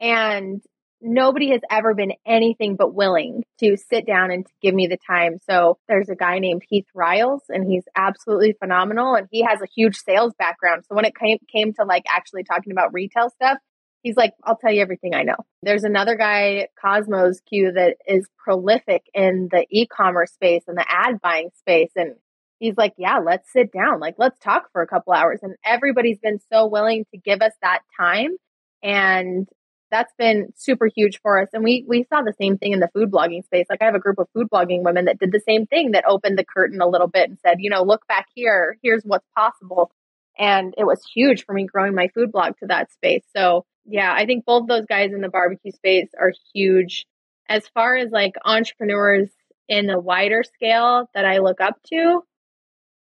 and 0.00 0.62
nobody 1.04 1.50
has 1.50 1.60
ever 1.70 1.94
been 1.94 2.12
anything 2.26 2.76
but 2.76 2.94
willing 2.94 3.44
to 3.60 3.76
sit 3.76 4.06
down 4.06 4.30
and 4.30 4.46
to 4.46 4.52
give 4.62 4.74
me 4.74 4.86
the 4.86 4.96
time. 4.96 5.38
So 5.48 5.78
there's 5.86 6.08
a 6.08 6.16
guy 6.16 6.38
named 6.38 6.62
Heath 6.68 6.86
Riles 6.94 7.42
and 7.48 7.70
he's 7.70 7.84
absolutely 7.94 8.54
phenomenal 8.58 9.14
and 9.14 9.28
he 9.30 9.42
has 9.42 9.60
a 9.60 9.66
huge 9.66 9.96
sales 9.96 10.32
background. 10.38 10.84
So 10.88 10.96
when 10.96 11.04
it 11.04 11.14
came 11.14 11.38
came 11.52 11.74
to 11.74 11.84
like 11.84 12.04
actually 12.08 12.44
talking 12.44 12.72
about 12.72 12.94
retail 12.94 13.28
stuff, 13.30 13.58
he's 14.02 14.16
like, 14.16 14.32
I'll 14.42 14.56
tell 14.56 14.72
you 14.72 14.80
everything 14.80 15.14
I 15.14 15.22
know. 15.22 15.36
There's 15.62 15.84
another 15.84 16.16
guy, 16.16 16.68
Kosmos 16.82 17.36
Q, 17.48 17.72
that 17.72 17.96
is 18.08 18.26
prolific 18.38 19.02
in 19.12 19.48
the 19.50 19.66
e-commerce 19.70 20.32
space 20.32 20.64
and 20.66 20.76
the 20.76 20.86
ad 20.88 21.20
buying 21.20 21.50
space. 21.58 21.90
And 21.94 22.14
he's 22.60 22.76
like, 22.78 22.94
Yeah, 22.96 23.18
let's 23.18 23.52
sit 23.52 23.72
down. 23.72 24.00
Like, 24.00 24.14
let's 24.18 24.38
talk 24.38 24.70
for 24.72 24.80
a 24.80 24.86
couple 24.86 25.12
hours. 25.12 25.40
And 25.42 25.54
everybody's 25.64 26.18
been 26.18 26.40
so 26.50 26.66
willing 26.66 27.04
to 27.12 27.18
give 27.18 27.42
us 27.42 27.52
that 27.60 27.80
time. 27.98 28.36
And 28.82 29.48
that's 29.90 30.12
been 30.18 30.52
super 30.56 30.88
huge 30.94 31.20
for 31.22 31.40
us. 31.40 31.48
And 31.52 31.62
we 31.62 31.84
we 31.86 32.04
saw 32.04 32.22
the 32.22 32.34
same 32.40 32.58
thing 32.58 32.72
in 32.72 32.80
the 32.80 32.90
food 32.94 33.10
blogging 33.10 33.44
space. 33.44 33.66
Like 33.70 33.82
I 33.82 33.86
have 33.86 33.94
a 33.94 34.00
group 34.00 34.18
of 34.18 34.28
food 34.34 34.48
blogging 34.52 34.82
women 34.82 35.04
that 35.06 35.18
did 35.18 35.32
the 35.32 35.40
same 35.40 35.66
thing 35.66 35.92
that 35.92 36.04
opened 36.06 36.38
the 36.38 36.44
curtain 36.44 36.80
a 36.80 36.88
little 36.88 37.06
bit 37.06 37.28
and 37.28 37.38
said, 37.40 37.58
you 37.60 37.70
know, 37.70 37.82
look 37.82 38.06
back 38.06 38.26
here, 38.34 38.76
here's 38.82 39.02
what's 39.04 39.26
possible. 39.36 39.90
And 40.38 40.74
it 40.76 40.84
was 40.84 41.02
huge 41.14 41.44
for 41.44 41.54
me 41.54 41.64
growing 41.64 41.94
my 41.94 42.08
food 42.08 42.32
blog 42.32 42.54
to 42.58 42.66
that 42.66 42.92
space. 42.92 43.24
So 43.36 43.64
yeah, 43.86 44.12
I 44.12 44.26
think 44.26 44.44
both 44.44 44.66
those 44.66 44.86
guys 44.86 45.12
in 45.12 45.20
the 45.20 45.28
barbecue 45.28 45.72
space 45.72 46.08
are 46.18 46.32
huge. 46.54 47.06
As 47.48 47.68
far 47.68 47.96
as 47.96 48.10
like 48.10 48.34
entrepreneurs 48.44 49.28
in 49.68 49.86
the 49.86 50.00
wider 50.00 50.42
scale 50.42 51.08
that 51.14 51.24
I 51.24 51.38
look 51.38 51.60
up 51.60 51.76
to, 51.90 52.22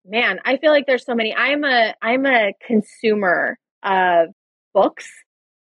man, 0.04 0.40
I 0.44 0.56
feel 0.56 0.70
like 0.70 0.86
there's 0.86 1.04
so 1.04 1.14
many. 1.14 1.34
I'm 1.34 1.64
a 1.64 1.94
I'm 2.00 2.26
a 2.26 2.52
consumer 2.66 3.58
of 3.82 4.28
books. 4.72 5.08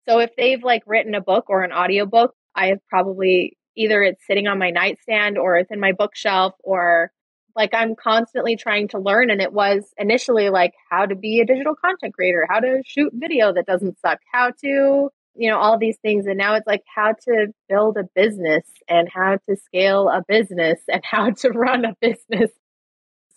So 0.08 0.20
if 0.20 0.32
they've 0.38 0.64
like 0.64 0.84
written 0.86 1.16
a 1.16 1.22
book 1.22 1.46
or 1.50 1.64
an 1.64 1.72
audiobook, 1.72 2.34
I 2.56 2.68
have 2.68 2.80
probably 2.90 3.58
either 3.76 4.02
it's 4.04 4.26
sitting 4.26 4.48
on 4.48 4.60
my 4.60 4.70
nightstand 4.70 5.38
or 5.38 5.58
it's 5.58 5.72
in 5.72 5.80
my 5.80 5.92
bookshelf 5.92 6.54
or 6.64 7.12
like 7.56 7.74
I'm 7.74 7.96
constantly 7.96 8.56
trying 8.58 8.90
to 8.90 9.00
learn 9.00 9.30
and 9.30 9.42
it 9.42 9.52
was 9.52 9.84
initially 9.98 10.50
like 10.50 10.74
how 10.90 11.06
to 11.06 11.16
be 11.16 11.40
a 11.40 11.46
digital 11.46 11.76
content 11.76 12.14
creator, 12.14 12.46
how 12.50 12.60
to 12.60 12.82
shoot 12.86 13.12
video 13.14 13.54
that 13.54 13.66
doesn't 13.66 14.00
suck, 14.00 14.20
how 14.32 14.52
to 14.64 15.10
you 15.38 15.50
know 15.50 15.58
all 15.58 15.78
these 15.78 15.98
things 15.98 16.28
and 16.28 16.38
now 16.38 16.56
it's 16.56 16.68
like 16.68 16.84
how 16.94 17.14
to 17.26 17.48
build 17.68 17.98
a 17.98 18.04
business 18.16 18.66
and 18.88 19.10
how 19.14 19.38
to 19.50 19.58
scale 19.58 20.08
a 20.08 20.24
business 20.28 20.80
and 20.88 21.02
how 21.10 21.32
to 21.32 21.50
run 21.50 21.86
a 21.86 21.96
business. 22.00 22.52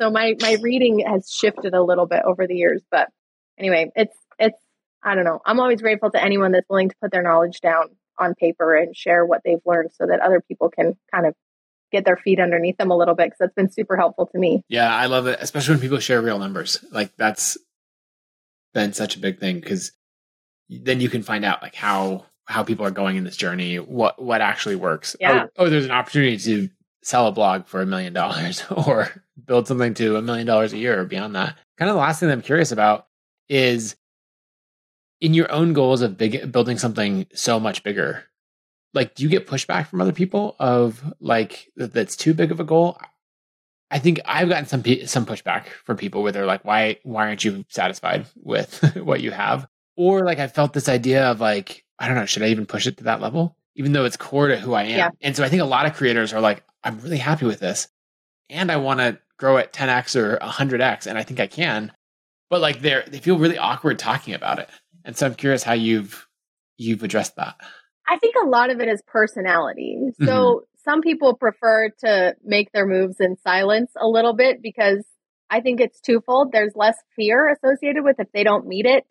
So 0.01 0.11
my 0.11 0.35
my 0.41 0.59
reading 0.61 1.01
has 1.01 1.31
shifted 1.31 1.75
a 1.75 1.83
little 1.83 2.07
bit 2.07 2.23
over 2.25 2.47
the 2.47 2.55
years, 2.55 2.83
but 2.91 3.09
anyway, 3.59 3.91
it's 3.97 4.17
it's 4.39 4.59
I 5.03 5.15
don't 5.15 5.25
know. 5.25 5.41
I'm 5.45 5.61
always 5.61 5.81
grateful 5.81 6.11
to 6.11 6.23
anyone 6.23 6.53
that's 6.53 6.69
willing 6.69 6.89
to 6.89 6.97
put 7.01 7.13
their 7.13 7.23
knowledge 7.23 7.61
down 7.61 7.91
on 8.19 8.35
paper 8.35 8.75
and 8.75 8.97
share 8.97 9.25
what 9.25 9.43
they've 9.45 9.61
learned 9.65 9.91
so 9.93 10.07
that 10.07 10.21
other 10.21 10.41
people 10.41 10.69
can 10.71 10.97
kind 11.13 11.27
of 11.27 11.35
get 11.93 12.05
their 12.05 12.17
feet 12.17 12.41
underneath 12.41 12.77
them 12.77 12.91
a 12.91 12.97
little 12.97 13.15
bit 13.15 13.27
because 13.27 13.39
that's 13.39 13.55
been 13.55 13.71
super 13.71 13.97
helpful 13.97 14.27
to 14.27 14.39
me. 14.39 14.63
Yeah, 14.69 14.95
I 14.95 15.07
love 15.07 15.27
it, 15.27 15.39
especially 15.41 15.75
when 15.75 15.81
people 15.81 15.99
share 15.99 16.21
real 16.21 16.39
numbers. 16.39 16.85
Like 16.91 17.17
that's 17.17 17.57
been 18.75 18.93
such 18.93 19.17
a 19.17 19.21
big 19.21 19.39
thing 19.39 19.61
because 19.61 19.93
then 20.69 21.01
you 21.01 21.09
can 21.09 21.23
find 21.23 21.45
out 21.45 21.63
like 21.63 21.75
how 21.75 22.27
how 22.47 22.65
people 22.65 22.87
are 22.87 22.91
going 22.91 23.17
in 23.17 23.25
this 23.25 23.37
journey, 23.37 23.77
what 23.77 24.21
what 24.21 24.41
actually 24.41 24.77
works. 24.77 25.15
Oh, 25.15 25.19
yeah. 25.21 25.47
Oh, 25.57 25.65
oh 25.65 25.71
there's 25.71 25.85
an 25.85 25.91
opportunity 25.91 26.37
to 26.39 26.69
sell 27.03 27.27
a 27.27 27.33
blog 27.33 27.67
for 27.67 27.81
a 27.81 27.87
million 27.87 28.13
dollars 28.13 28.63
or 28.87 29.09
build 29.47 29.67
something 29.67 29.95
to 29.95 30.17
a 30.17 30.23
million 30.23 30.47
dollars 30.47 30.73
a 30.73 30.79
year 30.79 31.01
or 31.01 31.05
beyond 31.05 31.35
that. 31.37 31.57
Kind 31.79 31.89
of 31.89 31.95
the 31.95 32.01
last 32.01 32.21
thing 32.21 32.31
I'm 32.31 32.43
curious 32.43 32.73
about 32.73 33.07
is 33.49 33.97
in 35.21 35.35
your 35.35 35.51
own 35.51 35.73
goals 35.73 36.03
of 36.03 36.17
big, 36.17 36.51
building 36.53 36.79
something 36.79 37.27
so 37.35 37.59
much 37.59 37.83
bigger. 37.83 38.25
Like, 38.95 39.15
do 39.15 39.23
you 39.23 39.29
get 39.29 39.47
pushback 39.47 39.87
from 39.87 40.01
other 40.01 40.13
people 40.13 40.57
of 40.59 41.03
like 41.21 41.71
that's 41.77 42.17
too 42.17 42.35
big 42.35 42.51
of 42.51 42.61
a 42.61 42.65
goal? 42.65 42.99
I 43.91 43.99
think 43.99 44.21
I've 44.25 44.49
gotten 44.49 44.67
some 44.67 44.83
some 45.07 45.27
pushback 45.27 45.67
from 45.85 45.97
people 45.97 46.23
where 46.23 46.33
they're 46.33 46.47
like, 46.47 46.65
"Why 46.65 46.99
why 47.03 47.27
aren't 47.27 47.45
you 47.45 47.65
satisfied 47.69 48.27
with 48.37 48.97
what 48.97 49.21
you 49.21 49.31
have?" 49.31 49.67
Or 49.97 50.25
like 50.25 50.39
I 50.39 50.47
felt 50.47 50.73
this 50.73 50.89
idea 50.89 51.31
of 51.31 51.41
like, 51.41 51.85
I 51.99 52.07
don't 52.07 52.17
know, 52.17 52.27
should 52.27 52.43
I 52.43 52.49
even 52.49 52.67
push 52.67 52.87
it 52.87 52.99
to 52.99 53.05
that 53.05 53.21
level, 53.21 53.57
even 53.75 53.93
though 53.93 54.05
it's 54.05 54.17
core 54.17 54.49
to 54.49 54.59
who 54.59 54.75
I 54.75 54.85
am? 54.85 54.99
Yeah. 54.99 55.11
And 55.21 55.35
so 55.35 55.43
I 55.43 55.49
think 55.49 55.63
a 55.63 55.67
lot 55.67 55.87
of 55.87 55.95
creators 55.95 56.33
are 56.33 56.41
like, 56.41 56.63
I'm 56.85 57.01
really 57.01 57.19
happy 57.19 57.47
with 57.47 57.61
this, 57.61 57.89
and 58.49 58.71
I 58.71 58.77
want 58.77 59.01
to 59.01 59.19
grow 59.39 59.57
at 59.57 59.73
10x 59.73 60.17
or 60.17 60.39
100x, 60.39 61.07
and 61.07 61.17
I 61.17 61.23
think 61.23 61.41
I 61.41 61.47
can. 61.47 61.93
But 62.51 62.61
like 62.61 62.81
they're 62.81 63.05
they 63.07 63.19
feel 63.19 63.39
really 63.39 63.59
awkward 63.59 63.99
talking 63.99 64.35
about 64.35 64.59
it, 64.59 64.69
and 65.09 65.17
so 65.17 65.25
I'm 65.25 65.35
curious 65.35 65.63
how 65.63 65.73
you've 65.73 66.29
you've 66.77 67.03
addressed 67.03 67.37
that. 67.37 67.57
I 68.07 68.19
think 68.19 68.35
a 68.41 68.47
lot 68.47 68.71
of 68.71 68.79
it 68.81 68.89
is 68.89 69.03
personality. 69.07 69.97
So 70.19 70.27
mm-hmm. 70.27 70.65
some 70.85 71.01
people 71.01 71.35
prefer 71.35 71.89
to 72.01 72.37
make 72.45 72.73
their 72.73 72.87
moves 72.87 73.17
in 73.19 73.37
silence 73.39 73.91
a 73.99 74.07
little 74.07 74.35
bit 74.35 74.63
because 74.63 75.07
I 75.49 75.61
think 75.61 75.81
it's 75.81 75.99
twofold. 76.01 76.53
There's 76.53 76.75
less 76.77 76.97
fear 77.17 77.51
associated 77.51 78.05
with 78.05 78.21
if 78.21 78.31
they 78.33 78.45
don't 78.45 78.67
meet 78.67 78.85
it, 78.85 79.07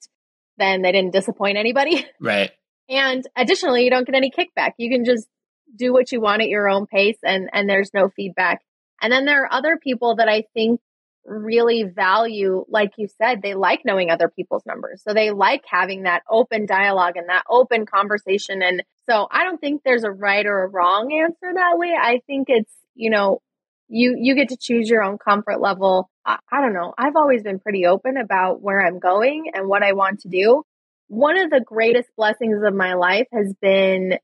then 0.60 0.84
they 0.84 0.92
didn't 0.92 1.14
disappoint 1.14 1.58
anybody. 1.58 2.06
Right. 2.22 2.52
And 2.90 3.28
additionally, 3.36 3.84
you 3.84 3.90
don't 3.90 4.06
get 4.06 4.16
any 4.16 4.32
kickback. 4.32 4.74
You 4.78 4.90
can 4.90 5.04
just 5.04 5.28
do 5.76 5.92
what 5.92 6.12
you 6.12 6.22
want 6.22 6.42
at 6.44 6.48
your 6.48 6.70
own 6.70 6.86
pace 6.86 7.18
and 7.24 7.50
and 7.52 7.68
there's 7.68 7.92
no 7.92 8.10
feedback. 8.16 8.62
And 9.02 9.12
then 9.12 9.26
there 9.26 9.44
are 9.44 9.52
other 9.52 9.78
people 9.82 10.18
that 10.18 10.30
I 10.30 10.44
think 10.54 10.80
really 11.28 11.84
value 11.84 12.64
like 12.70 12.92
you 12.98 13.08
said 13.18 13.42
they 13.42 13.54
like 13.54 13.82
knowing 13.84 14.10
other 14.10 14.30
people's 14.30 14.66
numbers. 14.66 15.02
So 15.06 15.14
they 15.14 15.32
like 15.32 15.64
having 15.70 16.04
that 16.04 16.24
open 16.30 16.66
dialogue 16.66 17.18
and 17.18 17.30
that 17.30 17.44
open 17.50 17.86
conversation 17.86 18.62
and 18.62 18.84
so 19.10 19.28
I 19.32 19.44
don't 19.44 19.60
think 19.60 19.84
there's 19.84 20.04
a 20.04 20.12
right 20.12 20.46
or 20.46 20.64
a 20.64 20.68
wrong 20.68 21.14
answer 21.14 21.54
that 21.54 21.78
way. 21.78 21.94
I 22.00 22.22
think 22.28 22.48
it's, 22.50 22.72
you 22.96 23.10
know, 23.10 23.42
you 23.90 24.18
you 24.20 24.36
get 24.36 24.50
to 24.50 24.58
choose 24.58 24.90
your 24.90 25.04
own 25.04 25.18
comfort 25.18 25.62
level. 25.62 26.10
I, 26.26 26.40
I 26.52 26.62
don't 26.62 26.74
know. 26.74 26.94
I've 26.98 27.16
always 27.16 27.44
been 27.44 27.60
pretty 27.60 27.86
open 27.86 28.18
about 28.18 28.62
where 28.62 28.86
I'm 28.86 29.00
going 29.00 29.52
and 29.54 29.68
what 29.68 29.84
I 29.84 29.94
want 29.94 30.22
to 30.22 30.30
do. 30.30 30.64
One 31.08 31.38
of 31.38 31.50
the 31.50 31.62
greatest 31.62 32.10
blessings 32.18 32.62
of 32.66 32.74
my 32.74 32.96
life 32.96 33.28
has 33.32 33.54
been 33.62 34.20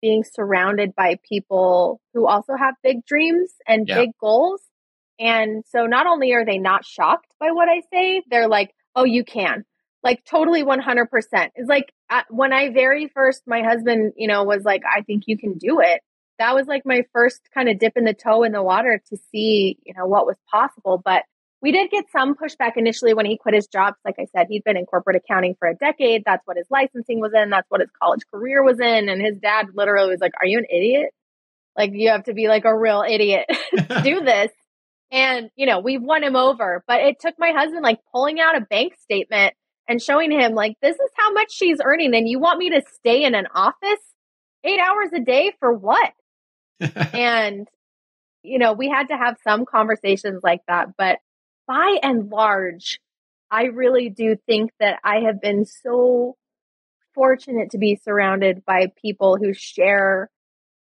being 0.00 0.24
surrounded 0.24 0.94
by 0.94 1.18
people 1.28 2.00
who 2.14 2.26
also 2.26 2.54
have 2.56 2.74
big 2.82 3.04
dreams 3.04 3.50
and 3.66 3.86
yeah. 3.86 3.96
big 3.96 4.10
goals. 4.18 4.60
And 5.18 5.64
so 5.68 5.86
not 5.86 6.06
only 6.06 6.32
are 6.32 6.44
they 6.44 6.58
not 6.58 6.84
shocked 6.84 7.32
by 7.40 7.50
what 7.50 7.68
I 7.68 7.82
say, 7.92 8.22
they're 8.30 8.48
like, 8.48 8.74
oh, 8.94 9.04
you 9.04 9.24
can. 9.24 9.64
Like 10.02 10.24
totally 10.24 10.62
100%. 10.62 11.06
It's 11.56 11.68
like 11.68 11.92
uh, 12.08 12.22
when 12.30 12.52
I 12.52 12.70
very 12.70 13.08
first, 13.08 13.42
my 13.46 13.62
husband, 13.62 14.12
you 14.16 14.28
know, 14.28 14.44
was 14.44 14.62
like, 14.64 14.82
I 14.88 15.02
think 15.02 15.24
you 15.26 15.36
can 15.36 15.58
do 15.58 15.80
it. 15.80 16.00
That 16.38 16.54
was 16.54 16.68
like 16.68 16.82
my 16.86 17.02
first 17.12 17.40
kind 17.52 17.68
of 17.68 17.80
dip 17.80 17.96
in 17.96 18.04
the 18.04 18.14
toe 18.14 18.44
in 18.44 18.52
the 18.52 18.62
water 18.62 19.02
to 19.10 19.16
see, 19.32 19.76
you 19.84 19.94
know, 19.96 20.06
what 20.06 20.24
was 20.24 20.36
possible. 20.50 21.02
But 21.04 21.24
we 21.60 21.72
did 21.72 21.90
get 21.90 22.04
some 22.12 22.36
pushback 22.36 22.76
initially 22.76 23.14
when 23.14 23.26
he 23.26 23.36
quit 23.36 23.54
his 23.54 23.66
job. 23.66 23.94
Like 24.04 24.14
I 24.20 24.26
said, 24.26 24.46
he'd 24.48 24.62
been 24.62 24.76
in 24.76 24.86
corporate 24.86 25.16
accounting 25.16 25.56
for 25.58 25.66
a 25.66 25.74
decade. 25.74 26.22
That's 26.24 26.46
what 26.46 26.56
his 26.56 26.66
licensing 26.70 27.20
was 27.20 27.32
in. 27.34 27.50
That's 27.50 27.68
what 27.68 27.80
his 27.80 27.90
college 28.00 28.22
career 28.32 28.62
was 28.62 28.78
in. 28.78 29.08
And 29.08 29.20
his 29.20 29.38
dad 29.38 29.66
literally 29.74 30.10
was 30.10 30.20
like, 30.20 30.34
Are 30.40 30.46
you 30.46 30.58
an 30.58 30.66
idiot? 30.70 31.10
Like, 31.76 31.90
you 31.94 32.10
have 32.10 32.24
to 32.24 32.34
be 32.34 32.46
like 32.46 32.64
a 32.64 32.76
real 32.76 33.04
idiot 33.08 33.46
to 33.76 34.00
do 34.04 34.20
this. 34.20 34.50
And, 35.10 35.50
you 35.56 35.66
know, 35.66 35.80
we've 35.80 36.02
won 36.02 36.22
him 36.22 36.36
over. 36.36 36.84
But 36.86 37.00
it 37.00 37.20
took 37.20 37.34
my 37.38 37.52
husband 37.52 37.82
like 37.82 38.00
pulling 38.12 38.40
out 38.40 38.56
a 38.56 38.60
bank 38.60 38.94
statement 39.00 39.54
and 39.88 40.02
showing 40.02 40.30
him, 40.30 40.52
like, 40.52 40.76
this 40.82 40.96
is 40.96 41.10
how 41.16 41.32
much 41.32 41.50
she's 41.50 41.78
earning. 41.82 42.14
And 42.14 42.28
you 42.28 42.38
want 42.38 42.58
me 42.58 42.70
to 42.70 42.82
stay 42.94 43.24
in 43.24 43.34
an 43.34 43.46
office 43.54 44.00
eight 44.64 44.80
hours 44.80 45.08
a 45.14 45.20
day 45.20 45.52
for 45.60 45.72
what? 45.72 46.12
and, 46.80 47.66
you 48.42 48.58
know, 48.58 48.72
we 48.72 48.88
had 48.88 49.08
to 49.08 49.16
have 49.16 49.36
some 49.42 49.64
conversations 49.64 50.40
like 50.42 50.60
that. 50.68 50.88
But 50.96 51.18
by 51.66 51.98
and 52.02 52.28
large, 52.28 53.00
I 53.50 53.64
really 53.64 54.10
do 54.10 54.36
think 54.46 54.72
that 54.78 54.98
I 55.02 55.20
have 55.26 55.40
been 55.40 55.64
so 55.64 56.36
fortunate 57.14 57.70
to 57.70 57.78
be 57.78 57.96
surrounded 57.96 58.64
by 58.64 58.92
people 59.00 59.36
who 59.36 59.52
share 59.52 60.30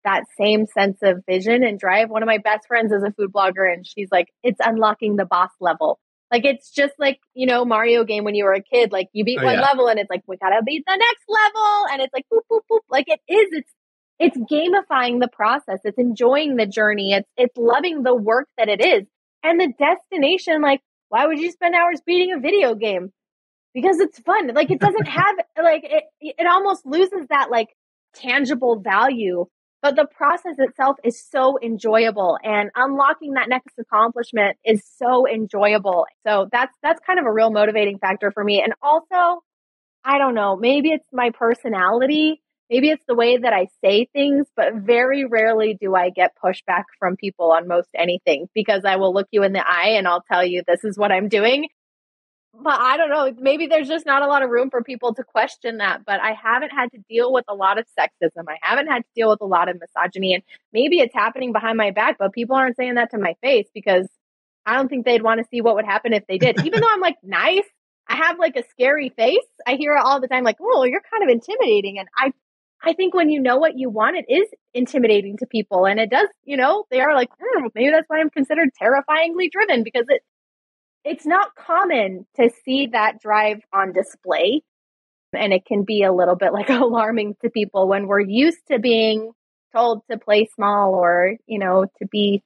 that 0.03 0.23
same 0.37 0.65
sense 0.67 0.99
of 1.01 1.23
vision 1.27 1.63
and 1.63 1.79
drive. 1.79 2.09
One 2.09 2.23
of 2.23 2.27
my 2.27 2.37
best 2.37 2.67
friends 2.67 2.91
is 2.91 3.03
a 3.03 3.11
food 3.11 3.31
blogger, 3.31 3.71
and 3.71 3.85
she's 3.85 4.09
like, 4.11 4.27
it's 4.43 4.59
unlocking 4.63 5.15
the 5.15 5.25
boss 5.25 5.51
level. 5.59 5.99
Like, 6.31 6.45
it's 6.45 6.71
just 6.71 6.93
like, 6.97 7.19
you 7.33 7.45
know, 7.45 7.63
Mario 7.63 8.03
game 8.03 8.23
when 8.23 8.35
you 8.35 8.45
were 8.45 8.53
a 8.53 8.63
kid. 8.63 8.91
Like, 8.91 9.07
you 9.13 9.23
beat 9.23 9.39
oh, 9.39 9.45
one 9.45 9.55
yeah. 9.55 9.61
level, 9.61 9.87
and 9.87 9.99
it's 9.99 10.09
like, 10.09 10.23
we 10.27 10.37
gotta 10.37 10.61
beat 10.65 10.83
the 10.85 10.95
next 10.95 11.23
level. 11.27 11.85
And 11.91 12.01
it's 12.01 12.13
like, 12.13 12.25
boop, 12.33 12.41
boop, 12.51 12.61
boop. 12.71 12.79
Like, 12.89 13.05
it 13.07 13.19
is. 13.27 13.49
It's, 13.51 13.71
it's 14.19 14.37
gamifying 14.37 15.19
the 15.19 15.29
process. 15.31 15.79
It's 15.83 15.97
enjoying 15.97 16.55
the 16.55 16.65
journey. 16.65 17.13
It's, 17.13 17.29
it's 17.37 17.57
loving 17.57 18.03
the 18.03 18.15
work 18.15 18.47
that 18.57 18.69
it 18.69 18.83
is. 18.83 19.07
And 19.43 19.59
the 19.59 19.73
destination, 19.77 20.61
like, 20.61 20.81
why 21.13 21.27
would 21.27 21.39
you 21.39 21.51
spend 21.51 21.75
hours 21.75 22.01
beating 22.03 22.33
a 22.33 22.39
video 22.39 22.73
game? 22.73 23.11
Because 23.75 23.99
it's 23.99 24.17
fun. 24.19 24.47
Like 24.47 24.71
it 24.71 24.79
doesn't 24.79 25.07
have 25.07 25.35
like 25.61 25.83
it 25.83 26.03
it 26.21 26.47
almost 26.47 26.87
loses 26.87 27.27
that 27.29 27.51
like 27.51 27.67
tangible 28.15 28.79
value. 28.79 29.45
But 29.83 29.95
the 29.95 30.05
process 30.05 30.55
itself 30.57 30.97
is 31.03 31.23
so 31.23 31.59
enjoyable 31.61 32.39
and 32.43 32.71
unlocking 32.73 33.33
that 33.33 33.49
next 33.49 33.77
accomplishment 33.77 34.57
is 34.65 34.83
so 34.97 35.27
enjoyable. 35.27 36.07
So 36.25 36.49
that's 36.51 36.75
that's 36.81 36.99
kind 37.05 37.19
of 37.19 37.25
a 37.25 37.31
real 37.31 37.51
motivating 37.51 37.99
factor 37.99 38.31
for 38.31 38.43
me. 38.43 38.63
And 38.63 38.73
also, 38.81 39.43
I 40.03 40.17
don't 40.17 40.33
know, 40.33 40.55
maybe 40.55 40.89
it's 40.89 41.07
my 41.11 41.29
personality 41.29 42.41
maybe 42.73 42.89
it's 42.89 43.03
the 43.07 43.13
way 43.13 43.37
that 43.37 43.53
I 43.53 43.67
say 43.83 44.07
things, 44.13 44.47
but 44.55 44.73
very 44.73 45.25
rarely 45.25 45.77
do 45.79 45.95
I 45.95 46.09
get 46.09 46.31
pushback 46.43 46.85
from 46.97 47.15
people 47.15 47.51
on 47.51 47.67
most 47.67 47.89
anything 47.95 48.47
because 48.55 48.81
I 48.83 48.95
will 48.95 49.13
look 49.13 49.27
you 49.31 49.43
in 49.43 49.53
the 49.53 49.63
eye 49.63 49.93
and 49.97 50.07
I'll 50.07 50.23
tell 50.31 50.43
you 50.43 50.63
this 50.65 50.83
is 50.83 50.97
what 50.97 51.11
I'm 51.11 51.29
doing. 51.29 51.67
But 52.53 52.79
I 52.79 52.97
don't 52.97 53.09
know, 53.09 53.33
maybe 53.39 53.65
there's 53.65 53.87
just 53.87 54.05
not 54.05 54.21
a 54.21 54.27
lot 54.27 54.43
of 54.43 54.49
room 54.49 54.69
for 54.69 54.83
people 54.83 55.13
to 55.15 55.23
question 55.23 55.77
that. 55.77 56.05
But 56.05 56.21
I 56.21 56.33
haven't 56.33 56.69
had 56.69 56.91
to 56.91 56.99
deal 57.09 57.33
with 57.33 57.45
a 57.47 57.55
lot 57.55 57.79
of 57.79 57.85
sexism. 57.99 58.45
I 58.47 58.57
haven't 58.61 58.87
had 58.87 58.99
to 58.99 59.09
deal 59.15 59.29
with 59.29 59.41
a 59.41 59.45
lot 59.45 59.69
of 59.69 59.79
misogyny. 59.79 60.35
And 60.35 60.43
maybe 60.71 60.99
it's 60.99 61.15
happening 61.15 61.51
behind 61.51 61.77
my 61.77 61.91
back, 61.91 62.17
but 62.19 62.31
people 62.31 62.55
aren't 62.55 62.75
saying 62.75 62.95
that 62.95 63.11
to 63.11 63.17
my 63.17 63.35
face 63.41 63.67
because 63.73 64.07
I 64.65 64.75
don't 64.75 64.87
think 64.87 65.05
they'd 65.05 65.23
want 65.23 65.39
to 65.39 65.47
see 65.49 65.61
what 65.61 65.75
would 65.75 65.85
happen 65.85 66.13
if 66.13 66.25
they 66.27 66.37
did. 66.37 66.63
Even 66.63 66.81
though 66.81 66.89
I'm 66.89 67.01
like 67.01 67.17
nice, 67.23 67.65
I 68.07 68.17
have 68.17 68.37
like 68.37 68.55
a 68.55 68.63
scary 68.69 69.09
face. 69.09 69.47
I 69.65 69.75
hear 69.75 69.95
it 69.95 70.03
all 70.03 70.21
the 70.21 70.27
time, 70.27 70.43
like, 70.43 70.57
oh, 70.61 70.83
you're 70.83 71.01
kind 71.11 71.23
of 71.23 71.29
intimidating. 71.29 71.99
And 71.99 72.07
I 72.15 72.31
I 72.85 72.93
think 72.93 73.13
when 73.13 73.29
you 73.29 73.39
know 73.39 73.57
what 73.57 73.77
you 73.77 73.89
want, 73.89 74.17
it 74.17 74.25
is 74.27 74.47
intimidating 74.73 75.37
to 75.37 75.45
people. 75.45 75.85
And 75.85 75.99
it 75.99 76.09
does, 76.09 76.27
you 76.43 76.57
know, 76.57 76.83
they 76.91 76.99
are 76.99 77.13
like, 77.13 77.29
hmm, 77.41 77.67
maybe 77.73 77.91
that's 77.91 78.09
why 78.09 78.19
I'm 78.19 78.29
considered 78.29 78.69
terrifyingly 78.77 79.49
driven 79.49 79.83
because 79.83 80.05
it 80.09 80.21
it's 81.03 81.25
not 81.25 81.55
common 81.55 82.25
to 82.35 82.49
see 82.63 82.87
that 82.87 83.21
drive 83.21 83.61
on 83.73 83.93
display. 83.93 84.61
And 85.35 85.51
it 85.51 85.65
can 85.65 85.83
be 85.83 86.03
a 86.03 86.13
little 86.13 86.35
bit 86.35 86.53
like 86.53 86.69
alarming 86.69 87.35
to 87.41 87.49
people 87.49 87.87
when 87.87 88.07
we're 88.07 88.19
used 88.19 88.59
to 88.71 88.79
being 88.79 89.31
told 89.73 90.01
to 90.09 90.17
play 90.17 90.47
small 90.53 90.93
or, 90.93 91.35
you 91.47 91.59
know, 91.59 91.85
to 91.99 92.07
be 92.07 92.43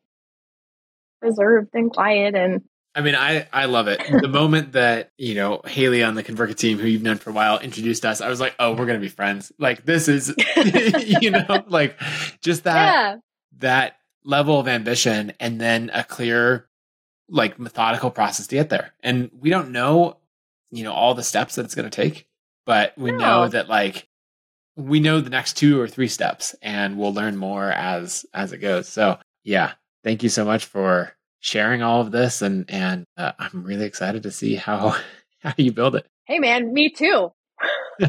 reserved 1.21 1.69
and 1.73 1.91
quiet 1.91 2.35
and 2.35 2.61
I 2.97 3.01
mean, 3.01 3.13
I, 3.13 3.47
I 3.53 3.65
love 3.65 3.87
it. 3.87 4.01
The 4.09 4.27
moment 4.27 4.71
that, 4.71 5.11
you 5.19 5.35
know, 5.35 5.61
Haley 5.67 6.01
on 6.01 6.15
the 6.15 6.23
ConvertKit 6.23 6.57
team, 6.57 6.79
who 6.79 6.87
you've 6.87 7.03
known 7.03 7.17
for 7.17 7.29
a 7.29 7.33
while, 7.33 7.59
introduced 7.59 8.03
us, 8.03 8.21
I 8.21 8.27
was 8.27 8.39
like, 8.39 8.55
oh, 8.57 8.71
we're 8.71 8.87
going 8.87 8.99
to 8.99 9.05
be 9.05 9.07
friends. 9.07 9.51
Like, 9.59 9.85
this 9.85 10.07
is, 10.07 10.33
you 11.21 11.29
know, 11.29 11.63
like 11.67 11.95
just 12.41 12.63
that, 12.63 12.91
yeah. 12.91 13.15
that 13.59 13.97
level 14.23 14.59
of 14.59 14.67
ambition 14.67 15.33
and 15.39 15.61
then 15.61 15.91
a 15.93 16.03
clear, 16.03 16.67
like, 17.29 17.59
methodical 17.59 18.11
process 18.11 18.47
to 18.47 18.55
get 18.55 18.69
there. 18.69 18.93
And 19.01 19.29
we 19.37 19.49
don't 19.49 19.71
know, 19.71 20.17
you 20.71 20.83
know, 20.83 20.93
all 20.93 21.13
the 21.13 21.23
steps 21.23 21.55
that 21.55 21.65
it's 21.65 21.75
going 21.75 21.89
to 21.89 21.95
take, 21.95 22.27
but 22.65 22.97
we 22.97 23.11
no. 23.11 23.17
know 23.17 23.47
that, 23.47 23.69
like, 23.69 24.07
we 24.75 24.99
know 24.99 25.21
the 25.21 25.29
next 25.29 25.53
two 25.53 25.79
or 25.79 25.87
three 25.87 26.07
steps 26.07 26.55
and 26.61 26.97
we'll 26.97 27.13
learn 27.13 27.35
more 27.35 27.71
as, 27.71 28.25
as 28.33 28.53
it 28.53 28.59
goes. 28.59 28.87
So, 28.87 29.17
yeah, 29.43 29.73
thank 30.03 30.23
you 30.23 30.29
so 30.29 30.45
much 30.45 30.65
for 30.65 31.17
sharing 31.39 31.81
all 31.81 32.01
of 32.01 32.11
this, 32.11 32.41
and 32.41 32.69
and 32.69 33.05
uh, 33.17 33.31
I'm 33.39 33.63
really 33.63 33.85
excited 33.85 34.23
to 34.23 34.31
see 34.31 34.55
how 34.55 34.95
how 35.39 35.53
you 35.57 35.71
build 35.71 35.95
it. 35.95 36.05
Hey, 36.25 36.39
man, 36.39 36.73
me 36.73 36.89
too. 36.89 37.31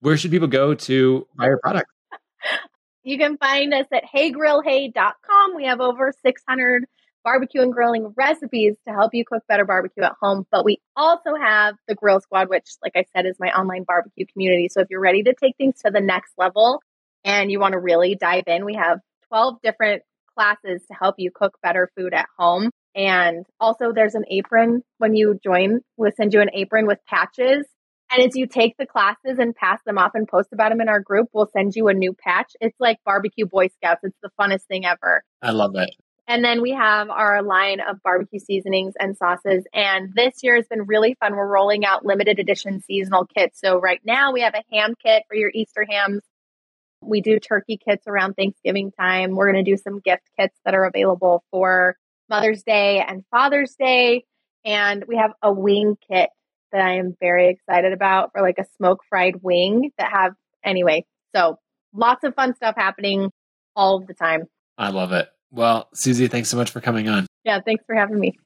Where 0.00 0.16
should 0.16 0.30
people 0.30 0.48
go 0.48 0.74
to 0.74 1.26
buy 1.36 1.46
your 1.46 1.58
product? 1.58 1.86
You 3.02 3.18
can 3.18 3.38
find 3.38 3.72
us 3.72 3.86
at 3.92 4.02
heygrillhey.com. 4.12 5.54
We 5.54 5.66
have 5.66 5.80
over 5.80 6.12
600 6.24 6.86
barbecue 7.26 7.60
and 7.60 7.72
grilling 7.72 8.14
recipes 8.16 8.76
to 8.86 8.94
help 8.94 9.10
you 9.12 9.24
cook 9.24 9.42
better 9.48 9.64
barbecue 9.64 10.04
at 10.04 10.12
home. 10.22 10.46
But 10.52 10.64
we 10.64 10.78
also 10.94 11.34
have 11.34 11.74
the 11.88 11.96
Grill 11.96 12.20
Squad, 12.20 12.48
which, 12.48 12.68
like 12.84 12.92
I 12.94 13.04
said, 13.14 13.26
is 13.26 13.34
my 13.40 13.48
online 13.48 13.82
barbecue 13.82 14.26
community. 14.32 14.68
So 14.70 14.80
if 14.80 14.86
you're 14.90 15.00
ready 15.00 15.24
to 15.24 15.34
take 15.34 15.56
things 15.58 15.80
to 15.84 15.90
the 15.90 16.00
next 16.00 16.34
level 16.38 16.80
and 17.24 17.50
you 17.50 17.58
want 17.58 17.72
to 17.72 17.80
really 17.80 18.14
dive 18.14 18.44
in, 18.46 18.64
we 18.64 18.76
have 18.76 19.00
12 19.28 19.56
different 19.60 20.02
classes 20.38 20.82
to 20.86 20.96
help 20.96 21.16
you 21.18 21.32
cook 21.34 21.58
better 21.64 21.90
food 21.98 22.14
at 22.14 22.26
home. 22.38 22.70
And 22.94 23.44
also, 23.58 23.92
there's 23.92 24.14
an 24.14 24.24
apron 24.30 24.82
when 24.98 25.16
you 25.16 25.36
join, 25.42 25.80
we'll 25.96 26.12
send 26.16 26.32
you 26.32 26.40
an 26.40 26.50
apron 26.54 26.86
with 26.86 26.98
patches. 27.08 27.66
And 28.12 28.22
as 28.22 28.36
you 28.36 28.46
take 28.46 28.76
the 28.78 28.86
classes 28.86 29.40
and 29.40 29.52
pass 29.52 29.80
them 29.84 29.98
off 29.98 30.12
and 30.14 30.28
post 30.28 30.50
about 30.52 30.70
them 30.70 30.80
in 30.80 30.88
our 30.88 31.00
group, 31.00 31.26
we'll 31.32 31.50
send 31.52 31.74
you 31.74 31.88
a 31.88 31.92
new 31.92 32.14
patch. 32.14 32.52
It's 32.60 32.78
like 32.78 32.98
barbecue 33.04 33.46
Boy 33.46 33.66
Scouts. 33.66 34.04
It's 34.04 34.16
the 34.22 34.30
funnest 34.40 34.62
thing 34.68 34.86
ever. 34.86 35.24
I 35.42 35.50
love 35.50 35.72
it. 35.74 35.90
And 36.28 36.44
then 36.44 36.60
we 36.60 36.72
have 36.72 37.08
our 37.08 37.42
line 37.42 37.80
of 37.80 38.02
barbecue 38.02 38.40
seasonings 38.40 38.94
and 38.98 39.16
sauces. 39.16 39.64
And 39.72 40.12
this 40.14 40.42
year 40.42 40.56
has 40.56 40.66
been 40.66 40.82
really 40.82 41.16
fun. 41.20 41.36
We're 41.36 41.46
rolling 41.46 41.84
out 41.84 42.04
limited 42.04 42.40
edition 42.40 42.80
seasonal 42.80 43.26
kits. 43.26 43.60
So 43.60 43.78
right 43.78 44.00
now 44.04 44.32
we 44.32 44.40
have 44.40 44.54
a 44.54 44.64
ham 44.74 44.94
kit 45.00 45.22
for 45.28 45.36
your 45.36 45.50
Easter 45.54 45.86
hams. 45.88 46.22
We 47.00 47.20
do 47.20 47.38
turkey 47.38 47.78
kits 47.78 48.08
around 48.08 48.34
Thanksgiving 48.34 48.90
time. 48.90 49.36
We're 49.36 49.52
going 49.52 49.64
to 49.64 49.70
do 49.70 49.76
some 49.76 50.00
gift 50.00 50.24
kits 50.38 50.58
that 50.64 50.74
are 50.74 50.84
available 50.84 51.44
for 51.52 51.96
Mother's 52.28 52.64
Day 52.64 53.04
and 53.06 53.24
Father's 53.30 53.76
Day. 53.76 54.24
And 54.64 55.04
we 55.06 55.16
have 55.16 55.32
a 55.42 55.52
wing 55.52 55.96
kit 56.10 56.30
that 56.72 56.80
I 56.80 56.96
am 56.96 57.16
very 57.20 57.50
excited 57.50 57.92
about 57.92 58.32
for 58.32 58.42
like 58.42 58.58
a 58.58 58.66
smoke 58.76 59.02
fried 59.08 59.36
wing 59.42 59.92
that 59.98 60.10
have, 60.10 60.34
anyway. 60.64 61.04
So 61.36 61.60
lots 61.94 62.24
of 62.24 62.34
fun 62.34 62.56
stuff 62.56 62.74
happening 62.76 63.30
all 63.76 64.00
the 64.00 64.14
time. 64.14 64.48
I 64.76 64.90
love 64.90 65.12
it. 65.12 65.28
Well, 65.56 65.88
Susie, 65.94 66.28
thanks 66.28 66.50
so 66.50 66.58
much 66.58 66.70
for 66.70 66.82
coming 66.82 67.08
on. 67.08 67.26
Yeah, 67.44 67.60
thanks 67.64 67.82
for 67.86 67.94
having 67.94 68.20
me. 68.20 68.38